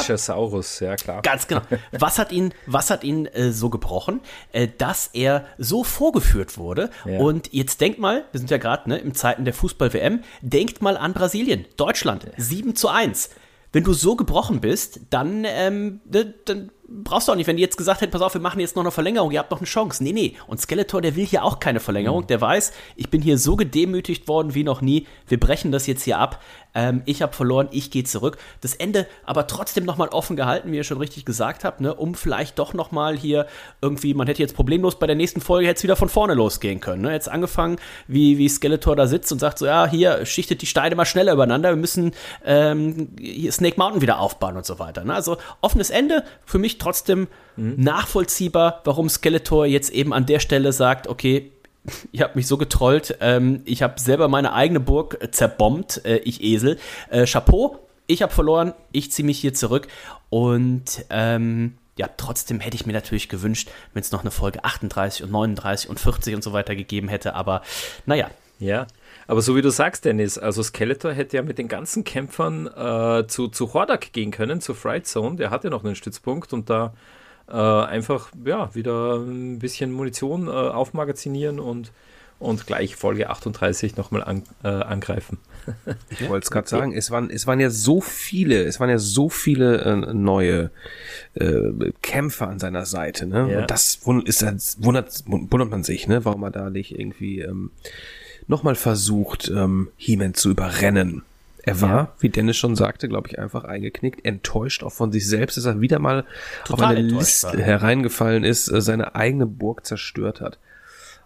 ja 0.81 0.97
klar. 0.97 1.23
Ganz 1.23 1.47
genau. 1.47 1.63
Was 1.93 2.19
hat 2.19 2.33
ihn, 2.33 2.53
was 2.67 2.91
hat 2.91 3.03
ihn 3.03 3.27
äh, 3.27 3.51
so 3.51 3.71
gebrochen, 3.71 4.21
äh, 4.53 4.69
dass 4.77 5.09
er 5.15 5.47
so 5.57 5.85
vorgeführt 5.85 6.59
wurde? 6.59 6.91
Ja. 7.07 7.19
Und 7.19 7.51
jetzt 7.53 7.81
denkt 7.81 7.99
mal, 7.99 8.25
wir 8.31 8.39
sind 8.39 8.51
ja 8.51 8.59
gerade 8.59 8.91
ne, 8.91 8.99
im 8.99 9.15
Zeiten 9.15 9.47
der 9.47 9.55
Fußball-WM, 9.55 10.23
denkt 10.43 10.83
mal 10.83 10.99
an 10.99 11.15
Brasilien, 11.15 11.65
Deutschland. 11.79 12.10
Deutschland. 12.19 12.35
7 12.37 12.75
zu 12.77 12.89
1. 12.89 13.31
Wenn 13.73 13.85
du 13.85 13.93
so 13.93 14.17
gebrochen 14.17 14.61
bist, 14.61 15.01
dann, 15.11 15.45
ähm, 15.47 16.01
ne, 16.05 16.35
dann 16.45 16.73
brauchst 16.91 17.29
du 17.29 17.33
auch 17.33 17.37
nicht, 17.37 17.47
wenn 17.47 17.57
die 17.57 17.63
jetzt 17.63 17.77
gesagt 17.77 18.01
hätten, 18.01 18.11
pass 18.11 18.21
auf, 18.21 18.35
wir 18.35 18.41
machen 18.41 18.61
jetzt 18.61 18.75
noch 18.75 18.83
eine 18.83 18.91
Verlängerung, 18.91 19.31
ihr 19.31 19.39
habt 19.39 19.51
noch 19.51 19.59
eine 19.59 19.67
Chance. 19.67 20.03
Nee, 20.03 20.13
nee. 20.13 20.35
Und 20.47 20.61
Skeletor, 20.61 21.01
der 21.01 21.15
will 21.15 21.27
hier 21.27 21.45
auch 21.45 21.61
keine 21.61 21.81
Verlängerung. 21.81 22.23
Mhm. 22.23 22.27
Der 22.27 22.41
weiß, 22.41 22.73
ich 22.97 23.11
bin 23.11 23.23
hier 23.23 23.39
so 23.39 23.57
gedemütigt 23.57 24.27
worden 24.29 24.55
wie 24.55 24.65
noch 24.65 24.81
nie. 24.81 25.07
Wir 25.29 25.39
brechen 25.39 25.71
das 25.73 25.87
jetzt 25.87 26.03
hier 26.03 26.19
ab. 26.19 26.43
Ähm, 26.75 27.03
ich 27.07 27.23
habe 27.23 27.33
verloren, 27.33 27.69
ich 27.71 27.91
gehe 27.91 28.05
zurück. 28.05 28.39
Das 28.61 28.75
Ende 28.75 29.07
aber 29.25 29.47
trotzdem 29.47 29.85
nochmal 29.85 30.09
offen 30.09 30.37
gehalten, 30.37 30.73
wie 30.73 30.77
ihr 30.77 30.85
schon 30.85 30.99
richtig 30.99 31.25
gesagt 31.25 31.65
habt, 31.65 31.81
ne, 31.81 31.95
um 31.95 32.15
vielleicht 32.15 32.59
doch 32.59 32.75
nochmal 32.75 33.17
hier 33.17 33.47
irgendwie, 33.81 34.15
man 34.15 34.27
hätte 34.27 34.43
jetzt 34.43 34.55
problemlos 34.55 34.99
bei 34.99 35.07
der 35.07 35.17
nächsten 35.17 35.41
Folge 35.41 35.67
jetzt 35.67 35.83
wieder 35.83 35.97
von 35.97 36.09
vorne 36.09 36.35
losgehen 36.35 36.81
können. 36.81 37.03
Ne? 37.03 37.13
Jetzt 37.13 37.29
angefangen, 37.29 37.79
wie, 38.07 38.39
wie 38.39 38.49
Skeletor 38.49 38.97
da 38.97 39.07
sitzt 39.07 39.33
und 39.33 39.39
sagt 39.39 39.59
so, 39.59 39.67
ja, 39.67 39.87
hier 39.87 40.25
schichtet 40.27 40.63
die 40.63 40.67
Steine 40.67 40.95
mal 40.95 41.05
schneller 41.05 41.33
übereinander, 41.33 41.71
wir 41.71 41.77
müssen 41.77 42.13
ähm, 42.45 43.11
Snake 43.51 43.77
Mountain 43.77 44.03
wieder 44.03 44.19
aufbauen 44.21 44.57
und 44.57 44.67
so 44.67 44.79
weiter. 44.79 45.05
Ne? 45.05 45.15
Also 45.15 45.39
offenes 45.61 45.91
Ende, 45.91 46.25
für 46.45 46.59
mich 46.59 46.79
trotzdem 46.81 47.29
mhm. 47.57 47.75
nachvollziehbar, 47.79 48.81
warum 48.85 49.09
Skeletor 49.09 49.67
jetzt 49.67 49.91
eben 49.91 50.13
an 50.13 50.27
der 50.27 50.41
Stelle 50.41 50.73
sagt, 50.73 51.07
okay, 51.07 51.53
ihr 52.13 52.25
habt 52.25 52.37
mich 52.37 52.47
so 52.47 52.57
getrollt. 52.57 53.17
Ähm, 53.21 53.63
ich 53.65 53.83
habe 53.83 54.01
selber 54.01 54.29
meine 54.29 54.53
eigene 54.53 54.81
Burg 54.81 55.19
äh, 55.21 55.31
zerbombt, 55.31 56.05
äh, 56.05 56.19
ich 56.19 56.43
Esel. 56.43 56.79
Äh, 57.11 57.27
Chapeau, 57.27 57.79
ich 58.07 58.23
habe 58.23 58.33
verloren, 58.33 58.75
ich 58.93 59.13
ziehe 59.13 59.27
mich 59.27 59.39
hier 59.39 59.55
zurück. 59.55 59.89
Und 60.29 61.05
ähm, 61.11 61.75
ja, 61.97 62.09
trotzdem 62.17 62.61
hätte 62.61 62.77
ich 62.77 62.87
mir 62.87 62.93
natürlich 62.93 63.29
gewünscht, 63.29 63.71
wenn 63.93 64.01
es 64.01 64.13
noch 64.13 64.21
eine 64.21 64.31
Folge 64.31 64.65
38 64.65 65.23
und 65.23 65.31
39 65.31 65.91
und 65.91 66.01
40 66.01 66.35
und 66.35 66.43
so 66.43 66.53
weiter 66.53 66.75
gegeben 66.75 67.09
hätte. 67.09 67.35
Aber 67.35 67.63
naja. 68.07 68.31
Ja, 68.61 68.87
aber 69.27 69.41
so 69.41 69.57
wie 69.57 69.63
du 69.63 69.71
sagst, 69.71 70.05
Dennis, 70.05 70.37
also 70.37 70.63
Skeletor 70.63 71.13
hätte 71.13 71.39
ja 71.39 71.43
mit 71.43 71.57
den 71.57 71.67
ganzen 71.67 72.05
Kämpfern 72.05 72.67
äh, 72.67 73.27
zu, 73.27 73.49
zu 73.49 73.73
Hordak 73.73 74.13
gehen 74.13 74.31
können, 74.31 74.61
zu 74.61 74.75
Fright 74.75 75.07
Zone. 75.07 75.37
Der 75.37 75.51
hatte 75.51 75.71
noch 75.71 75.83
einen 75.83 75.97
Stützpunkt 75.97 76.53
und 76.53 76.69
da 76.69 76.93
äh, 77.49 77.55
einfach 77.55 78.31
ja, 78.45 78.75
wieder 78.75 79.17
ein 79.17 79.59
bisschen 79.59 79.93
Munition 79.93 80.47
äh, 80.47 80.51
aufmagazinieren 80.51 81.59
und, 81.59 81.91
und 82.39 82.67
gleich 82.67 82.97
Folge 82.97 83.31
38 83.31 83.97
nochmal 83.97 84.23
an, 84.23 84.43
äh, 84.63 84.69
angreifen. 84.69 85.39
Ich 86.11 86.29
wollte 86.29 86.45
es 86.45 86.51
gerade 86.51 86.69
sagen, 86.69 86.93
es 86.93 87.11
waren, 87.11 87.31
es 87.31 87.47
waren 87.47 87.61
ja 87.61 87.71
so 87.71 88.01
viele, 88.01 88.65
es 88.65 88.79
waren 88.81 88.91
ja 88.91 88.99
so 88.99 89.29
viele 89.29 89.79
äh, 89.79 89.97
neue 90.13 90.71
äh, 91.35 91.93
Kämpfer 92.03 92.49
an 92.49 92.59
seiner 92.59 92.85
Seite, 92.85 93.27
ne? 93.27 93.51
Ja. 93.51 93.61
Und 93.61 93.71
das 93.71 94.01
ist, 94.25 94.83
wundert, 94.83 95.25
wundert 95.27 95.71
man 95.71 95.83
sich, 95.83 96.09
ne? 96.09 96.25
Warum 96.25 96.43
er 96.43 96.51
da 96.51 96.69
nicht 96.69 96.99
irgendwie 96.99 97.41
ähm, 97.41 97.71
nochmal 98.51 98.75
versucht, 98.75 99.49
ähm, 99.49 99.89
He-Man 99.97 100.35
zu 100.35 100.51
überrennen. 100.51 101.23
Er 101.63 101.81
war, 101.81 101.91
ja. 101.91 102.13
wie 102.21 102.31
Dennis 102.31 102.57
schon 102.57 102.75
sagte, 102.75 103.09
glaube 103.09 103.29
ich, 103.29 103.39
einfach 103.39 103.65
eingeknickt, 103.65 104.25
enttäuscht 104.25 104.83
auch 104.83 104.93
von 104.93 105.13
sich 105.13 105.27
selbst, 105.27 105.57
dass 105.57 105.67
er 105.67 105.81
wieder 105.81 105.99
mal 105.99 106.25
Total 106.65 106.85
auf 106.85 106.91
eine 106.91 107.03
Liste 107.03 107.49
war. 107.49 107.59
hereingefallen 107.59 108.45
ist, 108.45 108.69
äh, 108.69 108.81
seine 108.81 109.15
eigene 109.15 109.47
Burg 109.47 109.87
zerstört 109.87 110.41
hat. 110.41 110.59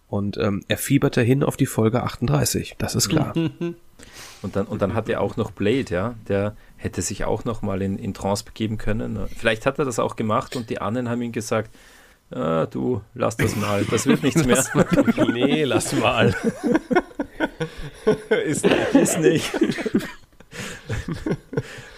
Und 0.08 0.36
ähm, 0.36 0.64
er 0.68 0.76
fieberte 0.76 1.22
hin 1.22 1.42
auf 1.42 1.56
die 1.56 1.66
Folge 1.66 2.02
38, 2.02 2.76
das 2.78 2.94
ist 2.94 3.08
klar. 3.08 3.32
und 4.42 4.56
dann, 4.56 4.66
und 4.66 4.82
dann 4.82 4.94
hat 4.94 5.08
er 5.08 5.20
auch 5.20 5.36
noch 5.36 5.50
Blade, 5.50 5.86
ja, 5.88 6.14
der 6.28 6.56
hätte 6.76 7.00
sich 7.00 7.24
auch 7.24 7.44
noch 7.44 7.62
mal 7.62 7.80
in, 7.80 7.98
in 7.98 8.12
Trance 8.12 8.44
begeben 8.44 8.76
können. 8.76 9.18
Vielleicht 9.36 9.66
hat 9.66 9.78
er 9.78 9.84
das 9.84 9.98
auch 9.98 10.16
gemacht 10.16 10.56
und 10.56 10.68
die 10.68 10.80
anderen 10.80 11.08
haben 11.08 11.22
ihm 11.22 11.32
gesagt, 11.32 11.70
ah, 12.30 12.66
du, 12.66 13.00
lass 13.14 13.36
das 13.36 13.56
mal, 13.56 13.84
das 13.84 14.06
wird 14.06 14.22
nichts 14.22 14.44
mehr. 14.46 14.64
nee, 15.32 15.64
lass 15.64 15.92
mal. 15.94 16.34
ist 18.44 18.64
nicht. 18.64 18.94
Ist 18.94 19.18
nicht. 19.18 19.50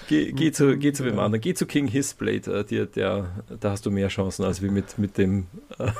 geh, 0.08 0.32
geh, 0.32 0.52
zu, 0.52 0.76
geh 0.78 0.92
zu 0.92 1.04
wem 1.04 1.18
anderen. 1.18 1.40
Geh 1.40 1.54
zu 1.54 1.66
King 1.66 1.88
Hisblade. 1.88 2.64
Äh, 2.70 2.86
der, 2.86 3.26
da 3.60 3.70
hast 3.70 3.86
du 3.86 3.90
mehr 3.90 4.08
Chancen 4.08 4.44
als 4.44 4.62
wie 4.62 4.68
mit, 4.68 4.98
mit, 4.98 5.18
dem, 5.18 5.46
äh, 5.78 5.90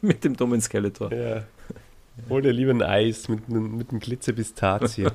mit 0.00 0.24
dem 0.24 0.36
dummen 0.36 0.60
Skeletor. 0.60 1.12
Ja. 1.12 1.44
Hol 2.30 2.40
dir 2.40 2.52
lieber 2.52 2.72
ein 2.72 2.82
Eis 2.82 3.28
mit, 3.28 3.48
mit 3.48 3.90
einem 3.90 4.00
Glitzepistazie. 4.00 5.08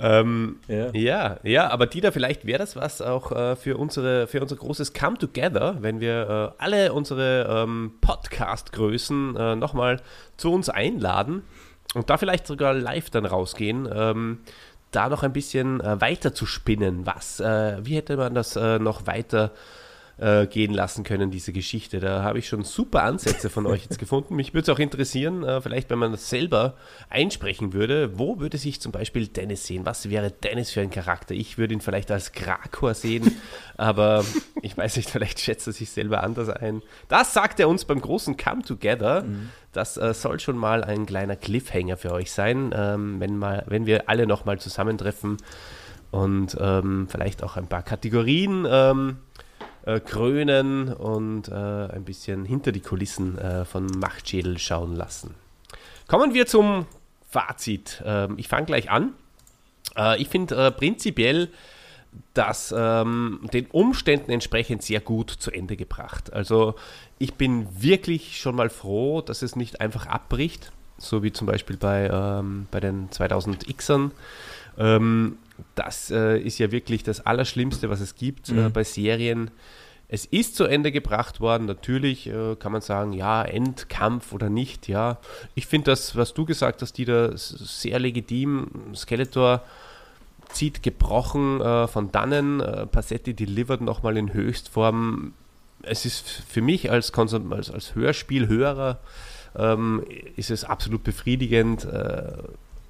ähm, 0.00 0.56
ja. 0.66 0.90
ja. 0.94 1.38
ja, 1.42 1.70
aber 1.70 1.86
Dieter, 1.86 2.12
vielleicht 2.12 2.46
wäre 2.46 2.58
das 2.58 2.76
was 2.76 3.02
auch 3.02 3.30
äh, 3.30 3.56
für, 3.56 3.76
unsere, 3.76 4.26
für 4.26 4.40
unser 4.40 4.56
großes 4.56 4.94
Come 4.94 5.18
Together, 5.18 5.76
wenn 5.80 6.00
wir 6.00 6.54
äh, 6.58 6.62
alle 6.62 6.94
unsere 6.94 7.46
ähm, 7.50 7.92
Podcast-Größen 8.00 9.36
äh, 9.36 9.56
nochmal 9.56 10.00
zu 10.38 10.50
uns 10.50 10.70
einladen 10.70 11.42
und 11.94 12.10
da 12.10 12.18
vielleicht 12.18 12.46
sogar 12.46 12.74
live 12.74 13.10
dann 13.10 13.26
rausgehen. 13.26 13.88
Ähm, 13.92 14.40
da 14.90 15.08
noch 15.08 15.22
ein 15.22 15.32
bisschen 15.32 15.80
äh, 15.80 16.00
weiter 16.00 16.34
zu 16.34 16.46
spinnen. 16.46 17.06
Was, 17.06 17.40
äh, 17.40 17.76
wie 17.84 17.96
hätte 17.96 18.16
man 18.16 18.34
das 18.34 18.56
äh, 18.56 18.78
noch 18.78 19.06
weiter 19.06 19.52
äh, 20.18 20.46
gehen 20.46 20.72
lassen 20.72 21.04
können, 21.04 21.30
diese 21.30 21.52
Geschichte? 21.52 22.00
Da 22.00 22.22
habe 22.22 22.38
ich 22.38 22.48
schon 22.48 22.64
super 22.64 23.02
Ansätze 23.02 23.50
von 23.50 23.66
euch 23.66 23.84
jetzt 23.84 23.98
gefunden. 23.98 24.36
Mich 24.36 24.54
würde 24.54 24.70
es 24.70 24.76
auch 24.76 24.78
interessieren, 24.78 25.44
äh, 25.44 25.60
vielleicht 25.60 25.90
wenn 25.90 25.98
man 25.98 26.12
das 26.12 26.28
selber 26.28 26.74
einsprechen 27.08 27.72
würde, 27.72 28.18
wo 28.18 28.38
würde 28.40 28.58
sich 28.58 28.80
zum 28.80 28.92
Beispiel 28.92 29.26
Dennis 29.26 29.66
sehen? 29.66 29.86
Was 29.86 30.10
wäre 30.10 30.30
Dennis 30.30 30.70
für 30.70 30.80
ein 30.80 30.90
Charakter? 30.90 31.34
Ich 31.34 31.58
würde 31.58 31.74
ihn 31.74 31.80
vielleicht 31.80 32.10
als 32.10 32.32
Krakor 32.32 32.94
sehen, 32.94 33.40
aber 33.76 34.24
ich 34.62 34.76
weiß 34.76 34.96
nicht, 34.96 35.10
vielleicht 35.10 35.40
schätzt 35.40 35.66
er 35.66 35.72
sich 35.72 35.90
selber 35.90 36.22
anders 36.22 36.48
ein. 36.48 36.82
Das 37.08 37.32
sagt 37.34 37.60
er 37.60 37.68
uns 37.68 37.84
beim 37.84 38.00
großen 38.00 38.36
Come 38.36 38.62
Together. 38.62 39.22
Mhm. 39.22 39.50
Das 39.72 39.96
äh, 39.96 40.14
soll 40.14 40.40
schon 40.40 40.56
mal 40.56 40.82
ein 40.82 41.06
kleiner 41.06 41.36
Cliffhanger 41.36 41.96
für 41.96 42.12
euch 42.12 42.32
sein, 42.32 42.74
ähm, 42.74 43.20
wenn, 43.20 43.36
mal, 43.36 43.64
wenn 43.68 43.86
wir 43.86 44.08
alle 44.08 44.26
nochmal 44.26 44.58
zusammentreffen 44.58 45.36
und 46.10 46.56
ähm, 46.58 47.06
vielleicht 47.10 47.42
auch 47.42 47.56
ein 47.56 47.66
paar 47.66 47.82
Kategorien 47.82 48.66
ähm, 48.68 49.18
äh, 49.88 50.00
krönen 50.00 50.92
und 50.92 51.48
äh, 51.48 51.54
ein 51.54 52.04
bisschen 52.04 52.44
hinter 52.44 52.72
die 52.72 52.80
Kulissen 52.80 53.38
äh, 53.38 53.64
von 53.64 53.86
Machtschädel 53.86 54.58
schauen 54.58 54.94
lassen. 54.94 55.34
Kommen 56.06 56.34
wir 56.34 56.46
zum 56.46 56.84
Fazit. 57.30 58.02
Ähm, 58.04 58.34
ich 58.36 58.48
fange 58.48 58.66
gleich 58.66 58.90
an. 58.90 59.14
Äh, 59.96 60.20
ich 60.20 60.28
finde 60.28 60.66
äh, 60.66 60.70
prinzipiell 60.70 61.48
das 62.34 62.74
ähm, 62.76 63.48
den 63.52 63.66
Umständen 63.66 64.30
entsprechend 64.30 64.82
sehr 64.82 65.00
gut 65.00 65.30
zu 65.30 65.50
Ende 65.50 65.76
gebracht. 65.76 66.32
Also 66.34 66.74
ich 67.18 67.34
bin 67.34 67.66
wirklich 67.80 68.40
schon 68.40 68.56
mal 68.56 68.68
froh, 68.68 69.22
dass 69.22 69.40
es 69.40 69.56
nicht 69.56 69.80
einfach 69.80 70.06
abbricht, 70.06 70.70
so 70.98 71.22
wie 71.22 71.32
zum 71.32 71.46
Beispiel 71.46 71.78
bei, 71.78 72.10
ähm, 72.12 72.66
bei 72.70 72.80
den 72.80 73.08
2000Xern. 73.08 74.10
Ähm, 74.76 75.38
das 75.74 76.10
äh, 76.10 76.38
ist 76.38 76.58
ja 76.58 76.70
wirklich 76.70 77.02
das 77.02 77.24
Allerschlimmste, 77.24 77.90
was 77.90 78.00
es 78.00 78.14
gibt 78.14 78.48
äh, 78.48 78.52
mhm. 78.52 78.66
äh, 78.66 78.68
bei 78.70 78.84
Serien. 78.84 79.50
Es 80.10 80.24
ist 80.24 80.56
zu 80.56 80.64
Ende 80.64 80.90
gebracht 80.90 81.40
worden. 81.40 81.66
Natürlich 81.66 82.26
äh, 82.28 82.56
kann 82.56 82.72
man 82.72 82.80
sagen, 82.80 83.12
ja, 83.12 83.42
Endkampf 83.42 84.32
oder 84.32 84.48
nicht. 84.48 84.88
Ja, 84.88 85.18
ich 85.54 85.66
finde 85.66 85.90
das, 85.90 86.16
was 86.16 86.32
du 86.32 86.46
gesagt 86.46 86.80
hast, 86.80 86.94
Dieter, 86.94 87.36
sehr 87.36 87.98
legitim. 87.98 88.68
Skeletor 88.94 89.62
zieht 90.48 90.82
gebrochen 90.82 91.60
äh, 91.60 91.86
von 91.88 92.10
dannen. 92.10 92.60
Äh, 92.60 92.86
Passetti 92.86 93.34
delivered 93.34 93.82
nochmal 93.82 94.16
in 94.16 94.32
Höchstform. 94.32 95.34
Es 95.82 96.06
ist 96.06 96.26
für 96.26 96.62
mich 96.62 96.90
als, 96.90 97.12
Konsum 97.12 97.52
als, 97.52 97.70
als 97.70 97.94
Hörspielhörer 97.94 98.98
ähm, 99.56 100.02
ist 100.36 100.50
es 100.50 100.64
absolut 100.64 101.04
befriedigend. 101.04 101.86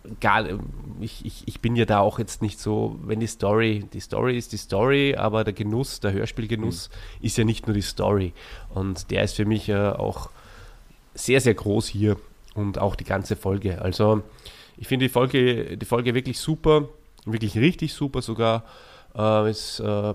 Äh, 0.08 0.12
egal, 0.12 0.58
ich, 1.00 1.24
ich, 1.24 1.42
ich 1.46 1.60
bin 1.60 1.76
ja 1.76 1.84
da 1.84 2.00
auch 2.00 2.18
jetzt 2.18 2.42
nicht 2.42 2.58
so, 2.58 2.98
wenn 3.04 3.20
die 3.20 3.26
Story, 3.26 3.84
die 3.92 4.00
Story 4.00 4.36
ist 4.36 4.52
die 4.52 4.56
Story, 4.56 5.14
aber 5.16 5.44
der 5.44 5.52
Genuss, 5.52 6.00
der 6.00 6.12
Hörspielgenuss 6.12 6.90
mhm. 6.90 7.26
ist 7.26 7.38
ja 7.38 7.44
nicht 7.44 7.66
nur 7.66 7.74
die 7.74 7.82
Story. 7.82 8.32
Und 8.74 9.10
der 9.10 9.24
ist 9.24 9.36
für 9.36 9.44
mich 9.44 9.68
äh, 9.68 9.90
auch 9.90 10.30
sehr, 11.14 11.40
sehr 11.40 11.54
groß 11.54 11.88
hier 11.88 12.16
und 12.54 12.78
auch 12.78 12.96
die 12.96 13.04
ganze 13.04 13.36
Folge. 13.36 13.80
Also 13.80 14.22
ich 14.76 14.88
finde 14.88 15.06
die 15.06 15.12
Folge, 15.12 15.76
die 15.76 15.86
Folge 15.86 16.14
wirklich 16.14 16.38
super 16.38 16.88
wirklich 17.32 17.56
richtig 17.56 17.92
super 17.92 18.22
sogar. 18.22 18.64
Äh, 19.16 19.50
ist 19.50 19.80
äh, 19.80 20.14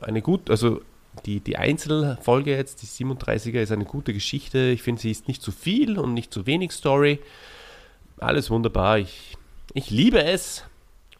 eine 0.00 0.22
gut, 0.22 0.50
also 0.50 0.80
die, 1.26 1.40
die 1.40 1.56
Einzelfolge 1.56 2.52
jetzt, 2.56 2.82
die 2.82 2.86
37er, 2.86 3.60
ist 3.60 3.72
eine 3.72 3.84
gute 3.84 4.12
Geschichte. 4.12 4.70
Ich 4.70 4.82
finde, 4.82 5.02
sie 5.02 5.10
ist 5.10 5.28
nicht 5.28 5.42
zu 5.42 5.52
viel 5.52 5.98
und 5.98 6.14
nicht 6.14 6.32
zu 6.32 6.46
wenig 6.46 6.72
Story. 6.72 7.18
Alles 8.18 8.50
wunderbar. 8.50 8.98
Ich, 8.98 9.36
ich 9.74 9.90
liebe 9.90 10.22
es. 10.22 10.64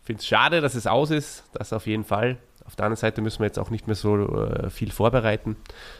Finde 0.03 0.21
es 0.21 0.27
schade, 0.27 0.61
dass 0.61 0.75
es 0.75 0.87
aus 0.87 1.11
ist. 1.11 1.45
Das 1.53 1.73
auf 1.73 1.87
jeden 1.87 2.05
Fall. 2.05 2.39
Auf 2.65 2.77
der 2.77 2.87
anderen 2.87 3.01
Seite 3.01 3.23
müssen 3.23 3.41
wir 3.41 3.47
jetzt 3.47 3.59
auch 3.59 3.71
nicht 3.71 3.87
mehr 3.87 3.97
so 3.97 4.47
äh, 4.47 4.71
viel 4.71 4.93
vorbereiten. 4.93 5.57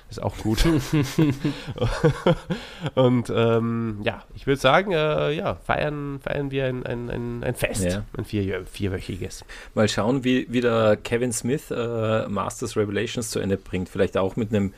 Ist 0.09 0.23
auch 0.23 0.37
gut. 0.39 0.65
und 2.95 3.33
ähm, 3.35 4.01
ja, 4.05 4.23
ich 4.35 4.47
würde 4.47 4.61
sagen, 4.61 4.93
äh, 4.93 5.33
ja, 5.33 5.57
feiern, 5.57 6.21
feiern 6.21 6.51
wir 6.51 6.67
ein, 6.67 6.87
ein, 6.87 7.43
ein, 7.43 7.55
Fest, 7.55 7.85
ja. 7.85 8.05
ein 8.17 8.25
vier, 8.25 8.65
vierwöchiges. 8.65 9.45
Mal 9.75 9.89
schauen, 9.89 10.25
wie, 10.25 10.47
wie 10.51 10.61
der 10.61 10.97
Kevin 10.97 11.33
Smith 11.33 11.71
äh, 11.71 12.29
Masters 12.29 12.77
Revelations 12.77 13.31
zu 13.31 13.41
Ende 13.41 13.57
bringt. 13.57 13.89
Vielleicht 13.89 14.17
auch 14.17 14.37
mit 14.37 14.51
einem 14.51 14.73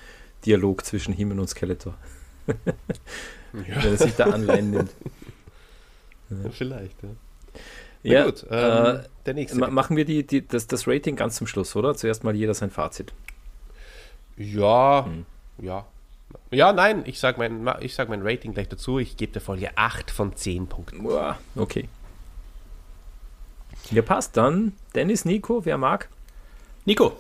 Dialog 0.46 0.84
zwischen 0.84 1.12
Himmel 1.12 1.38
und 1.38 1.48
Skeletor. 1.48 1.94
Wenn 3.52 3.92
er 3.92 3.96
sich 3.96 4.16
da 4.16 4.24
Anleihen 4.24 4.70
nimmt. 4.70 4.90
Ja. 6.43 6.51
Vielleicht, 6.51 7.02
ja. 7.02 7.11
Ja, 8.02 8.24
gut, 8.24 8.44
ähm, 8.51 8.97
äh, 8.97 9.01
der 9.24 9.35
nächste. 9.35 9.59
Machen 9.70 9.97
wir 9.97 10.05
die, 10.05 10.27
die, 10.27 10.47
das, 10.47 10.66
das 10.66 10.86
Rating 10.86 11.16
ganz 11.16 11.36
zum 11.36 11.47
Schluss, 11.47 11.74
oder? 11.74 11.94
Zuerst 11.94 12.23
mal 12.23 12.36
jeder 12.36 12.52
sein 12.52 12.70
Fazit. 12.70 13.15
Ja, 14.36 15.06
hm. 15.06 15.24
ja. 15.59 15.86
Ja, 16.51 16.73
nein, 16.73 17.02
ich 17.06 17.19
sag 17.19 17.39
mein, 17.39 17.69
ich 17.81 17.94
sag 17.94 18.09
mein 18.09 18.20
Rating 18.23 18.52
gleich 18.52 18.69
dazu. 18.69 18.98
Ich 18.98 19.16
gebe 19.16 19.32
der 19.32 19.40
Folge 19.40 19.70
8 19.77 20.11
von 20.11 20.36
10 20.36 20.66
Punkten. 20.66 21.06
Okay. 21.56 21.89
Ja, 23.90 24.02
passt 24.02 24.36
dann. 24.36 24.73
Dennis, 24.94 25.24
Nico, 25.24 25.65
wer 25.65 25.78
mag? 25.78 26.09
Nico. 26.85 27.19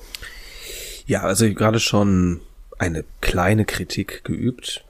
Ja, 1.06 1.22
also 1.22 1.52
gerade 1.52 1.80
schon 1.80 2.40
eine 2.78 3.04
kleine 3.20 3.64
Kritik 3.64 4.24
geübt. 4.24 4.84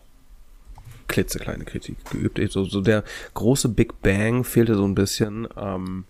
Klitzekleine 1.08 1.64
Kritik 1.64 1.96
geübt. 2.10 2.40
So, 2.50 2.64
so 2.64 2.80
der 2.80 3.04
große 3.34 3.68
Big 3.68 4.00
Bang 4.02 4.44
fehlte 4.44 4.74
so 4.74 4.84
ein 4.84 4.94
bisschen. 4.94 5.48
Ähm, 5.56 6.04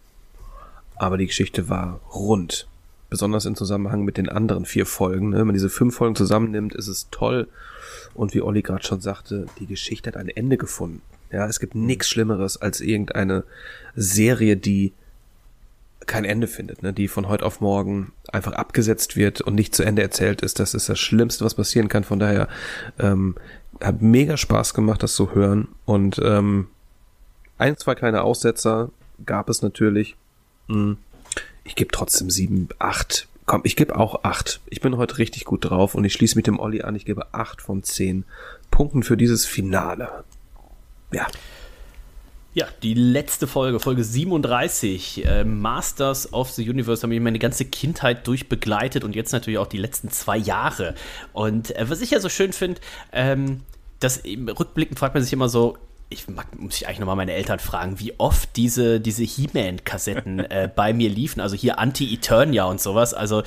aber 0.97 1.19
die 1.19 1.27
Geschichte 1.27 1.69
war 1.69 2.01
rund. 2.15 2.67
Besonders 3.11 3.45
im 3.45 3.55
Zusammenhang 3.55 4.05
mit 4.05 4.17
den 4.17 4.29
anderen 4.29 4.65
vier 4.65 4.87
Folgen. 4.87 5.31
Ne? 5.31 5.39
Wenn 5.39 5.47
man 5.47 5.55
diese 5.55 5.71
fünf 5.71 5.95
Folgen 5.95 6.17
zusammennimmt, 6.17 6.75
ist 6.75 6.89
es 6.89 7.09
toll. 7.11 7.49
Und 8.15 8.35
wie 8.35 8.43
Olli 8.43 8.63
gerade 8.63 8.85
schon 8.85 9.01
sagte, 9.01 9.47
die 9.59 9.67
Geschichte 9.67 10.09
hat 10.09 10.17
ein 10.17 10.29
Ende 10.29 10.57
gefunden. 10.57 11.03
Ja, 11.31 11.47
es 11.47 11.61
gibt 11.61 11.75
nichts 11.75 12.09
Schlimmeres 12.09 12.57
als 12.57 12.81
irgendeine 12.81 13.45
Serie, 13.97 14.57
die 14.57 14.93
kein 16.07 16.25
Ende 16.25 16.47
findet, 16.47 16.83
ne? 16.83 16.93
die 16.93 17.09
von 17.09 17.29
heute 17.29 17.45
auf 17.47 17.61
morgen 17.61 18.13
einfach 18.31 18.53
abgesetzt 18.53 19.17
wird 19.17 19.41
und 19.41 19.55
nicht 19.55 19.75
zu 19.75 19.83
Ende 19.83 20.03
erzählt 20.03 20.43
ist. 20.43 20.61
Das 20.61 20.75
ist 20.75 20.89
das 20.89 20.99
Schlimmste, 20.99 21.45
was 21.45 21.55
passieren 21.55 21.89
kann. 21.89 22.05
Von 22.05 22.19
daher 22.19 22.49
ähm, 22.99 23.37
hat 23.83 24.03
mega 24.03 24.37
Spaß 24.37 24.75
gemacht, 24.75 25.03
das 25.03 25.15
zu 25.15 25.35
hören. 25.35 25.69
Und 25.85 26.21
ähm, 26.23 26.69
ein, 27.59 27.77
zwei 27.77 27.95
kleine 27.95 28.23
Aussetzer 28.23 28.91
gab 29.25 29.49
es 29.49 29.63
natürlich. 29.63 30.17
Hm. 30.69 30.99
Ich 31.65 31.77
gebe 31.77 31.91
trotzdem 31.91 32.31
sieben, 32.31 32.69
acht. 32.79 33.29
Komm, 33.47 33.63
ich 33.65 33.77
gebe 33.77 33.99
auch 33.99 34.25
acht. 34.25 34.61
Ich 34.71 34.81
bin 34.81 34.97
heute 34.97 35.19
richtig 35.19 35.45
gut 35.45 35.65
drauf 35.65 35.95
und 35.95 36.05
ich 36.05 36.13
schließe 36.13 36.37
mit 36.37 36.47
dem 36.47 36.59
Olli 36.59 36.83
an. 36.83 36.95
Ich 36.95 37.05
gebe 37.05 37.33
acht 37.35 37.61
von 37.61 37.83
zehn 37.83 38.25
Punkten 38.71 39.03
für 39.03 39.17
dieses 39.17 39.45
Finale. 39.47 40.25
Ja. 41.13 41.27
Ja, 42.55 42.69
die 42.85 42.95
letzte 42.95 43.49
Folge, 43.49 43.81
Folge 43.81 44.05
37, 44.05 45.27
äh, 45.27 45.43
Masters 45.43 46.33
of 46.33 46.53
the 46.53 46.69
Universe, 46.71 47.03
haben 47.03 47.11
mich 47.11 47.19
meine 47.19 47.41
ganze 47.41 47.65
Kindheit 47.65 48.29
durchbegleitet 48.29 49.03
und 49.03 49.17
jetzt 49.17 49.33
natürlich 49.33 49.59
auch 49.59 49.67
die 49.67 49.79
letzten 49.79 50.09
zwei 50.11 50.37
Jahre. 50.37 50.95
Und 51.33 51.75
äh, 51.75 51.91
was 51.91 52.01
ich 52.01 52.13
ja 52.13 52.21
so 52.21 52.29
schön 52.29 52.53
finde, 52.53 52.81
ähm, 53.13 53.63
dass 53.99 54.19
im 54.19 54.49
Rückblicken 54.49 54.97
fragt 54.97 55.15
man 55.15 55.25
sich 55.25 55.33
immer 55.33 55.49
so, 55.49 55.77
ich 56.11 56.29
mag, 56.29 56.57
muss 56.57 56.77
ich 56.77 56.87
eigentlich 56.87 57.01
nochmal 57.01 57.17
meine 57.17 57.33
Eltern 57.33 57.59
fragen, 57.59 57.99
wie 57.99 58.15
oft 58.19 58.49
diese, 58.55 59.01
diese 59.01 59.25
He-Man-Kassetten 59.25 60.39
äh, 60.39 60.71
bei 60.73 60.93
mir 60.93 61.11
liefen, 61.11 61.41
also 61.41 61.57
hier 61.57 61.81
Anti-Eternia 61.81 62.67
und 62.67 62.81
sowas. 62.81 63.15
Also 63.15 63.43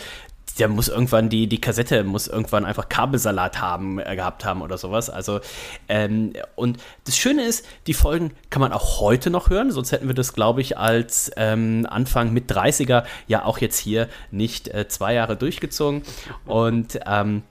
der 0.59 0.67
muss 0.67 0.87
irgendwann 0.87 1.29
die, 1.29 1.47
die 1.47 1.61
Kassette 1.61 2.03
muss 2.03 2.27
irgendwann 2.27 2.65
einfach 2.65 2.89
Kabelsalat 2.89 3.61
haben, 3.61 3.99
äh, 3.99 4.15
gehabt 4.15 4.45
haben 4.45 4.61
oder 4.61 4.77
sowas. 4.77 5.09
Also, 5.09 5.39
ähm, 5.87 6.33
und 6.55 6.77
das 7.05 7.17
Schöne 7.17 7.43
ist, 7.43 7.65
die 7.85 7.93
Folgen 7.93 8.31
kann 8.49 8.61
man 8.61 8.73
auch 8.73 8.99
heute 8.99 9.29
noch 9.29 9.49
hören, 9.49 9.71
sonst 9.71 9.91
hätten 9.91 10.07
wir 10.07 10.15
das, 10.15 10.33
glaube 10.33 10.61
ich, 10.61 10.77
als 10.77 11.31
ähm, 11.37 11.85
Anfang 11.89 12.33
mit 12.33 12.51
30er 12.51 13.03
ja 13.27 13.45
auch 13.45 13.59
jetzt 13.59 13.77
hier 13.77 14.07
nicht 14.31 14.67
äh, 14.69 14.87
zwei 14.87 15.13
Jahre 15.13 15.35
durchgezogen. 15.35 16.03
Und 16.45 16.99
ähm, 17.05 17.43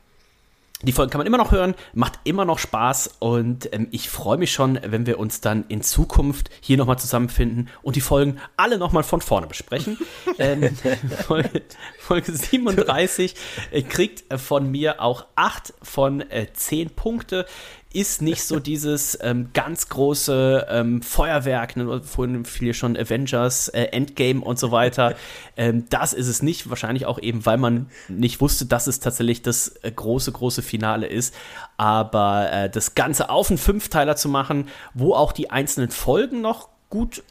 die 0.82 0.92
Folgen 0.92 1.10
kann 1.10 1.18
man 1.18 1.26
immer 1.26 1.38
noch 1.38 1.52
hören, 1.52 1.74
macht 1.94 2.20
immer 2.24 2.44
noch 2.44 2.58
Spaß 2.58 3.16
und 3.18 3.72
ähm, 3.72 3.88
ich 3.92 4.10
freue 4.10 4.36
mich 4.36 4.52
schon, 4.52 4.78
wenn 4.84 5.06
wir 5.06 5.18
uns 5.18 5.40
dann 5.40 5.64
in 5.68 5.80
Zukunft 5.80 6.50
hier 6.60 6.76
nochmal 6.76 6.98
zusammenfinden 6.98 7.70
und 7.80 7.96
die 7.96 8.02
Folgen 8.02 8.38
alle 8.58 8.76
nochmal 8.76 9.02
von 9.02 9.22
vorne 9.22 9.46
besprechen. 9.46 9.96
ähm, 10.38 10.76
Folge, 11.26 11.62
Folge 11.98 12.30
37 12.30 13.34
äh, 13.70 13.82
kriegt 13.82 14.24
von 14.38 14.70
mir 14.70 15.00
auch 15.00 15.24
8 15.34 15.72
von 15.82 16.20
äh, 16.30 16.48
10 16.52 16.90
Punkte 16.90 17.46
ist 17.92 18.20
nicht 18.20 18.42
so 18.42 18.60
dieses 18.60 19.18
ähm, 19.22 19.50
ganz 19.54 19.88
große 19.88 20.66
ähm, 20.68 21.00
Feuerwerk, 21.02 21.76
ne, 21.76 22.02
vorhin 22.02 22.44
fiel 22.44 22.74
schon 22.74 22.96
Avengers, 22.96 23.68
äh, 23.68 23.84
Endgame 23.84 24.40
und 24.42 24.58
so 24.58 24.70
weiter. 24.70 25.14
Ähm, 25.58 25.86
das 25.88 26.12
ist 26.12 26.28
es 26.28 26.42
nicht, 26.42 26.68
wahrscheinlich 26.68 27.06
auch 27.06 27.18
eben, 27.18 27.46
weil 27.46 27.56
man 27.56 27.88
nicht 28.08 28.42
wusste, 28.42 28.66
dass 28.66 28.86
es 28.86 29.00
tatsächlich 29.00 29.40
das 29.40 29.68
äh, 29.82 29.90
große, 29.90 30.30
große 30.30 30.60
Finale 30.60 31.06
ist. 31.06 31.34
Aber 31.78 32.52
äh, 32.52 32.68
das 32.68 32.94
Ganze 32.94 33.30
auf 33.30 33.48
einen 33.48 33.56
Fünfteiler 33.56 34.16
zu 34.16 34.28
machen, 34.28 34.68
wo 34.92 35.14
auch 35.14 35.32
die 35.32 35.50
einzelnen 35.50 35.90
Folgen 35.90 36.42
noch 36.42 36.68
gut, 36.90 37.22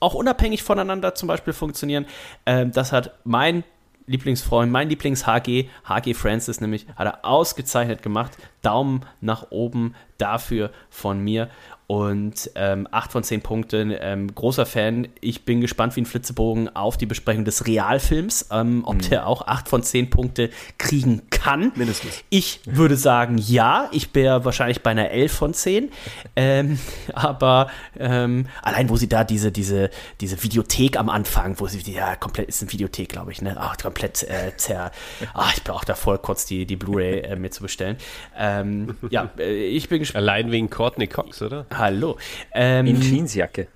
auch 0.00 0.14
unabhängig 0.14 0.62
voneinander 0.62 1.14
zum 1.14 1.26
Beispiel 1.26 1.52
funktionieren, 1.52 2.06
ähm, 2.46 2.72
das 2.72 2.92
hat 2.92 3.12
mein 3.24 3.62
Lieblingsfreund, 4.10 4.72
mein 4.72 4.88
Lieblings-HG, 4.88 5.68
HG 5.88 6.14
Francis 6.14 6.60
nämlich, 6.60 6.86
hat 6.96 7.06
er 7.06 7.24
ausgezeichnet 7.24 8.02
gemacht. 8.02 8.36
Daumen 8.60 9.06
nach 9.20 9.50
oben 9.50 9.94
dafür 10.18 10.70
von 10.90 11.20
mir 11.20 11.48
und 11.90 12.52
ähm, 12.54 12.86
8 12.88 13.10
von 13.10 13.24
10 13.24 13.40
Punkten. 13.40 13.92
Ähm, 14.00 14.32
großer 14.32 14.64
Fan. 14.64 15.08
Ich 15.20 15.44
bin 15.44 15.60
gespannt 15.60 15.96
wie 15.96 16.02
ein 16.02 16.06
Flitzebogen 16.06 16.68
auf 16.76 16.96
die 16.96 17.06
Besprechung 17.06 17.44
des 17.44 17.66
Realfilms, 17.66 18.46
ähm, 18.52 18.84
ob 18.86 18.94
mhm. 18.94 19.10
der 19.10 19.26
auch 19.26 19.48
8 19.48 19.68
von 19.68 19.82
10 19.82 20.08
Punkte 20.08 20.50
kriegen 20.78 21.22
kann. 21.30 21.72
Mindestens. 21.74 22.22
Ich 22.30 22.60
würde 22.64 22.94
sagen, 22.94 23.38
ja. 23.38 23.88
Ich 23.90 24.14
wäre 24.14 24.44
wahrscheinlich 24.44 24.84
bei 24.84 24.92
einer 24.92 25.10
11 25.10 25.32
von 25.32 25.52
10. 25.52 25.90
Ähm, 26.36 26.78
aber 27.12 27.66
ähm, 27.98 28.46
allein, 28.62 28.88
wo 28.88 28.96
sie 28.96 29.08
da 29.08 29.24
diese, 29.24 29.50
diese, 29.50 29.90
diese 30.20 30.40
Videothek 30.44 30.96
am 30.96 31.08
Anfang, 31.08 31.58
wo 31.58 31.66
sie, 31.66 31.80
ja, 31.90 32.14
komplett 32.14 32.48
ist 32.48 32.62
eine 32.62 32.70
Videothek, 32.70 33.08
glaube 33.08 33.32
ich, 33.32 33.42
ne? 33.42 33.56
Ach, 33.58 33.76
komplett 33.76 34.22
äh, 34.22 34.56
zer. 34.56 34.92
Ach, 35.34 35.52
ich 35.56 35.64
brauche 35.64 35.86
da 35.86 35.96
voll 35.96 36.18
kurz 36.18 36.44
die, 36.44 36.66
die 36.66 36.76
Blu-ray 36.76 37.22
äh, 37.22 37.34
mir 37.34 37.50
zu 37.50 37.62
bestellen. 37.62 37.96
Ähm, 38.38 38.96
ja, 39.10 39.28
äh, 39.38 39.64
ich 39.64 39.88
bin 39.88 39.98
gespannt. 39.98 40.22
Allein 40.22 40.52
wegen 40.52 40.70
Courtney 40.70 41.08
Cox, 41.08 41.42
oder? 41.42 41.66
Hallo. 41.80 42.18
Ähm, 42.52 42.86
In 42.86 43.00
Jeansjacke. 43.00 43.66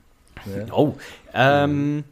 Ja. 0.44 0.72
Oh. 0.74 0.94
Ähm, 1.32 2.04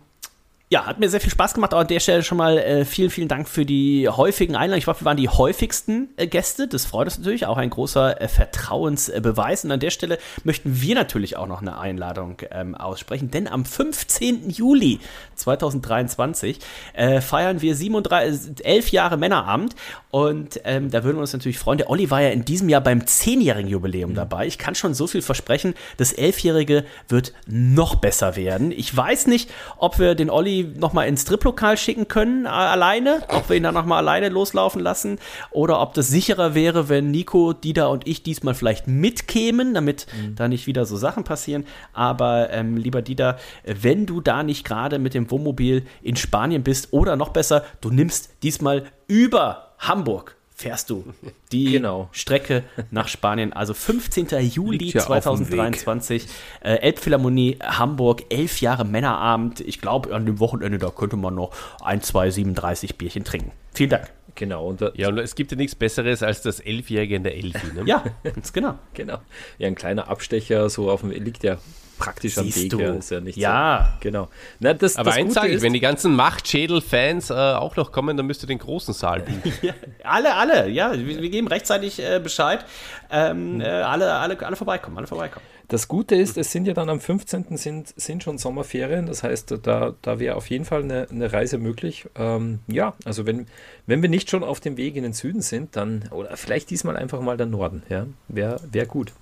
ja, 0.72 0.86
hat 0.86 0.98
mir 0.98 1.10
sehr 1.10 1.20
viel 1.20 1.30
Spaß 1.30 1.52
gemacht. 1.52 1.74
Aber 1.74 1.82
an 1.82 1.86
der 1.86 2.00
Stelle 2.00 2.22
schon 2.22 2.38
mal 2.38 2.56
äh, 2.56 2.86
vielen, 2.86 3.10
vielen 3.10 3.28
Dank 3.28 3.46
für 3.46 3.66
die 3.66 4.08
häufigen 4.08 4.56
Einladungen. 4.56 4.78
Ich 4.78 4.84
glaube, 4.84 5.02
wir 5.02 5.04
waren 5.04 5.18
die 5.18 5.28
häufigsten 5.28 6.08
äh, 6.16 6.26
Gäste. 6.26 6.66
Das 6.66 6.86
freut 6.86 7.08
uns 7.08 7.18
natürlich. 7.18 7.44
Auch 7.44 7.58
ein 7.58 7.68
großer 7.68 8.22
äh, 8.22 8.26
Vertrauensbeweis. 8.26 9.66
Und 9.66 9.72
an 9.72 9.80
der 9.80 9.90
Stelle 9.90 10.18
möchten 10.44 10.80
wir 10.80 10.94
natürlich 10.94 11.36
auch 11.36 11.46
noch 11.46 11.60
eine 11.60 11.78
Einladung 11.78 12.38
ähm, 12.50 12.74
aussprechen. 12.74 13.30
Denn 13.30 13.48
am 13.48 13.66
15. 13.66 14.48
Juli 14.48 15.00
2023 15.34 16.58
äh, 16.94 17.20
feiern 17.20 17.60
wir 17.60 17.74
37, 17.76 18.64
11 18.64 18.88
Jahre 18.92 19.18
Männerabend. 19.18 19.76
Und 20.10 20.58
ähm, 20.64 20.90
da 20.90 21.04
würden 21.04 21.18
wir 21.18 21.22
uns 21.22 21.34
natürlich 21.34 21.58
freuen. 21.58 21.78
Der 21.78 21.90
Olli 21.90 22.10
war 22.10 22.22
ja 22.22 22.30
in 22.30 22.46
diesem 22.46 22.70
Jahr 22.70 22.80
beim 22.80 23.00
10-jährigen 23.00 23.70
Jubiläum 23.70 24.12
mhm. 24.12 24.14
dabei. 24.14 24.46
Ich 24.46 24.56
kann 24.56 24.74
schon 24.74 24.94
so 24.94 25.06
viel 25.06 25.20
versprechen. 25.20 25.74
Das 25.98 26.16
11-jährige 26.16 26.84
wird 27.08 27.34
noch 27.46 27.96
besser 27.96 28.36
werden. 28.36 28.72
Ich 28.72 28.96
weiß 28.96 29.26
nicht, 29.26 29.50
ob 29.76 29.98
wir 29.98 30.14
den 30.14 30.30
Olli 30.30 30.61
nochmal 30.64 31.08
ins 31.08 31.22
Striplokal 31.22 31.76
schicken 31.76 32.08
können, 32.08 32.44
äh, 32.44 32.48
alleine, 32.48 33.22
ob 33.28 33.48
wir 33.48 33.56
ihn 33.56 33.62
dann 33.62 33.74
nochmal 33.74 33.98
alleine 33.98 34.28
loslaufen 34.28 34.80
lassen 34.80 35.18
oder 35.50 35.80
ob 35.80 35.94
das 35.94 36.08
sicherer 36.08 36.54
wäre, 36.54 36.88
wenn 36.88 37.10
Nico, 37.10 37.52
Dida 37.52 37.86
und 37.86 38.06
ich 38.06 38.22
diesmal 38.22 38.54
vielleicht 38.54 38.88
mitkämen, 38.88 39.74
damit 39.74 40.06
mhm. 40.12 40.34
da 40.34 40.48
nicht 40.48 40.66
wieder 40.66 40.84
so 40.84 40.96
Sachen 40.96 41.24
passieren. 41.24 41.64
Aber 41.92 42.50
ähm, 42.50 42.76
lieber 42.76 43.02
Dida, 43.02 43.38
wenn 43.64 44.06
du 44.06 44.20
da 44.20 44.42
nicht 44.42 44.64
gerade 44.64 44.98
mit 44.98 45.14
dem 45.14 45.30
Wohnmobil 45.30 45.84
in 46.02 46.16
Spanien 46.16 46.62
bist 46.62 46.92
oder 46.92 47.16
noch 47.16 47.30
besser, 47.30 47.64
du 47.80 47.90
nimmst 47.90 48.30
diesmal 48.42 48.84
über 49.06 49.74
Hamburg 49.78 50.36
fährst 50.62 50.90
du 50.90 51.04
die 51.50 51.64
genau. 51.72 52.08
Strecke 52.12 52.64
nach 52.90 53.08
Spanien. 53.08 53.52
Also 53.52 53.74
15. 53.74 54.28
Juli 54.40 54.90
ja 54.90 55.00
2023, 55.00 56.26
äh, 56.62 56.74
Elbphilharmonie 56.76 57.58
Hamburg, 57.62 58.24
elf 58.30 58.60
Jahre 58.60 58.84
Männerabend. 58.84 59.60
Ich 59.60 59.80
glaube, 59.80 60.14
an 60.14 60.26
dem 60.26 60.40
Wochenende, 60.40 60.78
da 60.78 60.90
könnte 60.90 61.16
man 61.16 61.34
noch 61.34 61.50
ein, 61.82 62.00
zwei, 62.02 62.30
37 62.30 62.96
Bierchen 62.96 63.24
trinken. 63.24 63.52
Vielen 63.74 63.90
Dank. 63.90 64.10
Genau. 64.34 64.66
Und 64.66 64.82
ja, 64.94 65.08
und 65.08 65.18
es 65.18 65.34
gibt 65.34 65.50
ja 65.50 65.56
nichts 65.56 65.74
Besseres 65.74 66.22
als 66.22 66.42
das 66.42 66.60
Elfjährige 66.60 67.16
in 67.16 67.22
der 67.22 67.36
Elfi. 67.36 67.66
Ne? 67.74 67.82
ja, 67.86 68.04
ganz 68.22 68.52
genau. 68.52 68.78
genau. 68.94 69.18
Ja, 69.58 69.68
ein 69.68 69.74
kleiner 69.74 70.08
Abstecher, 70.08 70.68
so 70.70 70.90
auf 70.90 71.02
dem, 71.02 71.10
liegt 71.10 71.44
ja 71.44 71.58
praktisch 71.98 72.38
am 72.38 72.54
Weg. 72.54 72.70
Du. 72.70 72.80
Ja, 72.80 72.92
ist 72.94 73.10
ja 73.10 73.20
nicht 73.20 73.36
ja. 73.36 73.92
So. 73.94 73.98
Genau. 74.00 74.28
Na, 74.58 74.74
das, 74.74 74.96
Aber 74.96 75.10
das 75.10 75.18
eins 75.18 75.34
sage 75.34 75.48
ich, 75.48 75.62
wenn 75.62 75.72
die 75.72 75.80
ganzen 75.80 76.16
Machtschädel-Fans 76.16 77.30
äh, 77.30 77.34
auch 77.34 77.76
noch 77.76 77.92
kommen, 77.92 78.16
dann 78.16 78.26
müsst 78.26 78.42
ihr 78.42 78.48
den 78.48 78.58
großen 78.58 78.94
Saal 78.94 79.20
buchen. 79.42 79.52
ja, 79.62 79.74
alle, 80.02 80.34
alle, 80.34 80.68
ja. 80.68 80.92
Wir, 80.92 81.22
wir 81.22 81.30
geben 81.30 81.46
rechtzeitig 81.48 82.00
äh, 82.00 82.18
Bescheid. 82.18 82.64
Ähm, 83.10 83.60
äh, 83.60 83.66
alle, 83.66 84.12
alle, 84.14 84.38
alle 84.44 84.56
vorbeikommen, 84.56 84.98
alle 84.98 85.06
vorbeikommen. 85.06 85.46
Das 85.72 85.88
Gute 85.88 86.16
ist, 86.16 86.36
es 86.36 86.52
sind 86.52 86.66
ja 86.66 86.74
dann 86.74 86.90
am 86.90 87.00
15. 87.00 87.56
sind, 87.56 87.94
sind 87.96 88.22
schon 88.22 88.36
Sommerferien, 88.36 89.06
das 89.06 89.22
heißt, 89.22 89.54
da, 89.62 89.94
da 90.02 90.18
wäre 90.18 90.36
auf 90.36 90.50
jeden 90.50 90.66
Fall 90.66 90.82
eine, 90.82 91.08
eine 91.10 91.32
Reise 91.32 91.56
möglich. 91.56 92.04
Ähm, 92.14 92.58
ja, 92.66 92.92
also 93.06 93.24
wenn, 93.24 93.46
wenn 93.86 94.02
wir 94.02 94.10
nicht 94.10 94.28
schon 94.28 94.44
auf 94.44 94.60
dem 94.60 94.76
Weg 94.76 94.96
in 94.96 95.02
den 95.02 95.14
Süden 95.14 95.40
sind, 95.40 95.74
dann, 95.74 96.10
oder 96.10 96.36
vielleicht 96.36 96.68
diesmal 96.68 96.98
einfach 96.98 97.22
mal 97.22 97.38
der 97.38 97.46
Norden, 97.46 97.84
ja, 97.88 98.06
wäre 98.28 98.60
wär 98.70 98.84
gut. 98.84 99.14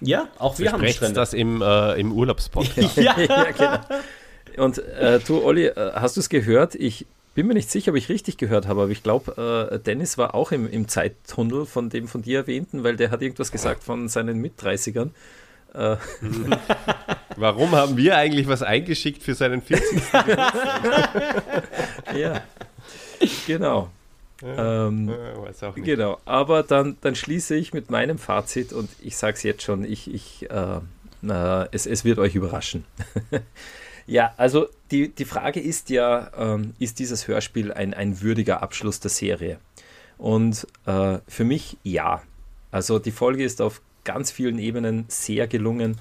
Ja, 0.00 0.26
auch 0.38 0.58
wir 0.58 0.72
haben 0.72 0.84
Strände. 0.88 1.14
das 1.14 1.34
im, 1.34 1.62
äh, 1.62 2.00
im 2.00 2.10
Urlaubspodcast. 2.10 2.96
ja. 2.96 3.16
ja, 3.20 3.44
genau. 4.56 4.64
Und 4.64 4.78
äh, 4.78 5.20
du, 5.20 5.44
Olli, 5.44 5.66
äh, 5.66 5.92
hast 5.94 6.16
du 6.16 6.20
es 6.20 6.28
gehört? 6.28 6.74
Ich 6.74 7.06
bin 7.36 7.46
mir 7.46 7.54
nicht 7.54 7.70
sicher, 7.70 7.92
ob 7.92 7.96
ich 7.96 8.08
richtig 8.08 8.38
gehört 8.38 8.66
habe, 8.66 8.82
aber 8.82 8.90
ich 8.90 9.04
glaube, 9.04 9.70
äh, 9.70 9.78
Dennis 9.78 10.18
war 10.18 10.34
auch 10.34 10.50
im, 10.50 10.68
im 10.68 10.88
Zeittunnel 10.88 11.64
von 11.64 11.90
dem 11.90 12.08
von 12.08 12.22
dir 12.22 12.40
erwähnten, 12.40 12.82
weil 12.82 12.96
der 12.96 13.12
hat 13.12 13.22
irgendwas 13.22 13.52
gesagt 13.52 13.84
von 13.84 14.08
seinen 14.08 14.38
Mit-30ern. 14.38 15.10
Äh. 15.74 15.96
Warum 17.36 17.72
haben 17.72 17.96
wir 17.96 18.16
eigentlich 18.16 18.46
was 18.46 18.62
eingeschickt 18.62 19.22
für 19.22 19.34
seinen 19.34 19.62
40. 19.62 20.02
ja, 22.14 22.42
genau. 23.46 23.90
Ähm, 24.42 25.08
Weiß 25.08 25.62
auch 25.62 25.76
nicht. 25.76 25.84
Genau, 25.84 26.18
aber 26.24 26.62
dann, 26.62 26.96
dann 27.00 27.14
schließe 27.14 27.54
ich 27.54 27.72
mit 27.72 27.90
meinem 27.90 28.18
Fazit 28.18 28.72
und 28.72 28.90
ich 29.00 29.16
sage 29.16 29.36
es 29.36 29.42
jetzt 29.44 29.62
schon, 29.62 29.84
ich, 29.84 30.12
ich, 30.12 30.50
äh, 30.50 30.80
äh, 31.28 31.68
es, 31.70 31.86
es 31.86 32.04
wird 32.04 32.18
euch 32.18 32.34
überraschen. 32.34 32.84
ja, 34.06 34.34
also 34.36 34.66
die, 34.90 35.08
die 35.08 35.24
Frage 35.24 35.60
ist 35.60 35.90
ja, 35.90 36.30
ähm, 36.36 36.74
ist 36.78 36.98
dieses 36.98 37.28
Hörspiel 37.28 37.72
ein, 37.72 37.94
ein 37.94 38.20
würdiger 38.20 38.62
Abschluss 38.62 39.00
der 39.00 39.10
Serie? 39.10 39.58
Und 40.18 40.66
äh, 40.86 41.18
für 41.28 41.44
mich 41.44 41.78
ja. 41.82 42.22
Also 42.70 42.98
die 42.98 43.10
Folge 43.10 43.44
ist 43.44 43.60
auf 43.60 43.80
ganz 44.04 44.30
vielen 44.30 44.58
Ebenen 44.58 45.04
sehr 45.08 45.46
gelungen. 45.46 45.98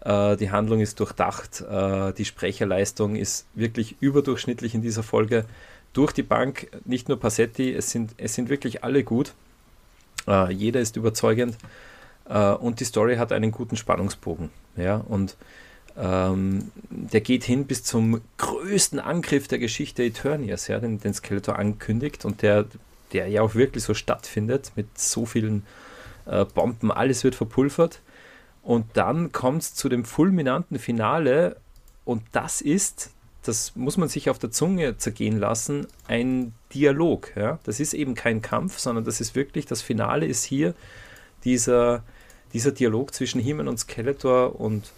Äh, 0.00 0.36
die 0.36 0.50
Handlung 0.50 0.80
ist 0.80 1.00
durchdacht. 1.00 1.60
Äh, 1.60 2.12
die 2.12 2.24
Sprecherleistung 2.24 3.16
ist 3.16 3.46
wirklich 3.54 3.96
überdurchschnittlich 4.00 4.74
in 4.74 4.82
dieser 4.82 5.02
Folge 5.02 5.44
durch 5.92 6.12
die 6.12 6.22
Bank, 6.22 6.68
nicht 6.84 7.08
nur 7.08 7.18
Passetti, 7.18 7.72
es 7.72 7.90
sind, 7.90 8.14
es 8.18 8.34
sind 8.34 8.48
wirklich 8.48 8.84
alle 8.84 9.02
gut. 9.04 9.32
Äh, 10.26 10.52
jeder 10.52 10.80
ist 10.80 10.96
überzeugend 10.96 11.56
äh, 12.28 12.52
und 12.52 12.80
die 12.80 12.84
Story 12.84 13.16
hat 13.16 13.32
einen 13.32 13.50
guten 13.50 13.76
Spannungsbogen. 13.76 14.50
Ja, 14.76 14.96
und 14.96 15.36
ähm, 15.96 16.70
der 16.90 17.20
geht 17.20 17.42
hin 17.42 17.66
bis 17.66 17.82
zum 17.82 18.20
größten 18.36 19.00
Angriff 19.00 19.48
der 19.48 19.58
Geschichte 19.58 20.04
Eternias, 20.04 20.68
ja, 20.68 20.78
den, 20.78 21.00
den 21.00 21.14
Skeletor 21.14 21.58
ankündigt 21.58 22.24
und 22.24 22.42
der, 22.42 22.66
der 23.12 23.26
ja 23.28 23.42
auch 23.42 23.54
wirklich 23.56 23.82
so 23.82 23.94
stattfindet 23.94 24.72
mit 24.76 24.96
so 24.96 25.26
vielen 25.26 25.64
äh, 26.28 26.44
Bomben, 26.44 26.92
alles 26.92 27.24
wird 27.24 27.34
verpulvert. 27.34 28.00
Und 28.62 28.84
dann 28.94 29.32
kommt 29.32 29.62
es 29.62 29.74
zu 29.74 29.88
dem 29.88 30.04
fulminanten 30.04 30.78
Finale 30.78 31.56
und 32.04 32.22
das 32.32 32.60
ist 32.60 33.10
das 33.48 33.74
muss 33.76 33.96
man 33.96 34.08
sich 34.08 34.28
auf 34.28 34.38
der 34.38 34.50
Zunge 34.50 34.98
zergehen 34.98 35.38
lassen, 35.38 35.86
ein 36.06 36.52
Dialog. 36.74 37.34
Ja? 37.34 37.58
Das 37.64 37.80
ist 37.80 37.94
eben 37.94 38.14
kein 38.14 38.42
Kampf, 38.42 38.78
sondern 38.78 39.04
das 39.04 39.20
ist 39.20 39.34
wirklich, 39.34 39.64
das 39.64 39.80
Finale 39.80 40.26
ist 40.26 40.44
hier 40.44 40.74
dieser, 41.44 42.02
dieser 42.52 42.72
Dialog 42.72 43.14
zwischen 43.14 43.40
Himen 43.40 43.66
und 43.66 43.78
Skeletor 43.78 44.60
und 44.60 44.92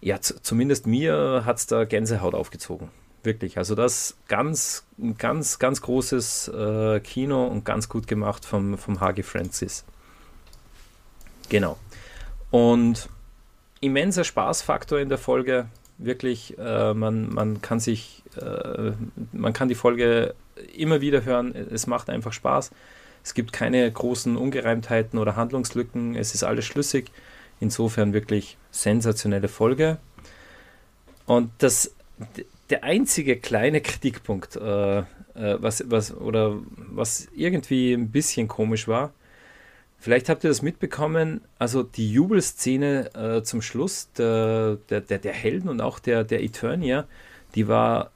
ja, 0.00 0.20
zumindest 0.20 0.86
mir 0.86 1.42
hat 1.44 1.58
es 1.58 1.66
da 1.66 1.84
Gänsehaut 1.84 2.34
aufgezogen. 2.34 2.88
Wirklich. 3.24 3.58
Also 3.58 3.74
das 3.74 4.16
ganz, 4.28 4.86
ganz, 5.18 5.58
ganz 5.58 5.82
großes 5.82 6.48
äh, 6.48 7.00
Kino 7.00 7.48
und 7.48 7.64
ganz 7.64 7.88
gut 7.88 8.06
gemacht 8.06 8.44
vom, 8.44 8.78
vom 8.78 9.00
Hagi 9.00 9.24
Francis. 9.24 9.84
Genau. 11.48 11.78
Und 12.50 13.08
immenser 13.80 14.24
Spaßfaktor 14.24 14.98
in 14.98 15.08
der 15.08 15.18
Folge 15.18 15.66
wirklich, 15.98 16.56
äh, 16.58 16.94
man, 16.94 17.32
man 17.32 17.60
kann 17.60 17.80
sich, 17.80 18.22
äh, 18.40 18.92
man 19.32 19.52
kann 19.52 19.68
die 19.68 19.74
Folge 19.74 20.34
immer 20.76 21.00
wieder 21.00 21.24
hören, 21.24 21.54
es 21.54 21.86
macht 21.86 22.08
einfach 22.08 22.32
Spaß. 22.32 22.70
Es 23.24 23.34
gibt 23.34 23.52
keine 23.52 23.90
großen 23.90 24.36
Ungereimtheiten 24.36 25.18
oder 25.18 25.36
Handlungslücken, 25.36 26.14
es 26.14 26.34
ist 26.34 26.44
alles 26.44 26.64
schlüssig. 26.64 27.10
Insofern 27.60 28.12
wirklich 28.12 28.56
sensationelle 28.70 29.48
Folge. 29.48 29.98
Und 31.26 31.50
das, 31.58 31.92
der 32.70 32.84
einzige 32.84 33.36
kleine 33.36 33.80
Kritikpunkt, 33.80 34.54
äh, 34.56 34.98
äh 34.98 35.04
was, 35.34 35.82
was, 35.90 36.14
oder 36.14 36.56
was 36.76 37.26
irgendwie 37.34 37.92
ein 37.92 38.10
bisschen 38.10 38.46
komisch 38.46 38.86
war, 38.86 39.12
Vielleicht 40.00 40.28
habt 40.28 40.44
ihr 40.44 40.48
das 40.48 40.62
mitbekommen, 40.62 41.40
also 41.58 41.82
die 41.82 42.12
Jubelszene 42.12 43.14
äh, 43.14 43.42
zum 43.42 43.62
Schluss 43.62 44.12
der, 44.12 44.76
der, 44.88 45.00
der, 45.00 45.18
der, 45.18 45.32
Helden 45.32 45.68
und 45.68 45.80
auch 45.80 45.98
der, 45.98 46.22
der 46.22 46.40
Eternia, 46.42 47.04
die 47.56 47.66
war 47.66 48.12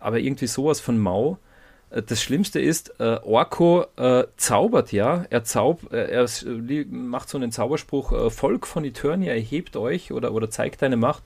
aber 0.00 0.18
irgendwie 0.18 0.46
sowas 0.46 0.80
von 0.80 0.98
mau. 0.98 1.38
Äh, 1.90 2.02
das 2.02 2.22
Schlimmste 2.22 2.58
ist, 2.58 2.94
äh, 3.00 3.18
Orko 3.22 3.84
äh, 3.96 4.24
zaubert 4.38 4.92
ja, 4.92 5.26
er, 5.28 5.44
zaub, 5.44 5.92
äh, 5.92 6.10
er 6.10 6.26
macht 6.88 7.28
so 7.28 7.36
einen 7.36 7.52
Zauberspruch, 7.52 8.12
äh, 8.12 8.30
Volk 8.30 8.66
von 8.66 8.86
Eternia, 8.86 9.34
erhebt 9.34 9.76
euch 9.76 10.12
oder, 10.12 10.32
oder 10.32 10.48
zeigt 10.48 10.80
deine 10.80 10.96
Macht. 10.96 11.22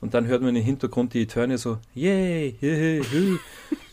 Und 0.00 0.14
dann 0.14 0.26
hört 0.26 0.40
man 0.40 0.56
im 0.56 0.64
Hintergrund 0.64 1.12
die 1.12 1.22
Eternia 1.22 1.58
so, 1.58 1.78
yay, 1.94 2.56
yay, 2.60 3.02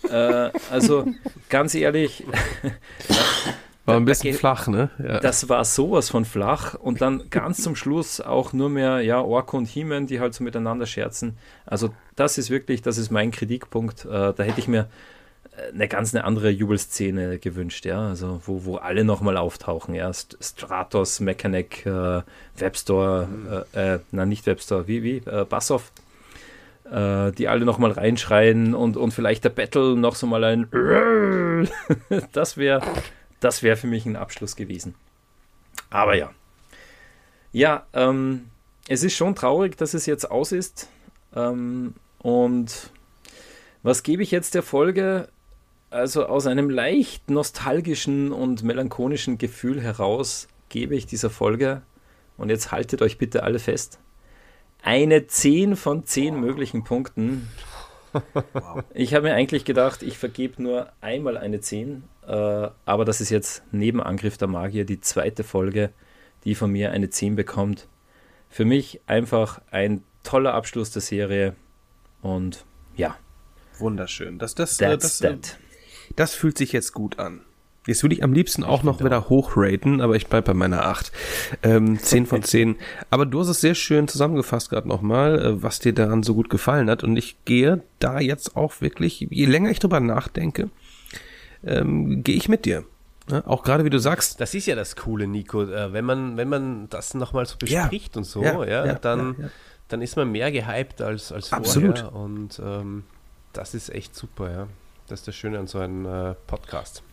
yay. 0.09 0.51
also 0.71 1.05
ganz 1.49 1.75
ehrlich, 1.75 2.23
War 3.89 3.97
ein 3.97 4.05
bisschen 4.05 4.35
flach, 4.35 4.67
ne? 4.67 4.89
Ja. 4.97 5.19
Das 5.19 5.49
war 5.49 5.65
sowas 5.65 6.09
von 6.09 6.25
flach 6.25 6.75
und 6.75 7.01
dann 7.01 7.29
ganz 7.29 7.61
zum 7.61 7.75
Schluss 7.75 8.21
auch 8.21 8.53
nur 8.53 8.69
mehr, 8.69 9.01
ja, 9.01 9.21
Orko 9.21 9.57
und 9.57 9.67
He-Man, 9.67 10.07
die 10.07 10.19
halt 10.19 10.33
so 10.33 10.43
miteinander 10.43 10.85
scherzen. 10.85 11.37
Also 11.65 11.89
das 12.15 12.37
ist 12.37 12.49
wirklich, 12.49 12.81
das 12.81 12.97
ist 12.97 13.11
mein 13.11 13.31
Kritikpunkt. 13.31 14.05
Äh, 14.05 14.33
da 14.33 14.43
hätte 14.43 14.59
ich 14.59 14.67
mir 14.67 14.89
äh, 15.55 15.73
eine 15.73 15.87
ganz 15.87 16.13
eine 16.13 16.23
andere 16.23 16.49
Jubelszene 16.49 17.39
gewünscht, 17.39 17.85
ja, 17.85 18.09
also 18.09 18.41
wo, 18.45 18.65
wo 18.65 18.75
alle 18.77 19.03
nochmal 19.03 19.37
auftauchen, 19.37 19.95
ja, 19.95 20.11
Stratos, 20.13 21.19
Mechanic, 21.19 21.85
äh, 21.85 22.21
Webstore, 22.57 23.65
äh, 23.73 23.95
äh, 23.95 23.99
na 24.11 24.25
nicht 24.25 24.45
Webstore, 24.45 24.87
wie, 24.87 25.03
wie, 25.03 25.17
äh, 25.17 25.45
Bassoff, 25.45 25.91
äh, 26.91 27.31
die 27.31 27.47
alle 27.47 27.65
nochmal 27.65 27.91
reinschreien 27.91 28.73
und, 28.73 28.97
und 28.97 29.13
vielleicht 29.13 29.43
der 29.43 29.49
Battle 29.49 29.95
noch 29.95 30.15
so 30.15 30.27
mal 30.27 30.43
ein 30.43 30.67
das 32.31 32.57
wäre 32.57 32.81
das 33.39 33.63
wäre 33.63 33.77
für 33.77 33.87
mich 33.87 34.05
ein 34.05 34.15
Abschluss 34.15 34.55
gewesen. 34.55 34.95
Aber 35.89 36.15
ja. 36.15 36.31
Ja, 37.51 37.85
ähm, 37.93 38.49
es 38.87 39.03
ist 39.03 39.15
schon 39.15 39.35
traurig, 39.35 39.77
dass 39.77 39.93
es 39.93 40.05
jetzt 40.05 40.29
aus 40.29 40.51
ist. 40.51 40.89
Ähm, 41.35 41.95
und 42.19 42.91
was 43.81 44.03
gebe 44.03 44.23
ich 44.23 44.31
jetzt 44.31 44.55
der 44.55 44.63
Folge? 44.63 45.29
Also 45.89 46.25
aus 46.25 46.45
einem 46.45 46.69
leicht 46.69 47.31
nostalgischen 47.31 48.31
und 48.31 48.61
melancholischen 48.63 49.37
Gefühl 49.39 49.81
heraus 49.81 50.47
gebe 50.69 50.95
ich 50.95 51.07
dieser 51.07 51.31
Folge, 51.31 51.81
und 52.37 52.49
jetzt 52.49 52.71
haltet 52.71 53.01
euch 53.01 53.17
bitte 53.17 53.43
alle 53.43 53.59
fest, 53.59 53.99
eine 54.81 55.27
10 55.27 55.75
von 55.75 56.05
10 56.05 56.39
möglichen 56.39 56.83
Punkten. 56.83 57.49
Ich 58.95 59.13
habe 59.13 59.27
mir 59.27 59.35
eigentlich 59.35 59.65
gedacht, 59.65 60.01
ich 60.01 60.17
vergebe 60.17 60.63
nur 60.63 60.91
einmal 60.99 61.37
eine 61.37 61.61
10 61.61 62.01
äh, 62.18 62.18
aber 62.31 63.05
das 63.05 63.21
ist 63.21 63.29
jetzt 63.29 63.63
neben 63.71 64.01
Angriff 64.01 64.37
der 64.37 64.47
Magier 64.47 64.85
die 64.85 64.99
zweite 64.99 65.43
Folge, 65.43 65.91
die 66.43 66.55
von 66.55 66.71
mir 66.71 66.91
eine 66.91 67.09
10 67.09 67.35
bekommt. 67.35 67.87
Für 68.49 68.65
mich 68.65 69.01
einfach 69.07 69.61
ein 69.71 70.03
toller 70.23 70.53
Abschluss 70.53 70.91
der 70.91 71.01
Serie 71.01 71.55
und 72.21 72.65
ja. 72.95 73.15
Wunderschön. 73.77 74.39
Das, 74.39 74.55
das, 74.55 74.79
äh, 74.79 74.97
das, 74.97 75.19
das, 75.19 75.31
äh, 75.31 75.37
das 76.15 76.35
fühlt 76.35 76.57
sich 76.57 76.71
jetzt 76.71 76.93
gut 76.93 77.19
an. 77.19 77.41
Jetzt 77.87 78.03
würde 78.03 78.13
ich 78.13 78.23
am 78.23 78.33
liebsten 78.33 78.63
auch 78.63 78.83
noch 78.83 79.03
wieder 79.03 79.29
hochraten, 79.29 80.01
aber 80.01 80.15
ich 80.15 80.27
bleibe 80.27 80.47
bei 80.47 80.53
meiner 80.53 80.85
8. 80.85 81.11
Ähm, 81.63 81.97
10 81.97 82.25
von 82.25 82.43
10. 82.43 82.75
Aber 83.09 83.25
du 83.25 83.39
hast 83.39 83.47
es 83.47 83.61
sehr 83.61 83.73
schön 83.73 84.07
zusammengefasst 84.07 84.69
gerade 84.69 84.87
nochmal, 84.87 85.63
was 85.63 85.79
dir 85.79 85.93
daran 85.93 86.21
so 86.21 86.35
gut 86.35 86.49
gefallen 86.49 86.89
hat. 86.89 87.03
Und 87.03 87.15
ich 87.17 87.43
gehe 87.45 87.81
da 87.99 88.19
jetzt 88.19 88.55
auch 88.55 88.81
wirklich, 88.81 89.27
je 89.31 89.45
länger 89.45 89.71
ich 89.71 89.79
drüber 89.79 90.01
nachdenke, 90.01 90.69
ähm, 91.63 92.23
gehe 92.23 92.35
ich 92.35 92.49
mit 92.49 92.65
dir. 92.65 92.85
Ja, 93.29 93.45
auch 93.45 93.63
gerade 93.63 93.85
wie 93.85 93.89
du 93.89 93.99
sagst. 93.99 94.41
Das 94.41 94.53
ist 94.53 94.65
ja 94.65 94.75
das 94.75 94.95
Coole, 94.95 95.27
Nico. 95.27 95.63
Äh, 95.63 95.93
wenn 95.93 96.05
man, 96.05 96.37
wenn 96.37 96.49
man 96.49 96.89
das 96.89 97.13
nochmal 97.13 97.45
so 97.45 97.57
bespricht 97.57 98.15
ja, 98.15 98.19
und 98.19 98.23
so, 98.23 98.43
ja, 98.43 98.65
ja 98.65 98.93
dann, 98.95 99.51
dann 99.87 100.01
ist 100.01 100.15
man 100.15 100.31
mehr 100.31 100.51
gehypt 100.51 101.01
als, 101.01 101.31
als 101.31 101.53
Absolut. 101.53 101.99
vorher. 101.99 102.15
Und 102.15 102.59
ähm, 102.63 103.03
das 103.53 103.73
ist 103.73 103.89
echt 103.89 104.15
super, 104.15 104.51
ja. 104.51 104.67
Das 105.07 105.21
ist 105.21 105.27
das 105.27 105.35
Schöne 105.35 105.59
an 105.59 105.67
so 105.67 105.79
einem 105.79 106.05
äh, 106.05 106.35
Podcast. 106.47 107.03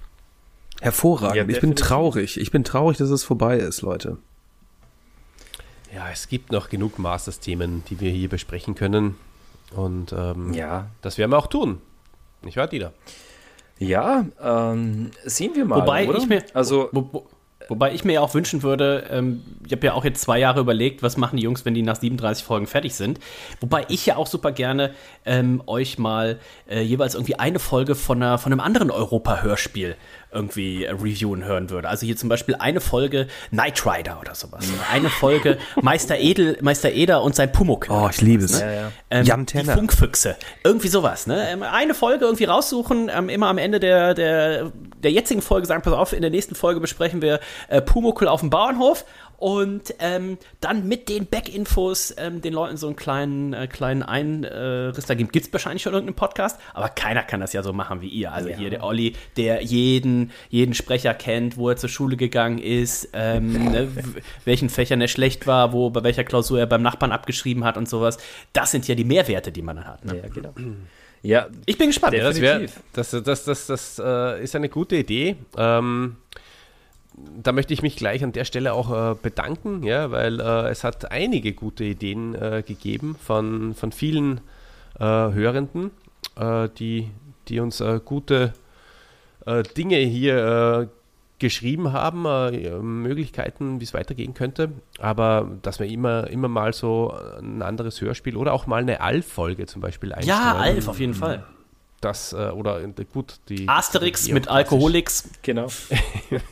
Hervorragend. 0.81 1.51
ich 1.51 1.61
bin 1.61 1.75
traurig. 1.75 2.39
Ich 2.39 2.51
bin 2.51 2.65
traurig, 2.65 2.99
dass 2.99 3.09
es 3.09 3.25
vorbei 3.25 3.57
ist, 3.59 3.81
Leute. 3.81 4.19
Ja, 5.95 6.11
es 6.11 6.29
gibt 6.29 6.53
noch 6.53 6.69
genug 6.69 6.99
Masters-Themen, 6.99 7.83
die 7.89 8.01
wir 8.01 8.11
hier 8.11 8.29
besprechen 8.29 8.75
können. 8.75 9.17
Und 9.75 10.13
ähm, 10.13 10.53
ja. 10.53 10.91
das 11.01 11.17
werden 11.17 11.31
wir 11.31 11.39
auch 11.39 11.47
tun. 11.47 11.81
Nicht 12.43 12.59
wahr, 12.59 12.69
Dieter? 12.69 12.93
Ja, 13.79 14.25
ähm, 14.43 15.11
sehen 15.25 15.55
wir 15.55 15.65
mal. 15.65 15.83
Wobei 15.83 16.09
oder? 16.09 16.19
ich 16.19 16.27
mir, 16.27 16.43
also, 16.55 16.89
wo, 16.93 17.09
wo, 17.13 17.27
wobei 17.69 17.93
ich 17.93 18.05
mir 18.05 18.15
ja 18.15 18.21
auch 18.21 18.33
wünschen 18.33 18.63
würde, 18.63 19.05
ähm, 19.11 19.43
ich 19.67 19.73
habe 19.73 19.87
ja 19.87 19.93
auch 19.93 20.05
jetzt 20.05 20.23
zwei 20.23 20.39
Jahre 20.39 20.61
überlegt, 20.61 21.03
was 21.03 21.17
machen 21.17 21.37
die 21.37 21.43
Jungs, 21.43 21.65
wenn 21.65 21.75
die 21.75 21.83
nach 21.83 21.97
37 21.97 22.45
Folgen 22.45 22.67
fertig 22.67 22.95
sind. 22.95 23.19
Wobei 23.61 23.85
ich 23.89 24.07
ja 24.07 24.17
auch 24.17 24.27
super 24.27 24.53
gerne 24.53 24.95
ähm, 25.27 25.63
euch 25.67 25.99
mal 25.99 26.39
äh, 26.69 26.81
jeweils 26.81 27.15
irgendwie 27.15 27.39
eine 27.39 27.59
Folge 27.59 27.95
von, 27.95 28.23
einer, 28.23 28.39
von 28.39 28.53
einem 28.53 28.61
anderen 28.61 28.91
Europa-Hörspiel 28.91 29.97
irgendwie 30.33 30.85
äh, 30.85 30.91
reviewen 30.91 31.45
hören 31.45 31.71
würde. 31.71 31.89
Also 31.89 32.07
hier 32.07 32.17
zum 32.17 32.29
Beispiel 32.29 32.55
eine 32.57 32.81
Folge 32.81 33.27
Knight 33.51 33.85
Rider 33.87 34.19
oder 34.21 34.35
sowas. 34.35 34.67
Eine 34.93 35.09
Folge 35.09 35.59
Meister 35.81 36.19
Edel, 36.19 36.59
Meister 36.61 36.93
Eder 36.93 37.23
und 37.23 37.35
sein 37.35 37.53
Pumuckl. 37.53 37.91
Oh, 37.91 38.09
ich 38.11 38.21
liebe 38.21 38.45
es. 38.45 38.61
Ne? 38.61 38.61
Ja, 38.61 38.73
ja. 38.73 38.93
Ähm, 39.11 39.25
Jan 39.25 39.47
die. 39.47 39.65
Funkfüchse. 39.65 40.37
Irgendwie 40.65 40.89
sowas, 40.89 41.27
ne? 41.27 41.49
Ähm, 41.51 41.63
Eine 41.63 41.95
Folge 41.95 42.25
irgendwie 42.25 42.45
raussuchen, 42.45 43.11
ähm, 43.15 43.29
immer 43.29 43.49
am 43.49 43.59
Ende 43.59 43.81
der, 43.81 44.15
der, 44.15 44.73
der 45.03 45.11
jetzigen 45.13 45.43
Folge 45.43 45.67
sagen, 45.67 45.83
pass 45.83 45.93
auf, 45.93 46.13
in 46.13 46.23
der 46.23 46.31
nächsten 46.31 46.55
Folge 46.55 46.81
besprechen 46.81 47.23
wir 47.23 47.41
äh, 47.69 47.81
Pumuckl 47.81 48.29
auf 48.29 48.41
dem 48.41 48.51
Bauernhof 48.51 49.05
und 49.39 49.95
ähm, 49.99 50.39
dann 50.61 50.89
mit 50.89 51.09
den 51.09 51.27
Back-Infos 51.27 52.15
ähm, 52.19 52.41
den 52.41 52.53
Leuten 52.53 52.77
so 52.77 52.87
einen 52.87 52.97
kleinen, 52.97 53.53
äh, 53.53 53.67
kleinen 53.67 54.03
Einriss 54.03 55.07
da 55.07 55.15
geben. 55.15 55.31
Gibt 55.31 55.47
es 55.47 55.53
wahrscheinlich 55.53 55.83
schon 55.83 55.93
irgendeinen 55.93 56.17
Podcast, 56.17 56.61
aber 56.75 56.89
keiner 56.89 57.23
kann 57.23 57.41
das 57.41 57.53
ja 57.53 57.63
so 57.63 57.73
machen 57.73 58.01
wie 58.01 58.09
ihr. 58.09 58.33
Also 58.33 58.49
hier 58.49 58.71
der 58.71 58.83
Olli, 58.83 59.15
der 59.37 59.63
jeden, 59.63 60.31
jeden 60.49 60.75
Sprecher 60.75 61.15
kennt, 61.15 61.57
wo 61.57 61.69
er 61.69 61.77
zur 61.77 61.89
Schule 61.89 62.17
gegangen 62.17 62.59
ist, 62.59 63.11
ähm, 63.13 63.53
ne, 63.71 63.89
welchen 64.45 64.71
Fächern 64.71 65.01
er 65.01 65.09
schlecht 65.09 65.47
war, 65.47 65.73
wo 65.73 65.91
bei 65.91 66.03
welcher 66.03 66.25
Klausur 66.25 66.59
er 66.59 66.67
beim 66.67 66.83
Nachbarn 66.83 67.13
abgeschrieben 67.13 67.65
hat 67.65 67.77
und 67.77 67.89
sowas. 67.89 68.19
Das 68.53 68.71
sind 68.71 68.89
ja 68.89 68.95
die 68.95 69.05
Mehrwerte, 69.05 69.53
die 69.53 69.63
man 69.63 69.77
dann 69.77 69.87
hat. 69.87 70.05
Ne? 70.05 70.21
Ja, 70.23 70.29
genau. 70.29 70.55
Ja, 71.23 71.49
Ich 71.65 71.77
bin 71.77 71.89
gespannt. 71.89 72.15
Ja, 72.15 72.23
das, 72.23 72.41
wär, 72.41 72.61
Definitiv. 72.61 72.83
das, 72.93 73.11
das, 73.11 73.45
das, 73.45 73.67
das 73.67 73.99
äh, 73.99 74.45
ist 74.45 74.55
eine 74.55 74.69
gute 74.69 74.95
Idee. 74.95 75.35
Ähm, 75.57 76.19
da 77.43 77.53
möchte 77.53 77.73
ich 77.73 77.83
mich 77.83 77.97
gleich 77.97 78.23
an 78.23 78.33
der 78.33 78.45
Stelle 78.45 78.73
auch 78.75 79.13
äh, 79.13 79.15
bedanken, 79.21 79.83
ja, 79.83 80.11
weil 80.11 80.41
äh, 80.41 80.69
es 80.69 80.85
hat 80.85 81.11
einige 81.11 81.53
gute 81.53 81.85
Ideen 81.85 82.35
äh, 82.35 82.63
gegeben 82.67 83.17
von, 83.19 83.75
von 83.75 83.93
vielen 83.93 84.41
äh, 84.99 85.05
Hörenden, 85.05 85.91
äh, 86.39 86.69
die, 86.79 87.11
die 87.49 87.61
uns 87.61 87.81
äh, 87.81 88.01
gute 88.05 88.53
Dinge 89.77 89.99
hier 89.99 90.91
geschrieben 91.39 91.93
haben, 91.93 92.23
Möglichkeiten, 93.03 93.79
wie 93.79 93.85
es 93.85 93.95
weitergehen 93.95 94.35
könnte. 94.35 94.73
Aber 94.99 95.49
dass 95.63 95.79
wir 95.79 95.87
immer, 95.87 96.27
immer 96.27 96.49
mal 96.49 96.73
so 96.73 97.15
ein 97.39 97.63
anderes 97.63 98.01
Hörspiel 98.01 98.37
oder 98.37 98.53
auch 98.53 98.67
mal 98.67 98.83
eine 98.83 99.01
Alf-Folge 99.01 99.67
zum 99.67 99.81
Beispiel 99.83 100.09
Ja, 100.09 100.17
einstreuen. 100.17 100.57
Alf 100.57 100.89
auf 100.89 100.99
jeden 100.99 101.15
Fall. 101.15 101.45
Das, 102.07 102.33
äh, 102.33 102.37
oder 102.37 102.81
äh, 102.81 102.93
gut, 103.13 103.41
die. 103.49 103.69
Asterix 103.69 104.27
die- 104.27 104.33
mit 104.33 104.47
Alkoholix. 104.47 105.29
Genau. 105.43 105.67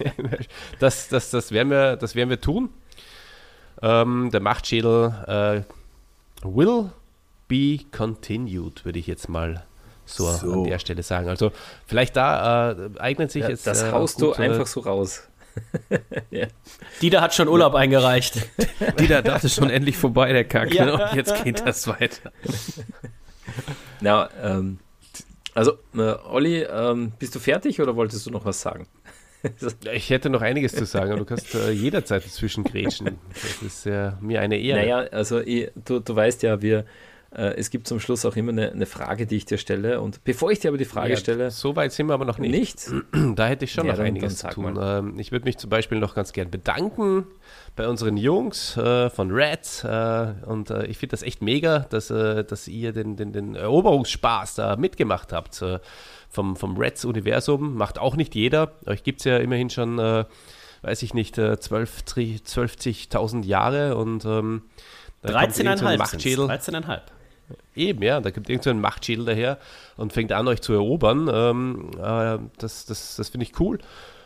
das, 0.81 1.09
das, 1.09 1.31
das, 1.31 1.53
werden 1.53 1.71
wir, 1.71 1.95
das 1.97 2.17
werden 2.17 2.29
wir 2.29 2.41
tun. 2.41 2.71
Ähm, 3.81 4.31
der 4.33 4.41
Machtschädel 4.41 5.65
äh, 6.43 6.45
will 6.45 6.91
be 7.47 7.79
continued, 7.97 8.85
würde 8.85 8.99
ich 8.99 9.07
jetzt 9.07 9.29
mal 9.29 9.65
so, 10.07 10.29
So. 10.33 10.53
an 10.53 10.65
der 10.65 10.81
Stelle 10.81 11.05
sagen. 11.05 11.29
Also 11.29 11.53
vielleicht 11.87 12.17
da 12.17 12.73
äh, 12.73 12.77
eignet 12.99 13.31
sich 13.31 13.43
Ja, 13.45 13.51
jetzt. 13.51 13.65
das 13.69 13.85
äh, 13.85 13.93
haust 13.93 14.17
gut, 14.17 14.37
du 14.37 14.43
einfach 14.43 14.67
so 14.67 14.81
raus. 14.81 15.29
ja. 16.33 16.49
Dieter 17.01 17.21
hat 17.21 17.33
schon 17.33 17.47
Urlaub 17.47 17.77
eingereicht. 17.77 18.41
Die 18.99 19.07
da 19.07 19.23
dachte 19.23 19.49
schon 19.49 19.71
endlich 19.71 19.97
vorbei, 19.97 20.33
der 20.33 20.45
Kack. 20.47 20.75
Ja. 20.75 20.85
Ne? 20.85 20.93
Und 20.95 21.15
jetzt 21.15 21.45
geht 21.45 21.65
das 21.65 21.87
weiter. 21.87 22.33
Na, 24.01 24.29
ähm, 24.43 24.81
also, 25.55 25.79
äh, 25.95 26.15
Olli, 26.29 26.63
ähm, 26.63 27.13
bist 27.19 27.35
du 27.35 27.39
fertig 27.39 27.81
oder 27.81 27.97
wolltest 27.97 28.27
du 28.27 28.31
noch 28.31 28.45
was 28.45 28.61
sagen? 28.61 28.87
Ich 29.93 30.09
hätte 30.09 30.31
noch 30.31 30.41
einiges 30.41 30.75
zu 30.75 30.87
sagen, 30.87 31.11
aber 31.11 31.19
du 31.19 31.27
kannst 31.27 31.55
äh, 31.55 31.71
jederzeit 31.71 32.25
dazwischen 32.25 32.65
grätschen. 32.65 33.19
Das 33.29 33.61
ist 33.61 33.87
äh, 33.87 34.13
mir 34.23 34.41
eine 34.41 34.59
Ehre. 34.59 34.81
Naja, 34.81 34.99
also 35.13 35.39
ich, 35.39 35.71
du, 35.85 36.01
du 36.01 36.17
weißt 36.17 36.43
ja, 36.45 36.63
wir, 36.63 36.87
es 37.57 37.71
gibt 37.71 37.87
zum 37.89 38.01
Schluss 38.01 38.25
auch 38.25 38.37
immer 38.37 38.53
eine, 38.53 38.71
eine 38.73 38.87
Frage, 38.87 39.27
die 39.27 39.37
ich 39.37 39.45
dir 39.45 39.59
stelle. 39.59 40.01
Und 40.01 40.23
bevor 40.25 40.51
ich 40.53 40.61
dir 40.61 40.69
aber 40.69 40.79
die 40.79 40.85
Frage 40.85 41.11
Ja, 41.11 41.17
stelle, 41.17 41.51
So 41.51 41.75
weit 41.77 41.93
sind 41.93 42.07
wir 42.07 42.15
aber 42.15 42.25
noch 42.25 42.39
nicht. 42.39 42.53
nicht. 42.53 43.05
Da 43.37 43.47
hätte 43.47 43.65
ich 43.65 43.73
schon 43.73 43.87
Ja, 43.87 43.93
noch 43.93 43.99
dann- 43.99 44.07
einiges 44.07 44.39
dann 44.39 44.51
zu 44.53 44.55
tun. 44.61 44.79
Ähm, 44.81 45.19
ich 45.19 45.33
würde 45.33 45.45
mich 45.45 45.59
zum 45.59 45.71
Beispiel 45.71 45.99
noch 45.99 46.15
ganz 46.15 46.33
gern 46.33 46.51
bedanken 46.51 47.27
bei 47.77 47.89
unseren 47.89 48.17
Jungs 48.17 48.77
äh, 48.77 49.11
von 49.11 49.31
Reds. 49.33 49.83
Äh, 49.85 50.35
und 50.47 50.71
äh, 50.71 50.87
ich 50.87 50.99
finde 50.99 51.11
das 51.13 51.23
echt 51.23 51.43
mega, 51.43 51.81
dass, 51.91 52.11
äh, 52.11 52.45
dass 52.45 52.69
ihr 52.69 52.93
den, 52.93 53.17
den, 53.17 53.33
den 53.33 53.55
Eroberungsspaß 53.57 54.55
da 54.55 54.77
mitgemacht 54.77 55.33
habt. 55.33 55.61
Äh, 55.63 55.81
vom, 56.29 56.57
vom 56.57 56.77
Reds-Universum. 56.77 57.75
Macht 57.77 57.99
auch 57.99 58.17
nicht 58.17 58.35
jeder. 58.35 58.73
Euch 58.87 59.05
gibt 59.05 59.21
es 59.21 59.25
ja 59.25 59.37
immerhin 59.39 59.71
schon, 59.71 59.99
äh, 60.01 60.25
weiß 60.83 61.03
ich 61.03 61.15
nicht, 61.15 61.39
äh, 61.39 61.59
12 61.61 62.03
tri- 62.03 62.41
12.000 62.45 63.45
Jahre. 63.45 63.97
Und 63.97 64.25
ähm, 64.25 64.63
da 65.23 65.41
kommt 65.41 65.57
irgend 65.59 65.79
so 65.79 65.87
ein 65.87 65.95
13,5 65.95 65.99
Machtschädel. 65.99 66.45
13,5. 66.47 67.01
Eben, 67.77 68.03
ja, 68.03 68.21
da 68.21 68.31
kommt 68.31 68.49
irgend 68.49 68.65
so 68.65 68.71
ein 68.71 68.81
Machtschädel 68.81 69.25
daher 69.25 69.59
und 69.97 70.13
fängt 70.13 70.33
an, 70.33 70.49
euch 70.49 70.61
zu 70.63 70.73
erobern. 70.73 71.29
Ähm, 71.33 71.91
äh, 71.99 72.39
das 72.59 72.87
das, 72.87 73.17
das 73.17 73.29
finde 73.29 73.45
ich 73.45 73.59
cool. 73.61 73.79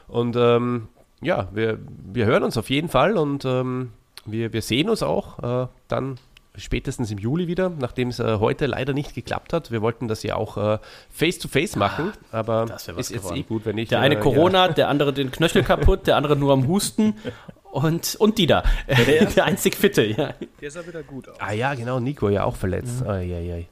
Und 0.07 0.37
ähm, 0.37 0.89
ja, 1.21 1.49
wir, 1.53 1.79
wir 2.13 2.27
hören 2.27 2.43
uns 2.43 2.57
auf 2.57 2.71
jeden 2.71 2.89
Fall 2.89 3.17
und 3.17 3.45
ähm, 3.45 3.93
wir, 4.25 4.53
wir 4.53 4.63
sehen 4.63 4.89
uns 4.89 5.03
auch 5.03 5.65
äh, 5.65 5.69
dann 5.89 6.19
spätestens 6.57 7.11
im 7.11 7.19
Juli 7.19 7.47
wieder, 7.47 7.71
nachdem 7.71 8.09
es 8.09 8.19
äh, 8.19 8.39
heute 8.41 8.67
leider 8.67 8.93
nicht 8.93 9.15
geklappt 9.15 9.53
hat. 9.53 9.71
Wir 9.71 9.81
wollten 9.81 10.09
das 10.09 10.23
ja 10.25 10.35
auch 10.35 10.57
äh, 10.57 10.79
face-to-face 11.11 11.77
machen, 11.77 12.13
aber 12.33 12.67
Das 12.67 12.89
wär 12.89 12.97
was 12.97 13.07
ist 13.07 13.15
jetzt 13.15 13.23
geworden. 13.23 13.39
eh 13.39 13.43
gut, 13.45 13.65
wenn 13.65 13.79
ich... 13.79 13.89
Der 13.91 14.01
eine 14.01 14.17
äh, 14.17 14.21
Corona, 14.21 14.69
der 14.69 14.89
andere 14.89 15.13
den 15.13 15.31
Knöchel 15.31 15.63
kaputt, 15.63 16.07
der 16.09 16.17
andere 16.17 16.35
nur 16.37 16.53
am 16.53 16.67
Husten 16.67 17.15
und, 17.71 18.17
und 18.17 18.39
Dieter. 18.39 18.65
der 19.37 19.45
einzig 19.45 19.77
Fitte, 19.77 20.05
ja. 20.05 20.35
Der 20.61 20.71
sah 20.71 20.87
wieder 20.87 21.03
gut 21.03 21.29
aus. 21.29 21.37
Ah 21.41 21.53
ja, 21.53 21.75
genau, 21.75 22.01
Nico 22.01 22.29
ja 22.29 22.45
auch 22.45 22.57
verletzt. 22.57 23.03
Ai, 23.07 23.35
ai, 23.35 23.55
ai. 23.55 23.69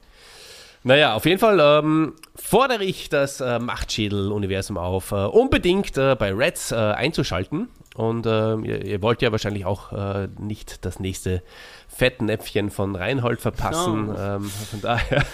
Naja, 0.83 1.15
auf 1.15 1.25
jeden 1.25 1.39
Fall 1.39 1.59
ähm, 1.59 2.13
fordere 2.35 2.83
ich 2.83 3.09
das 3.09 3.41
äh, 3.41 3.59
Machtschädel-Universum 3.59 4.77
auf, 4.77 5.11
äh, 5.11 5.15
unbedingt 5.15 5.97
äh, 5.97 6.15
bei 6.15 6.31
Reds 6.31 6.71
äh, 6.71 6.75
einzuschalten. 6.75 7.67
Und 7.95 8.27
ähm, 8.27 8.63
ihr, 8.63 8.85
ihr 8.85 9.01
wollt 9.01 9.21
ja 9.21 9.31
wahrscheinlich 9.31 9.65
auch 9.65 9.91
äh, 9.91 10.27
nicht 10.39 10.85
das 10.85 10.99
nächste 10.99 11.41
Fettnäpfchen 11.87 12.69
von 12.69 12.95
Reinhold 12.95 13.41
verpassen. 13.41 14.07
No. 14.07 14.17
Ähm, 14.17 14.43
von 14.43 14.81
daher 14.81 15.25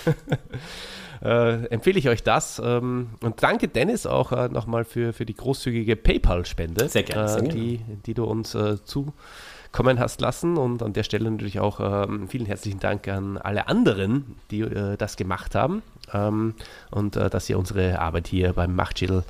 äh, 1.23 1.65
empfehle 1.67 1.97
ich 1.97 2.09
euch 2.09 2.21
das. 2.21 2.61
Ähm, 2.63 3.11
und 3.21 3.41
danke 3.41 3.67
Dennis 3.67 4.05
auch 4.05 4.31
äh, 4.31 4.49
nochmal 4.49 4.83
für, 4.83 5.13
für 5.13 5.25
die 5.25 5.35
großzügige 5.35 5.95
PayPal-Spende, 5.95 6.89
Sehr 6.89 7.03
gerne, 7.03 7.27
sehr 7.29 7.37
äh, 7.37 7.41
gerne. 7.43 7.53
die, 7.53 7.79
die 8.05 8.13
du 8.13 8.25
uns 8.25 8.53
äh, 8.55 8.83
zukommen 8.83 9.99
hast 9.99 10.19
lassen. 10.19 10.57
Und 10.57 10.83
an 10.83 10.91
der 10.91 11.03
Stelle 11.03 11.31
natürlich 11.31 11.59
auch 11.59 11.79
ähm, 11.79 12.27
vielen 12.27 12.45
herzlichen 12.45 12.79
Dank 12.79 13.07
an 13.07 13.37
alle 13.37 13.67
anderen, 13.67 14.35
die 14.51 14.61
äh, 14.61 14.97
das 14.97 15.15
gemacht 15.15 15.55
haben. 15.55 15.81
Ähm, 16.13 16.55
und 16.91 17.15
dass 17.15 17.49
ihr 17.49 17.57
unsere 17.57 17.99
Arbeit 17.99 18.27
hier 18.27 18.53
beim 18.53 18.75
Machtschädel 18.75 19.23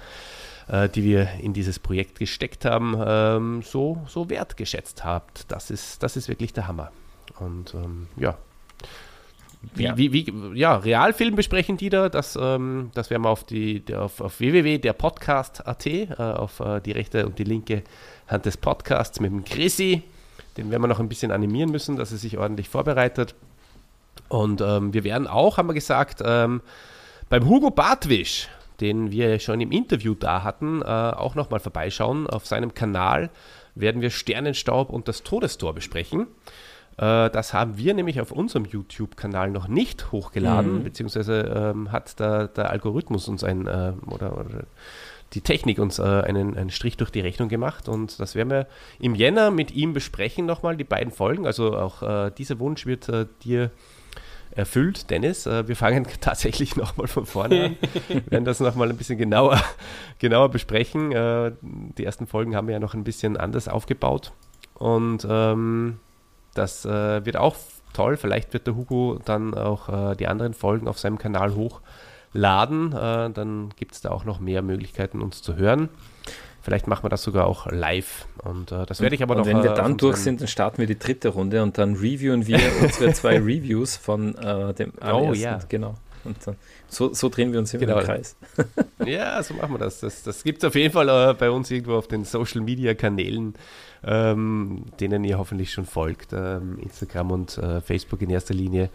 die 0.95 1.03
wir 1.03 1.28
in 1.41 1.52
dieses 1.52 1.78
Projekt 1.78 2.20
gesteckt 2.20 2.64
haben, 2.64 2.95
ähm, 3.06 3.61
so, 3.64 4.02
so 4.07 4.30
wertgeschätzt 4.30 5.03
habt. 5.03 5.52
Das 5.52 5.70
ist, 5.70 6.02
das 6.02 6.15
ist 6.15 6.30
wirklich 6.30 6.53
der 6.53 6.70
Hammer. 6.70 6.94
Und 7.38 7.74
ähm, 7.74 8.07
ja. 8.15 8.38
Wie, 9.76 9.84
Ja. 9.84 9.98
Wie, 9.98 10.11
wie, 10.11 10.26
ja, 10.56 10.76
Realfilm 10.76 11.35
besprechen 11.35 11.77
die 11.77 11.90
da, 11.90 12.10
das, 12.10 12.38
ähm, 12.40 12.91
das 12.94 13.10
werden 13.10 13.23
wir 13.23 13.30
auf, 13.30 13.44
die, 13.45 13.80
der- 13.80 14.03
auf, 14.03 14.19
auf 14.22 14.40
www.derpodcast.at, 14.40 15.85
äh, 15.85 16.15
auf 16.18 16.60
äh, 16.60 16.80
die 16.81 16.91
rechte 16.91 17.26
und 17.26 17.40
die 17.40 17.44
linke 17.44 17.84
Hand 18.27 18.45
des 18.45 18.57
Podcasts 18.57 19.19
mit 19.19 19.31
dem 19.31 19.44
Chrissy. 19.45 20.03
Den 20.57 20.69
werden 20.69 20.81
wir 20.84 20.88
noch 20.88 20.99
ein 20.99 21.10
bisschen 21.10 21.31
animieren 21.31 21.72
müssen, 21.72 21.95
dass 21.95 22.11
er 22.11 22.18
sich 22.18 22.38
ordentlich 22.38 22.69
vorbereitet. 22.69 23.35
Und 24.30 24.61
ähm, 24.61 24.94
wir 24.94 25.03
werden 25.03 25.27
auch, 25.27 25.57
haben 25.57 25.68
wir 25.69 25.73
gesagt, 25.73 26.22
ähm, 26.23 26.61
beim 27.30 27.48
Hugo 27.48 27.72
Bartwisch, 27.72 28.49
den 28.80 29.11
wir 29.11 29.40
schon 29.40 29.61
im 29.61 29.72
Interview 29.72 30.14
da 30.14 30.44
hatten, 30.44 30.81
äh, 30.81 30.85
auch 30.85 31.35
nochmal 31.35 31.60
vorbeischauen. 31.60 32.27
Auf 32.27 32.45
seinem 32.45 32.73
Kanal 32.73 33.30
werden 33.76 34.02
wir 34.02 34.10
Sternenstaub 34.11 34.90
und 34.91 35.07
das 35.07 35.23
Todestor 35.23 35.73
besprechen. 35.73 36.27
Äh, 36.98 37.30
das 37.30 37.53
haben 37.53 37.78
wir 37.78 37.94
nämlich 37.94 38.22
auf 38.22 38.32
unserem 38.32 38.65
YouTube-Kanal 38.65 39.49
noch 39.52 39.68
nicht 39.68 40.11
hochgeladen, 40.11 40.80
Mhm. 40.80 40.84
beziehungsweise 40.84 41.74
ähm, 41.74 41.91
hat 41.91 42.20
der, 42.20 42.48
der 42.49 42.70
Algorithmus 42.70 43.28
uns 43.28 43.44
ein, 43.44 43.68
äh, 43.68 43.94
oder, 44.07 44.38
oder 44.38 44.64
die 45.34 45.41
Technik 45.41 45.80
uns 45.80 45.98
äh, 45.98 46.03
einen, 46.03 46.56
einen 46.56 46.70
Strich 46.70 46.95
durch 46.98 47.10
die 47.10 47.22
Rechnung 47.22 47.49
gemacht 47.49 47.90
und 47.90 48.20
das 48.20 48.36
werden 48.36 48.52
wir 48.52 48.68
im 48.99 49.15
Jänner 49.15 49.49
mit 49.49 49.72
ihm 49.72 49.94
besprechen 49.94 50.45
nochmal, 50.45 50.78
die 50.78 50.84
beiden 50.84 51.11
Folgen. 51.11 51.48
Also 51.48 51.76
auch 51.76 52.03
äh, 52.03 52.32
dieser 52.38 52.60
Wunsch 52.60 52.86
wird 52.86 53.10
äh, 53.10 53.26
dir 53.44 53.72
erfüllt, 54.52 55.10
Dennis. 55.10 55.48
Äh, 55.48 55.68
wir 55.68 55.76
fangen 55.76 56.06
tatsächlich 56.22 56.76
nochmal 56.76 57.07
von 57.07 57.26
vorne 57.26 57.65
an. 57.65 57.76
Wir 58.07 58.22
werden 58.32 58.45
das 58.45 58.60
nochmal 58.60 58.91
ein 58.91 58.98
bisschen 58.98 59.18
genauer, 59.18 59.60
genauer 60.20 60.49
besprechen. 60.49 61.10
Die 61.98 62.06
ersten 62.06 62.28
Folgen 62.28 62.56
haben 62.56 62.68
wir 62.68 62.74
ja 62.74 62.80
noch 62.80 62.94
ein 62.94 63.03
bisschen 63.03 63.36
anders 63.36 63.68
aufgebaut. 63.68 64.32
Und 64.76 65.26
ähm, 65.28 65.98
das 66.54 66.86
äh, 66.86 67.26
wird 67.26 67.38
auch 67.38 67.56
toll. 67.94 68.18
Vielleicht 68.18 68.54
wird 68.54 68.68
der 68.68 68.76
Hugo 68.76 69.20
dann 69.26 69.54
auch 69.54 70.12
äh, 70.12 70.16
die 70.16 70.28
anderen 70.28 70.54
Folgen 70.54 70.88
auf 70.88 71.00
seinem 71.00 71.18
Kanal 71.18 71.54
hochladen. 71.56 72.92
Äh, 72.94 73.30
dann 73.32 73.70
gibt 73.76 73.94
es 73.94 74.02
da 74.02 74.12
auch 74.12 74.26
noch 74.26 74.40
mehr 74.40 74.62
Möglichkeiten, 74.62 75.22
uns 75.22 75.42
zu 75.42 75.56
hören. 75.56 75.90
Vielleicht 76.62 76.88
machen 76.88 77.04
wir 77.04 77.10
das 77.10 77.24
sogar 77.24 77.46
auch 77.46 77.68
live. 77.70 78.26
Und 78.44 78.72
äh, 78.72 78.86
das 78.86 79.02
werde 79.02 79.16
ich 79.16 79.24
aber 79.24 79.36
und 79.36 79.42
noch. 79.42 79.46
wenn 79.48 79.64
wir 79.64 79.72
äh, 79.72 79.76
dann 79.76 79.98
durch 79.98 80.18
sind, 80.18 80.40
dann 80.40 80.48
starten 80.48 80.78
wir 80.78 80.88
die 80.88 80.98
dritte 80.98 81.30
Runde 81.30 81.62
und 81.62 81.78
dann 81.78 81.96
reviewen 81.96 82.48
wir 82.48 82.60
unsere 82.82 83.12
zwei 83.14 83.36
Reviews 83.38 83.98
von 83.98 84.34
äh, 84.36 84.74
dem 84.74 84.94
Oh 85.02 85.06
allerersten. 85.06 85.40
ja. 85.44 85.60
Genau. 85.68 85.96
Und 86.26 86.38
dann, 86.45 86.56
so, 86.88 87.14
so 87.14 87.30
drehen 87.30 87.52
wir 87.52 87.60
uns 87.60 87.74
immer 87.74 87.86
Genau. 87.86 88.00
im 88.00 88.06
Kreis. 88.06 88.36
Ja, 89.06 89.44
so 89.44 89.54
machen 89.56 89.74
wir 89.74 89.80
das. 89.80 90.00
Das, 90.00 90.24
das 90.24 90.44
gibt 90.44 90.64
es 90.64 90.68
auf 90.68 90.76
jeden 90.76 90.94
Fall 90.94 91.10
äh, 91.10 91.34
bei 91.34 91.50
uns 91.52 91.70
irgendwo 91.70 91.95
auf 91.95 92.08
den 92.08 92.24
Social 92.24 92.62
Media 92.62 92.94
Kanälen, 92.94 93.54
ähm, 94.06 94.86
denen 95.00 95.26
ihr 95.26 95.38
hoffentlich 95.38 95.74
schon 95.74 95.86
folgt. 95.86 96.32
Ähm, 96.32 96.80
Instagram 96.80 97.32
und 97.32 97.58
äh, 97.58 97.82
Facebook 97.82 98.22
in 98.22 98.30
erster 98.30 98.54
Linie. 98.54 98.86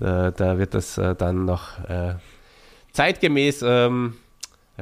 Äh, 0.00 0.32
da 0.32 0.58
wird 0.58 0.74
das 0.74 0.98
äh, 0.98 1.14
dann 1.14 1.46
noch 1.46 1.78
äh, 1.88 2.16
zeitgemäß 2.92 3.62
ähm, 3.64 4.16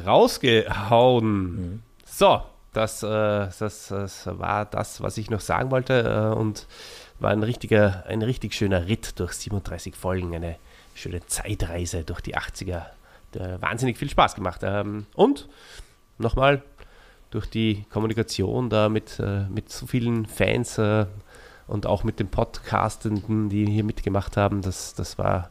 rausgehauen. 0.05 1.83
So, 2.05 2.43
das, 2.73 3.03
äh, 3.03 3.07
das, 3.07 3.89
das 3.89 4.27
war 4.27 4.65
das, 4.65 5.01
was 5.01 5.17
ich 5.19 5.31
noch 5.31 5.41
sagen 5.41 5.71
wollte. 5.71 6.35
Und 6.35 6.67
war 7.21 7.31
ein 7.31 7.43
richtiger, 7.43 8.05
ein 8.07 8.23
richtig 8.23 8.55
schöner 8.55 8.87
Ritt 8.89 9.19
durch 9.21 9.33
37 9.33 9.95
Folgen. 9.97 10.35
Eine 10.35 10.57
schöne 10.97 11.25
Zeitreise 11.27 12.05
durch 12.05 12.21
die 12.21 12.37
80er. 12.37 12.83
Der 13.35 13.61
wahnsinnig 13.61 13.99
viel 13.99 14.11
Spaß 14.11 14.35
gemacht. 14.35 14.63
Ähm, 14.65 15.07
und 15.15 15.49
nochmal 16.19 16.63
durch 17.31 17.47
die 17.47 17.85
Kommunikation 17.91 18.71
da 18.71 18.89
mit, 18.89 19.21
äh, 19.21 19.45
mit 19.49 19.71
so 19.71 19.87
vielen 19.87 20.27
Fans 20.27 20.79
äh, 20.79 21.07
und 21.67 21.87
auch 21.87 22.05
mit 22.05 22.21
den 22.21 22.29
Podcastenden, 22.29 23.49
die 23.49 23.67
hier 23.67 23.85
mitgemacht 23.85 24.37
haben, 24.37 24.63
das, 24.63 24.95
das, 24.95 25.19
war, 25.19 25.51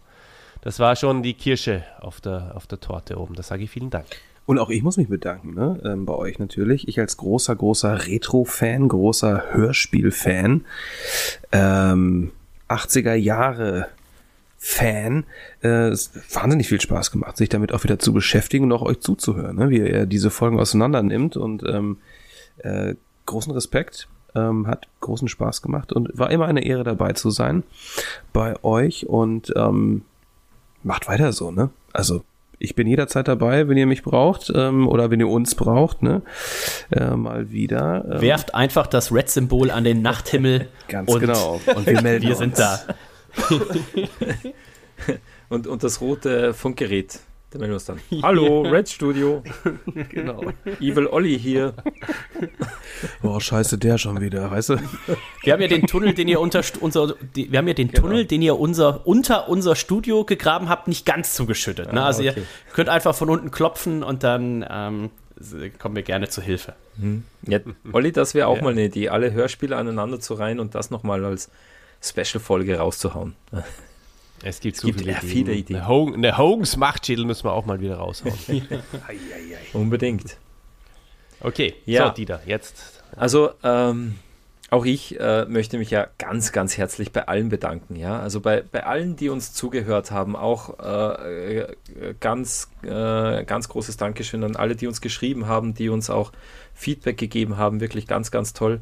das 0.62 0.80
war 0.80 0.96
schon 0.96 1.22
die 1.22 1.34
Kirsche 1.34 1.84
auf 2.00 2.22
der, 2.22 2.54
auf 2.56 2.68
der 2.68 2.80
Torte 2.80 3.20
oben. 3.20 3.36
Da 3.36 3.44
sage 3.44 3.64
ich 3.64 3.70
vielen 3.70 3.90
Dank. 3.90 4.08
Und 4.46 4.60
auch 4.60 4.70
ich 4.70 4.84
muss 4.84 4.98
mich 4.98 5.10
bedanken, 5.10 5.56
ne? 5.56 5.82
ähm, 5.84 6.06
bei 6.06 6.14
euch 6.14 6.38
natürlich. 6.38 6.88
Ich 6.88 7.00
als 7.00 7.18
großer, 7.18 7.56
großer 7.56 8.08
Retro-Fan, 8.08 8.88
großer 8.88 9.44
Hörspiel-Fan, 9.52 10.66
ähm, 11.52 12.32
80er 12.70 13.16
Jahre 13.16 13.88
Fan, 14.68 15.26
äh, 15.62 15.92
wahnsinnig 16.34 16.68
viel 16.68 16.82
Spaß 16.82 17.12
gemacht, 17.12 17.38
sich 17.38 17.50
damit 17.50 17.72
auch 17.72 17.84
wieder 17.84 18.00
zu 18.00 18.14
beschäftigen 18.14 18.66
und 18.66 18.72
auch 18.72 18.82
euch 18.82 19.00
zuzuhören, 19.00 19.58
ne? 19.58 19.70
wie 19.70 19.78
ihr 19.78 20.08
diese 20.08 20.32
Folgen 20.32 20.60
auseinander 20.60 21.04
nimmt 21.04 21.38
und 21.38 21.62
ähm, 21.68 22.00
äh, 22.58 22.96
großen 23.28 23.54
Respekt, 23.54 24.08
ähm, 24.34 24.66
hat 24.66 24.88
großen 25.02 25.28
Spaß 25.28 25.62
gemacht 25.62 25.94
und 25.94 26.18
war 26.18 26.32
immer 26.32 26.48
eine 26.48 26.66
Ehre 26.66 26.84
dabei 26.84 27.14
zu 27.14 27.30
sein 27.30 27.62
bei 28.34 28.56
euch 28.64 29.06
und 29.06 29.54
ähm, 29.56 30.02
macht 30.82 31.08
weiter 31.08 31.32
so, 31.32 31.52
ne? 31.52 31.70
Also 31.94 32.24
ich 32.58 32.74
bin 32.74 32.88
jederzeit 32.88 33.28
dabei, 33.28 33.68
wenn 33.68 33.78
ihr 33.78 33.86
mich 33.86 34.02
braucht 34.02 34.52
ähm, 34.56 34.88
oder 34.88 35.12
wenn 35.12 35.20
ihr 35.20 35.30
uns 35.30 35.54
braucht, 35.54 36.02
ne? 36.02 36.24
Äh, 36.92 37.12
mal 37.12 37.52
wieder. 37.52 38.04
Ähm, 38.14 38.22
Werft 38.22 38.56
einfach 38.56 38.88
das 38.88 39.12
Red-Symbol 39.12 39.70
an 39.70 39.84
den 39.84 40.02
Nachthimmel. 40.02 40.70
Ganz 40.88 41.14
genau. 41.14 41.62
Und 41.76 41.86
wir 41.86 42.02
melden 42.02 42.28
wir 42.28 42.36
sind 42.36 42.50
uns. 42.50 42.58
da. 42.58 42.80
und, 45.50 45.68
und 45.68 45.84
das 45.84 46.02
rote 46.02 46.54
Funkgerät. 46.54 47.20
Da 47.52 47.60
melden 47.60 47.72
wir 47.72 47.76
uns 47.76 47.86
dann. 47.86 48.00
Hallo, 48.24 48.64
Red 48.64 48.90
Studio. 48.90 49.42
genau. 50.10 50.44
Evil 50.82 51.08
Olli 51.08 51.40
hier. 51.40 51.74
Oh, 53.24 53.40
scheiße, 53.40 53.78
der 53.78 53.98
schon 53.98 54.20
wieder, 54.20 54.52
weißt 54.52 54.70
du? 54.70 54.78
Wir 55.44 55.54
haben 55.54 55.62
ja 55.62 55.68
den 55.68 55.88
Tunnel, 55.88 56.14
den 56.14 56.28
ihr 56.28 56.40
unter 56.42 56.62
unser, 56.82 57.14
die, 57.36 57.52
wir 57.52 57.60
haben 57.60 57.68
ja 57.68 57.74
den 57.74 57.92
Tunnel, 57.92 58.26
den 58.26 58.42
ihr 58.42 58.60
unser, 58.60 59.06
unter 59.08 59.48
unser 59.48 59.76
Studio 59.76 60.26
gegraben 60.26 60.68
habt, 60.68 60.88
nicht 60.88 61.06
ganz 61.06 61.34
zugeschüttet. 61.34 61.94
Ne? 61.94 62.02
Ah, 62.02 62.08
Also 62.08 62.24
okay. 62.24 62.34
ihr 62.36 62.44
könnt 62.74 62.90
einfach 62.90 63.16
von 63.16 63.30
unten 63.30 63.52
klopfen 63.52 64.04
und 64.04 64.24
dann 64.24 64.66
ähm, 64.70 65.10
kommen 65.80 65.96
wir 65.96 66.04
gerne 66.04 66.28
zu 66.28 66.42
Hilfe. 66.42 66.74
Hm. 67.00 67.24
Ja, 67.48 67.60
Olli, 67.94 68.12
das 68.12 68.34
wäre 68.34 68.48
auch 68.48 68.58
Ja. 68.58 68.64
mal 68.64 68.72
eine 68.72 68.86
Idee, 68.86 69.10
alle 69.10 69.32
Hörspiele 69.32 69.78
aneinander 69.78 70.20
zu 70.20 70.34
reihen 70.34 70.60
und 70.60 70.76
das 70.76 70.92
nochmal 70.92 71.24
als 71.24 71.50
Special-Folge 72.10 72.78
rauszuhauen. 72.78 73.36
Es 74.44 74.60
gibt, 74.60 74.76
Es 74.76 74.82
so 74.82 74.88
gibt 74.88 75.00
viele 75.02 75.16
viele 75.16 75.54
Ideen. 75.54 75.78
Eine, 75.78 75.88
Hogan, 75.88 76.14
eine 76.16 76.38
Hogans 76.38 76.78
Machtschädel 76.78 77.26
müssen 77.26 77.46
wir 77.46 77.54
auch 77.54 77.66
mal 77.66 77.80
wieder 77.80 77.98
raushauen. 77.98 78.36
Unbedingt. 79.74 80.38
Okay, 81.40 81.76
Ja. 81.86 82.08
so 82.08 82.14
Dieter, 82.14 82.42
jetzt. 82.46 83.04
Also 83.16 83.52
ähm, 83.64 84.16
auch 84.72 84.86
ich 84.86 85.20
äh, 85.20 85.46
möchte 85.46 85.78
mich 85.78 85.92
ja 85.92 86.08
ganz, 86.18 86.52
ganz 86.52 86.78
herzlich 86.78 87.12
bei 87.12 87.28
allen 87.28 87.50
bedanken. 87.50 87.96
Ja, 87.96 88.20
also 88.20 88.42
bei, 88.42 88.62
bei 88.62 88.84
allen, 88.86 89.16
die 89.16 89.30
uns 89.30 89.54
zugehört 89.54 90.12
haben, 90.12 90.36
auch 90.36 90.80
äh, 90.80 91.60
äh, 91.60 91.76
ganz, 92.20 92.70
äh, 92.84 93.44
ganz 93.46 93.70
großes 93.70 93.98
Dankeschön 93.98 94.44
an 94.44 94.56
alle, 94.56 94.76
die 94.76 94.88
uns 94.88 95.02
geschrieben 95.02 95.48
haben, 95.48 95.76
die 95.76 95.90
uns 95.90 96.10
auch 96.10 96.32
Feedback 96.74 97.18
gegeben 97.18 97.58
haben. 97.58 97.80
Wirklich 97.80 98.08
ganz, 98.08 98.32
ganz 98.32 98.54
toll. 98.54 98.82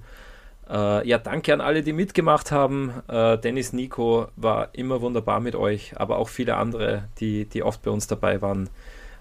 Äh, 0.69 1.07
ja, 1.07 1.17
danke 1.17 1.53
an 1.53 1.61
alle, 1.61 1.83
die 1.83 1.93
mitgemacht 1.93 2.51
haben. 2.51 2.91
Äh, 3.07 3.37
Dennis, 3.37 3.73
Nico 3.73 4.27
war 4.35 4.69
immer 4.73 5.01
wunderbar 5.01 5.39
mit 5.39 5.55
euch, 5.55 5.93
aber 5.97 6.17
auch 6.17 6.29
viele 6.29 6.55
andere, 6.55 7.03
die, 7.19 7.45
die 7.45 7.63
oft 7.63 7.81
bei 7.81 7.91
uns 7.91 8.07
dabei 8.07 8.41
waren. 8.41 8.69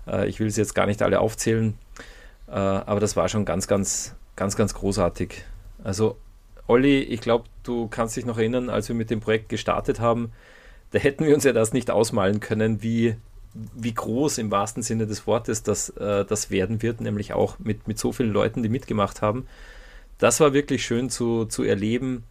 Äh, 0.07 0.29
ich 0.29 0.41
will 0.41 0.51
sie 0.51 0.61
jetzt 0.61 0.75
gar 0.75 0.87
nicht 0.87 1.03
alle 1.03 1.21
aufzählen, 1.21 1.77
äh, 2.49 2.53
aber 2.53 3.01
das 3.01 3.17
war 3.17 3.29
schon 3.29 3.45
ganz, 3.45 3.67
ganz, 3.67 4.15
ganz, 4.37 4.57
ganz 4.57 4.75
großartig. 4.75 5.45
Also, 5.83 6.17
Olli, 6.69 7.01
ich 7.01 7.21
glaube, 7.21 7.45
du 7.65 7.89
kannst 7.89 8.17
dich 8.17 8.25
noch 8.25 8.39
erinnern, 8.39 8.71
als 8.71 8.89
wir 8.89 8.95
mit 8.95 9.11
dem 9.11 9.21
Projekt 9.21 9.49
gestartet 9.49 10.01
haben, 10.01 10.33
da 10.93 10.99
hätten 10.99 11.25
wir 11.25 11.35
uns 11.35 11.45
ja 11.45 11.53
das 11.53 11.73
nicht 11.73 11.91
ausmalen 11.91 12.39
können, 12.39 12.83
wie, 12.83 13.17
wie 13.53 13.95
groß 13.95 14.39
im 14.39 14.51
wahrsten 14.51 14.83
Sinne 14.83 15.07
des 15.07 15.27
Wortes 15.27 15.63
das, 15.65 15.89
äh, 15.91 16.25
das 16.25 16.51
werden 16.51 16.83
wird, 16.83 17.01
nämlich 17.01 17.33
auch 17.33 17.59
mit, 17.59 17.89
mit 17.89 17.99
so 17.99 18.13
vielen 18.13 18.33
Leuten, 18.33 18.63
die 18.63 18.69
mitgemacht 18.69 19.23
haben. 19.23 19.47
Das 20.23 20.39
war 20.39 20.53
wirklich 20.53 20.87
schön 20.87 21.11
zu, 21.11 21.47
zu 21.47 21.65
erleben, 21.65 22.23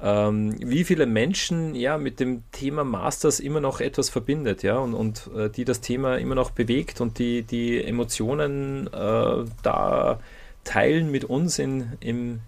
ähm, 0.00 0.56
wie 0.58 0.84
viele 0.84 1.04
Menschen 1.04 1.74
ja 1.74 1.98
mit 1.98 2.18
dem 2.18 2.44
Thema 2.50 2.82
Masters 2.82 3.40
immer 3.40 3.60
noch 3.60 3.82
etwas 3.82 4.08
verbindet, 4.08 4.62
ja, 4.62 4.78
und, 4.78 4.94
und 4.94 5.28
äh, 5.36 5.50
die 5.50 5.66
das 5.66 5.82
Thema 5.82 6.16
immer 6.16 6.34
noch 6.34 6.50
bewegt 6.50 7.02
und 7.02 7.18
die, 7.18 7.42
die 7.42 7.84
Emotionen 7.84 8.86
äh, 8.86 9.44
da 9.62 10.18
teilen 10.64 11.10
mit 11.10 11.24
uns 11.24 11.58
in, 11.58 11.92
im, 12.00 12.40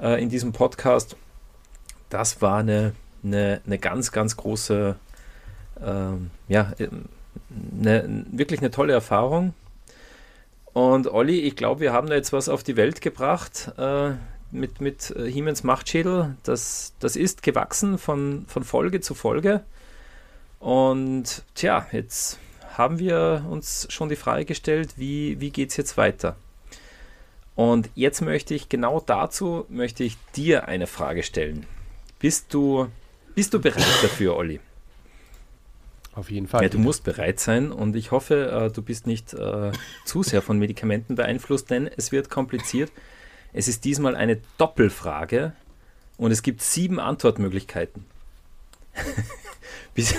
äh, 0.00 0.22
in 0.22 0.30
diesem 0.30 0.52
Podcast. 0.52 1.14
Das 2.08 2.40
war 2.40 2.60
eine, 2.60 2.94
eine, 3.22 3.60
eine 3.66 3.78
ganz, 3.78 4.12
ganz 4.12 4.38
große, 4.38 4.96
ähm, 5.84 6.30
ja, 6.48 6.72
ähm, 6.78 7.04
eine, 7.78 8.24
wirklich 8.32 8.60
eine 8.60 8.70
tolle 8.70 8.94
Erfahrung. 8.94 9.52
Und 10.72 11.06
Olli, 11.12 11.40
ich 11.40 11.56
glaube, 11.56 11.80
wir 11.80 11.92
haben 11.92 12.08
da 12.08 12.14
jetzt 12.14 12.32
was 12.32 12.48
auf 12.48 12.62
die 12.62 12.76
Welt 12.76 13.00
gebracht 13.00 13.72
äh, 13.76 14.12
mit, 14.50 14.80
mit 14.80 15.10
äh, 15.10 15.30
Hiemens 15.30 15.64
Machtschädel. 15.64 16.36
Das, 16.44 16.94
das 16.98 17.16
ist 17.16 17.42
gewachsen 17.42 17.98
von, 17.98 18.46
von 18.48 18.64
Folge 18.64 19.00
zu 19.00 19.14
Folge. 19.14 19.62
Und 20.60 21.42
tja, 21.54 21.86
jetzt 21.92 22.38
haben 22.76 22.98
wir 22.98 23.44
uns 23.50 23.86
schon 23.90 24.08
die 24.08 24.16
Frage 24.16 24.44
gestellt, 24.44 24.94
wie, 24.96 25.40
wie 25.40 25.50
geht 25.50 25.70
es 25.70 25.76
jetzt 25.76 25.96
weiter? 25.96 26.36
Und 27.54 27.90
jetzt 27.94 28.22
möchte 28.22 28.54
ich 28.54 28.70
genau 28.70 29.00
dazu, 29.00 29.66
möchte 29.68 30.04
ich 30.04 30.16
dir 30.34 30.68
eine 30.68 30.86
Frage 30.86 31.22
stellen. 31.22 31.66
Bist 32.18 32.54
du, 32.54 32.88
bist 33.34 33.52
du 33.52 33.60
bereit 33.60 33.84
dafür, 34.02 34.36
Olli? 34.36 34.60
Auf 36.14 36.30
jeden 36.30 36.46
Fall. 36.46 36.62
Ja, 36.62 36.68
du 36.68 36.78
musst 36.78 37.04
bereit 37.04 37.40
sein 37.40 37.72
und 37.72 37.96
ich 37.96 38.10
hoffe, 38.10 38.50
äh, 38.50 38.70
du 38.70 38.82
bist 38.82 39.06
nicht 39.06 39.32
äh, 39.32 39.72
zu 40.04 40.22
sehr 40.22 40.42
von 40.42 40.58
Medikamenten 40.58 41.14
beeinflusst, 41.14 41.70
denn 41.70 41.88
es 41.88 42.12
wird 42.12 42.28
kompliziert. 42.28 42.92
Es 43.54 43.66
ist 43.68 43.84
diesmal 43.84 44.14
eine 44.14 44.38
Doppelfrage 44.58 45.52
und 46.18 46.30
es 46.30 46.42
gibt 46.42 46.62
sieben 46.62 47.00
Antwortmöglichkeiten. 47.00 48.04
bist, 49.94 50.16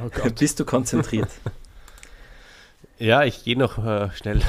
Oh 0.00 0.10
bist 0.38 0.60
du 0.60 0.64
konzentriert? 0.64 1.30
Ja, 2.98 3.24
ich 3.24 3.42
gehe 3.42 3.58
noch 3.58 3.84
äh, 3.84 4.10
schnell. 4.14 4.42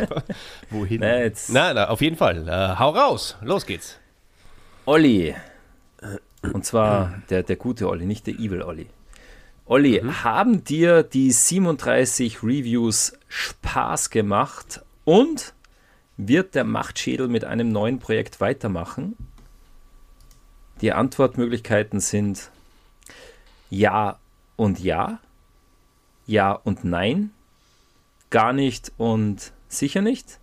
Wohin? 0.70 1.00
Na, 1.00 1.18
jetzt- 1.18 1.50
na, 1.50 1.74
na, 1.74 1.90
auf 1.90 2.00
jeden 2.00 2.16
Fall. 2.16 2.48
Äh, 2.48 2.78
hau 2.78 2.88
raus. 2.88 3.36
Los 3.42 3.66
geht's. 3.66 3.98
Olli. 4.86 5.34
Und 6.40 6.64
zwar 6.64 7.20
der, 7.28 7.42
der 7.42 7.56
gute 7.56 7.90
Olli, 7.90 8.06
nicht 8.06 8.26
der 8.26 8.34
Evil 8.34 8.62
Olli. 8.62 8.86
Olli, 9.64 10.02
haben 10.24 10.64
dir 10.64 11.04
die 11.04 11.30
37 11.30 12.42
Reviews 12.42 13.12
Spaß 13.28 14.10
gemacht 14.10 14.82
und 15.04 15.54
wird 16.16 16.56
der 16.56 16.64
Machtschädel 16.64 17.28
mit 17.28 17.44
einem 17.44 17.70
neuen 17.70 18.00
Projekt 18.00 18.40
weitermachen? 18.40 19.16
Die 20.80 20.92
Antwortmöglichkeiten 20.92 22.00
sind 22.00 22.50
ja 23.70 24.18
und 24.56 24.80
ja, 24.80 25.20
ja 26.26 26.52
und 26.52 26.82
nein, 26.82 27.30
gar 28.30 28.52
nicht 28.52 28.90
und 28.98 29.52
sicher 29.68 30.02
nicht. 30.02 30.40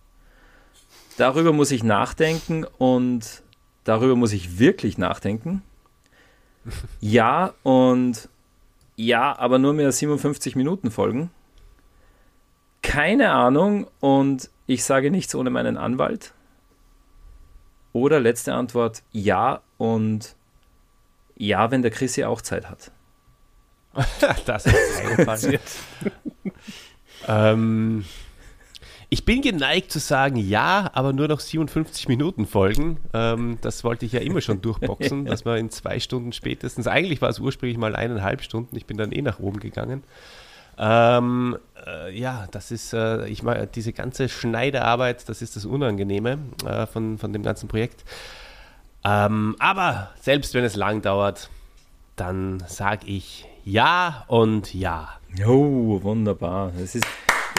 Darüber 1.18 1.52
muss 1.52 1.72
ich 1.72 1.84
nachdenken 1.84 2.64
und 2.78 3.42
darüber 3.84 4.16
muss 4.16 4.32
ich 4.32 4.58
wirklich 4.58 4.96
nachdenken. 4.96 5.62
Ja 7.00 7.54
und 7.62 8.28
ja, 9.00 9.38
aber 9.38 9.58
nur 9.58 9.72
mehr 9.72 9.90
57 9.90 10.56
Minuten 10.56 10.90
Folgen. 10.90 11.30
Keine 12.82 13.30
Ahnung 13.30 13.86
und 14.00 14.50
ich 14.66 14.84
sage 14.84 15.10
nichts 15.10 15.34
ohne 15.34 15.48
meinen 15.48 15.78
Anwalt. 15.78 16.34
Oder 17.94 18.20
letzte 18.20 18.52
Antwort, 18.52 19.02
ja 19.10 19.62
und 19.78 20.36
ja, 21.34 21.70
wenn 21.70 21.80
der 21.80 21.90
Chrissy 21.90 22.24
auch 22.24 22.42
Zeit 22.42 22.68
hat. 22.68 22.92
das 24.44 24.66
ist 24.66 25.16
passiert. 25.24 25.62
ähm, 27.26 28.04
ich 29.12 29.24
bin 29.24 29.42
geneigt 29.42 29.90
zu 29.90 29.98
sagen 29.98 30.36
ja, 30.36 30.88
aber 30.94 31.12
nur 31.12 31.26
noch 31.26 31.40
57 31.40 32.06
Minuten 32.06 32.46
Folgen. 32.46 32.98
Ähm, 33.12 33.58
das 33.60 33.82
wollte 33.82 34.06
ich 34.06 34.12
ja 34.12 34.20
immer 34.20 34.40
schon 34.40 34.62
durchboxen, 34.62 35.24
dass 35.26 35.44
wir 35.44 35.56
in 35.56 35.70
zwei 35.70 35.98
Stunden 35.98 36.32
spätestens, 36.32 36.86
eigentlich 36.86 37.20
war 37.20 37.28
es 37.28 37.40
ursprünglich 37.40 37.76
mal 37.76 37.96
eineinhalb 37.96 38.42
Stunden, 38.42 38.76
ich 38.76 38.86
bin 38.86 38.96
dann 38.96 39.10
eh 39.10 39.20
nach 39.20 39.40
oben 39.40 39.58
gegangen. 39.58 40.04
Ähm, 40.78 41.58
äh, 41.86 42.16
ja, 42.16 42.46
das 42.52 42.70
ist, 42.70 42.92
äh, 42.92 43.26
ich 43.26 43.42
meine, 43.42 43.66
diese 43.66 43.92
ganze 43.92 44.28
Schneiderarbeit, 44.28 45.28
das 45.28 45.42
ist 45.42 45.56
das 45.56 45.64
Unangenehme 45.64 46.38
äh, 46.64 46.86
von, 46.86 47.18
von 47.18 47.32
dem 47.32 47.42
ganzen 47.42 47.68
Projekt. 47.68 48.04
Ähm, 49.04 49.56
aber 49.58 50.10
selbst 50.20 50.54
wenn 50.54 50.64
es 50.64 50.76
lang 50.76 51.02
dauert, 51.02 51.50
dann 52.14 52.62
sage 52.68 53.08
ich 53.08 53.46
ja 53.64 54.24
und 54.28 54.72
ja. 54.72 55.08
Oh, 55.44 56.00
wunderbar. 56.02 56.72
Es 56.80 56.94
ist, 56.94 57.06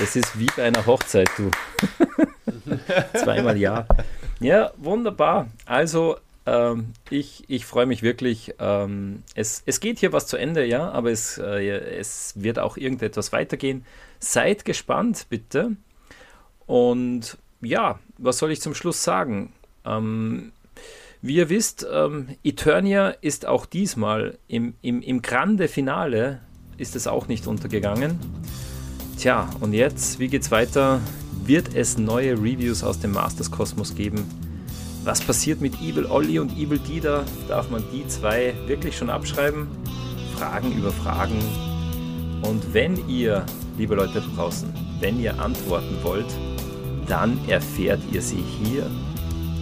es 0.01 0.15
ist 0.15 0.37
wie 0.37 0.47
bei 0.55 0.63
einer 0.63 0.85
Hochzeit, 0.85 1.29
du. 1.37 1.51
Zweimal 3.17 3.57
ja. 3.57 3.87
Ja, 4.39 4.71
wunderbar. 4.77 5.47
Also, 5.65 6.17
ähm, 6.45 6.93
ich, 7.09 7.43
ich 7.47 7.65
freue 7.65 7.85
mich 7.85 8.01
wirklich. 8.01 8.55
Ähm, 8.59 9.23
es, 9.35 9.63
es 9.65 9.79
geht 9.79 9.99
hier 9.99 10.13
was 10.13 10.27
zu 10.27 10.37
Ende, 10.37 10.65
ja, 10.65 10.89
aber 10.89 11.11
es, 11.11 11.37
äh, 11.37 11.69
es 11.69 12.33
wird 12.35 12.59
auch 12.59 12.77
irgendetwas 12.77 13.31
weitergehen. 13.31 13.85
Seid 14.19 14.65
gespannt, 14.65 15.27
bitte. 15.29 15.75
Und 16.65 17.37
ja, 17.61 17.99
was 18.17 18.37
soll 18.37 18.51
ich 18.51 18.61
zum 18.61 18.73
Schluss 18.73 19.03
sagen? 19.03 19.53
Ähm, 19.85 20.51
wie 21.21 21.35
ihr 21.35 21.49
wisst, 21.49 21.85
ähm, 21.91 22.29
Eternia 22.43 23.09
ist 23.09 23.45
auch 23.45 23.67
diesmal 23.67 24.37
im, 24.47 24.73
im, 24.81 25.01
im 25.01 25.21
Grande 25.21 25.67
Finale 25.67 26.41
ist 26.77 26.95
es 26.95 27.05
auch 27.05 27.27
nicht 27.27 27.45
untergegangen. 27.45 28.19
Tja, 29.21 29.47
und 29.59 29.73
jetzt, 29.73 30.17
wie 30.17 30.29
geht's 30.29 30.49
weiter? 30.49 30.99
Wird 31.45 31.75
es 31.75 31.95
neue 31.95 32.33
Reviews 32.33 32.83
aus 32.83 32.99
dem 32.99 33.11
Masters 33.11 33.51
Kosmos 33.51 33.93
geben? 33.93 34.25
Was 35.03 35.21
passiert 35.21 35.61
mit 35.61 35.79
Evil 35.79 36.07
Olli 36.07 36.39
und 36.39 36.57
Evil 36.57 36.79
Dida? 36.79 37.23
Darf 37.47 37.69
man 37.69 37.83
die 37.93 38.07
zwei 38.07 38.55
wirklich 38.65 38.97
schon 38.97 39.11
abschreiben? 39.11 39.67
Fragen 40.35 40.75
über 40.75 40.91
Fragen. 40.91 41.39
Und 42.41 42.73
wenn 42.73 43.07
ihr, 43.07 43.45
liebe 43.77 43.93
Leute 43.93 44.23
draußen, 44.35 44.73
wenn 44.99 45.21
ihr 45.21 45.39
antworten 45.39 45.97
wollt, 46.01 46.33
dann 47.07 47.37
erfährt 47.47 48.01
ihr 48.11 48.23
sie 48.23 48.43
hier 48.63 48.89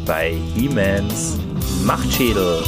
bei 0.05 0.37
He-Mans 0.55 1.37
Machtschädel. 1.83 2.63